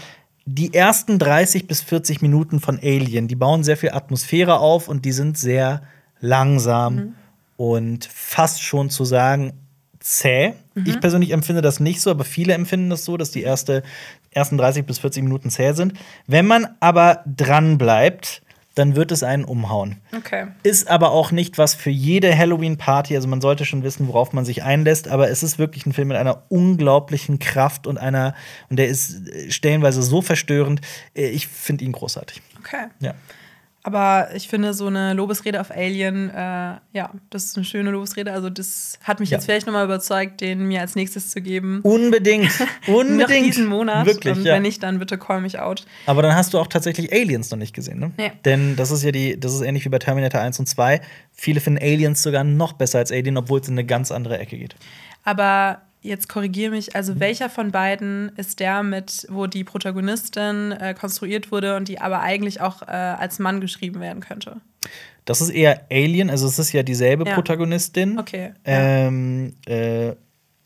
Die 0.45 0.73
ersten 0.73 1.19
30 1.19 1.67
bis 1.67 1.79
40 1.83 2.21
Minuten 2.21 2.59
von 2.59 2.77
Alien, 2.77 3.29
die 3.29 3.35
bauen 3.35 3.63
sehr 3.63 3.77
viel 3.77 3.91
Atmosphäre 3.91 4.59
auf 4.59 4.89
und 4.89 5.05
die 5.05 5.13
sind 5.13 5.37
sehr 5.37 5.83
langsam 6.19 6.95
mhm. 6.95 7.13
und 7.55 8.03
fast 8.03 8.61
schon 8.61 8.89
zu 8.89 9.05
sagen 9.05 9.53
zäh. 9.99 10.53
Mhm. 10.75 10.83
Ich 10.85 10.99
persönlich 10.99 11.31
empfinde 11.31 11.61
das 11.61 11.79
nicht 11.79 12.01
so, 12.01 12.09
aber 12.09 12.23
viele 12.23 12.53
empfinden 12.53 12.89
das 12.89 13.05
so, 13.05 13.17
dass 13.17 13.31
die 13.31 13.43
erste, 13.43 13.83
ersten 14.31 14.57
30 14.57 14.85
bis 14.85 14.99
40 14.99 15.23
Minuten 15.23 15.49
zäh 15.49 15.73
sind. 15.73 15.93
Wenn 16.27 16.45
man 16.45 16.67
aber 16.79 17.23
dran 17.25 17.77
bleibt, 17.77 18.41
dann 18.75 18.95
wird 18.95 19.11
es 19.11 19.23
einen 19.23 19.43
umhauen. 19.43 19.97
Okay. 20.15 20.47
Ist 20.63 20.87
aber 20.89 21.11
auch 21.11 21.31
nicht 21.31 21.57
was 21.57 21.75
für 21.75 21.89
jede 21.89 22.37
Halloween-Party. 22.37 23.15
Also 23.15 23.27
man 23.27 23.41
sollte 23.41 23.65
schon 23.65 23.83
wissen, 23.83 24.07
worauf 24.07 24.31
man 24.31 24.45
sich 24.45 24.63
einlässt. 24.63 25.09
Aber 25.09 25.29
es 25.29 25.43
ist 25.43 25.59
wirklich 25.59 25.85
ein 25.85 25.91
Film 25.91 26.07
mit 26.09 26.17
einer 26.17 26.43
unglaublichen 26.47 27.39
Kraft 27.39 27.87
und 27.87 27.97
einer, 27.97 28.35
und 28.69 28.79
der 28.79 28.87
ist 28.87 29.17
stellenweise 29.49 30.01
so 30.01 30.21
verstörend. 30.21 30.79
Ich 31.13 31.47
finde 31.47 31.83
ihn 31.83 31.91
großartig. 31.91 32.41
Okay. 32.59 32.85
Ja. 32.99 33.15
Aber 33.89 34.35
ich 34.35 34.47
finde, 34.47 34.75
so 34.75 34.85
eine 34.85 35.13
Lobesrede 35.13 35.59
auf 35.59 35.71
Alien, 35.71 36.29
äh, 36.29 36.75
ja, 36.93 37.09
das 37.31 37.45
ist 37.45 37.57
eine 37.57 37.65
schöne 37.65 37.89
Lobesrede. 37.89 38.31
Also, 38.31 38.51
das 38.51 38.99
hat 39.03 39.19
mich 39.19 39.31
ja. 39.31 39.37
jetzt 39.37 39.45
vielleicht 39.45 39.65
nochmal 39.65 39.83
überzeugt, 39.83 40.41
den 40.41 40.67
mir 40.67 40.81
als 40.81 40.93
nächstes 40.93 41.31
zu 41.31 41.41
geben. 41.41 41.79
Unbedingt. 41.81 42.51
Unbedingt. 42.85 43.17
noch 43.19 43.27
diesen 43.27 43.65
Monat. 43.65 44.05
Wirklich. 44.05 44.37
Und 44.37 44.45
ja. 44.45 44.53
wenn 44.53 44.61
nicht, 44.61 44.83
dann 44.83 44.99
bitte 44.99 45.17
call 45.17 45.41
mich 45.41 45.57
out. 45.57 45.87
Aber 46.05 46.21
dann 46.21 46.35
hast 46.35 46.53
du 46.53 46.59
auch 46.59 46.67
tatsächlich 46.67 47.11
Aliens 47.11 47.49
noch 47.49 47.57
nicht 47.57 47.73
gesehen, 47.73 47.99
ne? 47.99 48.11
Nee. 48.15 48.31
Denn 48.45 48.75
das 48.75 48.91
ist 48.91 49.03
ja 49.03 49.11
die, 49.11 49.39
das 49.39 49.55
ist 49.55 49.61
ähnlich 49.61 49.85
wie 49.85 49.89
bei 49.89 49.97
Terminator 49.97 50.39
1 50.39 50.59
und 50.59 50.67
2. 50.67 51.01
Viele 51.31 51.59
finden 51.59 51.81
Aliens 51.81 52.21
sogar 52.21 52.43
noch 52.43 52.73
besser 52.73 52.99
als 52.99 53.11
Alien, 53.11 53.37
obwohl 53.37 53.59
es 53.59 53.67
in 53.67 53.73
eine 53.73 53.85
ganz 53.85 54.11
andere 54.11 54.37
Ecke 54.37 54.55
geht. 54.55 54.75
Aber 55.23 55.81
jetzt 56.01 56.29
korrigiere 56.29 56.71
mich, 56.71 56.95
also 56.95 57.13
mhm. 57.13 57.19
welcher 57.19 57.49
von 57.49 57.71
beiden 57.71 58.31
ist 58.37 58.59
der 58.59 58.83
mit, 58.83 59.27
wo 59.29 59.47
die 59.47 59.63
Protagonistin 59.63 60.71
äh, 60.71 60.93
konstruiert 60.93 61.51
wurde 61.51 61.75
und 61.75 61.87
die 61.87 61.99
aber 61.99 62.21
eigentlich 62.21 62.61
auch 62.61 62.81
äh, 62.81 62.85
als 62.85 63.39
Mann 63.39 63.61
geschrieben 63.61 63.99
werden 63.99 64.21
könnte? 64.21 64.61
Das 65.25 65.41
ist 65.41 65.49
eher 65.49 65.85
Alien, 65.91 66.29
also 66.29 66.47
es 66.47 66.57
ist 66.57 66.71
ja 66.71 66.83
dieselbe 66.83 67.25
ja. 67.25 67.35
Protagonistin. 67.35 68.17
Okay. 68.17 68.53
Ähm, 68.65 69.53
äh, 69.65 70.13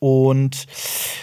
und 0.04 0.68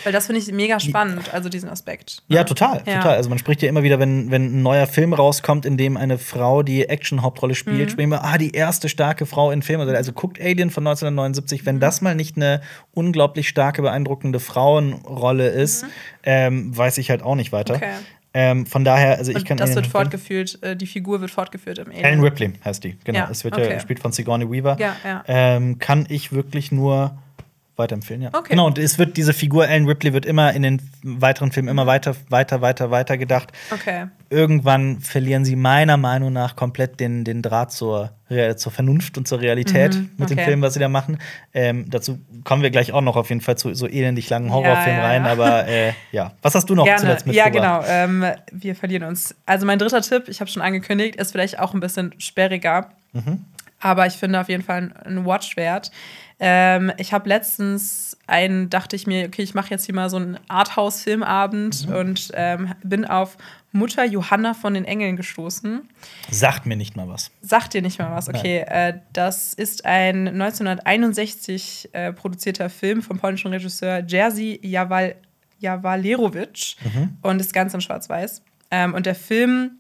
weil 0.05 0.13
das 0.15 0.25
finde 0.25 0.41
ich 0.41 0.51
mega 0.53 0.81
spannend, 0.81 1.35
also 1.35 1.51
diesen 1.51 1.69
Aspekt. 1.69 2.23
Ja, 2.29 2.45
total, 2.45 2.83
ja. 2.87 2.97
total. 2.97 3.17
Also 3.17 3.29
man 3.29 3.39
spricht 3.39 3.61
ja 3.61 3.69
immer 3.69 3.83
wieder, 3.83 3.99
wenn, 3.99 4.31
wenn 4.31 4.47
ein 4.47 4.63
neuer 4.63 4.87
Film 4.87 5.13
rauskommt, 5.13 5.67
in 5.67 5.77
dem 5.77 5.99
eine 5.99 6.17
Frau 6.17 6.63
die 6.63 6.89
Action-Hauptrolle 6.89 7.55
spielt, 7.55 7.89
mhm. 7.89 7.93
sprechen 7.93 8.09
wir, 8.09 8.25
ah, 8.25 8.39
die 8.39 8.53
erste 8.53 8.89
starke 8.89 9.27
Frau 9.27 9.51
in 9.51 9.61
Film. 9.61 9.83
Also 9.83 10.15
guckt 10.15 10.41
Alien 10.41 10.71
von 10.71 10.87
1979, 10.87 11.67
wenn 11.67 11.75
mhm. 11.75 11.81
das 11.81 12.01
mal 12.01 12.15
nicht 12.15 12.39
eine 12.39 12.63
unglaublich 12.95 13.51
starke, 13.51 13.83
beeindruckende 13.83 14.41
Frauenrolle 14.41 15.49
ist, 15.49 15.83
mhm. 15.83 15.89
ähm, 16.23 16.75
weiß 16.75 16.97
ich 16.97 17.11
halt 17.11 17.23
auch 17.23 17.35
nicht 17.35 17.53
weiter. 17.53 17.75
Okay. 17.75 17.93
Ähm, 18.33 18.65
von 18.65 18.83
daher, 18.83 19.19
also 19.19 19.31
ich 19.31 19.39
Und 19.39 19.45
kann. 19.45 19.59
Das 19.59 19.75
wird 19.75 19.89
fortgeführt, 19.89 20.63
äh, 20.63 20.75
die 20.75 20.87
Figur 20.87 21.21
wird 21.21 21.33
fortgeführt 21.33 21.81
im 21.81 21.89
Alien. 21.89 22.03
Ellen 22.03 22.21
Ripley 22.21 22.53
heißt 22.65 22.83
die, 22.83 22.97
genau. 23.05 23.19
Ja, 23.19 23.29
es 23.31 23.45
wird 23.45 23.55
okay. 23.57 23.69
ja 23.69 23.75
gespielt 23.75 23.99
von 23.99 24.13
Sigourney 24.13 24.51
Weaver. 24.51 24.79
Ja, 24.81 24.97
ja. 25.05 25.23
Ähm, 25.27 25.79
kann 25.79 26.07
ich 26.09 26.33
wirklich 26.33 26.73
nur 26.73 27.19
weiterempfehlen, 27.81 28.23
ja. 28.23 28.29
Okay. 28.33 28.51
Genau, 28.51 28.67
und 28.67 28.79
es 28.79 28.99
wird 28.99 29.17
diese 29.17 29.33
Figur 29.33 29.67
Ellen 29.67 29.87
Ripley 29.87 30.13
wird 30.13 30.25
immer 30.25 30.53
in 30.53 30.63
den 30.63 30.81
weiteren 31.03 31.51
Filmen 31.51 31.69
immer 31.69 31.87
weiter, 31.87 32.15
weiter, 32.29 32.61
weiter, 32.61 32.91
weiter 32.91 33.19
gedacht. 33.19 33.51
Okay. 33.71 34.07
Irgendwann 34.29 35.01
verlieren 35.01 35.45
sie 35.45 35.57
meiner 35.57 35.97
Meinung 35.97 36.33
nach 36.33 36.55
komplett 36.55 37.01
den, 37.01 37.25
den 37.25 37.43
Draht 37.43 37.73
zur, 37.73 38.13
zur 38.57 38.71
Vernunft 38.71 39.19
und 39.19 39.27
zur 39.27 39.41
Realität 39.41 39.95
mhm. 39.95 40.11
mit 40.17 40.31
okay. 40.31 40.37
den 40.37 40.45
Filmen, 40.45 40.63
was 40.63 40.75
sie 40.75 40.81
da 40.81 40.89
machen. 40.89 41.19
Ähm, 41.53 41.87
dazu 41.91 42.21
kommen 42.45 42.63
wir 42.63 42.71
gleich 42.71 42.93
auch 42.93 43.01
noch 43.01 43.17
auf 43.17 43.29
jeden 43.31 43.41
Fall 43.41 43.59
zu 43.59 43.75
so 43.75 43.89
elendig 43.89 44.31
langen 44.31 44.53
Horrorfilmen 44.53 45.01
ja, 45.01 45.03
ja, 45.03 45.07
rein. 45.07 45.27
Aber 45.27 45.67
äh, 45.67 45.93
ja, 46.13 46.33
was 46.43 46.55
hast 46.55 46.71
du 46.71 46.75
noch 46.75 46.85
Gerne. 46.85 47.01
zuletzt 47.01 47.27
mitgebracht? 47.27 47.55
Ja, 47.55 47.81
genau. 47.81 47.85
Ähm, 47.87 48.25
wir 48.53 48.77
verlieren 48.77 49.05
uns. 49.05 49.35
Also 49.47 49.67
mein 49.67 49.79
dritter 49.79 50.03
Tipp, 50.03 50.29
ich 50.29 50.41
habe 50.41 50.51
schon 50.51 50.63
angekündigt, 50.63 51.17
ist 51.17 51.33
vielleicht 51.33 51.59
auch 51.59 51.75
ein 51.75 51.81
bisschen 51.81 52.15
sperriger. 52.19 52.91
Mhm. 53.13 53.45
Aber 53.81 54.07
ich 54.07 54.15
finde 54.15 54.41
auf 54.41 54.49
jeden 54.49 54.63
Fall 54.63 54.93
ein 55.05 55.25
Watch 55.25 55.57
wert. 55.57 55.91
Ähm, 56.43 56.91
ich 56.97 57.13
habe 57.13 57.29
letztens 57.29 58.17
einen, 58.27 58.71
dachte 58.71 58.97
ich 58.97 59.07
mir, 59.07 59.27
okay, 59.27 59.43
ich 59.43 59.55
mache 59.55 59.71
jetzt 59.71 59.85
hier 59.85 59.95
mal 59.95 60.09
so 60.09 60.17
einen 60.17 60.39
Arthouse-Filmabend 60.49 61.87
mhm. 61.87 61.95
und 61.95 62.31
ähm, 62.35 62.73
bin 62.83 63.05
auf 63.05 63.37
Mutter 63.73 64.05
Johanna 64.05 64.55
von 64.55 64.73
den 64.73 64.87
Engeln 64.87 65.17
gestoßen. 65.17 65.89
Sagt 66.31 66.65
mir 66.65 66.77
nicht 66.77 66.97
mal 66.97 67.09
was. 67.09 67.31
Sagt 67.43 67.75
dir 67.75 67.83
nicht 67.83 67.99
mal 67.99 68.11
was, 68.11 68.29
okay. 68.29 68.65
Äh, 68.67 69.01
das 69.13 69.53
ist 69.53 69.85
ein 69.85 70.29
1961 70.29 71.91
äh, 71.93 72.13
produzierter 72.15 72.71
Film 72.71 73.03
vom 73.03 73.19
polnischen 73.19 73.53
Regisseur 73.53 74.03
Jerzy 74.07 74.59
Jawal 74.63 75.17
Jawalerovic 75.59 76.77
mhm. 76.83 77.19
und 77.21 77.39
ist 77.39 77.53
ganz 77.53 77.75
in 77.75 77.83
Schwarz-Weiß. 77.83 78.41
Ähm, 78.71 78.95
und 78.95 79.05
der 79.05 79.15
Film 79.15 79.80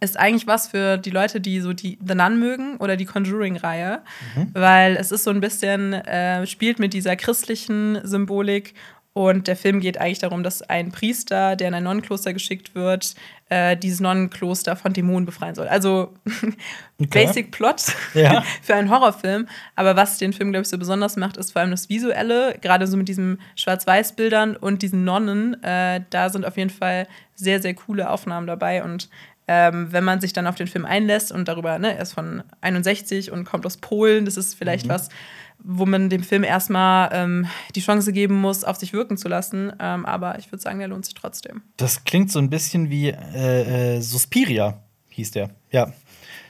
ist 0.00 0.18
eigentlich 0.18 0.46
was 0.46 0.68
für 0.68 0.98
die 0.98 1.10
Leute, 1.10 1.40
die 1.40 1.60
so 1.60 1.72
die 1.72 1.98
The 2.06 2.14
Nun 2.14 2.38
mögen 2.38 2.76
oder 2.78 2.96
die 2.96 3.04
Conjuring-Reihe, 3.04 4.02
mhm. 4.34 4.48
weil 4.52 4.96
es 4.96 5.12
ist 5.12 5.24
so 5.24 5.30
ein 5.30 5.40
bisschen, 5.40 5.92
äh, 5.92 6.46
spielt 6.46 6.78
mit 6.78 6.92
dieser 6.92 7.16
christlichen 7.16 8.00
Symbolik 8.02 8.74
und 9.16 9.46
der 9.46 9.56
Film 9.56 9.80
geht 9.80 9.96
eigentlich 9.96 10.18
darum, 10.18 10.42
dass 10.42 10.60
ein 10.60 10.92
Priester, 10.92 11.56
der 11.56 11.68
in 11.68 11.74
ein 11.74 11.84
Nonnenkloster 11.84 12.34
geschickt 12.34 12.74
wird, 12.74 13.14
äh, 13.48 13.74
dieses 13.74 13.98
Nonnenkloster 13.98 14.76
von 14.76 14.92
Dämonen 14.92 15.24
befreien 15.24 15.54
soll. 15.54 15.68
Also 15.68 16.12
okay. 17.00 17.08
Basic 17.08 17.50
Plot 17.50 17.94
ja. 18.14 18.44
für 18.62 18.74
einen 18.74 18.90
Horrorfilm. 18.90 19.48
Aber 19.74 19.96
was 19.96 20.18
den 20.18 20.34
Film, 20.34 20.52
glaube 20.52 20.64
ich, 20.64 20.68
so 20.68 20.76
besonders 20.76 21.16
macht, 21.16 21.38
ist 21.38 21.52
vor 21.52 21.62
allem 21.62 21.70
das 21.70 21.88
Visuelle, 21.88 22.58
gerade 22.60 22.86
so 22.86 22.98
mit 22.98 23.08
diesen 23.08 23.40
Schwarz-Weiß-Bildern 23.54 24.54
und 24.54 24.82
diesen 24.82 25.04
Nonnen. 25.04 25.62
Äh, 25.62 26.02
da 26.10 26.28
sind 26.28 26.44
auf 26.44 26.58
jeden 26.58 26.68
Fall 26.68 27.08
sehr, 27.34 27.62
sehr 27.62 27.72
coole 27.72 28.10
Aufnahmen 28.10 28.46
dabei. 28.46 28.84
Und 28.84 29.08
ähm, 29.48 29.92
wenn 29.92 30.04
man 30.04 30.20
sich 30.20 30.32
dann 30.32 30.46
auf 30.46 30.56
den 30.56 30.66
Film 30.66 30.84
einlässt 30.84 31.30
und 31.32 31.46
darüber, 31.48 31.78
ne, 31.78 31.94
er 31.94 32.02
ist 32.02 32.12
von 32.12 32.42
61 32.60 33.30
und 33.30 33.44
kommt 33.44 33.64
aus 33.64 33.76
Polen, 33.76 34.24
das 34.24 34.36
ist 34.36 34.54
vielleicht 34.54 34.86
mhm. 34.86 34.90
was, 34.90 35.08
wo 35.58 35.86
man 35.86 36.10
dem 36.10 36.22
Film 36.22 36.44
erstmal 36.44 37.10
ähm, 37.12 37.46
die 37.74 37.80
Chance 37.80 38.12
geben 38.12 38.34
muss, 38.34 38.64
auf 38.64 38.76
sich 38.76 38.92
wirken 38.92 39.16
zu 39.16 39.28
lassen. 39.28 39.72
Ähm, 39.80 40.04
aber 40.04 40.38
ich 40.38 40.50
würde 40.52 40.62
sagen, 40.62 40.78
der 40.78 40.88
lohnt 40.88 41.04
sich 41.04 41.14
trotzdem. 41.14 41.62
Das 41.76 42.04
klingt 42.04 42.30
so 42.30 42.38
ein 42.38 42.50
bisschen 42.50 42.90
wie 42.90 43.08
äh, 43.08 43.96
äh, 43.96 44.00
Suspiria, 44.00 44.82
hieß 45.10 45.30
der. 45.30 45.50
Ja. 45.70 45.92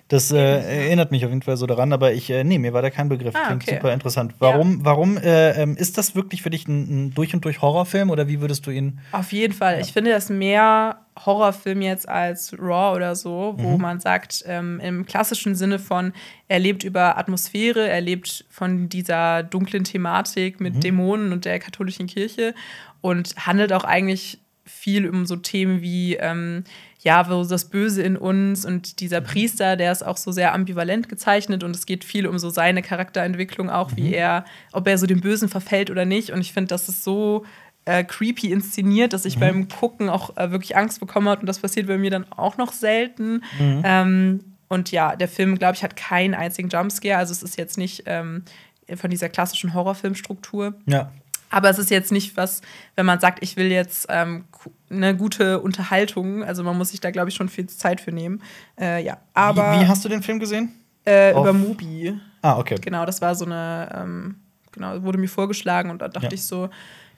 Das 0.08 0.30
äh, 0.30 0.36
erinnert 0.38 1.10
mich 1.10 1.24
auf 1.24 1.30
jeden 1.30 1.42
Fall 1.42 1.56
so 1.56 1.66
daran, 1.66 1.92
aber 1.92 2.12
ich, 2.12 2.30
äh, 2.30 2.44
nee, 2.44 2.58
mir 2.58 2.72
war 2.72 2.80
da 2.80 2.90
kein 2.90 3.08
Begriff. 3.08 3.34
Ah, 3.34 3.46
Klingt 3.46 3.64
okay. 3.64 3.74
super 3.74 3.92
interessant. 3.92 4.34
Warum, 4.38 4.78
ja. 4.78 4.84
warum 4.84 5.18
äh, 5.18 5.60
ähm, 5.60 5.76
ist 5.76 5.98
das 5.98 6.14
wirklich 6.14 6.42
für 6.42 6.50
dich 6.50 6.68
ein, 6.68 7.06
ein, 7.06 7.14
durch 7.14 7.34
und 7.34 7.44
durch 7.44 7.60
Horrorfilm 7.60 8.10
oder 8.10 8.28
wie 8.28 8.40
würdest 8.40 8.66
du 8.68 8.70
ihn? 8.70 9.00
Auf 9.10 9.32
jeden 9.32 9.52
Fall. 9.52 9.74
Ja. 9.74 9.80
Ich 9.80 9.92
finde 9.92 10.12
das 10.12 10.30
mehr 10.30 11.00
Horrorfilm 11.24 11.82
jetzt 11.82 12.08
als 12.08 12.56
Raw 12.56 12.94
oder 12.94 13.16
so, 13.16 13.54
wo 13.56 13.70
mhm. 13.70 13.82
man 13.82 13.98
sagt, 13.98 14.44
ähm, 14.46 14.78
im 14.78 15.06
klassischen 15.06 15.56
Sinne 15.56 15.80
von, 15.80 16.12
er 16.46 16.60
lebt 16.60 16.84
über 16.84 17.18
Atmosphäre, 17.18 17.88
er 17.88 18.00
lebt 18.00 18.44
von 18.48 18.88
dieser 18.88 19.42
dunklen 19.42 19.82
Thematik 19.82 20.60
mit 20.60 20.76
mhm. 20.76 20.80
Dämonen 20.80 21.32
und 21.32 21.44
der 21.44 21.58
katholischen 21.58 22.06
Kirche 22.06 22.54
und 23.00 23.34
handelt 23.44 23.72
auch 23.72 23.84
eigentlich 23.84 24.38
viel 24.66 25.08
um 25.08 25.26
so 25.26 25.36
Themen 25.36 25.80
wie 25.80 26.16
ähm, 26.16 26.64
ja, 27.06 27.30
wo 27.30 27.44
das 27.44 27.66
Böse 27.66 28.02
in 28.02 28.16
uns 28.16 28.64
und 28.64 28.98
dieser 28.98 29.20
mhm. 29.20 29.26
Priester, 29.26 29.76
der 29.76 29.92
ist 29.92 30.04
auch 30.04 30.16
so 30.16 30.32
sehr 30.32 30.52
ambivalent 30.52 31.08
gezeichnet 31.08 31.62
und 31.62 31.76
es 31.76 31.86
geht 31.86 32.04
viel 32.04 32.26
um 32.26 32.36
so 32.40 32.50
seine 32.50 32.82
Charakterentwicklung 32.82 33.70
auch, 33.70 33.92
mhm. 33.92 33.96
wie 33.96 34.14
er, 34.14 34.44
ob 34.72 34.88
er 34.88 34.98
so 34.98 35.06
dem 35.06 35.20
Bösen 35.20 35.48
verfällt 35.48 35.88
oder 35.88 36.04
nicht. 36.04 36.30
Und 36.30 36.40
ich 36.40 36.52
finde, 36.52 36.66
das 36.66 36.88
ist 36.88 37.04
so 37.04 37.44
äh, 37.84 38.02
creepy 38.02 38.50
inszeniert, 38.50 39.12
dass 39.12 39.24
ich 39.24 39.36
mhm. 39.36 39.40
beim 39.40 39.68
Gucken 39.68 40.08
auch 40.08 40.36
äh, 40.36 40.50
wirklich 40.50 40.76
Angst 40.76 40.98
bekommen 40.98 41.28
habe 41.28 41.42
und 41.42 41.46
das 41.46 41.60
passiert 41.60 41.86
bei 41.86 41.96
mir 41.96 42.10
dann 42.10 42.26
auch 42.32 42.56
noch 42.56 42.72
selten. 42.72 43.44
Mhm. 43.56 43.82
Ähm, 43.84 44.40
und 44.66 44.90
ja, 44.90 45.14
der 45.14 45.28
Film, 45.28 45.56
glaube 45.58 45.76
ich, 45.76 45.84
hat 45.84 45.94
keinen 45.94 46.34
einzigen 46.34 46.70
Jumpscare. 46.70 47.18
Also 47.18 47.30
es 47.30 47.44
ist 47.44 47.56
jetzt 47.56 47.78
nicht 47.78 48.02
ähm, 48.06 48.42
von 48.96 49.10
dieser 49.10 49.28
klassischen 49.28 49.74
Horrorfilmstruktur. 49.74 50.74
Ja. 50.86 51.12
Aber 51.50 51.70
es 51.70 51.78
ist 51.78 51.90
jetzt 51.90 52.12
nicht 52.12 52.36
was, 52.36 52.62
wenn 52.96 53.06
man 53.06 53.20
sagt, 53.20 53.42
ich 53.42 53.56
will 53.56 53.70
jetzt 53.70 54.06
ähm, 54.08 54.44
eine 54.90 55.16
gute 55.16 55.60
Unterhaltung. 55.60 56.44
Also 56.44 56.62
man 56.62 56.76
muss 56.76 56.90
sich 56.90 57.00
da, 57.00 57.10
glaube 57.10 57.28
ich, 57.28 57.34
schon 57.34 57.48
viel 57.48 57.66
Zeit 57.66 58.00
für 58.00 58.12
nehmen. 58.12 58.42
Äh, 58.80 59.04
ja, 59.04 59.18
aber. 59.34 59.74
Wie, 59.74 59.80
wie, 59.80 59.88
hast 59.88 60.04
du 60.04 60.08
den 60.08 60.22
Film 60.22 60.38
gesehen? 60.38 60.72
Äh, 61.06 61.30
über 61.30 61.52
Mubi. 61.52 62.18
Ah, 62.42 62.58
okay. 62.58 62.76
Genau, 62.80 63.06
das 63.06 63.20
war 63.20 63.34
so 63.34 63.44
eine, 63.44 63.88
ähm, 63.94 64.36
genau, 64.72 65.02
wurde 65.02 65.18
mir 65.18 65.28
vorgeschlagen 65.28 65.90
und 65.90 66.02
da 66.02 66.08
dachte 66.08 66.26
ja. 66.26 66.32
ich 66.32 66.44
so, 66.44 66.68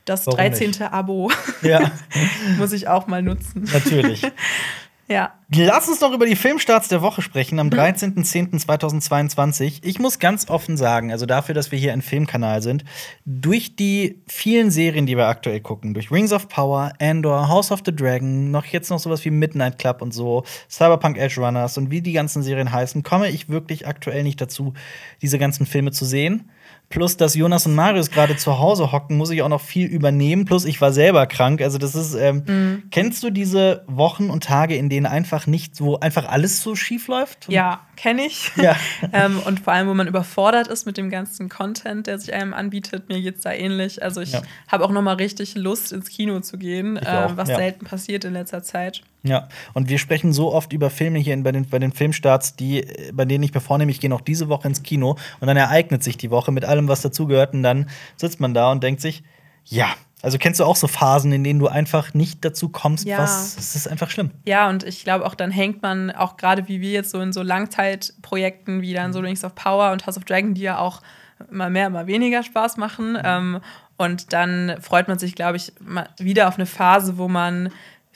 das 0.05 0.27
Warum 0.27 0.39
13. 0.39 0.69
Nicht? 0.69 0.83
Abo 0.83 1.31
ja. 1.63 1.91
muss 2.59 2.73
ich 2.73 2.89
auch 2.89 3.07
mal 3.07 3.23
nutzen. 3.23 3.65
Natürlich. 3.73 4.23
Ja. 5.09 5.35
Lass 5.55 5.89
uns 5.89 6.03
noch 6.03 6.13
über 6.13 6.27
die 6.27 6.37
Filmstarts 6.37 6.89
der 6.89 7.01
Woche 7.01 7.23
sprechen, 7.23 7.59
am 7.59 7.71
13.10.2022. 7.71 9.79
Ich 9.83 9.99
muss 9.99 10.19
ganz 10.19 10.51
offen 10.51 10.77
sagen, 10.77 11.11
also 11.11 11.25
dafür, 11.25 11.55
dass 11.55 11.73
wir 11.73 11.79
hier 11.79 11.95
ein 11.95 12.03
Filmkanal 12.03 12.61
sind, 12.61 12.85
durch 13.25 13.75
die 13.75 14.21
vielen 14.27 14.71
Serien, 14.71 15.07
die 15.07 15.17
wir 15.17 15.27
aktuell 15.27 15.61
gucken, 15.61 15.95
durch 15.95 16.11
Rings 16.11 16.35
of 16.35 16.49
Power, 16.49 16.93
Andor, 17.01 17.49
House 17.49 17.73
of 17.73 17.81
the 17.87 17.97
Dragon, 17.97 18.51
noch 18.51 18.67
jetzt 18.67 18.91
noch 18.91 18.99
sowas 18.99 19.25
wie 19.25 19.31
Midnight 19.31 19.79
Club 19.79 20.03
und 20.03 20.13
so, 20.13 20.45
Cyberpunk 20.69 21.17
Edge 21.17 21.41
Runners 21.41 21.79
und 21.79 21.91
wie 21.91 22.03
die 22.03 22.13
ganzen 22.13 22.43
Serien 22.43 22.71
heißen, 22.71 23.03
komme 23.03 23.31
ich 23.31 23.49
wirklich 23.49 23.87
aktuell 23.87 24.25
nicht 24.25 24.43
dazu, 24.43 24.75
diese 25.23 25.39
ganzen 25.39 25.65
Filme 25.65 25.93
zu 25.93 26.05
sehen. 26.05 26.51
Plus, 26.89 27.17
dass 27.17 27.35
Jonas 27.35 27.67
und 27.67 27.75
Marius 27.75 28.11
gerade 28.11 28.37
zu 28.37 28.59
Hause 28.59 28.93
hocken, 28.93 29.17
muss 29.17 29.31
ich 29.31 29.43
auch 29.43 29.49
noch 29.49 29.61
viel 29.61 29.87
übernehmen. 29.87 30.47
Plus, 30.47 30.65
ich 30.65 30.81
war 30.81 30.93
selber 30.93 31.27
krank. 31.27 31.61
Also, 31.61 31.79
das 31.79 31.95
ist. 31.95 32.15
Ähm, 32.15 32.45
mhm. 32.47 32.83
Kennst 32.91 33.23
du 33.23 33.31
diese 33.31 33.85
Wochen 33.87 34.31
und 34.31 34.45
Tage, 34.45 34.77
in 34.77 34.89
denen 34.89 35.07
einfach 35.07 35.47
nicht, 35.47 35.81
wo 35.81 35.97
einfach 35.97 36.27
alles 36.27 36.63
so 36.63 36.75
schief 36.75 37.09
läuft? 37.09 37.49
Ja, 37.49 37.81
kenne 37.99 38.27
ich. 38.27 38.51
Ja. 38.57 38.77
ähm, 39.13 39.41
und 39.45 39.61
vor 39.61 39.73
allem, 39.73 39.89
wo 39.89 39.95
man 39.95 40.07
überfordert 40.07 40.69
ist 40.69 40.87
mit 40.87 40.97
dem 40.97 41.11
ganzen 41.11 41.49
Content, 41.49 42.07
der 42.07 42.19
sich 42.19 42.33
einem 42.33 42.55
anbietet. 42.55 43.09
Mir 43.09 43.21
geht's 43.21 43.43
da 43.43 43.53
ähnlich. 43.53 44.03
Also, 44.03 44.21
ich 44.21 44.33
ja. 44.33 44.43
habe 44.69 44.85
auch 44.85 44.91
noch 44.91 45.03
mal 45.03 45.17
richtig 45.17 45.57
Lust, 45.57 45.93
ins 45.93 46.09
Kino 46.09 46.41
zu 46.41 46.59
gehen, 46.59 46.97
äh, 46.97 47.29
was 47.35 47.49
ja. 47.49 47.57
selten 47.57 47.85
passiert 47.85 48.25
in 48.25 48.33
letzter 48.33 48.63
Zeit. 48.63 49.03
Ja, 49.25 49.49
und 49.75 49.89
wir 49.89 49.99
sprechen 49.99 50.33
so 50.33 50.53
oft 50.53 50.73
über 50.73 50.91
Filme 50.91 51.19
hier 51.19 51.37
bei 51.43 51.51
den, 51.51 51.69
bei 51.69 51.81
den 51.81 51.93
Filmstarts, 51.93 52.55
die, 52.55 52.87
bei 53.13 53.25
denen 53.25 53.43
ich 53.43 53.53
mir 53.53 53.61
vornehme, 53.61 53.91
ich 53.91 54.01
gehe 54.01 54.09
noch 54.09 54.21
diese 54.21 54.49
Woche 54.49 54.69
ins 54.69 54.85
Kino 54.85 55.17
und 55.41 55.49
dann 55.49 55.57
ereignet 55.57 56.05
sich 56.05 56.17
die 56.17 56.31
Woche 56.31 56.53
mit 56.53 56.65
allem, 56.65 56.87
was 56.87 57.03
dazugehört 57.03 57.53
und 57.53 57.65
dann 57.65 57.91
sitzt 58.17 58.39
man 58.39 58.55
da 58.55 58.71
und 58.71 58.83
denkt 58.83 59.01
sich, 59.01 59.25
ja, 59.65 59.89
also 60.23 60.39
kennst 60.39 60.59
du 60.59 60.65
auch 60.65 60.77
so 60.77 60.89
Phasen, 60.89 61.33
in 61.33 61.45
denen 61.45 61.61
du 61.61 61.69
einfach 61.69 62.13
nicht 62.13 62.45
dazu 62.45 62.69
kommst, 62.69 63.07
ja. 63.07 63.19
was 63.19 63.57
es 63.57 63.77
ist 63.77 63.89
einfach 63.89 64.11
schlimm. 64.11 64.31
Ja, 64.47 64.69
und 64.69 64.83
ich 64.83 65.05
glaube 65.05 65.25
auch 65.25 65.35
dann 65.35 65.51
hängt 65.51 65.83
man 65.83 66.11
auch 66.11 66.37
gerade 66.37 66.67
wie 66.69 66.81
wir 66.81 66.91
jetzt 66.91 67.11
so 67.11 67.21
in 67.21 67.33
so 67.33 67.43
Langzeitprojekten 67.43 68.83
wie 68.83 68.95
dann 68.95 69.13
so 69.13 69.21
Rings 69.21 69.45
of 69.45 69.55
Power 69.55 69.93
und 69.93 70.07
House 70.07 70.17
of 70.17 70.25
Dragon, 70.25 70.55
die 70.55 70.63
ja 70.63 70.79
auch 70.79 71.03
immer 71.51 71.71
mehr, 71.71 71.87
immer 71.87 72.07
weniger 72.07 72.43
Spaß 72.43 72.77
machen. 72.79 73.13
Mhm. 73.13 73.23
Ähm, 73.25 73.61
und 73.97 74.33
dann 74.33 74.77
freut 74.81 75.09
man 75.09 75.19
sich, 75.19 75.35
glaube 75.35 75.57
ich, 75.57 75.73
wieder 76.19 76.49
auf 76.49 76.55
eine 76.55 76.67
Phase, 76.67 77.19
wo 77.19 77.29
man 77.29 77.71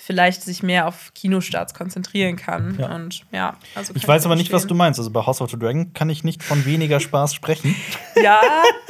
vielleicht 0.04 0.42
sich 0.42 0.64
mehr 0.64 0.88
auf 0.88 1.12
Kinostarts 1.14 1.74
konzentrieren 1.74 2.34
kann. 2.34 2.76
Ja. 2.80 2.92
Und 2.92 3.22
ja, 3.30 3.56
also 3.76 3.92
ich 3.94 4.06
weiß 4.06 4.26
aber 4.26 4.34
nicht, 4.34 4.52
was 4.52 4.66
du 4.66 4.74
meinst. 4.74 4.98
Also 4.98 5.12
bei 5.12 5.24
House 5.24 5.40
of 5.40 5.48
the 5.50 5.56
Dragon 5.56 5.92
kann 5.94 6.10
ich 6.10 6.24
nicht 6.24 6.42
von 6.42 6.64
weniger 6.66 6.98
Spaß 6.98 7.34
sprechen. 7.34 7.76
Ja, 8.22 8.40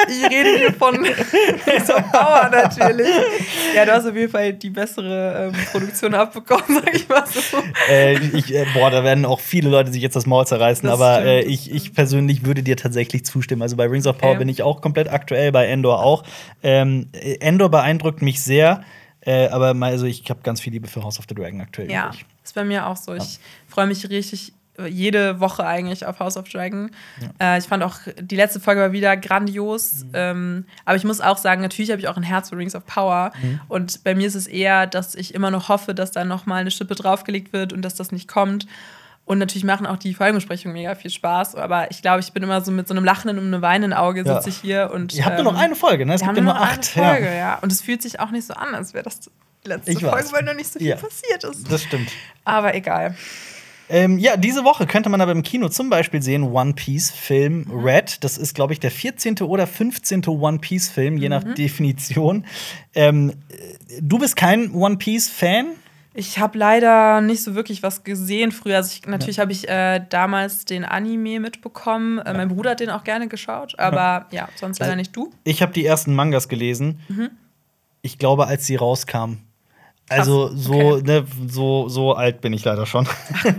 ich 0.09 0.25
rede 0.25 0.59
hier 0.59 0.75
von 0.75 0.97
so 1.87 1.93
Power 2.13 2.51
natürlich. 2.51 3.07
Ja, 3.75 3.87
du 3.87 3.93
hast 3.93 4.05
auf 4.05 4.17
jeden 4.17 4.31
Fall 4.31 4.53
die 4.53 4.69
bessere 4.69 5.53
ähm, 5.55 5.65
Produktion 5.71 6.13
abbekommen, 6.13 6.65
sag 6.69 6.93
ich 6.95 7.09
mal 7.09 7.25
so. 7.27 7.59
Äh, 7.89 8.19
ich, 8.37 8.53
äh, 8.53 8.67
boah, 8.75 8.91
da 8.91 9.05
werden 9.05 9.25
auch 9.25 9.39
viele 9.39 9.71
Leute 9.71 9.93
sich 9.93 10.03
jetzt 10.03 10.17
das 10.17 10.27
Maul 10.27 10.45
zerreißen, 10.47 10.89
das 10.89 11.01
aber 11.01 11.25
äh, 11.25 11.43
ich, 11.43 11.71
ich 11.71 11.95
persönlich 11.95 12.45
würde 12.45 12.65
dir 12.65 12.77
tatsächlich 12.77 13.25
zustimmen. 13.25 13.63
Also 13.63 13.77
bei 13.77 13.87
Rings 13.87 14.07
of 14.07 14.19
Power 14.19 14.31
okay. 14.31 14.41
bin 14.41 14.49
ich 14.49 14.65
auch 14.65 14.81
komplett 14.83 15.09
aktuell, 15.09 15.53
bei 15.53 15.67
Endor 15.67 16.03
auch. 16.03 16.25
Ähm, 16.65 17.09
Endor 17.13 17.71
beeindruckt 17.71 18.23
mich 18.23 18.43
sehr. 18.43 18.83
Äh, 19.25 19.49
aber 19.49 19.75
mal, 19.75 19.93
also 19.93 20.07
ich 20.07 20.29
habe 20.31 20.41
ganz 20.43 20.61
viel 20.61 20.73
Liebe 20.73 20.89
für 20.89 21.03
House 21.03 21.19
of 21.19 21.27
the 21.29 21.35
Dragon 21.35 21.61
aktuell. 21.61 21.91
Ja, 21.91 22.09
übrig. 22.09 22.27
ist 22.43 22.55
bei 22.55 22.65
mir 22.65 22.87
auch 22.87 22.97
so. 22.97 23.15
Ich 23.15 23.39
freue 23.69 23.87
mich 23.87 24.09
richtig 24.11 24.53
äh, 24.79 24.87
jede 24.87 25.39
Woche 25.39 25.67
eigentlich 25.67 26.07
auf 26.07 26.19
House 26.19 26.37
of 26.37 26.49
Dragon. 26.49 26.91
Ja. 27.21 27.55
Äh, 27.55 27.59
ich 27.59 27.67
fand 27.67 27.83
auch, 27.83 27.99
die 28.21 28.37
letzte 28.37 28.59
Folge 28.59 28.81
war 28.81 28.93
wieder 28.93 29.17
grandios. 29.17 30.05
Mhm. 30.05 30.11
Ähm, 30.15 30.65
aber 30.85 30.97
ich 30.97 31.05
muss 31.05 31.21
auch 31.21 31.39
sagen, 31.39 31.63
natürlich 31.63 31.91
habe 31.91 32.01
ich 32.01 32.09
auch 32.09 32.17
ein 32.17 32.23
Herz 32.23 32.49
für 32.49 32.57
Rings 32.57 32.75
of 32.75 32.85
Power. 32.87 33.33
Mhm. 33.41 33.61
Und 33.69 34.03
bei 34.03 34.15
mir 34.15 34.27
ist 34.27 34.35
es 34.35 34.47
eher, 34.47 34.87
dass 34.87 35.15
ich 35.15 35.35
immer 35.35 35.51
noch 35.51 35.69
hoffe, 35.69 35.95
dass 35.95 36.11
da 36.11 36.25
noch 36.25 36.47
mal 36.47 36.57
eine 36.57 36.71
Schippe 36.71 36.95
draufgelegt 36.95 37.53
wird 37.53 37.73
und 37.73 37.83
dass 37.83 37.95
das 37.95 38.13
nicht 38.13 38.29
kommt. 38.29 38.67
Und 39.25 39.39
natürlich 39.39 39.65
machen 39.65 39.87
auch 39.87 39.99
die 39.99 40.15
Folgenbesprechungen 40.15 40.75
mega 40.75 40.95
viel 40.95 41.11
Spaß. 41.11 41.55
Aber 41.55 41.91
ich 41.91 42.03
glaube, 42.03 42.21
ich 42.21 42.33
bin 42.33 42.43
immer 42.43 42.61
so 42.61 42.73
mit 42.73 42.89
so 42.89 42.95
einem 42.95 43.05
lachenden 43.05 43.39
und 43.39 43.47
einem 43.47 43.63
weinenden 43.63 43.93
Auge 43.93 44.25
sitze 44.25 44.49
ich 44.49 44.57
hier. 44.57 44.91
Und, 44.93 45.15
Ihr 45.15 45.25
habt 45.25 45.39
ähm, 45.39 45.45
nur 45.45 45.53
noch 45.53 45.61
eine 45.61 45.77
Folge, 45.77 46.05
ne? 46.05 46.15
Es 46.15 46.23
gibt 46.23 46.37
immer 46.37 46.61
acht. 46.61 46.97
Eine 46.97 47.07
Folge, 47.07 47.37
ja. 47.37 47.59
Und 47.63 47.71
es 47.71 47.81
fühlt 47.81 48.03
sich 48.03 48.19
auch 48.21 48.31
nicht 48.31 48.47
so 48.47 48.55
an, 48.55 48.75
als 48.75 48.95
wäre 48.95 49.05
das 49.05 49.21
die 49.21 49.31
letzte 49.65 49.93
ich 49.93 50.01
Folge, 50.01 50.17
weiß. 50.17 50.33
weil 50.33 50.43
noch 50.43 50.55
nicht 50.55 50.73
so 50.73 50.79
viel 50.79 50.97
passiert 50.97 51.45
ist. 51.45 51.71
Das 51.71 51.83
stimmt. 51.83 52.11
Aber 52.45 52.75
egal. 52.75 53.15
Ähm, 53.89 54.19
ja, 54.19 54.37
diese 54.37 54.65
Woche 54.65 54.87
könnte 54.87 55.09
man 55.09 55.21
aber 55.21 55.33
im 55.33 55.43
Kino 55.43 55.69
zum 55.69 55.91
Beispiel 55.91 56.23
sehen 56.23 56.45
One 56.45 56.73
Piece-Film 56.73 57.67
mhm. 57.69 57.85
Red. 57.85 58.25
Das 58.25 58.39
ist, 58.39 58.55
glaube 58.55 58.73
ich, 58.73 58.81
der 58.81 58.91
14. 58.91 59.39
oder 59.41 59.67
15. 59.67 60.27
One 60.27 60.59
Piece-Film, 60.59 61.19
je 61.19 61.29
mhm. 61.29 61.31
nach 61.31 61.55
Definition. 61.55 62.47
Ähm, 62.95 63.35
du 64.01 64.19
bist 64.19 64.35
kein 64.35 64.73
One 64.73 64.97
Piece-Fan? 64.97 65.67
Ich 66.15 66.39
habe 66.39 66.59
leider 66.59 67.21
nicht 67.21 67.43
so 67.43 67.55
wirklich 67.55 67.83
was 67.83 68.05
gesehen 68.05 68.53
früher. 68.53 68.77
Also 68.77 68.93
ich, 68.95 69.07
natürlich 69.07 69.37
ja. 69.37 69.43
habe 69.43 69.53
ich 69.53 69.69
äh, 69.69 70.05
damals 70.09 70.65
den 70.65 70.85
Anime 70.85 71.41
mitbekommen. 71.41 72.19
Äh, 72.19 72.35
mein 72.35 72.49
Bruder 72.49 72.73
hat 72.73 72.81
den 72.81 72.91
auch 72.91 73.05
gerne 73.05 73.29
geschaut, 73.29 73.79
aber 73.79 74.27
ja, 74.31 74.43
ja 74.43 74.49
sonst 74.57 74.79
leider 74.79 74.93
also, 74.93 74.99
nicht 74.99 75.17
du. 75.17 75.33
Ich 75.45 75.63
habe 75.63 75.73
die 75.73 75.87
ersten 75.87 76.15
Mangas 76.15 76.49
gelesen. 76.49 77.01
Mhm. 77.09 77.31
Ich 78.03 78.19
glaube, 78.19 78.47
als 78.47 78.67
sie 78.67 78.77
rauskamen. 78.77 79.41
Also 80.09 80.55
so, 80.55 80.75
okay. 80.75 81.03
ne, 81.05 81.25
so, 81.49 81.89
so 81.89 82.15
alt 82.15 82.41
bin 82.41 82.53
ich 82.53 82.65
leider 82.65 82.87
schon. 82.87 83.09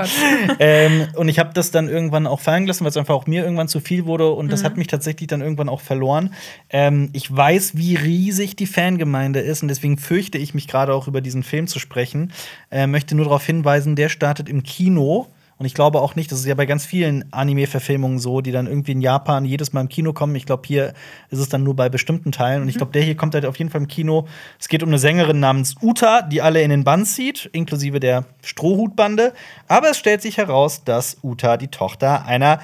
ähm, 0.59 1.07
und 1.15 1.27
ich 1.27 1.39
habe 1.39 1.51
das 1.53 1.71
dann 1.71 1.89
irgendwann 1.89 2.27
auch 2.27 2.39
fallen 2.39 2.65
gelassen, 2.65 2.83
weil 2.83 2.89
es 2.89 2.97
einfach 2.97 3.15
auch 3.15 3.25
mir 3.25 3.43
irgendwann 3.43 3.67
zu 3.67 3.79
viel 3.79 4.05
wurde 4.05 4.29
und 4.29 4.47
mhm. 4.47 4.49
das 4.51 4.63
hat 4.63 4.77
mich 4.77 4.87
tatsächlich 4.87 5.27
dann 5.27 5.41
irgendwann 5.41 5.69
auch 5.69 5.81
verloren. 5.81 6.33
Ähm, 6.69 7.09
ich 7.13 7.35
weiß, 7.35 7.75
wie 7.75 7.95
riesig 7.95 8.55
die 8.55 8.67
Fangemeinde 8.67 9.39
ist 9.39 9.63
und 9.63 9.67
deswegen 9.67 9.97
fürchte 9.97 10.37
ich 10.37 10.53
mich 10.53 10.67
gerade 10.67 10.93
auch 10.93 11.07
über 11.07 11.21
diesen 11.21 11.43
Film 11.43 11.67
zu 11.67 11.79
sprechen. 11.79 12.31
Äh, 12.69 12.87
möchte 12.87 13.15
nur 13.15 13.25
darauf 13.25 13.45
hinweisen, 13.45 13.95
der 13.95 14.09
startet 14.09 14.47
im 14.47 14.63
Kino 14.63 15.32
und 15.57 15.65
ich 15.65 15.73
glaube 15.73 16.01
auch 16.01 16.15
nicht, 16.15 16.31
das 16.31 16.39
ist 16.39 16.45
ja 16.45 16.55
bei 16.55 16.65
ganz 16.65 16.85
vielen 16.85 17.31
Anime-Verfilmungen 17.31 18.19
so, 18.19 18.41
die 18.41 18.51
dann 18.51 18.67
irgendwie 18.67 18.93
in 18.93 19.01
Japan 19.01 19.45
jedes 19.45 19.71
Mal 19.71 19.81
im 19.81 19.89
Kino 19.89 20.13
kommen. 20.13 20.35
Ich 20.35 20.45
glaube, 20.45 20.63
hier 20.65 20.93
ist 21.29 21.39
es 21.39 21.49
dann 21.49 21.63
nur 21.63 21.75
bei 21.75 21.89
bestimmten 21.89 22.31
Teilen. 22.31 22.63
Und 22.63 22.69
ich 22.69 22.75
mhm. 22.75 22.79
glaube, 22.79 22.91
der 22.93 23.03
hier 23.03 23.15
kommt 23.15 23.35
halt 23.35 23.45
auf 23.45 23.57
jeden 23.57 23.69
Fall 23.69 23.81
im 23.81 23.87
Kino. 23.87 24.27
Es 24.59 24.67
geht 24.67 24.83
um 24.83 24.89
eine 24.89 24.99
Sängerin 24.99 25.39
namens 25.39 25.75
Uta, 25.81 26.21
die 26.21 26.41
alle 26.41 26.61
in 26.61 26.69
den 26.69 26.83
Bann 26.83 27.05
zieht, 27.05 27.49
inklusive 27.53 27.99
der 27.99 28.25
Strohhutbande. 28.43 29.33
Aber 29.67 29.91
es 29.91 29.97
stellt 29.97 30.21
sich 30.21 30.37
heraus, 30.37 30.83
dass 30.83 31.17
Uta 31.21 31.57
die 31.57 31.69
Tochter 31.69 32.25
einer 32.25 32.59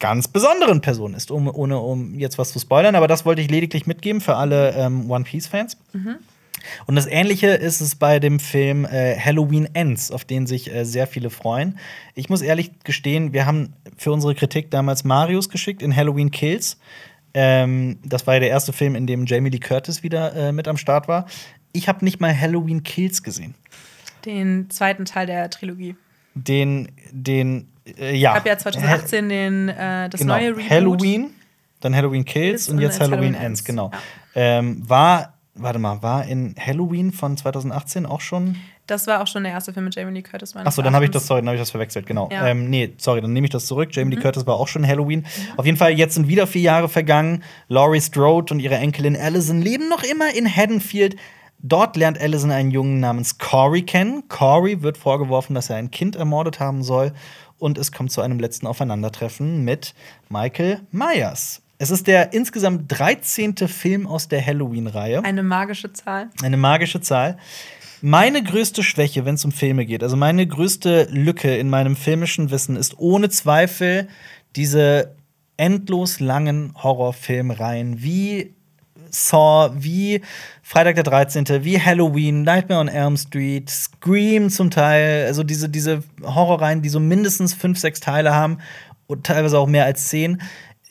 ganz 0.00 0.26
besonderen 0.26 0.80
Person 0.80 1.14
ist, 1.14 1.30
um, 1.30 1.48
ohne 1.48 1.78
um 1.78 2.18
jetzt 2.18 2.36
was 2.36 2.52
zu 2.52 2.58
spoilern. 2.58 2.96
Aber 2.96 3.06
das 3.06 3.24
wollte 3.24 3.40
ich 3.40 3.50
lediglich 3.50 3.86
mitgeben 3.86 4.20
für 4.20 4.36
alle 4.36 4.72
ähm, 4.72 5.08
One 5.08 5.24
Piece-Fans. 5.24 5.76
Mhm. 5.92 6.16
Und 6.86 6.94
das 6.94 7.06
Ähnliche 7.06 7.48
ist 7.48 7.80
es 7.80 7.94
bei 7.94 8.18
dem 8.18 8.40
Film 8.40 8.84
äh, 8.84 9.18
Halloween 9.18 9.68
Ends, 9.74 10.10
auf 10.10 10.24
den 10.24 10.46
sich 10.46 10.72
äh, 10.72 10.84
sehr 10.84 11.06
viele 11.06 11.30
freuen. 11.30 11.78
Ich 12.14 12.28
muss 12.28 12.42
ehrlich 12.42 12.70
gestehen, 12.84 13.32
wir 13.32 13.46
haben 13.46 13.74
für 13.96 14.12
unsere 14.12 14.34
Kritik 14.34 14.70
damals 14.70 15.04
Marius 15.04 15.48
geschickt 15.48 15.82
in 15.82 15.94
Halloween 15.94 16.30
Kills. 16.30 16.78
Ähm, 17.34 17.98
das 18.04 18.26
war 18.26 18.34
ja 18.34 18.40
der 18.40 18.50
erste 18.50 18.72
Film, 18.72 18.94
in 18.94 19.06
dem 19.06 19.26
Jamie 19.26 19.50
Lee 19.50 19.58
Curtis 19.58 20.02
wieder 20.02 20.34
äh, 20.34 20.52
mit 20.52 20.68
am 20.68 20.76
Start 20.76 21.08
war. 21.08 21.26
Ich 21.72 21.88
habe 21.88 22.04
nicht 22.04 22.20
mal 22.20 22.38
Halloween 22.38 22.82
Kills 22.82 23.22
gesehen. 23.22 23.54
Den 24.24 24.68
zweiten 24.70 25.04
Teil 25.04 25.26
der 25.26 25.48
Trilogie. 25.50 25.96
Den, 26.34 26.92
den, 27.10 27.68
äh, 27.98 28.14
ja. 28.16 28.32
Ich 28.32 28.36
habe 28.36 28.48
ja 28.48 28.58
2018 28.58 29.28
den, 29.28 29.68
äh, 29.68 30.08
das 30.08 30.20
genau. 30.20 30.36
neue 30.36 30.50
Reboot. 30.50 30.70
Halloween, 30.70 31.30
dann 31.80 31.94
Halloween 31.94 32.24
Kills 32.24 32.68
und, 32.68 32.76
und 32.76 32.82
jetzt 32.82 33.00
Halloween, 33.00 33.18
Halloween 33.18 33.34
Ends, 33.34 33.60
Ends. 33.60 33.64
genau. 33.64 33.90
Ja. 33.92 33.98
Ähm, 34.34 34.88
war 34.88 35.31
warte 35.54 35.78
mal, 35.78 36.02
war 36.02 36.26
in 36.26 36.54
Halloween 36.58 37.12
von 37.12 37.36
2018 37.36 38.06
auch 38.06 38.20
schon? 38.20 38.56
Das 38.86 39.06
war 39.06 39.22
auch 39.22 39.26
schon 39.26 39.44
der 39.44 39.52
erste 39.52 39.72
Film 39.72 39.84
mit 39.84 39.94
Jamie 39.94 40.12
Lee 40.12 40.22
Curtis. 40.22 40.56
Achso, 40.56 40.82
dann 40.82 40.94
habe 40.94 41.04
ich 41.04 41.10
das, 41.10 41.26
sorry, 41.26 41.40
dann 41.40 41.48
habe 41.48 41.56
ich 41.56 41.62
das 41.62 41.70
verwechselt, 41.70 42.06
genau. 42.06 42.28
Ja. 42.32 42.48
Ähm, 42.48 42.68
nee, 42.68 42.94
sorry, 42.96 43.20
dann 43.20 43.32
nehme 43.32 43.46
ich 43.46 43.50
das 43.50 43.66
zurück. 43.66 43.90
Jamie 43.92 44.10
mhm. 44.10 44.16
Lee 44.16 44.22
Curtis 44.22 44.46
war 44.46 44.56
auch 44.56 44.68
schon 44.68 44.86
Halloween. 44.86 45.20
Mhm. 45.20 45.58
Auf 45.58 45.66
jeden 45.66 45.78
Fall, 45.78 45.92
jetzt 45.92 46.14
sind 46.14 46.28
wieder 46.28 46.46
vier 46.46 46.62
Jahre 46.62 46.88
vergangen. 46.88 47.42
Laurie 47.68 48.00
Strode 48.00 48.54
und 48.54 48.60
ihre 48.60 48.76
Enkelin 48.76 49.16
Allison 49.16 49.60
leben 49.60 49.88
noch 49.88 50.02
immer 50.02 50.34
in 50.34 50.48
Haddonfield. 50.48 51.16
Dort 51.58 51.96
lernt 51.96 52.20
Allison 52.20 52.50
einen 52.50 52.72
Jungen 52.72 52.98
namens 52.98 53.38
Corey 53.38 53.82
kennen. 53.82 54.24
Corey 54.28 54.82
wird 54.82 54.98
vorgeworfen, 54.98 55.54
dass 55.54 55.70
er 55.70 55.76
ein 55.76 55.92
Kind 55.92 56.16
ermordet 56.16 56.58
haben 56.58 56.82
soll. 56.82 57.12
Und 57.58 57.78
es 57.78 57.92
kommt 57.92 58.10
zu 58.10 58.20
einem 58.20 58.40
letzten 58.40 58.66
Aufeinandertreffen 58.66 59.64
mit 59.64 59.94
Michael 60.28 60.80
Myers. 60.90 61.61
Es 61.82 61.90
ist 61.90 62.06
der 62.06 62.32
insgesamt 62.32 62.84
13. 62.96 63.56
Film 63.66 64.06
aus 64.06 64.28
der 64.28 64.46
Halloween-Reihe. 64.46 65.24
Eine 65.24 65.42
magische 65.42 65.92
Zahl. 65.92 66.30
Eine 66.40 66.56
magische 66.56 67.00
Zahl. 67.00 67.38
Meine 68.00 68.40
größte 68.40 68.84
Schwäche, 68.84 69.24
wenn 69.24 69.34
es 69.34 69.44
um 69.44 69.50
Filme 69.50 69.84
geht, 69.84 70.04
also 70.04 70.16
meine 70.16 70.46
größte 70.46 71.08
Lücke 71.10 71.56
in 71.56 71.68
meinem 71.68 71.96
filmischen 71.96 72.52
Wissen 72.52 72.76
ist 72.76 73.00
ohne 73.00 73.30
Zweifel 73.30 74.06
diese 74.54 75.16
endlos 75.56 76.20
langen 76.20 76.72
Horrorfilmreihen 76.80 78.00
wie 78.00 78.54
Saw, 79.10 79.74
wie 79.76 80.20
Freitag 80.62 80.94
der 80.94 81.04
13., 81.04 81.64
wie 81.64 81.80
Halloween, 81.80 82.42
Nightmare 82.42 82.80
on 82.80 82.88
Elm 82.88 83.16
Street, 83.16 83.68
Scream 83.68 84.50
zum 84.50 84.70
Teil, 84.70 85.26
also 85.26 85.42
diese, 85.42 85.68
diese 85.68 86.04
Horrorreihen, 86.22 86.80
die 86.80 86.88
so 86.88 87.00
mindestens 87.00 87.54
fünf, 87.54 87.80
sechs 87.80 87.98
Teile 87.98 88.32
haben 88.32 88.58
und 89.08 89.26
teilweise 89.26 89.58
auch 89.58 89.66
mehr 89.66 89.84
als 89.84 90.08
zehn 90.08 90.40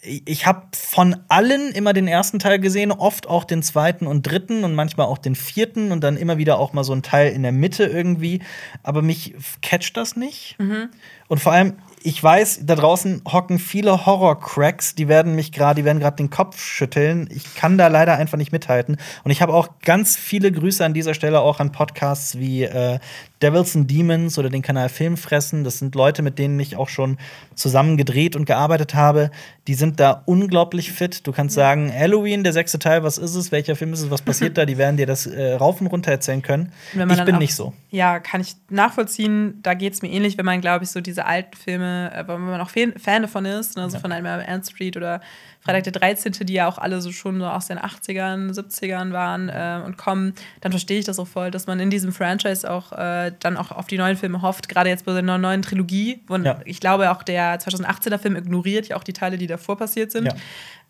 ich 0.04 0.48
habe 0.48 0.64
von 0.74 1.16
allen 1.28 1.72
immer 1.74 1.94
den 1.94 2.08
ersten 2.08 2.40
Teil 2.40 2.60
gesehen, 2.60 2.92
oft 2.92 3.28
auch 3.28 3.44
den 3.44 3.62
zweiten 3.62 4.08
und 4.08 4.24
dritten 4.24 4.64
und 4.64 4.74
manchmal 4.74 5.06
auch 5.06 5.20
den 5.20 5.36
vierten 5.36 5.92
und 5.92 6.04
dann 6.04 6.18
immer 6.18 6.40
wieder 6.40 6.58
auch 6.58 6.74
mal 6.74 6.84
so 6.84 6.94
ein 6.94 7.04
Teil 7.04 7.32
in 7.32 7.44
der 7.44 7.52
Mitte 7.52 7.84
irgendwie. 7.84 8.42
Aber 8.82 9.04
mich 9.04 9.36
catcht 9.62 9.96
das 9.98 10.16
nicht. 10.16 10.56
Mhm. 10.58 10.90
Und 11.28 11.40
vor 11.40 11.52
allem, 11.52 11.76
ich 12.02 12.22
weiß, 12.22 12.62
da 12.64 12.74
draußen 12.74 13.22
hocken 13.32 13.60
viele 13.60 14.08
Horror-Cracks, 14.08 14.96
die 14.96 15.08
werden 15.08 15.36
mich 15.36 15.52
gerade, 15.52 15.82
die 15.82 15.86
werden 15.86 16.00
gerade 16.00 16.18
den 16.18 16.32
Kopf 16.32 16.60
schütteln. 16.60 17.30
Ich 17.32 17.54
kann 17.54 17.78
da 17.78 17.88
leider 17.88 18.18
einfach 18.18 18.40
nicht 18.40 18.52
mithalten. 18.52 18.98
Und 19.24 19.30
ich 19.30 19.44
habe 19.44 19.54
auch 19.54 19.70
ganz 19.84 20.18
viele 20.18 20.52
Grüße 20.52 20.84
an 20.84 20.96
dieser 20.96 21.14
Stelle 21.14 21.42
auch 21.42 21.60
an 21.60 21.72
Podcasts 21.72 22.40
wie 22.40 22.64
äh, 22.64 23.00
Devils 23.42 23.76
and 23.76 23.90
Demons 23.90 24.38
oder 24.38 24.50
den 24.50 24.62
Kanal 24.62 24.90
Filmfressen. 24.90 25.64
Das 25.64 25.80
sind 25.80 25.96
Leute, 25.96 26.22
mit 26.22 26.40
denen 26.40 26.60
ich 26.60 26.76
auch 26.76 26.90
schon 26.90 27.18
zusammen 27.56 27.98
gedreht 27.98 28.36
und 28.36 28.46
gearbeitet 28.46 28.94
habe. 28.94 29.32
Die 29.68 29.74
sind 29.74 30.00
da 30.00 30.24
unglaublich 30.26 30.92
fit. 30.92 31.26
Du 31.26 31.32
kannst 31.32 31.56
sagen, 31.56 31.92
Halloween, 31.94 32.44
der 32.44 32.54
sechste 32.54 32.80
Teil, 32.80 33.04
was 33.04 33.18
ist 33.18 33.36
es, 33.36 33.52
welcher 33.52 33.76
Film 33.76 33.94
ist 33.94 34.02
es, 34.02 34.12
was 34.12 34.22
passiert 34.22 34.58
da? 34.58 34.66
Die 34.66 34.78
werden 34.78 34.98
dir 34.98 35.06
das 35.06 35.26
äh, 35.26 35.54
rauf 35.54 35.82
und 35.82 35.88
runter 35.88 36.12
erzählen 36.12 36.42
können. 36.42 36.72
Ich 36.94 37.00
bin 37.00 37.36
auch, 37.36 37.40
nicht 37.40 37.56
so. 37.56 37.74
Ja, 37.90 38.20
kann 38.20 38.42
ich 38.42 38.56
nachvollziehen. 38.70 39.60
Da 39.64 39.74
geht 39.74 39.94
es 39.94 40.02
mir 40.02 40.10
ähnlich, 40.10 40.38
wenn 40.38 40.46
man, 40.46 40.62
glaube 40.62 40.84
ich, 40.84 40.92
so 40.92 41.02
diese 41.02 41.26
alten 41.26 41.56
Filme, 41.56 42.12
äh, 42.14 42.28
wenn 42.28 42.42
man 42.42 42.62
auch 42.62 42.70
Fan 42.70 43.22
davon 43.22 43.46
ist, 43.46 43.78
ne, 43.78 43.90
so 43.90 43.96
ja. 43.96 44.02
von 44.02 44.12
einem 44.12 44.26
Anne 44.26 44.64
Street 44.64 44.98
oder 44.98 45.22
Freitag 45.64 45.84
der 45.84 45.94
13., 45.94 46.34
die 46.46 46.54
ja 46.54 46.68
auch 46.68 46.78
alle 46.78 47.02
so 47.02 47.12
schon 47.12 47.40
so 47.40 47.46
aus 47.46 47.68
den 47.68 47.78
80ern, 47.78 48.52
70ern 48.52 49.12
waren 49.12 49.50
äh, 49.50 49.86
und 49.86 49.98
kommen, 49.98 50.34
dann 50.60 50.72
verstehe 50.72 51.00
ich 51.00 51.06
das 51.06 51.20
auch 51.20 51.28
voll, 51.28 51.52
dass 51.52 51.68
man 51.68 51.80
in 51.80 51.90
diesem 51.90 52.12
Franchise 52.12 52.70
auch 52.70 52.92
äh, 52.94 53.32
dann 53.40 53.58
auch 53.58 53.72
auf 53.72 53.88
die 53.88 53.98
neuen 53.98 54.18
Filme 54.18 54.42
hofft, 54.42 54.70
gerade 54.70 54.90
jetzt 54.90 55.06
bei 55.06 55.14
der 55.14 55.22
neuen 55.22 55.62
Trilogie. 55.62 56.22
Und 56.28 56.46
ja. 56.46 56.60
ich 56.66 56.80
glaube, 56.80 57.12
auch 57.12 57.22
der 57.22 57.60
2018er 57.60 58.18
Film 58.18 58.36
ignoriert 58.36 58.88
ja 58.88 58.96
auch 58.96 59.04
die 59.04 59.14
Teile, 59.14 59.38
die 59.38 59.48
davor 59.48 59.78
passiert 59.78 60.12
sind. 60.12 60.26
Ja. 60.26 60.34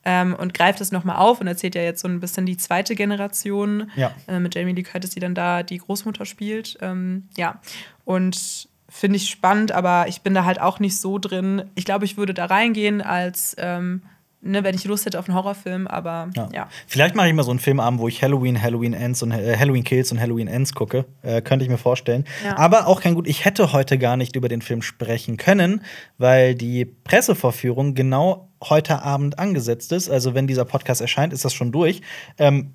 Ähm, 0.03 0.34
und 0.34 0.53
greift 0.53 0.82
es 0.82 0.91
nochmal 0.91 1.17
auf 1.17 1.41
und 1.41 1.47
erzählt 1.47 1.76
ja 1.76 1.84
jetzt 1.84 2.01
so 2.01 2.07
ein 2.07 2.19
bisschen 2.19 2.47
die 2.47 2.57
zweite 2.57 2.95
Generation 2.95 3.91
ja. 3.95 4.11
äh, 4.28 4.39
mit 4.39 4.55
Jamie 4.55 4.74
Lee 4.74 4.82
Curtis, 4.84 5.11
die 5.11 5.19
dann 5.19 5.36
da 5.36 5.61
die 5.61 5.78
Großmutter 5.78 6.26
spielt. 6.26 6.78
Ähm, 6.82 7.28
ja, 7.38 7.59
und 8.03 8.67
finde 8.89 9.17
ich 9.17 9.30
spannend, 9.30 9.72
aber 9.72 10.07
ich 10.07 10.22
bin 10.22 10.34
da 10.34 10.43
halt 10.43 10.59
auch 10.59 10.80
nicht 10.80 10.99
so 10.99 11.19
drin. 11.19 11.69
Ich 11.76 11.86
glaube, 11.86 12.05
ich 12.05 12.17
würde 12.17 12.34
da 12.34 12.45
reingehen 12.45 13.01
als 13.01 13.55
ähm, 13.59 14.01
ne, 14.42 14.64
wenn 14.64 14.76
ich 14.76 14.84
Lust 14.86 15.06
hätte 15.06 15.20
auf 15.20 15.28
einen 15.28 15.38
Horrorfilm, 15.38 15.88
aber 15.88 16.30
ja. 16.36 16.50
ja. 16.54 16.70
Vielleicht 16.88 17.16
mache 17.16 17.28
ich 17.28 17.34
mal 17.34 17.44
so 17.44 17.52
einen 17.52 17.60
Filmabend, 17.60 18.00
wo 18.00 18.08
ich 18.08 18.22
Halloween, 18.24 18.62
Halloween 18.62 18.94
Ends 18.94 19.24
und 19.24 19.32
äh, 19.32 19.58
Halloween 19.58 19.84
Kills 19.84 20.12
und 20.12 20.20
Halloween 20.20 20.48
Ends 20.48 20.74
gucke. 20.74 21.06
Äh, 21.22 21.42
könnte 21.42 21.64
ich 21.64 21.72
mir 21.72 21.78
vorstellen. 21.78 22.26
Ja. 22.44 22.58
Aber 22.58 22.88
auch 22.88 23.02
kein 23.02 23.16
gut. 23.16 23.28
Ich 23.28 23.46
hätte 23.46 23.72
heute 23.74 23.98
gar 23.98 24.18
nicht 24.18 24.36
über 24.36 24.50
den 24.50 24.62
Film 24.62 24.82
sprechen 24.82 25.38
können, 25.38 25.82
weil 26.18 26.56
die 26.56 26.86
Pressevorführung 26.86 27.96
genau 27.96 28.50
heute 28.64 29.02
Abend 29.02 29.39
angesetzt 29.39 29.92
ist. 29.92 30.10
Also, 30.10 30.34
wenn 30.34 30.48
dieser 30.48 30.66
Podcast 30.66 31.02
erscheint, 31.02 31.34
ist 31.34 31.46
das 31.46 31.54
schon 31.54 31.72
durch. 31.72 32.02
Ähm, 32.38 32.74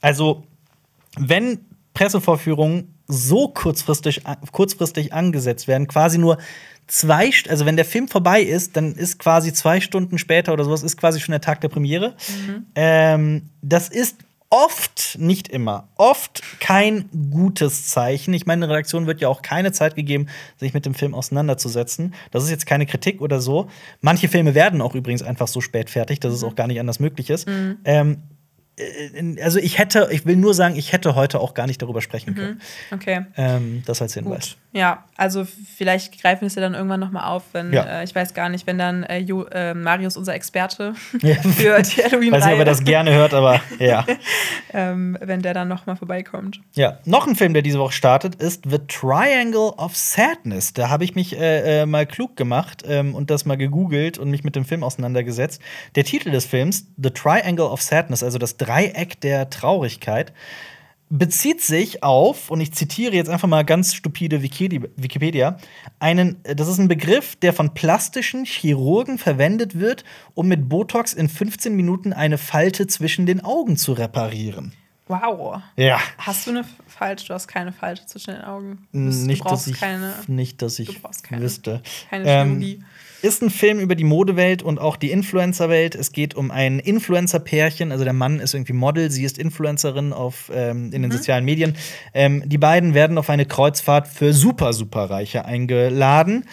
also, 0.00 0.44
wenn 1.16 1.60
Pressevorführungen 1.94 2.93
so 3.06 3.48
kurzfristig, 3.48 4.22
kurzfristig 4.52 5.12
angesetzt 5.12 5.68
werden, 5.68 5.88
quasi 5.88 6.18
nur 6.18 6.38
zwei, 6.86 7.30
also 7.48 7.66
wenn 7.66 7.76
der 7.76 7.84
Film 7.84 8.08
vorbei 8.08 8.42
ist, 8.42 8.76
dann 8.76 8.92
ist 8.92 9.18
quasi 9.18 9.52
zwei 9.52 9.80
Stunden 9.80 10.18
später 10.18 10.52
oder 10.52 10.64
sowas, 10.64 10.82
ist 10.82 10.96
quasi 10.96 11.20
schon 11.20 11.32
der 11.32 11.40
Tag 11.40 11.60
der 11.60 11.68
Premiere. 11.68 12.14
Mhm. 12.28 12.66
Ähm, 12.74 13.42
das 13.62 13.88
ist 13.88 14.16
oft, 14.50 15.16
nicht 15.18 15.48
immer, 15.48 15.88
oft 15.96 16.42
kein 16.60 17.08
gutes 17.30 17.88
Zeichen. 17.88 18.32
Ich 18.34 18.46
meine, 18.46 18.64
eine 18.64 18.72
Redaktion 18.72 19.06
wird 19.06 19.20
ja 19.20 19.28
auch 19.28 19.42
keine 19.42 19.72
Zeit 19.72 19.96
gegeben, 19.96 20.26
sich 20.58 20.74
mit 20.74 20.86
dem 20.86 20.94
Film 20.94 21.12
auseinanderzusetzen. 21.12 22.14
Das 22.30 22.44
ist 22.44 22.50
jetzt 22.50 22.66
keine 22.66 22.86
Kritik 22.86 23.20
oder 23.20 23.40
so. 23.40 23.68
Manche 24.00 24.28
Filme 24.28 24.54
werden 24.54 24.80
auch 24.80 24.94
übrigens 24.94 25.22
einfach 25.22 25.48
so 25.48 25.60
spät 25.60 25.90
fertig, 25.90 26.20
dass 26.20 26.32
es 26.32 26.42
mhm. 26.42 26.48
auch 26.48 26.54
gar 26.54 26.68
nicht 26.68 26.78
anders 26.78 27.00
möglich 27.00 27.30
ist. 27.30 27.48
Mhm. 27.48 27.78
Ähm, 27.84 28.12
äh, 28.12 28.33
also 29.40 29.58
ich 29.58 29.78
hätte, 29.78 30.08
ich 30.10 30.26
will 30.26 30.36
nur 30.36 30.54
sagen, 30.54 30.76
ich 30.76 30.92
hätte 30.92 31.14
heute 31.14 31.40
auch 31.40 31.54
gar 31.54 31.66
nicht 31.66 31.80
darüber 31.80 32.02
sprechen 32.02 32.30
mhm. 32.30 32.34
können. 32.34 32.60
Okay. 32.90 33.26
Ähm, 33.36 33.82
das 33.86 34.02
als 34.02 34.14
Hinweis. 34.14 34.50
Gut. 34.50 34.56
Ja, 34.74 35.04
also 35.16 35.44
vielleicht 35.44 36.20
greifen 36.20 36.40
wir 36.40 36.48
es 36.48 36.56
ja 36.56 36.60
dann 36.60 36.74
irgendwann 36.74 36.98
noch 36.98 37.12
mal 37.12 37.28
auf, 37.28 37.44
wenn 37.52 37.72
ja. 37.72 38.00
äh, 38.00 38.04
ich 38.04 38.12
weiß 38.12 38.34
gar 38.34 38.48
nicht, 38.48 38.66
wenn 38.66 38.76
dann 38.76 39.04
äh, 39.04 39.18
jo, 39.18 39.44
äh, 39.44 39.72
Marius 39.72 40.16
unser 40.16 40.34
Experte 40.34 40.94
ja. 41.22 41.36
für 41.42 41.80
die 41.80 42.02
Halloween 42.02 42.32
Weiß 42.32 42.44
nicht, 42.44 42.54
ob 42.54 42.58
er 42.58 42.64
das 42.64 42.82
gerne 42.82 43.12
hört, 43.12 43.34
aber 43.34 43.60
ja. 43.78 44.04
ähm, 44.72 45.16
wenn 45.20 45.42
der 45.42 45.54
dann 45.54 45.68
noch 45.68 45.86
mal 45.86 45.94
vorbeikommt. 45.94 46.60
Ja, 46.72 46.98
noch 47.04 47.28
ein 47.28 47.36
Film, 47.36 47.52
der 47.52 47.62
diese 47.62 47.78
Woche 47.78 47.92
startet, 47.92 48.34
ist 48.34 48.64
The 48.68 48.78
Triangle 48.88 49.74
of 49.76 49.96
Sadness. 49.96 50.72
Da 50.72 50.88
habe 50.88 51.04
ich 51.04 51.14
mich 51.14 51.38
äh, 51.38 51.82
äh, 51.82 51.86
mal 51.86 52.04
klug 52.04 52.36
gemacht 52.36 52.82
ähm, 52.84 53.14
und 53.14 53.30
das 53.30 53.44
mal 53.44 53.56
gegoogelt 53.56 54.18
und 54.18 54.28
mich 54.28 54.42
mit 54.42 54.56
dem 54.56 54.64
Film 54.64 54.82
auseinandergesetzt. 54.82 55.62
Der 55.94 56.02
Titel 56.02 56.32
des 56.32 56.46
Films 56.46 56.88
The 57.00 57.10
Triangle 57.10 57.66
of 57.66 57.80
Sadness, 57.80 58.24
also 58.24 58.38
das 58.38 58.56
Dreieck 58.56 59.20
der 59.20 59.50
Traurigkeit 59.50 60.32
bezieht 61.16 61.60
sich 61.60 62.02
auf, 62.02 62.50
und 62.50 62.60
ich 62.60 62.72
zitiere 62.72 63.14
jetzt 63.14 63.30
einfach 63.30 63.46
mal 63.46 63.64
ganz 63.64 63.94
stupide 63.94 64.42
Wikipedia, 64.42 65.58
einen, 66.00 66.40
das 66.42 66.66
ist 66.66 66.78
ein 66.78 66.88
Begriff, 66.88 67.36
der 67.36 67.52
von 67.52 67.72
plastischen 67.72 68.44
Chirurgen 68.44 69.18
verwendet 69.18 69.78
wird, 69.78 70.04
um 70.34 70.48
mit 70.48 70.68
Botox 70.68 71.14
in 71.14 71.28
15 71.28 71.76
Minuten 71.76 72.12
eine 72.12 72.36
Falte 72.36 72.88
zwischen 72.88 73.26
den 73.26 73.44
Augen 73.44 73.76
zu 73.76 73.92
reparieren. 73.92 74.72
Wow. 75.06 75.60
Ja. 75.76 76.00
Hast 76.18 76.46
du 76.46 76.50
eine 76.50 76.64
Falte? 76.88 77.26
Du 77.26 77.34
hast 77.34 77.46
keine 77.46 77.72
Falte 77.72 78.06
zwischen 78.06 78.34
den 78.34 78.42
Augen. 78.42 78.88
Du 78.92 78.98
nicht, 78.98 79.44
dass 79.44 79.66
ich, 79.68 79.78
keine, 79.78 80.14
nicht, 80.26 80.62
dass 80.62 80.78
ich 80.78 81.00
keine, 81.22 81.42
wüsste. 81.42 81.82
Keine 82.10 82.24
Chirurgie. 82.24 82.82
Ist 83.24 83.40
ein 83.42 83.48
Film 83.48 83.80
über 83.80 83.94
die 83.94 84.04
Modewelt 84.04 84.62
und 84.62 84.78
auch 84.78 84.96
die 84.96 85.10
Influencer-Welt. 85.10 85.94
Es 85.94 86.12
geht 86.12 86.34
um 86.34 86.50
ein 86.50 86.78
Influencer-Pärchen. 86.78 87.90
Also 87.90 88.04
der 88.04 88.12
Mann 88.12 88.38
ist 88.38 88.52
irgendwie 88.52 88.74
Model, 88.74 89.10
sie 89.10 89.24
ist 89.24 89.38
Influencerin 89.38 90.12
auf, 90.12 90.52
ähm, 90.54 90.92
in 90.92 91.00
den 91.00 91.06
mhm. 91.06 91.12
sozialen 91.12 91.46
Medien. 91.46 91.74
Ähm, 92.12 92.42
die 92.44 92.58
beiden 92.58 92.92
werden 92.92 93.16
auf 93.16 93.30
eine 93.30 93.46
Kreuzfahrt 93.46 94.08
für 94.08 94.34
super, 94.34 94.74
super 94.74 95.08
Reiche 95.08 95.46
eingeladen. 95.46 96.44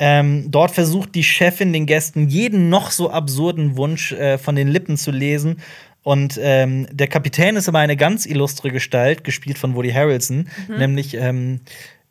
Ähm, 0.00 0.50
dort 0.50 0.72
versucht 0.72 1.14
die 1.14 1.22
Chefin 1.22 1.72
den 1.72 1.86
Gästen 1.86 2.26
jeden 2.26 2.70
noch 2.70 2.90
so 2.90 3.08
absurden 3.08 3.76
Wunsch 3.76 4.10
äh, 4.10 4.36
von 4.36 4.56
den 4.56 4.66
Lippen 4.66 4.96
zu 4.96 5.12
lesen. 5.12 5.60
Und 6.02 6.40
ähm, 6.42 6.88
der 6.90 7.06
Kapitän 7.06 7.54
ist 7.54 7.68
aber 7.68 7.78
eine 7.78 7.96
ganz 7.96 8.26
illustre 8.26 8.72
Gestalt, 8.72 9.22
gespielt 9.22 9.58
von 9.58 9.76
Woody 9.76 9.92
Harrelson, 9.92 10.48
mhm. 10.66 10.76
nämlich 10.76 11.14
ähm, 11.14 11.60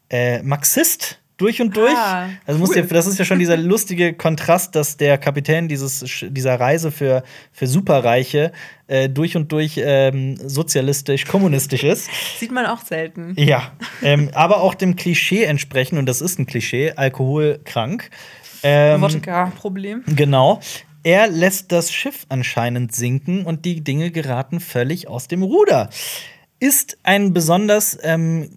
äh, 0.10 0.42
Marxist 0.42 1.20
durch 1.38 1.62
und 1.62 1.76
durch. 1.76 1.96
Ah, 1.96 2.30
also 2.46 2.64
cool. 2.64 2.74
dir, 2.74 2.84
das 2.84 3.08
ist 3.08 3.20
ja 3.20 3.26
schon 3.26 3.40
dieser 3.40 3.58
lustige 3.72 4.14
Kontrast, 4.14 4.76
dass 4.76 4.98
der 4.98 5.18
Kapitän 5.18 5.68
dieses, 5.68 6.06
dieser 6.30 6.60
Reise 6.60 6.92
für, 6.92 7.24
für 7.52 7.68
Superreiche 7.68 8.52
äh, 8.88 9.10
durch 9.10 9.36
und 9.36 9.52
durch 9.52 9.80
ähm, 9.84 10.38
sozialistisch, 10.38 11.26
kommunistisch 11.26 11.84
ist. 11.84 12.10
Sieht 12.40 12.52
man 12.52 12.66
auch 12.66 12.82
selten. 12.86 13.34
Ja, 13.38 13.74
ähm, 14.02 14.30
aber 14.34 14.62
auch 14.62 14.76
dem 14.76 14.96
Klischee 14.96 15.44
entsprechend, 15.44 16.00
und 16.00 16.06
das 16.06 16.22
ist 16.22 16.40
ein 16.40 16.46
Klischee, 16.46 16.94
alkoholkrank. 16.96 18.10
Ähm, 18.64 19.02
Wodka-Problem. 19.02 20.04
Genau. 20.08 20.60
Er 21.04 21.28
lässt 21.28 21.72
das 21.72 21.92
Schiff 21.92 22.26
anscheinend 22.30 22.96
sinken 22.96 23.46
und 23.46 23.66
die 23.66 23.82
Dinge 23.82 24.10
geraten 24.10 24.60
völlig 24.60 25.08
aus 25.08 25.28
dem 25.28 25.44
Ruder. 25.44 25.90
Ist 26.60 26.98
ein 27.04 27.32
besonders 27.32 27.96
ähm, 28.02 28.50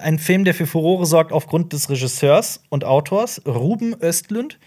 ein 0.00 0.18
Film, 0.18 0.44
der 0.44 0.54
für 0.54 0.66
Furore 0.66 1.06
sorgt 1.06 1.32
aufgrund 1.32 1.72
des 1.72 1.90
Regisseurs 1.90 2.62
und 2.68 2.84
Autors 2.84 3.42
Ruben 3.46 3.94
Östlund. 4.00 4.58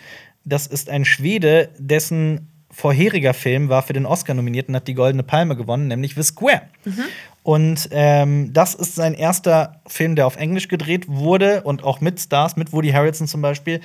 Das 0.43 0.67
ist 0.67 0.89
ein 0.89 1.05
Schwede, 1.05 1.69
dessen 1.77 2.47
vorheriger 2.71 3.33
Film 3.33 3.69
war 3.69 3.83
für 3.83 3.93
den 3.93 4.05
Oscar 4.05 4.33
nominiert 4.33 4.69
und 4.69 4.75
hat 4.75 4.87
die 4.87 4.93
Goldene 4.93 5.23
Palme 5.23 5.55
gewonnen, 5.55 5.87
nämlich 5.87 6.15
The 6.15 6.23
Square. 6.23 6.63
Mhm. 6.85 7.03
Und 7.43 7.89
ähm, 7.91 8.53
das 8.53 8.75
ist 8.75 8.95
sein 8.95 9.13
erster 9.13 9.81
Film, 9.87 10.15
der 10.15 10.27
auf 10.27 10.37
Englisch 10.37 10.67
gedreht 10.67 11.07
wurde 11.07 11.63
und 11.63 11.83
auch 11.83 11.99
mit 11.99 12.19
Stars, 12.19 12.55
mit 12.55 12.71
Woody 12.71 12.91
Harrelson 12.91 13.27
zum 13.27 13.41
Beispiel. 13.41 13.81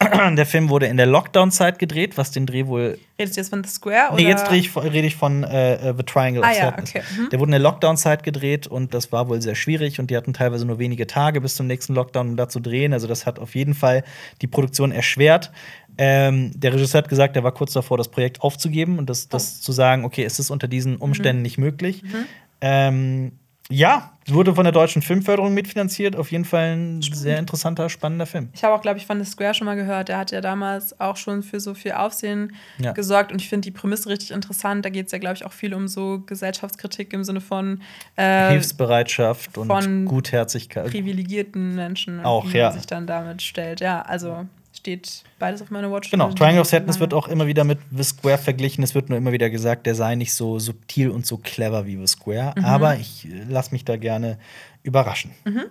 der 0.36 0.46
Film 0.46 0.68
wurde 0.68 0.86
in 0.86 0.96
der 0.96 1.06
Lockdown-Zeit 1.06 1.78
gedreht, 1.78 2.16
was 2.16 2.30
den 2.30 2.46
Dreh 2.46 2.66
wohl. 2.66 2.98
Redest 3.18 3.36
du 3.36 3.40
jetzt 3.40 3.50
von 3.50 3.64
The 3.64 3.70
Square? 3.70 4.12
Oder? 4.12 4.22
Nee, 4.22 4.28
jetzt 4.28 4.50
ich, 4.52 4.76
rede 4.76 5.06
ich 5.06 5.16
von 5.16 5.42
äh, 5.42 5.92
The 5.96 6.04
Triangle 6.04 6.44
ah, 6.44 6.50
of 6.50 6.56
Sadness. 6.56 6.92
Ja, 6.92 7.00
okay. 7.00 7.20
mhm. 7.20 7.30
Der 7.30 7.40
wurde 7.40 7.48
in 7.48 7.52
der 7.52 7.60
Lockdown-Zeit 7.60 8.22
gedreht 8.22 8.68
und 8.68 8.94
das 8.94 9.10
war 9.10 9.28
wohl 9.28 9.42
sehr 9.42 9.56
schwierig 9.56 9.98
und 9.98 10.10
die 10.10 10.16
hatten 10.16 10.32
teilweise 10.32 10.66
nur 10.66 10.78
wenige 10.78 11.08
Tage 11.08 11.40
bis 11.40 11.56
zum 11.56 11.66
nächsten 11.66 11.94
Lockdown, 11.94 12.28
um 12.28 12.36
da 12.36 12.48
zu 12.48 12.60
drehen. 12.60 12.92
Also, 12.92 13.08
das 13.08 13.26
hat 13.26 13.40
auf 13.40 13.56
jeden 13.56 13.74
Fall 13.74 14.04
die 14.40 14.46
Produktion 14.46 14.92
erschwert. 14.92 15.50
Ähm, 15.98 16.52
der 16.54 16.74
Regisseur 16.74 17.02
hat 17.02 17.08
gesagt, 17.08 17.34
er 17.34 17.42
war 17.42 17.52
kurz 17.52 17.72
davor, 17.72 17.98
das 17.98 18.08
Projekt 18.08 18.40
aufzugeben 18.40 18.98
und 18.98 19.10
das, 19.10 19.28
das 19.28 19.58
oh. 19.58 19.64
zu 19.64 19.72
sagen, 19.72 20.04
okay, 20.04 20.22
es 20.22 20.38
ist 20.38 20.50
unter 20.50 20.68
diesen 20.68 20.96
Umständen 20.96 21.38
mhm. 21.38 21.42
nicht 21.42 21.58
möglich. 21.58 22.04
Mhm. 22.04 22.24
Ähm, 22.60 23.32
ja, 23.70 24.12
wurde 24.26 24.54
von 24.54 24.64
der 24.64 24.72
deutschen 24.72 25.02
Filmförderung 25.02 25.52
mitfinanziert. 25.52 26.16
Auf 26.16 26.30
jeden 26.30 26.46
Fall 26.46 26.76
ein 26.76 27.02
sehr 27.02 27.38
interessanter, 27.38 27.90
spannender 27.90 28.24
Film. 28.24 28.48
Ich 28.54 28.64
habe 28.64 28.74
auch, 28.74 28.80
glaube 28.80 28.98
ich, 28.98 29.06
von 29.06 29.22
The 29.22 29.30
Square 29.30 29.54
schon 29.54 29.66
mal 29.66 29.74
gehört. 29.74 30.08
Der 30.08 30.16
hat 30.16 30.30
ja 30.30 30.40
damals 30.40 30.98
auch 31.00 31.16
schon 31.16 31.42
für 31.42 31.60
so 31.60 31.74
viel 31.74 31.92
Aufsehen 31.92 32.54
ja. 32.78 32.92
gesorgt. 32.92 33.30
Und 33.30 33.42
ich 33.42 33.48
finde 33.48 33.66
die 33.66 33.70
Prämisse 33.70 34.08
richtig 34.08 34.30
interessant. 34.30 34.84
Da 34.84 34.90
geht 34.90 35.06
es 35.06 35.12
ja, 35.12 35.18
glaube 35.18 35.36
ich, 35.36 35.44
auch 35.44 35.52
viel 35.52 35.74
um 35.74 35.86
so 35.86 36.20
Gesellschaftskritik 36.20 37.12
im 37.12 37.24
Sinne 37.24 37.42
von 37.42 37.82
äh, 38.16 38.50
Hilfsbereitschaft 38.50 39.58
und 39.58 40.06
Gutherzigkeit. 40.06 40.90
Privilegierten 40.90 41.74
Menschen, 41.74 42.24
auch, 42.24 42.50
ja. 42.52 42.70
man 42.70 42.78
sich 42.78 42.86
dann 42.86 43.06
damit 43.06 43.42
stellt. 43.42 43.80
Ja, 43.80 44.00
also 44.00 44.46
steht 44.78 45.22
beides 45.38 45.60
auf 45.60 45.70
meiner 45.70 45.92
Watch. 45.92 46.10
Genau, 46.10 46.32
Triangle 46.32 46.62
of 46.62 46.68
Sadness 46.68 46.98
wird 47.00 47.12
auch 47.12 47.28
immer 47.28 47.46
wieder 47.46 47.64
mit 47.64 47.78
The 47.94 48.02
Square 48.02 48.38
verglichen. 48.38 48.82
Es 48.82 48.94
wird 48.94 49.10
nur 49.10 49.18
immer 49.18 49.32
wieder 49.32 49.50
gesagt, 49.50 49.86
der 49.86 49.94
sei 49.94 50.14
nicht 50.14 50.32
so 50.32 50.58
subtil 50.58 51.10
und 51.10 51.26
so 51.26 51.36
clever 51.36 51.86
wie 51.86 51.96
The 51.96 52.06
Square. 52.06 52.54
Mhm. 52.56 52.64
Aber 52.64 52.96
ich 52.96 53.26
äh, 53.26 53.44
lasse 53.48 53.72
mich 53.72 53.84
da 53.84 53.96
gerne 53.96 54.38
überraschen. 54.82 55.32
Mhm. 55.44 55.64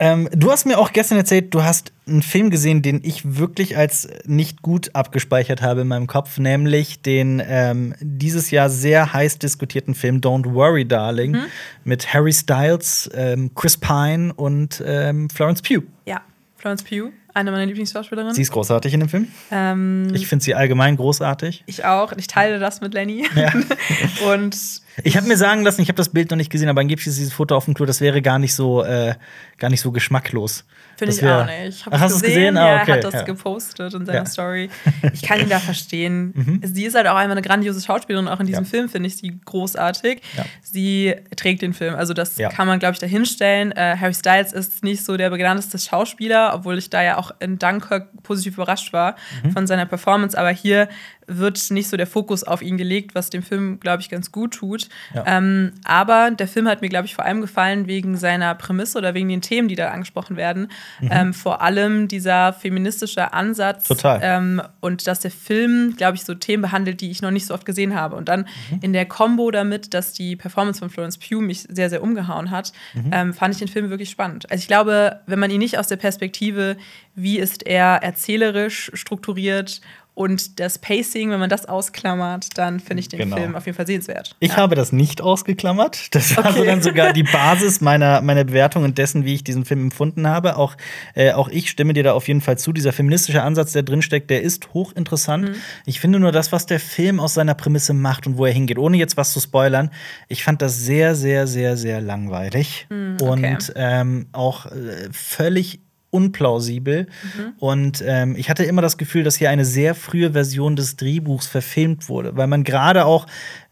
Ähm, 0.00 0.28
du 0.32 0.52
hast 0.52 0.64
mir 0.64 0.78
auch 0.78 0.92
gestern 0.92 1.18
erzählt, 1.18 1.52
du 1.54 1.64
hast 1.64 1.92
einen 2.06 2.22
Film 2.22 2.50
gesehen, 2.50 2.82
den 2.82 3.00
ich 3.02 3.36
wirklich 3.36 3.76
als 3.76 4.08
nicht 4.26 4.62
gut 4.62 4.94
abgespeichert 4.94 5.60
habe 5.60 5.80
in 5.80 5.88
meinem 5.88 6.06
Kopf, 6.06 6.38
nämlich 6.38 7.02
den 7.02 7.42
ähm, 7.44 7.94
dieses 8.00 8.52
Jahr 8.52 8.70
sehr 8.70 9.12
heiß 9.12 9.38
diskutierten 9.38 9.94
Film 9.94 10.20
Don't 10.20 10.54
Worry, 10.54 10.86
Darling 10.86 11.32
mhm. 11.32 11.46
mit 11.84 12.14
Harry 12.14 12.32
Styles, 12.32 13.10
ähm, 13.12 13.50
Chris 13.56 13.76
Pine 13.76 14.32
und 14.34 14.82
ähm, 14.86 15.30
Florence 15.30 15.62
Pugh. 15.62 15.84
Ja, 16.06 16.20
Florence 16.56 16.84
Pugh 16.84 17.10
eine 17.34 17.50
meiner 17.50 17.66
Lieblingsschauspielerinnen. 17.66 18.34
Sie 18.34 18.42
ist 18.42 18.52
großartig 18.52 18.94
in 18.94 19.00
dem 19.00 19.08
Film. 19.08 19.28
Ähm, 19.50 20.08
ich 20.12 20.26
finde 20.26 20.44
sie 20.44 20.54
allgemein 20.54 20.96
großartig. 20.96 21.62
Ich 21.66 21.84
auch. 21.84 22.12
Ich 22.16 22.26
teile 22.26 22.58
das 22.58 22.80
mit 22.80 22.94
Lenny. 22.94 23.26
Ja. 23.34 23.52
und 24.32 24.56
ich 25.04 25.16
habe 25.16 25.28
mir 25.28 25.36
sagen 25.36 25.62
lassen, 25.62 25.82
ich 25.82 25.88
habe 25.88 25.96
das 25.96 26.08
Bild 26.08 26.30
noch 26.30 26.36
nicht 26.36 26.50
gesehen, 26.50 26.68
aber 26.68 26.80
angeblich 26.80 27.06
ist 27.06 27.18
dieses 27.18 27.32
Foto 27.32 27.56
auf 27.56 27.66
dem 27.66 27.74
Klo, 27.74 27.86
das 27.86 28.00
wäre 28.00 28.22
gar 28.22 28.38
nicht 28.38 28.54
so, 28.54 28.82
äh, 28.82 29.14
gar 29.58 29.70
nicht 29.70 29.80
so 29.80 29.92
geschmacklos. 29.92 30.64
Finde 30.98 31.14
ich 31.14 31.24
auch 31.24 31.46
nicht. 31.46 31.84
Ach, 31.88 32.00
hast 32.00 32.12
du 32.12 32.16
es 32.16 32.22
gesehen? 32.22 32.56
Ah, 32.56 32.82
okay. 32.82 32.90
er 32.90 32.96
hat 32.96 33.04
das 33.04 33.14
ja. 33.14 33.22
gepostet 33.22 33.94
in 33.94 34.04
seiner 34.04 34.18
ja. 34.18 34.26
Story. 34.26 34.68
Ich 35.12 35.22
kann 35.22 35.40
ihn 35.40 35.48
da 35.48 35.58
verstehen. 35.60 36.32
Mhm. 36.34 36.60
Sie 36.64 36.84
ist 36.84 36.94
halt 36.94 37.06
auch 37.06 37.14
einmal 37.14 37.36
eine 37.36 37.46
grandiose 37.46 37.80
Schauspielerin, 37.80 38.26
auch 38.26 38.40
in 38.40 38.46
diesem 38.46 38.64
ja. 38.64 38.70
Film 38.70 38.88
finde 38.88 39.06
ich 39.06 39.16
sie 39.16 39.38
großartig. 39.44 40.22
Sie 40.62 41.14
trägt 41.36 41.62
den 41.62 41.72
Film, 41.72 41.94
also 41.94 42.14
das 42.14 42.36
kann 42.36 42.66
man, 42.66 42.78
glaube 42.78 42.94
ich, 42.94 42.98
dahinstellen. 42.98 43.72
Äh, 43.72 43.96
Harry 43.98 44.14
Styles 44.14 44.52
ist 44.52 44.82
nicht 44.82 45.04
so 45.04 45.16
der 45.16 45.30
begnadeste 45.30 45.78
Schauspieler, 45.78 46.52
obwohl 46.54 46.78
ich 46.78 46.90
da 46.90 47.02
ja 47.02 47.16
auch 47.16 47.30
in 47.38 47.58
Dunkirk 47.58 48.08
positiv 48.22 48.54
überrascht 48.54 48.92
war 48.92 49.14
mhm. 49.42 49.52
von 49.52 49.66
seiner 49.66 49.86
Performance, 49.86 50.36
aber 50.36 50.50
hier 50.50 50.88
wird 51.28 51.70
nicht 51.70 51.88
so 51.88 51.96
der 51.96 52.06
Fokus 52.06 52.42
auf 52.42 52.62
ihn 52.62 52.76
gelegt, 52.76 53.14
was 53.14 53.30
dem 53.30 53.42
Film, 53.42 53.78
glaube 53.80 54.02
ich, 54.02 54.08
ganz 54.08 54.32
gut 54.32 54.54
tut. 54.54 54.88
Ja. 55.14 55.24
Ähm, 55.26 55.72
aber 55.84 56.30
der 56.30 56.48
Film 56.48 56.66
hat 56.66 56.80
mir, 56.80 56.88
glaube 56.88 57.06
ich, 57.06 57.14
vor 57.14 57.24
allem 57.24 57.40
gefallen 57.40 57.86
wegen 57.86 58.16
seiner 58.16 58.54
Prämisse 58.54 58.98
oder 58.98 59.14
wegen 59.14 59.28
den 59.28 59.42
Themen, 59.42 59.68
die 59.68 59.76
da 59.76 59.90
angesprochen 59.90 60.36
werden. 60.36 60.70
Mhm. 61.00 61.08
Ähm, 61.12 61.34
vor 61.34 61.60
allem 61.60 62.08
dieser 62.08 62.52
feministische 62.52 63.32
Ansatz. 63.32 63.84
Total. 63.84 64.20
Ähm, 64.22 64.62
und 64.80 65.06
dass 65.06 65.20
der 65.20 65.30
Film, 65.30 65.94
glaube 65.96 66.16
ich, 66.16 66.24
so 66.24 66.34
Themen 66.34 66.62
behandelt, 66.62 67.00
die 67.00 67.10
ich 67.10 67.22
noch 67.22 67.30
nicht 67.30 67.46
so 67.46 67.54
oft 67.54 67.66
gesehen 67.66 67.94
habe. 67.94 68.16
Und 68.16 68.28
dann 68.28 68.46
mhm. 68.70 68.78
in 68.80 68.92
der 68.92 69.06
Kombo 69.06 69.50
damit, 69.50 69.92
dass 69.94 70.14
die 70.14 70.34
Performance 70.34 70.80
von 70.80 70.90
Florence 70.90 71.18
Pugh 71.18 71.42
mich 71.42 71.66
sehr, 71.68 71.90
sehr 71.90 72.02
umgehauen 72.02 72.50
hat, 72.50 72.72
mhm. 72.94 73.10
Ähm, 73.10 73.34
fand 73.34 73.54
ich 73.54 73.58
den 73.58 73.68
Film 73.68 73.90
wirklich 73.90 74.10
spannend. 74.10 74.50
Also 74.50 74.62
ich 74.62 74.68
glaube, 74.68 75.20
wenn 75.26 75.38
man 75.38 75.50
ihn 75.50 75.58
nicht 75.58 75.78
aus 75.78 75.88
der 75.88 75.96
Perspektive, 75.96 76.76
wie 77.14 77.38
ist 77.38 77.66
er 77.66 78.02
erzählerisch 78.02 78.90
strukturiert 78.94 79.80
und 80.18 80.58
das 80.58 80.78
Pacing, 80.78 81.30
wenn 81.30 81.38
man 81.38 81.48
das 81.48 81.66
ausklammert, 81.66 82.58
dann 82.58 82.80
finde 82.80 83.02
ich 83.02 83.08
den 83.08 83.20
genau. 83.20 83.36
Film 83.36 83.54
auf 83.54 83.66
jeden 83.66 83.76
Fall 83.76 83.86
sehenswert. 83.86 84.34
Ich 84.40 84.50
ja. 84.50 84.56
habe 84.56 84.74
das 84.74 84.90
nicht 84.90 85.20
ausgeklammert. 85.20 86.12
Das 86.12 86.36
war 86.36 86.50
okay. 86.50 86.66
dann 86.66 86.82
sogar 86.82 87.12
die 87.12 87.22
Basis 87.32 87.80
meiner, 87.80 88.20
meiner 88.20 88.42
Bewertung 88.42 88.82
und 88.82 88.98
dessen, 88.98 89.24
wie 89.24 89.34
ich 89.34 89.44
diesen 89.44 89.64
Film 89.64 89.80
empfunden 89.80 90.26
habe. 90.26 90.56
Auch, 90.56 90.76
äh, 91.14 91.30
auch 91.34 91.48
ich 91.48 91.70
stimme 91.70 91.92
dir 91.92 92.02
da 92.02 92.14
auf 92.14 92.26
jeden 92.26 92.40
Fall 92.40 92.58
zu. 92.58 92.72
Dieser 92.72 92.92
feministische 92.92 93.44
Ansatz, 93.44 93.70
der 93.70 93.84
drinsteckt, 93.84 94.28
der 94.28 94.42
ist 94.42 94.74
hochinteressant. 94.74 95.50
Mhm. 95.50 95.54
Ich 95.86 96.00
finde 96.00 96.18
nur 96.18 96.32
das, 96.32 96.50
was 96.50 96.66
der 96.66 96.80
Film 96.80 97.20
aus 97.20 97.34
seiner 97.34 97.54
Prämisse 97.54 97.94
macht 97.94 98.26
und 98.26 98.38
wo 98.38 98.44
er 98.44 98.52
hingeht, 98.52 98.78
ohne 98.78 98.96
jetzt 98.96 99.16
was 99.16 99.32
zu 99.32 99.38
spoilern, 99.38 99.90
ich 100.26 100.42
fand 100.42 100.62
das 100.62 100.78
sehr, 100.78 101.14
sehr, 101.14 101.46
sehr, 101.46 101.76
sehr 101.76 102.00
langweilig. 102.00 102.88
Mhm, 102.90 103.18
okay. 103.20 103.52
Und 103.52 103.72
ähm, 103.76 104.26
auch 104.32 104.66
äh, 104.66 105.10
völlig 105.12 105.78
unplausibel. 106.10 107.06
Mhm. 107.06 107.52
Und 107.58 108.04
ähm, 108.06 108.36
ich 108.36 108.50
hatte 108.50 108.64
immer 108.64 108.82
das 108.82 108.96
Gefühl, 108.96 109.24
dass 109.24 109.36
hier 109.36 109.50
eine 109.50 109.64
sehr 109.64 109.94
frühe 109.94 110.32
Version 110.32 110.76
des 110.76 110.96
Drehbuchs 110.96 111.46
verfilmt 111.46 112.08
wurde, 112.08 112.36
weil 112.36 112.46
man 112.46 112.64
gerade 112.64 113.04
auch 113.04 113.26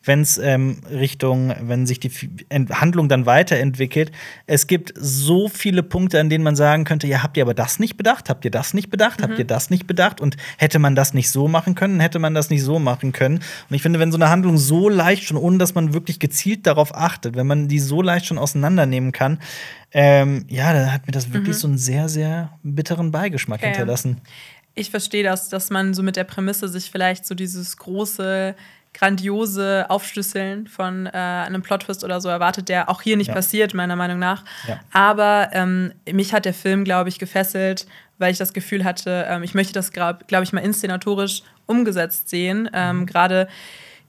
wenn 0.06 0.20
es 0.20 0.38
ähm, 0.38 0.78
Richtung, 0.90 1.54
wenn 1.60 1.86
sich 1.86 2.00
die 2.00 2.10
Handlung 2.70 3.08
dann 3.08 3.26
weiterentwickelt. 3.26 4.12
Es 4.46 4.66
gibt 4.66 4.92
so 4.96 5.48
viele 5.48 5.82
Punkte, 5.82 6.20
an 6.20 6.30
denen 6.30 6.44
man 6.44 6.56
sagen 6.56 6.84
könnte, 6.84 7.06
ja, 7.06 7.22
habt 7.22 7.36
ihr 7.36 7.42
aber 7.42 7.54
das 7.54 7.78
nicht 7.78 7.96
bedacht? 7.96 8.30
Habt 8.30 8.44
ihr 8.44 8.50
das 8.50 8.72
nicht 8.72 8.88
bedacht? 8.88 9.20
Mhm. 9.20 9.24
Habt 9.24 9.38
ihr 9.38 9.44
das 9.44 9.70
nicht 9.70 9.86
bedacht? 9.86 10.20
Und 10.20 10.36
hätte 10.58 10.78
man 10.78 10.94
das 10.94 11.12
nicht 11.12 11.30
so 11.30 11.48
machen 11.48 11.74
können? 11.74 12.00
Hätte 12.00 12.18
man 12.18 12.34
das 12.34 12.50
nicht 12.50 12.62
so 12.62 12.78
machen 12.78 13.12
können? 13.12 13.36
Und 13.68 13.76
ich 13.76 13.82
finde, 13.82 13.98
wenn 13.98 14.12
so 14.12 14.18
eine 14.18 14.30
Handlung 14.30 14.58
so 14.58 14.88
leicht 14.88 15.24
schon, 15.24 15.36
ohne 15.36 15.58
dass 15.58 15.74
man 15.74 15.92
wirklich 15.92 16.18
gezielt 16.18 16.66
darauf 16.66 16.94
achtet, 16.94 17.36
wenn 17.36 17.46
man 17.46 17.68
die 17.68 17.80
so 17.80 18.00
leicht 18.00 18.26
schon 18.26 18.38
auseinandernehmen 18.38 19.12
kann, 19.12 19.40
ähm, 19.92 20.44
ja, 20.48 20.72
dann 20.72 20.92
hat 20.92 21.06
mir 21.06 21.12
das 21.12 21.32
wirklich 21.32 21.56
mhm. 21.56 21.60
so 21.60 21.68
einen 21.68 21.78
sehr, 21.78 22.08
sehr 22.08 22.50
bitteren 22.62 23.10
Beigeschmack 23.10 23.60
okay. 23.60 23.68
hinterlassen. 23.68 24.20
Ich 24.74 24.90
verstehe 24.90 25.24
das, 25.24 25.48
dass 25.48 25.70
man 25.70 25.94
so 25.94 26.02
mit 26.02 26.16
der 26.16 26.24
Prämisse 26.24 26.68
sich 26.68 26.90
vielleicht 26.90 27.24
so 27.24 27.34
dieses 27.34 27.78
große 27.78 28.54
grandiose 28.96 29.86
Aufschlüsseln 29.90 30.66
von 30.66 31.06
äh, 31.06 31.10
einem 31.10 31.62
Plot-Twist 31.62 32.02
oder 32.02 32.20
so 32.20 32.28
erwartet, 32.28 32.70
der 32.70 32.88
auch 32.88 33.02
hier 33.02 33.16
nicht 33.16 33.28
ja. 33.28 33.34
passiert, 33.34 33.74
meiner 33.74 33.94
Meinung 33.94 34.18
nach. 34.18 34.42
Ja. 34.66 34.80
Aber 34.90 35.50
ähm, 35.52 35.92
mich 36.10 36.32
hat 36.32 36.46
der 36.46 36.54
Film, 36.54 36.84
glaube 36.84 37.10
ich, 37.10 37.18
gefesselt, 37.18 37.86
weil 38.18 38.32
ich 38.32 38.38
das 38.38 38.54
Gefühl 38.54 38.84
hatte, 38.84 39.26
ähm, 39.28 39.42
ich 39.42 39.54
möchte 39.54 39.74
das, 39.74 39.92
glaube 39.92 40.20
glaub 40.26 40.42
ich, 40.42 40.52
mal 40.54 40.60
inszenatorisch 40.60 41.42
umgesetzt 41.66 42.30
sehen. 42.30 42.70
Ähm, 42.72 43.00
mhm. 43.00 43.06
Gerade 43.06 43.48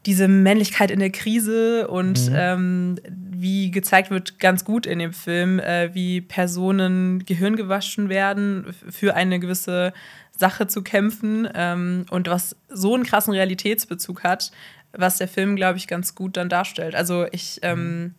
diese 0.05 0.29
Männlichkeit 0.29 0.89
in 0.89 0.99
der 0.99 1.09
Krise 1.09 1.89
und 1.89 2.29
mhm. 2.29 2.35
ähm, 2.37 2.95
wie 3.09 3.71
gezeigt 3.71 4.09
wird, 4.09 4.39
ganz 4.39 4.63
gut 4.63 4.85
in 4.85 4.99
dem 4.99 5.11
Film, 5.11 5.59
äh, 5.59 5.93
wie 5.93 6.21
Personen 6.21 7.25
Gehirn 7.25 7.57
gewaschen 7.57 8.07
werden 8.07 8.73
für 8.89 9.15
eine 9.15 9.39
gewisse 9.39 9.91
Sache 10.39 10.67
zu 10.67 10.81
kämpfen 10.81 11.47
ähm, 11.53 12.05
und 12.09 12.27
was 12.29 12.55
so 12.69 12.93
einen 12.93 13.03
krassen 13.03 13.33
Realitätsbezug 13.33 14.23
hat, 14.23 14.51
was 14.93 15.17
der 15.17 15.27
Film, 15.27 15.55
glaube 15.55 15.77
ich, 15.77 15.87
ganz 15.87 16.15
gut 16.15 16.37
dann 16.37 16.49
darstellt. 16.49 16.95
Also 16.95 17.25
ich, 17.31 17.59
ähm, 17.61 18.15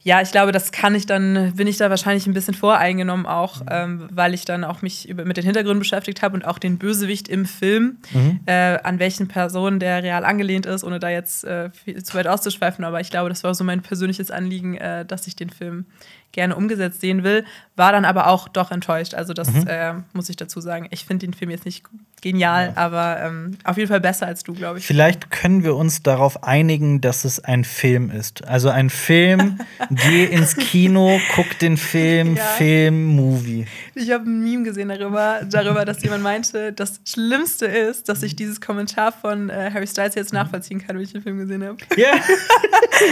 ja, 0.00 0.22
ich 0.22 0.30
glaube, 0.30 0.52
das 0.52 0.70
kann 0.70 0.94
ich 0.94 1.06
dann, 1.06 1.52
bin 1.56 1.66
ich 1.66 1.76
da 1.76 1.90
wahrscheinlich 1.90 2.26
ein 2.26 2.32
bisschen 2.32 2.54
voreingenommen 2.54 3.26
auch, 3.26 3.60
mhm. 3.60 3.66
ähm, 3.70 4.08
weil 4.12 4.32
ich 4.32 4.44
dann 4.44 4.62
auch 4.64 4.80
mich 4.80 5.08
über, 5.08 5.24
mit 5.24 5.36
den 5.36 5.44
Hintergründen 5.44 5.80
beschäftigt 5.80 6.22
habe 6.22 6.34
und 6.34 6.44
auch 6.44 6.58
den 6.58 6.78
Bösewicht 6.78 7.28
im 7.28 7.46
Film, 7.46 7.98
mhm. 8.12 8.40
äh, 8.46 8.78
an 8.82 9.00
welchen 9.00 9.26
Personen 9.26 9.80
der 9.80 10.02
real 10.02 10.24
angelehnt 10.24 10.66
ist, 10.66 10.84
ohne 10.84 11.00
da 11.00 11.08
jetzt 11.08 11.44
äh, 11.44 11.70
viel, 11.70 12.02
zu 12.02 12.14
weit 12.14 12.28
auszuschweifen. 12.28 12.84
Aber 12.84 13.00
ich 13.00 13.10
glaube, 13.10 13.28
das 13.28 13.42
war 13.42 13.54
so 13.54 13.64
mein 13.64 13.82
persönliches 13.82 14.30
Anliegen, 14.30 14.76
äh, 14.76 15.04
dass 15.04 15.26
ich 15.26 15.34
den 15.34 15.50
Film 15.50 15.84
gerne 16.30 16.54
umgesetzt 16.54 17.00
sehen 17.00 17.24
will, 17.24 17.44
war 17.74 17.90
dann 17.90 18.04
aber 18.04 18.28
auch 18.28 18.48
doch 18.48 18.70
enttäuscht. 18.70 19.14
Also 19.14 19.34
das 19.34 19.50
mhm. 19.52 19.66
äh, 19.66 19.94
muss 20.12 20.28
ich 20.28 20.36
dazu 20.36 20.60
sagen. 20.60 20.86
Ich 20.90 21.04
finde 21.04 21.26
den 21.26 21.34
Film 21.34 21.50
jetzt 21.50 21.64
nicht 21.64 21.84
genial, 22.20 22.66
ja. 22.66 22.72
aber 22.76 23.20
ähm, 23.22 23.58
auf 23.64 23.76
jeden 23.76 23.88
Fall 23.88 24.00
besser 24.00 24.26
als 24.26 24.42
du, 24.42 24.54
glaube 24.54 24.78
ich. 24.78 24.86
Vielleicht 24.86 25.30
können 25.30 25.64
wir 25.64 25.76
uns 25.76 26.02
darauf 26.02 26.44
einigen, 26.44 27.00
dass 27.00 27.24
es 27.24 27.42
ein 27.44 27.64
Film 27.64 28.10
ist. 28.10 28.46
Also 28.46 28.70
ein 28.70 28.90
Film, 28.90 29.58
geh 29.90 30.24
ins 30.24 30.56
Kino, 30.56 31.20
guck 31.34 31.58
den 31.58 31.76
Film, 31.76 32.36
ja. 32.36 32.42
Film, 32.42 33.04
Movie. 33.04 33.66
Ich 33.94 34.10
habe 34.10 34.28
ein 34.28 34.42
Meme 34.42 34.64
gesehen 34.64 34.88
darüber, 34.88 35.40
darüber, 35.48 35.84
dass 35.84 36.02
jemand 36.02 36.22
meinte, 36.22 36.72
das 36.72 37.00
Schlimmste 37.04 37.66
ist, 37.66 38.08
dass 38.08 38.22
ich 38.22 38.36
dieses 38.36 38.60
Kommentar 38.60 39.12
von 39.12 39.50
äh, 39.50 39.70
Harry 39.72 39.86
Styles 39.86 40.14
jetzt 40.14 40.32
nachvollziehen 40.32 40.84
kann, 40.84 40.96
wenn 40.96 41.04
ich 41.04 41.12
den 41.12 41.22
Film 41.22 41.38
gesehen 41.38 41.64
habe. 41.64 41.76
Ja. 41.96 42.08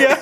ja. 0.03 0.19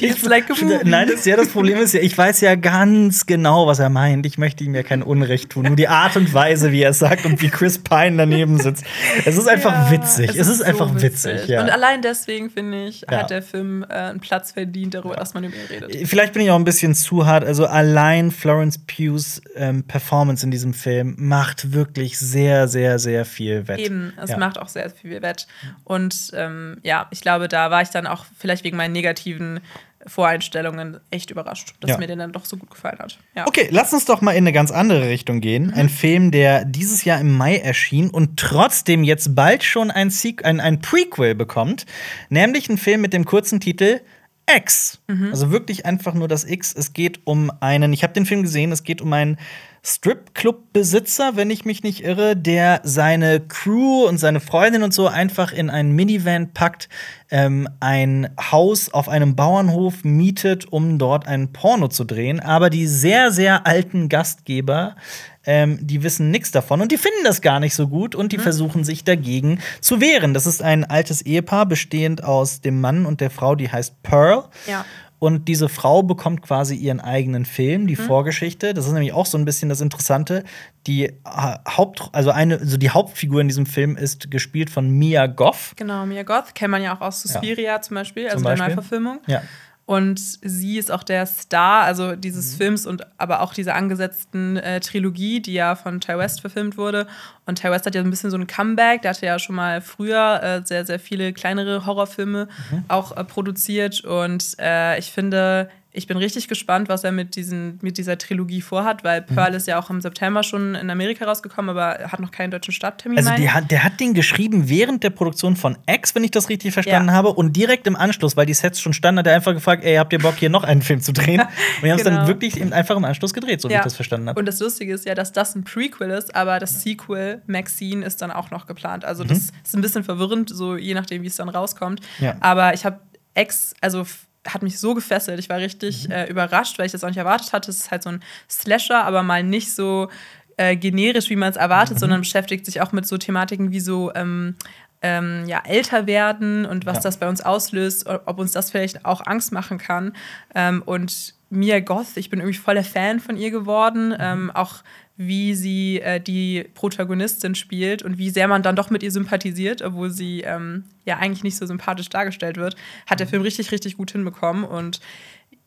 ich, 0.00 0.22
like 0.24 0.46
Nein, 0.84 1.08
das 1.08 1.20
ist 1.20 1.26
ja 1.26 1.36
das 1.36 1.48
Problem 1.48 1.78
ist 1.78 1.94
ja, 1.94 2.00
ich 2.00 2.16
weiß 2.16 2.40
ja 2.40 2.54
ganz 2.54 3.26
genau, 3.26 3.66
was 3.66 3.78
er 3.78 3.90
meint. 3.90 4.26
Ich 4.26 4.38
möchte 4.38 4.64
ihm 4.64 4.74
ja 4.74 4.82
kein 4.82 5.02
Unrecht 5.02 5.50
tun. 5.50 5.66
Nur 5.66 5.76
die 5.76 5.88
Art 5.88 6.16
und 6.16 6.32
Weise, 6.32 6.72
wie 6.72 6.82
er 6.82 6.90
es 6.90 6.98
sagt 6.98 7.24
und 7.24 7.42
wie 7.42 7.48
Chris 7.48 7.65
Chris 7.66 7.80
Pine 7.80 8.16
daneben 8.16 8.60
sitzt. 8.60 8.84
Es 9.24 9.36
ist 9.36 9.48
einfach 9.48 9.72
ja, 9.72 9.90
witzig. 9.90 10.30
Es, 10.30 10.36
es 10.36 10.46
ist, 10.46 10.60
ist, 10.60 10.62
einfach 10.62 10.88
so 10.88 11.02
witzig. 11.02 11.34
witzig 11.34 11.48
ja. 11.48 11.62
Und 11.62 11.70
allein 11.70 12.00
deswegen, 12.00 12.48
finde 12.48 12.86
ich, 12.86 13.00
ja. 13.10 13.18
hat 13.18 13.30
der 13.30 13.42
Film 13.42 13.84
äh, 13.88 13.92
einen 13.92 14.20
Platz 14.20 14.52
verdient, 14.52 14.94
darüber, 14.94 15.16
dass 15.16 15.34
man 15.34 15.42
über 15.42 15.56
ihn 15.56 15.66
redet. 15.68 16.08
Vielleicht 16.08 16.32
bin 16.32 16.42
ich 16.42 16.50
auch 16.52 16.58
ein 16.58 16.64
bisschen 16.64 16.94
zu 16.94 17.26
hart. 17.26 17.44
Also 17.44 17.66
allein 17.66 18.30
Florence 18.30 18.78
Pughs 18.78 19.42
ähm, 19.56 19.82
Performance 19.82 20.44
in 20.44 20.52
diesem 20.52 20.74
Film 20.74 21.16
macht 21.18 21.72
wirklich 21.72 22.20
sehr, 22.20 22.68
sehr, 22.68 23.00
sehr 23.00 23.24
viel 23.24 23.66
wett. 23.66 23.80
Eben, 23.80 24.12
es 24.22 24.36
macht 24.36 24.60
auch 24.60 24.68
sehr 24.68 24.88
viel 24.90 25.20
wett. 25.22 25.48
Und 25.82 26.30
ähm, 26.34 26.76
ja, 26.84 27.08
ich 27.10 27.20
glaube, 27.20 27.48
da 27.48 27.72
war 27.72 27.82
ich 27.82 27.90
dann 27.90 28.06
auch 28.06 28.26
vielleicht 28.38 28.62
wegen 28.62 28.76
meinen 28.76 28.92
negativen 28.92 29.58
Voreinstellungen 30.06 31.00
echt 31.10 31.30
überrascht, 31.30 31.74
dass 31.80 31.90
ja. 31.90 31.98
mir 31.98 32.06
den 32.06 32.18
dann 32.18 32.32
doch 32.32 32.44
so 32.44 32.56
gut 32.56 32.70
gefallen 32.70 32.98
hat. 32.98 33.18
Ja. 33.34 33.46
Okay, 33.46 33.68
lass 33.70 33.92
uns 33.92 34.04
doch 34.04 34.20
mal 34.20 34.32
in 34.32 34.38
eine 34.38 34.52
ganz 34.52 34.70
andere 34.70 35.08
Richtung 35.08 35.40
gehen. 35.40 35.68
Mhm. 35.68 35.74
Ein 35.74 35.88
Film, 35.88 36.30
der 36.30 36.64
dieses 36.64 37.04
Jahr 37.04 37.20
im 37.20 37.32
Mai 37.32 37.56
erschien 37.56 38.10
und 38.10 38.38
trotzdem 38.38 39.04
jetzt 39.04 39.34
bald 39.34 39.64
schon 39.64 39.90
ein, 39.90 40.12
ein, 40.42 40.60
ein 40.60 40.80
Prequel 40.80 41.34
bekommt, 41.34 41.86
nämlich 42.28 42.68
ein 42.68 42.78
Film 42.78 43.00
mit 43.00 43.12
dem 43.12 43.24
kurzen 43.24 43.60
Titel 43.60 44.00
X. 44.48 45.00
Mhm. 45.08 45.30
Also 45.30 45.50
wirklich 45.50 45.86
einfach 45.86 46.14
nur 46.14 46.28
das 46.28 46.44
X. 46.44 46.72
Es 46.76 46.92
geht 46.92 47.20
um 47.24 47.50
einen, 47.60 47.92
ich 47.92 48.02
habe 48.02 48.12
den 48.12 48.26
Film 48.26 48.42
gesehen, 48.42 48.72
es 48.72 48.84
geht 48.84 49.00
um 49.00 49.12
einen 49.12 49.38
Stripclub-Besitzer, 49.86 51.36
wenn 51.36 51.48
ich 51.48 51.64
mich 51.64 51.84
nicht 51.84 52.02
irre, 52.02 52.34
der 52.36 52.80
seine 52.82 53.38
Crew 53.38 54.04
und 54.04 54.18
seine 54.18 54.40
Freundin 54.40 54.82
und 54.82 54.92
so 54.92 55.06
einfach 55.06 55.52
in 55.52 55.70
einen 55.70 55.92
Minivan 55.92 56.52
packt, 56.52 56.88
ähm, 57.30 57.68
ein 57.78 58.28
Haus 58.50 58.92
auf 58.92 59.08
einem 59.08 59.36
Bauernhof 59.36 60.02
mietet, 60.02 60.72
um 60.72 60.98
dort 60.98 61.28
ein 61.28 61.52
Porno 61.52 61.86
zu 61.86 62.02
drehen. 62.02 62.40
Aber 62.40 62.68
die 62.68 62.88
sehr, 62.88 63.30
sehr 63.30 63.64
alten 63.64 64.08
Gastgeber, 64.08 64.96
ähm, 65.44 65.78
die 65.80 66.02
wissen 66.02 66.32
nichts 66.32 66.50
davon 66.50 66.80
und 66.80 66.90
die 66.90 66.98
finden 66.98 67.22
das 67.22 67.40
gar 67.40 67.60
nicht 67.60 67.76
so 67.76 67.86
gut 67.86 68.16
und 68.16 68.32
die 68.32 68.38
mhm. 68.38 68.42
versuchen 68.42 68.82
sich 68.82 69.04
dagegen 69.04 69.60
zu 69.80 70.00
wehren. 70.00 70.34
Das 70.34 70.46
ist 70.46 70.62
ein 70.62 70.84
altes 70.84 71.22
Ehepaar, 71.22 71.64
bestehend 71.64 72.24
aus 72.24 72.60
dem 72.60 72.80
Mann 72.80 73.06
und 73.06 73.20
der 73.20 73.30
Frau, 73.30 73.54
die 73.54 73.70
heißt 73.70 74.02
Pearl. 74.02 74.46
Ja. 74.66 74.84
Und 75.18 75.48
diese 75.48 75.68
Frau 75.68 76.02
bekommt 76.02 76.42
quasi 76.42 76.74
ihren 76.74 77.00
eigenen 77.00 77.46
Film, 77.46 77.86
die 77.86 77.96
mhm. 77.96 78.00
Vorgeschichte. 78.00 78.74
Das 78.74 78.86
ist 78.86 78.92
nämlich 78.92 79.12
auch 79.12 79.26
so 79.26 79.38
ein 79.38 79.44
bisschen 79.44 79.68
das 79.68 79.80
Interessante. 79.80 80.44
Die 80.86 81.12
Haupt, 81.26 82.10
also 82.12 82.30
eine, 82.30 82.58
also 82.58 82.76
die 82.76 82.90
Hauptfigur 82.90 83.40
in 83.40 83.48
diesem 83.48 83.66
Film 83.66 83.96
ist 83.96 84.30
gespielt 84.30 84.68
von 84.68 84.90
Mia 84.90 85.26
Goth. 85.26 85.72
Genau, 85.76 86.04
Mia 86.04 86.22
Goth 86.22 86.54
kennt 86.54 86.70
man 86.70 86.82
ja 86.82 86.94
auch 86.94 87.00
aus 87.00 87.22
Suspiria 87.22 87.72
ja. 87.72 87.80
zum 87.80 87.94
Beispiel, 87.94 88.26
also 88.26 88.36
zum 88.36 88.44
Beispiel. 88.44 88.66
der 88.66 88.76
Neuverfilmung. 88.76 89.20
Ja. 89.26 89.42
Und 89.86 90.18
sie 90.18 90.78
ist 90.78 90.90
auch 90.90 91.04
der 91.04 91.26
Star, 91.26 91.84
also 91.84 92.16
dieses 92.16 92.52
mhm. 92.52 92.56
Films 92.56 92.86
und 92.86 93.06
aber 93.18 93.40
auch 93.40 93.54
dieser 93.54 93.76
angesetzten 93.76 94.56
äh, 94.56 94.80
Trilogie, 94.80 95.40
die 95.40 95.52
ja 95.52 95.76
von 95.76 96.00
Ty 96.00 96.18
West 96.18 96.40
verfilmt 96.40 96.76
wurde. 96.76 97.06
Und 97.46 97.62
Ty 97.62 97.70
West 97.70 97.86
hat 97.86 97.94
ja 97.94 98.00
ein 98.00 98.10
bisschen 98.10 98.32
so 98.32 98.36
ein 98.36 98.48
Comeback. 98.48 99.02
Der 99.02 99.12
hatte 99.12 99.24
ja 99.24 99.38
schon 99.38 99.54
mal 99.54 99.80
früher 99.80 100.42
äh, 100.42 100.66
sehr, 100.66 100.84
sehr 100.84 100.98
viele 100.98 101.32
kleinere 101.32 101.86
Horrorfilme 101.86 102.48
mhm. 102.72 102.84
auch 102.88 103.16
äh, 103.16 103.22
produziert. 103.22 104.00
Und 104.02 104.56
äh, 104.58 104.98
ich 104.98 105.12
finde, 105.12 105.70
ich 105.96 106.06
bin 106.06 106.16
richtig 106.18 106.46
gespannt, 106.46 106.88
was 106.88 107.04
er 107.04 107.12
mit, 107.12 107.36
diesen, 107.36 107.78
mit 107.82 107.96
dieser 107.96 108.18
Trilogie 108.18 108.60
vorhat, 108.60 109.02
weil 109.02 109.22
mhm. 109.22 109.34
Pearl 109.34 109.50
mhm. 109.50 109.56
ist 109.56 109.66
ja 109.66 109.78
auch 109.78 109.88
im 109.90 110.00
September 110.00 110.42
schon 110.42 110.74
in 110.74 110.90
Amerika 110.90 111.24
rausgekommen, 111.24 111.70
aber 111.70 112.10
hat 112.12 112.20
noch 112.20 112.30
keinen 112.30 112.50
deutschen 112.50 112.72
Starttermin. 112.72 113.18
Also 113.18 113.32
die 113.34 113.50
hat, 113.50 113.70
der 113.70 113.82
hat 113.82 113.98
den 113.98 114.12
geschrieben 114.12 114.68
während 114.68 115.02
der 115.02 115.10
Produktion 115.10 115.56
von 115.56 115.78
X, 115.86 116.14
wenn 116.14 116.22
ich 116.22 116.30
das 116.30 116.48
richtig 116.48 116.74
verstanden 116.74 117.08
ja. 117.08 117.14
habe, 117.14 117.30
und 117.30 117.56
direkt 117.56 117.86
im 117.86 117.96
Anschluss, 117.96 118.36
weil 118.36 118.46
die 118.46 118.54
Sets 118.54 118.80
schon 118.80 118.92
standen, 118.92 119.20
hat 119.20 119.26
er 119.26 119.34
einfach 119.34 119.54
gefragt, 119.54 119.84
ey, 119.84 119.96
habt 119.96 120.12
ihr 120.12 120.18
Bock, 120.18 120.34
hier 120.36 120.50
noch 120.50 120.64
einen 120.64 120.82
Film 120.82 121.00
zu 121.00 121.12
drehen? 121.12 121.40
und 121.76 121.82
wir 121.82 121.92
haben 121.92 121.98
es 121.98 122.04
genau. 122.04 122.18
dann 122.18 122.26
wirklich 122.28 122.60
einfach 122.72 122.96
im 122.96 123.04
Anschluss 123.04 123.32
gedreht, 123.32 123.62
so 123.62 123.68
ja. 123.68 123.74
wie 123.74 123.78
ich 123.78 123.84
das 123.84 123.96
verstanden 123.96 124.28
habe. 124.28 124.38
Und 124.38 124.46
das 124.46 124.60
Lustige 124.60 124.92
ist 124.92 125.06
ja, 125.06 125.14
dass 125.14 125.32
das 125.32 125.54
ein 125.54 125.64
Prequel 125.64 126.10
ist, 126.10 126.34
aber 126.34 126.58
das 126.58 126.82
Sequel, 126.82 127.42
Maxine, 127.46 128.04
ist 128.04 128.20
dann 128.20 128.30
auch 128.30 128.50
noch 128.50 128.66
geplant. 128.66 129.04
Also 129.04 129.24
das 129.24 129.38
mhm. 129.38 129.58
ist 129.64 129.74
ein 129.74 129.80
bisschen 129.80 130.04
verwirrend, 130.04 130.50
so 130.50 130.76
je 130.76 130.94
nachdem, 130.94 131.22
wie 131.22 131.28
es 131.28 131.36
dann 131.36 131.48
rauskommt. 131.48 132.00
Ja. 132.20 132.36
Aber 132.40 132.74
ich 132.74 132.84
habe 132.84 133.00
X, 133.34 133.74
also 133.80 134.04
hat 134.46 134.62
mich 134.62 134.78
so 134.78 134.94
gefesselt. 134.94 135.38
Ich 135.38 135.48
war 135.48 135.58
richtig 135.58 136.08
mhm. 136.08 136.12
äh, 136.12 136.26
überrascht, 136.26 136.78
weil 136.78 136.86
ich 136.86 136.92
das 136.92 137.04
auch 137.04 137.08
nicht 137.08 137.18
erwartet 137.18 137.52
hatte. 137.52 137.70
Es 137.70 137.78
ist 137.78 137.90
halt 137.90 138.02
so 138.02 138.10
ein 138.10 138.22
Slasher, 138.48 139.04
aber 139.04 139.22
mal 139.22 139.42
nicht 139.42 139.74
so 139.74 140.08
äh, 140.56 140.76
generisch, 140.76 141.30
wie 141.30 141.36
man 141.36 141.50
es 141.50 141.56
erwartet, 141.56 141.96
mhm. 141.96 142.00
sondern 142.00 142.20
beschäftigt 142.20 142.64
sich 142.64 142.80
auch 142.80 142.92
mit 142.92 143.06
so 143.06 143.18
Thematiken 143.18 143.72
wie 143.72 143.80
so 143.80 144.12
ähm, 144.14 144.56
ähm, 145.02 145.44
ja, 145.46 145.62
älter 145.64 146.06
werden 146.06 146.64
und 146.64 146.86
was 146.86 146.96
ja. 146.96 147.02
das 147.02 147.18
bei 147.18 147.28
uns 147.28 147.40
auslöst, 147.42 148.06
ob 148.06 148.38
uns 148.38 148.52
das 148.52 148.70
vielleicht 148.70 149.04
auch 149.04 149.26
Angst 149.26 149.52
machen 149.52 149.78
kann. 149.78 150.12
Ähm, 150.54 150.82
und 150.84 151.34
Mia 151.50 151.80
Goth, 151.80 152.16
ich 152.16 152.30
bin 152.30 152.40
irgendwie 152.40 152.58
voller 152.58 152.84
Fan 152.84 153.20
von 153.20 153.36
ihr 153.36 153.50
geworden. 153.50 154.08
Mhm. 154.08 154.16
Ähm, 154.18 154.50
auch 154.52 154.82
wie 155.16 155.54
sie 155.54 156.00
äh, 156.00 156.20
die 156.20 156.68
Protagonistin 156.74 157.54
spielt 157.54 158.02
und 158.02 158.18
wie 158.18 158.30
sehr 158.30 158.48
man 158.48 158.62
dann 158.62 158.76
doch 158.76 158.90
mit 158.90 159.02
ihr 159.02 159.10
sympathisiert, 159.10 159.80
obwohl 159.82 160.10
sie 160.10 160.42
ähm, 160.42 160.84
ja 161.04 161.16
eigentlich 161.16 161.42
nicht 161.42 161.56
so 161.56 161.64
sympathisch 161.66 162.08
dargestellt 162.10 162.56
wird, 162.56 162.76
hat 163.06 163.20
der 163.20 163.26
mhm. 163.26 163.30
Film 163.30 163.42
richtig, 163.42 163.72
richtig 163.72 163.96
gut 163.96 164.10
hinbekommen. 164.10 164.64
Und 164.64 165.00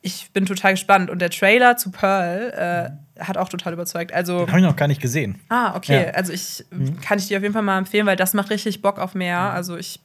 ich 0.01 0.29
bin 0.31 0.45
total 0.45 0.73
gespannt. 0.73 1.09
Und 1.09 1.19
der 1.19 1.31
Trailer 1.31 1.77
zu 1.77 1.91
Pearl 1.91 2.95
äh, 3.17 3.23
hat 3.23 3.37
auch 3.37 3.49
total 3.49 3.73
überzeugt. 3.73 4.13
Also, 4.13 4.39
Den 4.39 4.47
habe 4.49 4.59
ich 4.59 4.65
noch 4.65 4.75
gar 4.75 4.87
nicht 4.87 5.01
gesehen. 5.01 5.39
Ah, 5.49 5.75
okay. 5.75 6.05
Ja. 6.05 6.11
Also 6.11 6.31
ich 6.31 6.63
mhm. 6.69 6.99
kann 7.01 7.17
ich 7.17 7.27
dir 7.27 7.37
auf 7.37 7.43
jeden 7.43 7.53
Fall 7.53 7.63
mal 7.63 7.79
empfehlen, 7.79 8.05
weil 8.05 8.15
das 8.15 8.33
macht 8.33 8.49
richtig 8.51 8.81
Bock 8.81 8.99
auf 8.99 9.15
mehr. 9.15 9.39
Mhm. 9.39 9.55
Also 9.55 9.77
ich 9.77 9.99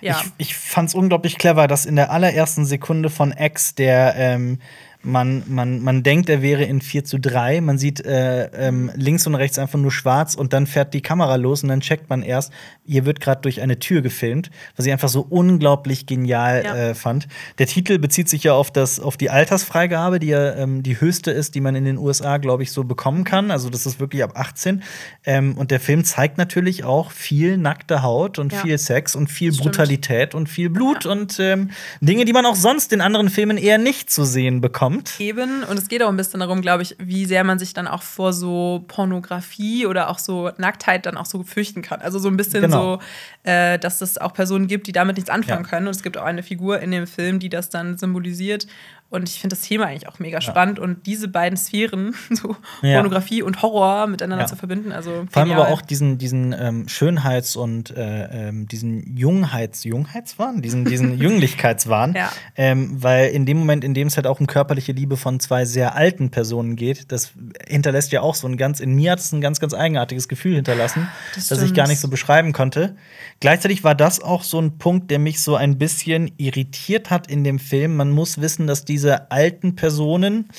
ja. 0.00 0.20
Ich, 0.38 0.48
ich 0.48 0.56
fand 0.56 0.90
es 0.90 0.94
unglaublich 0.94 1.38
clever, 1.38 1.66
dass 1.66 1.86
in 1.86 1.96
der 1.96 2.10
allerersten 2.10 2.64
Sekunde 2.64 3.10
von 3.10 3.32
X 3.32 3.74
der 3.74 4.14
ähm, 4.16 4.58
man, 5.02 5.42
man, 5.46 5.80
man 5.82 6.02
denkt, 6.02 6.28
er 6.28 6.42
wäre 6.42 6.64
in 6.64 6.82
4 6.82 7.04
zu 7.04 7.18
3. 7.18 7.62
Man 7.62 7.78
sieht 7.78 8.04
äh, 8.04 8.46
ähm, 8.48 8.90
links 8.94 9.26
und 9.26 9.34
rechts 9.34 9.58
einfach 9.58 9.78
nur 9.78 9.90
schwarz 9.90 10.34
und 10.34 10.52
dann 10.52 10.66
fährt 10.66 10.92
die 10.92 11.00
Kamera 11.00 11.36
los 11.36 11.62
und 11.62 11.70
dann 11.70 11.80
checkt 11.80 12.10
man 12.10 12.22
erst, 12.22 12.52
hier 12.84 13.06
wird 13.06 13.20
gerade 13.20 13.40
durch 13.40 13.62
eine 13.62 13.78
Tür 13.78 14.02
gefilmt, 14.02 14.50
was 14.76 14.84
ich 14.84 14.92
einfach 14.92 15.08
so 15.08 15.26
unglaublich 15.28 16.04
genial 16.06 16.62
ja. 16.64 16.76
äh, 16.76 16.94
fand. 16.94 17.28
Der 17.58 17.66
Titel 17.66 17.98
bezieht 17.98 18.28
sich 18.28 18.44
ja 18.44 18.52
auf, 18.52 18.70
das, 18.70 19.00
auf 19.00 19.16
die 19.16 19.30
Altersfreigabe, 19.30 20.18
die 20.18 20.28
ja 20.28 20.54
ähm, 20.56 20.82
die 20.82 21.00
höchste 21.00 21.30
ist, 21.30 21.54
die 21.54 21.62
man 21.62 21.74
in 21.74 21.84
den 21.84 21.96
USA, 21.96 22.36
glaube 22.36 22.62
ich, 22.62 22.72
so 22.72 22.84
bekommen 22.84 23.24
kann. 23.24 23.50
Also 23.50 23.70
das 23.70 23.86
ist 23.86 24.00
wirklich 24.00 24.22
ab 24.22 24.32
18. 24.34 24.82
Ähm, 25.24 25.56
und 25.56 25.70
der 25.70 25.80
Film 25.80 26.04
zeigt 26.04 26.36
natürlich 26.36 26.84
auch 26.84 27.10
viel 27.10 27.56
nackte 27.56 28.02
Haut 28.02 28.38
und 28.38 28.52
ja. 28.52 28.58
viel 28.58 28.76
Sex 28.76 29.14
und 29.16 29.28
viel 29.28 29.52
Brutalität 29.52 30.34
und 30.34 30.48
viel 30.48 30.68
Blut 30.68 31.04
ja. 31.04 31.12
und 31.12 31.40
ähm, 31.40 31.70
Dinge, 32.02 32.26
die 32.26 32.32
man 32.34 32.44
auch 32.44 32.56
sonst 32.56 32.92
in 32.92 33.00
anderen 33.00 33.30
Filmen 33.30 33.56
eher 33.56 33.78
nicht 33.78 34.10
zu 34.10 34.24
sehen 34.24 34.60
bekommt 34.60 34.89
kommt. 34.90 35.20
Eben, 35.20 35.62
und 35.64 35.78
es 35.78 35.88
geht 35.88 36.02
auch 36.02 36.08
ein 36.08 36.16
bisschen 36.16 36.40
darum, 36.40 36.60
glaube 36.60 36.82
ich, 36.82 36.96
wie 36.98 37.24
sehr 37.24 37.44
man 37.44 37.58
sich 37.58 37.72
dann 37.72 37.86
auch 37.86 38.02
vor 38.02 38.32
so 38.32 38.84
Pornografie 38.88 39.86
oder 39.86 40.10
auch 40.10 40.18
so 40.18 40.50
Nacktheit 40.58 41.06
dann 41.06 41.16
auch 41.16 41.26
so 41.26 41.42
fürchten 41.42 41.82
kann. 41.82 42.00
Also 42.00 42.18
so 42.18 42.28
ein 42.28 42.36
bisschen 42.36 42.62
genau. 42.62 42.96
so, 42.96 43.50
äh, 43.50 43.78
dass 43.78 44.00
es 44.00 44.18
auch 44.18 44.32
Personen 44.32 44.66
gibt, 44.66 44.86
die 44.86 44.92
damit 44.92 45.16
nichts 45.16 45.30
anfangen 45.30 45.64
ja. 45.64 45.70
können. 45.70 45.86
Und 45.86 45.94
es 45.96 46.02
gibt 46.02 46.18
auch 46.18 46.24
eine 46.24 46.42
Figur 46.42 46.80
in 46.80 46.90
dem 46.90 47.06
Film, 47.06 47.38
die 47.38 47.48
das 47.48 47.70
dann 47.70 47.96
symbolisiert. 47.98 48.66
Und 49.10 49.28
ich 49.28 49.40
finde 49.40 49.56
das 49.56 49.66
Thema 49.66 49.86
eigentlich 49.86 50.08
auch 50.08 50.20
mega 50.20 50.40
spannend 50.40 50.78
ja. 50.78 50.84
und 50.84 51.04
diese 51.04 51.26
beiden 51.26 51.56
Sphären, 51.56 52.14
so 52.30 52.54
ja. 52.80 52.94
Pornografie 52.94 53.42
und 53.42 53.60
Horror 53.60 54.06
miteinander 54.06 54.44
ja. 54.44 54.46
zu 54.46 54.54
verbinden. 54.54 54.92
Also 54.92 55.26
Vor 55.28 55.42
allem 55.42 55.50
aber 55.50 55.68
auch 55.70 55.82
diesen, 55.82 56.16
diesen 56.18 56.54
ähm, 56.56 56.88
Schönheits- 56.88 57.56
und 57.56 57.90
äh, 57.90 58.48
ähm, 58.48 58.68
diesen 58.68 59.16
Jungheits-, 59.16 59.82
Jungheitswahn, 59.82 60.62
diesen, 60.62 60.84
diesen 60.84 61.18
Jünglichkeitswahn. 61.20 62.16
Ähm, 62.54 63.02
weil 63.02 63.30
in 63.30 63.46
dem 63.46 63.58
Moment, 63.58 63.82
in 63.82 63.94
dem 63.94 64.06
es 64.06 64.16
halt 64.16 64.28
auch 64.28 64.38
um 64.38 64.46
körperliche 64.46 64.92
Liebe 64.92 65.16
von 65.16 65.40
zwei 65.40 65.64
sehr 65.64 65.96
alten 65.96 66.30
Personen 66.30 66.76
geht, 66.76 67.10
das 67.10 67.32
hinterlässt 67.66 68.12
ja 68.12 68.20
auch 68.20 68.36
so 68.36 68.46
ein 68.46 68.56
ganz, 68.56 68.78
in 68.78 68.94
mir 68.94 69.10
hat 69.10 69.18
es 69.18 69.32
ein 69.32 69.40
ganz, 69.40 69.58
ganz 69.58 69.74
eigenartiges 69.74 70.28
Gefühl 70.28 70.54
hinterlassen, 70.54 71.08
das, 71.34 71.48
das 71.48 71.62
ich 71.62 71.74
gar 71.74 71.88
nicht 71.88 71.98
so 71.98 72.06
beschreiben 72.06 72.52
konnte. 72.52 72.94
Gleichzeitig 73.40 73.82
war 73.82 73.96
das 73.96 74.20
auch 74.20 74.44
so 74.44 74.60
ein 74.60 74.78
Punkt, 74.78 75.10
der 75.10 75.18
mich 75.18 75.40
so 75.40 75.56
ein 75.56 75.78
bisschen 75.78 76.30
irritiert 76.36 77.10
hat 77.10 77.26
in 77.26 77.42
dem 77.42 77.58
Film. 77.58 77.96
Man 77.96 78.10
muss 78.10 78.40
wissen, 78.40 78.68
dass 78.68 78.84
die 78.84 78.99
diese 79.00 79.30
alten 79.30 79.76
Personen 79.76 80.50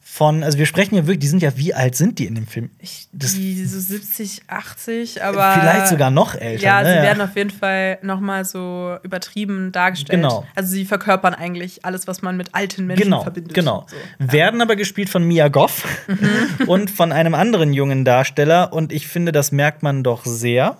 von, 0.00 0.44
also 0.44 0.58
wir 0.58 0.66
sprechen 0.66 0.94
ja 0.94 1.06
wirklich, 1.06 1.20
die 1.20 1.26
sind 1.26 1.42
ja, 1.42 1.56
wie 1.56 1.74
alt 1.74 1.96
sind 1.96 2.18
die 2.18 2.26
in 2.26 2.34
dem 2.36 2.46
Film? 2.46 2.70
Ich, 2.78 3.08
die 3.12 3.64
so 3.64 3.80
70, 3.80 4.42
80, 4.46 5.24
aber. 5.24 5.52
Vielleicht 5.54 5.88
sogar 5.88 6.10
noch 6.10 6.34
älter. 6.34 6.62
Ja, 6.62 6.82
ne? 6.82 6.88
sie 6.88 7.02
werden 7.02 7.20
auf 7.22 7.34
jeden 7.34 7.50
Fall 7.50 7.98
noch 8.02 8.20
mal 8.20 8.44
so 8.44 8.98
übertrieben 9.02 9.72
dargestellt. 9.72 10.22
Genau. 10.22 10.44
Also 10.54 10.70
sie 10.70 10.84
verkörpern 10.84 11.34
eigentlich 11.34 11.84
alles, 11.84 12.06
was 12.06 12.22
man 12.22 12.36
mit 12.36 12.54
alten 12.54 12.86
Menschen 12.86 13.04
genau, 13.04 13.22
verbindet. 13.22 13.54
Genau. 13.54 13.86
So, 13.88 13.96
ja. 13.96 14.32
Werden 14.32 14.60
aber 14.60 14.76
gespielt 14.76 15.08
von 15.08 15.24
Mia 15.24 15.48
Goff 15.48 15.84
mhm. 16.06 16.66
und 16.68 16.90
von 16.90 17.10
einem 17.10 17.34
anderen 17.34 17.72
jungen 17.72 18.04
Darsteller. 18.04 18.72
Und 18.72 18.92
ich 18.92 19.08
finde, 19.08 19.32
das 19.32 19.50
merkt 19.50 19.82
man 19.82 20.04
doch 20.04 20.24
sehr 20.24 20.76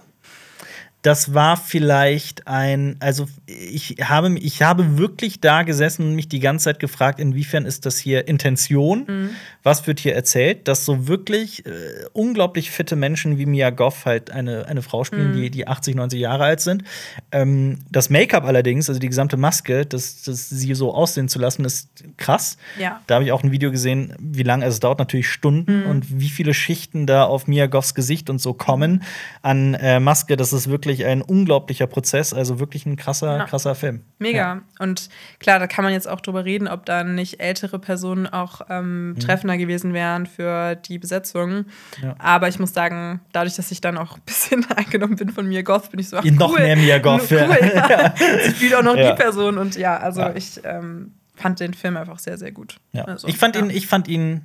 das 1.03 1.35
war 1.35 1.57
vielleicht 1.57 2.47
ein, 2.47 2.97
also 3.01 3.27
ich 3.47 3.97
habe, 4.03 4.39
ich 4.39 4.63
habe 4.63 4.99
wirklich 4.99 5.41
da 5.41 5.65
gesessen 5.65 6.07
und 6.07 6.15
mich 6.15 6.29
die 6.29 6.39
ganze 6.39 6.65
Zeit 6.67 6.79
gefragt, 6.79 7.19
inwiefern 7.19 7.67
ist 7.67 7.87
das 7.87 7.99
hier 7.99 8.29
Intention? 8.29 9.05
Mhm. 9.09 9.31
Was 9.63 9.87
wird 9.87 10.01
hier 10.01 10.15
erzählt? 10.15 10.67
Dass 10.69 10.85
so 10.85 11.07
wirklich 11.07 11.65
äh, 11.67 11.71
unglaublich 12.13 12.71
fitte 12.71 12.97
Menschen 12.97 13.39
wie 13.39 13.47
Mia 13.47 13.71
Goff 13.71 14.05
halt 14.05 14.31
eine, 14.31 14.67
eine 14.67 14.83
Frau 14.83 15.05
spielen, 15.05 15.31
mhm. 15.31 15.37
die, 15.37 15.51
die 15.51 15.69
80, 15.69 15.95
90 15.95 16.21
Jahre 16.21 16.45
alt 16.45 16.61
sind. 16.61 16.85
Ähm, 17.31 17.79
das 17.91 18.11
Make-up 18.11 18.45
allerdings, 18.45 18.89
also 18.89 19.01
die 19.01 19.09
gesamte 19.09 19.37
Maske, 19.37 19.87
das, 19.87 20.23
das 20.23 20.49
sie 20.49 20.75
so 20.75 20.95
aussehen 20.95 21.29
zu 21.29 21.39
lassen, 21.39 21.65
ist 21.65 21.89
krass. 22.17 22.57
Ja. 22.79 23.01
Da 23.07 23.17
habe 23.17 23.25
ich 23.25 23.33
auch 23.33 23.43
ein 23.43 23.53
Video 23.53 23.71
gesehen, 23.71 24.15
wie 24.19 24.43
lange, 24.43 24.65
also 24.65 24.75
es 24.75 24.81
dauert 24.81 24.99
natürlich 24.99 25.29
Stunden 25.29 25.83
mhm. 25.83 25.87
und 25.91 26.21
wie 26.21 26.29
viele 26.29 26.55
Schichten 26.55 27.07
da 27.07 27.25
auf 27.25 27.47
Mia 27.47 27.67
Goffs 27.67 27.95
Gesicht 27.95 28.31
und 28.31 28.41
so 28.41 28.55
kommen 28.55 29.03
an 29.43 29.75
äh, 29.75 30.01
Maske, 30.01 30.37
das 30.37 30.53
ist 30.53 30.69
wirklich 30.69 31.05
ein 31.05 31.23
unglaublicher 31.23 31.87
Prozess, 31.87 32.33
also 32.33 32.59
wirklich 32.59 32.87
ein 32.87 32.97
krasser, 32.97 33.39
ja. 33.39 33.45
krasser 33.45 33.75
Film. 33.75 34.03
Mega. 34.19 34.39
Ja. 34.39 34.63
Und 34.79 35.09
klar, 35.39 35.59
da 35.59 35.67
kann 35.67 35.85
man 35.85 35.93
jetzt 35.93 36.09
auch 36.09 36.21
drüber 36.21 36.45
reden, 36.45 36.69
ob 36.69 36.87
da 36.87 37.05
nicht 37.05 37.41
ältere 37.41 37.79
Personen 37.79 38.27
auch 38.27 38.63
ähm, 38.69 39.11
mhm. 39.11 39.19
Treffender 39.53 39.59
gewesen 39.59 39.93
wären 39.93 40.27
für 40.27 40.77
die 40.77 40.99
Besetzung. 40.99 41.67
Ja. 42.03 42.15
Aber 42.19 42.49
ich 42.49 42.59
muss 42.59 42.73
sagen, 42.73 43.21
dadurch, 43.33 43.57
dass 43.57 43.71
ich 43.71 43.81
dann 43.81 43.99
auch 43.99 44.17
ein 44.17 44.23
bisschen 44.25 44.67
eingenommen 44.77 45.17
bin 45.17 45.31
von 45.31 45.47
Mia 45.47 45.63
Goth, 45.63 45.91
bin 45.91 46.01
ich 46.01 46.09
so, 46.09 46.17
ach, 46.17 46.25
cool. 46.25 46.33
Noch 46.33 46.59
mehr 46.59 46.77
Mia 46.77 46.99
Goth. 46.99 47.23
Cool, 47.33 47.73
ja. 47.75 48.15
Sie 48.45 48.51
spielt 48.51 48.75
auch 48.75 48.83
noch 48.83 48.95
die 48.95 49.15
Person 49.15 49.59
und 49.59 49.77
ja, 49.77 49.97
also 49.97 50.29
ich 50.35 50.61
ähm, 50.65 51.13
fand 51.35 51.61
den 51.61 51.73
Film 51.73 51.97
einfach 51.97 52.19
sehr, 52.19 52.37
sehr 52.37 52.53
gut. 52.53 52.77
Also, 52.93 53.27
ich, 53.27 53.39
fand 53.39 53.57
ihn, 53.57 53.71
ich 53.71 53.87
fand 53.87 54.07
ihn 54.07 54.43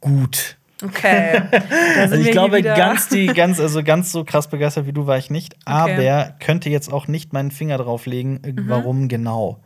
gut. 0.00 0.56
Okay. 0.82 1.42
also 1.96 2.16
ich 2.16 2.30
glaube, 2.30 2.62
ganz 2.62 3.08
die, 3.08 3.26
ganz, 3.26 3.60
also 3.60 3.82
ganz 3.82 4.12
so 4.12 4.24
krass 4.24 4.48
begeistert 4.48 4.86
wie 4.86 4.92
du 4.92 5.06
war 5.06 5.18
ich 5.18 5.30
nicht, 5.30 5.54
okay. 5.66 6.08
aber 6.08 6.34
könnte 6.38 6.70
jetzt 6.70 6.92
auch 6.92 7.08
nicht 7.08 7.32
meinen 7.32 7.50
Finger 7.50 7.78
drauflegen, 7.78 8.40
mhm. 8.44 8.68
warum 8.68 9.08
genau. 9.08 9.62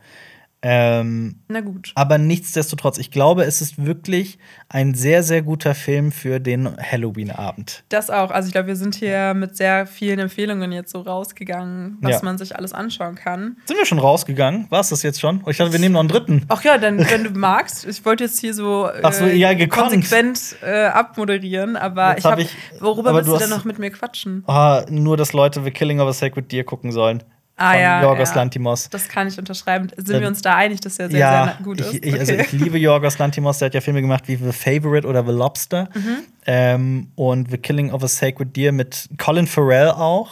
Ähm, 0.67 1.35
Na 1.47 1.61
gut. 1.61 1.91
Aber 1.93 2.17
nichtsdestotrotz, 2.17 2.97
ich 2.97 3.11
glaube, 3.11 3.43
es 3.43 3.61
ist 3.61 3.85
wirklich 3.85 4.39
ein 4.67 4.95
sehr, 4.95 5.21
sehr 5.21 5.43
guter 5.43 5.75
Film 5.75 6.11
für 6.11 6.39
den 6.39 6.75
Halloween-Abend. 6.77 7.83
Das 7.89 8.09
auch. 8.09 8.31
Also 8.31 8.47
ich 8.47 8.51
glaube, 8.51 8.69
wir 8.69 8.75
sind 8.75 8.95
hier 8.95 9.35
mit 9.35 9.55
sehr 9.55 9.85
vielen 9.85 10.17
Empfehlungen 10.17 10.71
jetzt 10.71 10.91
so 10.91 11.01
rausgegangen, 11.01 11.99
was 12.01 12.13
ja. 12.13 12.19
man 12.23 12.39
sich 12.39 12.55
alles 12.55 12.73
anschauen 12.73 13.13
kann. 13.13 13.57
Sind 13.65 13.77
wir 13.77 13.85
schon 13.85 13.99
rausgegangen? 13.99 14.65
War 14.71 14.79
es 14.79 14.89
das 14.89 15.03
jetzt 15.03 15.21
schon? 15.21 15.43
Ich 15.47 15.57
dachte, 15.57 15.71
wir 15.71 15.79
nehmen 15.79 15.93
noch 15.93 15.99
einen 15.99 16.09
dritten. 16.09 16.45
Ach 16.47 16.63
ja, 16.63 16.79
dann, 16.79 16.97
wenn 17.11 17.23
du 17.23 17.29
magst. 17.29 17.85
Ich 17.85 18.03
wollte 18.03 18.23
jetzt 18.23 18.39
hier 18.39 18.55
so, 18.55 18.89
äh, 18.89 19.11
so 19.11 19.25
ja, 19.27 19.53
konsequent 19.67 20.55
äh, 20.63 20.85
abmoderieren, 20.85 21.75
aber 21.75 22.17
ich 22.17 22.25
habe. 22.25 22.41
Hab, 22.41 22.81
worüber 22.81 23.13
willst 23.13 23.29
du 23.29 23.37
denn 23.37 23.51
noch 23.51 23.65
mit 23.65 23.77
mir 23.77 23.91
quatschen? 23.91 24.43
Oh, 24.47 24.81
nur, 24.89 25.15
dass 25.15 25.31
Leute 25.33 25.63
The 25.63 25.69
Killing 25.69 25.99
of 25.99 26.09
a 26.09 26.13
Sacred 26.13 26.51
Deer 26.51 26.63
gucken 26.63 26.91
sollen. 26.91 27.21
Ah, 27.57 27.71
von 27.71 27.81
ja, 27.81 28.01
Yorgos 28.01 28.29
ja. 28.29 28.35
Lantimos. 28.35 28.89
Das 28.89 29.07
kann 29.07 29.27
ich 29.27 29.39
unterschreiben. 29.39 29.89
Sind 29.95 30.15
ähm, 30.15 30.21
wir 30.21 30.27
uns 30.27 30.41
da 30.41 30.55
einig, 30.55 30.81
dass 30.81 30.99
er 30.99 31.09
sehr, 31.09 31.19
ja, 31.19 31.45
sehr 31.45 31.63
gut 31.63 31.79
ist? 31.79 31.93
Ich, 31.93 32.03
ich, 32.03 32.19
also 32.19 32.33
okay. 32.33 32.41
Also 32.41 32.55
ich 32.55 32.63
liebe 32.63 32.77
Yorgos 32.77 33.17
Lantimos, 33.17 33.59
der 33.59 33.67
hat 33.67 33.73
ja 33.73 33.81
Filme 33.81 34.01
gemacht 34.01 34.27
wie 34.27 34.35
The 34.35 34.51
Favorite 34.51 35.07
oder 35.07 35.25
The 35.25 35.31
Lobster. 35.31 35.89
Mhm. 35.93 36.17
Ähm, 36.45 37.11
und 37.15 37.49
The 37.49 37.57
Killing 37.57 37.91
of 37.91 38.03
a 38.03 38.07
Sacred 38.07 38.55
Deer 38.55 38.73
mit 38.73 39.09
Colin 39.17 39.47
Farrell 39.47 39.91
auch, 39.91 40.31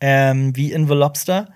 ähm, 0.00 0.54
wie 0.54 0.72
in 0.72 0.86
The 0.86 0.94
Lobster. 0.94 1.48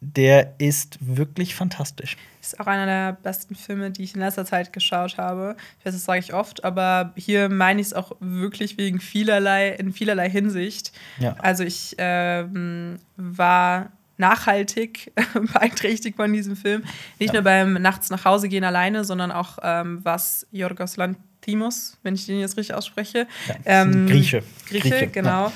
Der 0.00 0.54
ist 0.58 0.98
wirklich 1.00 1.54
fantastisch. 1.54 2.16
Ist 2.40 2.58
auch 2.58 2.66
einer 2.66 2.86
der 2.86 3.12
besten 3.12 3.54
Filme, 3.54 3.92
die 3.92 4.02
ich 4.02 4.14
in 4.14 4.20
letzter 4.20 4.44
Zeit 4.44 4.72
geschaut 4.72 5.16
habe. 5.16 5.54
Ich 5.78 5.86
weiß, 5.86 5.94
das 5.94 6.04
sage 6.04 6.18
ich 6.18 6.34
oft, 6.34 6.64
aber 6.64 7.12
hier 7.14 7.48
meine 7.48 7.80
ich 7.80 7.86
es 7.86 7.94
auch 7.94 8.10
wirklich 8.18 8.76
wegen 8.78 8.98
vielerlei, 8.98 9.68
in 9.68 9.92
vielerlei 9.92 10.28
Hinsicht. 10.28 10.90
Ja. 11.20 11.36
Also 11.38 11.62
ich 11.62 11.94
ähm, 11.98 12.98
war 13.16 13.92
nachhaltig 14.16 15.12
beeinträchtigt 15.52 16.16
von 16.16 16.32
diesem 16.32 16.56
Film. 16.56 16.84
Nicht 17.18 17.32
nur 17.32 17.42
beim 17.42 17.74
Nachts 17.74 18.10
nach 18.10 18.24
Hause 18.24 18.48
gehen 18.48 18.64
alleine, 18.64 19.04
sondern 19.04 19.32
auch 19.32 19.58
ähm, 19.62 20.00
was 20.02 20.46
Jorgos 20.50 20.96
Lantimos, 20.96 21.98
wenn 22.02 22.14
ich 22.14 22.26
den 22.26 22.40
jetzt 22.40 22.56
richtig 22.56 22.74
ausspreche. 22.74 23.26
Ja, 23.48 23.54
ähm, 23.64 24.06
Grieche. 24.06 24.42
Grieche. 24.68 24.90
Grieche, 24.90 25.06
genau. 25.08 25.52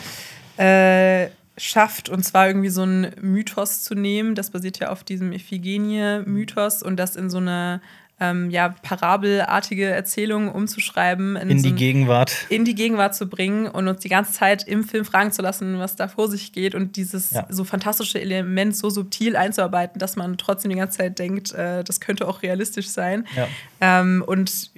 Ja. 0.59 1.23
Äh, 1.25 1.31
schafft, 1.59 2.09
und 2.09 2.23
zwar 2.23 2.49
irgendwie 2.49 2.69
so 2.69 2.83
einen 2.83 3.13
Mythos 3.21 3.83
zu 3.83 3.95
nehmen. 3.95 4.35
Das 4.35 4.51
basiert 4.51 4.79
ja 4.79 4.91
auf 4.91 5.05
diesem 5.05 5.33
Iphigenie-Mythos 5.33 6.83
und 6.83 6.97
das 6.97 7.17
in 7.17 7.31
so 7.31 7.39
eine 7.39 7.81
ähm, 8.19 8.51
ja, 8.51 8.75
parabelartige 8.83 9.85
Erzählungen 9.87 10.49
umzuschreiben. 10.49 11.37
In, 11.37 11.51
in 11.51 11.63
die 11.63 11.69
so 11.69 11.75
Gegenwart. 11.75 12.47
In 12.49 12.65
die 12.65 12.75
Gegenwart 12.75 13.15
zu 13.15 13.29
bringen 13.29 13.67
und 13.67 13.89
uns 13.89 14.01
die 14.01 14.09
ganze 14.09 14.33
Zeit 14.33 14.67
im 14.67 14.85
Film 14.85 15.05
fragen 15.05 15.33
zu 15.33 15.43
lassen, 15.43 15.79
was 15.79 15.97
da 15.97 16.09
vor 16.09 16.29
sich 16.29 16.53
geht 16.53 16.75
und 16.75 16.97
dieses 16.97 17.33
ja. 17.33 17.47
so 17.51 17.65
fantastische 17.65 18.19
Element 18.19 18.75
so 18.75 18.89
subtil 18.89 19.37
einzuarbeiten, 19.37 19.99
dass 19.99 20.17
man 20.17 20.39
trotzdem 20.39 20.71
die 20.71 20.79
ganze 20.79 20.99
Zeit 20.99 21.19
denkt, 21.19 21.53
äh, 21.53 21.85
das 21.85 22.01
könnte 22.01 22.27
auch 22.27 22.43
realistisch 22.43 22.89
sein. 22.89 23.27
Ja. 23.37 23.49
Ähm, 23.83 24.25
und 24.27 24.71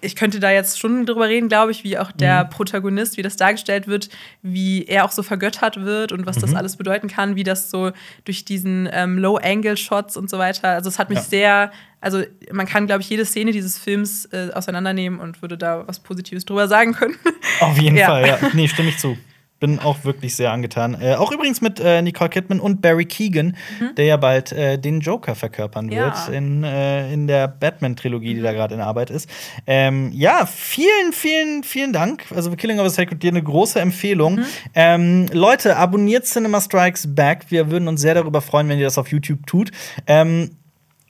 ich 0.00 0.14
könnte 0.14 0.38
da 0.38 0.52
jetzt 0.52 0.78
schon 0.78 1.04
drüber 1.04 1.28
reden, 1.28 1.48
glaube 1.48 1.72
ich, 1.72 1.82
wie 1.82 1.98
auch 1.98 2.12
der 2.12 2.44
mhm. 2.44 2.50
Protagonist, 2.50 3.16
wie 3.16 3.22
das 3.22 3.34
dargestellt 3.34 3.88
wird, 3.88 4.08
wie 4.42 4.84
er 4.84 5.04
auch 5.04 5.10
so 5.10 5.24
vergöttert 5.24 5.84
wird 5.84 6.12
und 6.12 6.26
was 6.26 6.36
mhm. 6.36 6.42
das 6.42 6.54
alles 6.54 6.76
bedeuten 6.76 7.08
kann, 7.08 7.34
wie 7.34 7.42
das 7.42 7.70
so 7.70 7.90
durch 8.24 8.44
diesen 8.44 8.88
ähm, 8.92 9.18
Low-Angle-Shots 9.18 10.16
und 10.16 10.30
so 10.30 10.38
weiter. 10.38 10.68
Also 10.68 10.88
es 10.88 11.00
hat 11.00 11.08
mich 11.08 11.18
ja. 11.18 11.24
sehr 11.24 11.72
also 12.04 12.22
man 12.52 12.66
kann, 12.66 12.86
glaube 12.86 13.00
ich, 13.00 13.08
jede 13.08 13.24
Szene 13.24 13.50
dieses 13.52 13.78
Films 13.78 14.26
äh, 14.26 14.50
auseinandernehmen 14.52 15.20
und 15.20 15.40
würde 15.40 15.56
da 15.56 15.88
was 15.88 16.00
Positives 16.00 16.44
drüber 16.44 16.68
sagen 16.68 16.92
können. 16.92 17.16
Auf 17.60 17.78
jeden 17.78 17.96
ja. 17.96 18.06
Fall, 18.06 18.26
ja. 18.26 18.38
Nee, 18.52 18.68
stimme 18.68 18.90
ich 18.90 18.98
zu. 18.98 19.16
Bin 19.60 19.78
auch 19.78 20.04
wirklich 20.04 20.36
sehr 20.36 20.52
angetan. 20.52 21.00
Äh, 21.00 21.14
auch 21.14 21.32
übrigens 21.32 21.62
mit 21.62 21.80
äh, 21.80 22.02
Nicole 22.02 22.28
Kidman 22.28 22.60
und 22.60 22.82
Barry 22.82 23.06
Keegan, 23.06 23.56
mhm. 23.80 23.94
der 23.94 24.04
ja 24.04 24.16
bald 24.18 24.52
äh, 24.52 24.78
den 24.78 25.00
Joker 25.00 25.34
verkörpern 25.34 25.90
ja. 25.90 26.06
wird 26.06 26.36
in, 26.36 26.64
äh, 26.64 27.10
in 27.10 27.26
der 27.26 27.48
Batman-Trilogie, 27.48 28.34
die 28.34 28.42
da 28.42 28.52
gerade 28.52 28.74
in 28.74 28.82
Arbeit 28.82 29.08
ist. 29.08 29.30
Ähm, 29.66 30.10
ja, 30.12 30.44
vielen, 30.44 31.12
vielen, 31.12 31.64
vielen 31.64 31.94
Dank. 31.94 32.24
Also 32.34 32.50
Killing 32.50 32.80
of 32.80 32.86
a 32.86 32.90
Sacred 32.90 33.22
Deer 33.22 33.30
eine 33.30 33.42
große 33.42 33.80
Empfehlung. 33.80 34.36
Mhm. 34.36 34.44
Ähm, 34.74 35.26
Leute, 35.32 35.76
abonniert 35.76 36.26
Cinema 36.26 36.60
Strikes 36.60 37.14
Back. 37.14 37.46
Wir 37.48 37.70
würden 37.70 37.88
uns 37.88 38.02
sehr 38.02 38.14
darüber 38.14 38.42
freuen, 38.42 38.68
wenn 38.68 38.78
ihr 38.78 38.84
das 38.84 38.98
auf 38.98 39.08
YouTube 39.08 39.46
tut. 39.46 39.70
Ähm, 40.06 40.50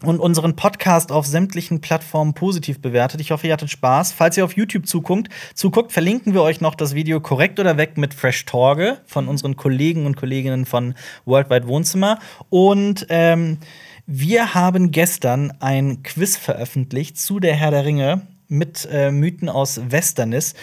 und 0.02 0.20
unseren 0.20 0.56
Podcast 0.56 1.12
auf 1.12 1.26
sämtlichen 1.26 1.80
Plattformen 1.80 2.34
positiv 2.34 2.80
bewertet. 2.80 3.20
Ich 3.20 3.30
hoffe, 3.30 3.46
ihr 3.46 3.52
hattet 3.52 3.70
Spaß. 3.70 4.12
Falls 4.12 4.36
ihr 4.36 4.44
auf 4.44 4.56
YouTube 4.56 4.86
zuguckt, 4.86 5.28
zuguckt, 5.54 5.92
verlinken 5.92 6.34
wir 6.34 6.42
euch 6.42 6.60
noch 6.60 6.74
das 6.74 6.94
Video 6.94 7.20
Korrekt 7.20 7.60
oder 7.60 7.76
Weg 7.76 7.96
mit 7.96 8.14
Fresh 8.14 8.44
Torge 8.44 9.00
von 9.06 9.28
unseren 9.28 9.56
Kollegen 9.56 10.06
und 10.06 10.16
Kolleginnen 10.16 10.66
von 10.66 10.94
Worldwide 11.24 11.68
Wohnzimmer. 11.68 12.18
Und 12.50 13.06
ähm, 13.08 13.58
wir 14.06 14.54
haben 14.54 14.90
gestern 14.90 15.52
ein 15.60 16.02
Quiz 16.02 16.36
veröffentlicht 16.36 17.18
zu 17.18 17.40
der 17.40 17.54
Herr 17.54 17.70
der 17.70 17.84
Ringe 17.84 18.22
mit 18.48 18.86
äh, 18.90 19.10
Mythen 19.10 19.48
aus 19.48 19.80
Westernis 19.90 20.54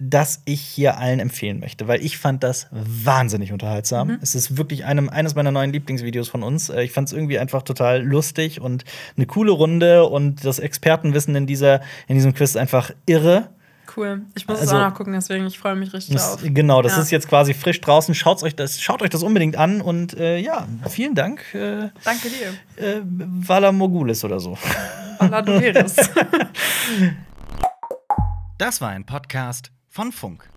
das 0.00 0.40
ich 0.46 0.62
hier 0.62 0.96
allen 0.96 1.20
empfehlen 1.20 1.60
möchte, 1.60 1.86
weil 1.86 2.02
ich 2.02 2.16
fand 2.16 2.42
das 2.42 2.68
wahnsinnig 2.70 3.52
unterhaltsam. 3.52 4.08
Mhm. 4.08 4.18
Es 4.22 4.34
ist 4.34 4.56
wirklich 4.56 4.86
einem, 4.86 5.10
eines 5.10 5.34
meiner 5.34 5.52
neuen 5.52 5.72
Lieblingsvideos 5.72 6.28
von 6.28 6.42
uns. 6.42 6.70
Äh, 6.70 6.82
ich 6.82 6.92
fand 6.92 7.08
es 7.08 7.12
irgendwie 7.12 7.38
einfach 7.38 7.62
total 7.62 8.02
lustig 8.02 8.62
und 8.62 8.84
eine 9.16 9.26
coole 9.26 9.52
Runde 9.52 10.06
und 10.06 10.44
das 10.44 10.58
Expertenwissen 10.58 11.36
in, 11.36 11.46
dieser, 11.46 11.82
in 12.08 12.14
diesem 12.14 12.32
Quiz 12.32 12.50
ist 12.50 12.56
einfach 12.56 12.92
irre. 13.04 13.50
Cool. 13.94 14.22
Ich 14.36 14.48
muss 14.48 14.60
also, 14.60 14.76
es 14.76 14.80
auch 14.80 14.88
noch 14.88 14.94
gucken, 14.94 15.12
deswegen 15.12 15.46
ich 15.46 15.58
freue 15.58 15.76
mich 15.76 15.92
richtig 15.92 16.16
drauf. 16.16 16.38
Genau, 16.42 16.80
das 16.80 16.96
ja. 16.96 17.02
ist 17.02 17.10
jetzt 17.10 17.28
quasi 17.28 17.52
frisch 17.52 17.80
draußen. 17.80 18.14
Schaut 18.14 18.42
euch 18.42 18.56
das, 18.56 18.80
schaut 18.80 19.02
euch 19.02 19.10
das 19.10 19.22
unbedingt 19.22 19.56
an 19.56 19.82
und 19.82 20.16
äh, 20.16 20.38
ja, 20.38 20.66
vielen 20.88 21.14
Dank. 21.14 21.42
Äh, 21.54 21.90
Danke 22.04 22.28
dir. 22.30 22.82
Äh, 22.82 23.00
Vala 23.04 23.70
Mogulis 23.70 24.24
oder 24.24 24.40
so. 24.40 24.56
Vala 25.18 25.42
Duveris. 25.42 25.96
das 28.58 28.80
war 28.80 28.90
ein 28.90 29.04
Podcast 29.04 29.72
von 29.90 30.12
Funk. 30.12 30.48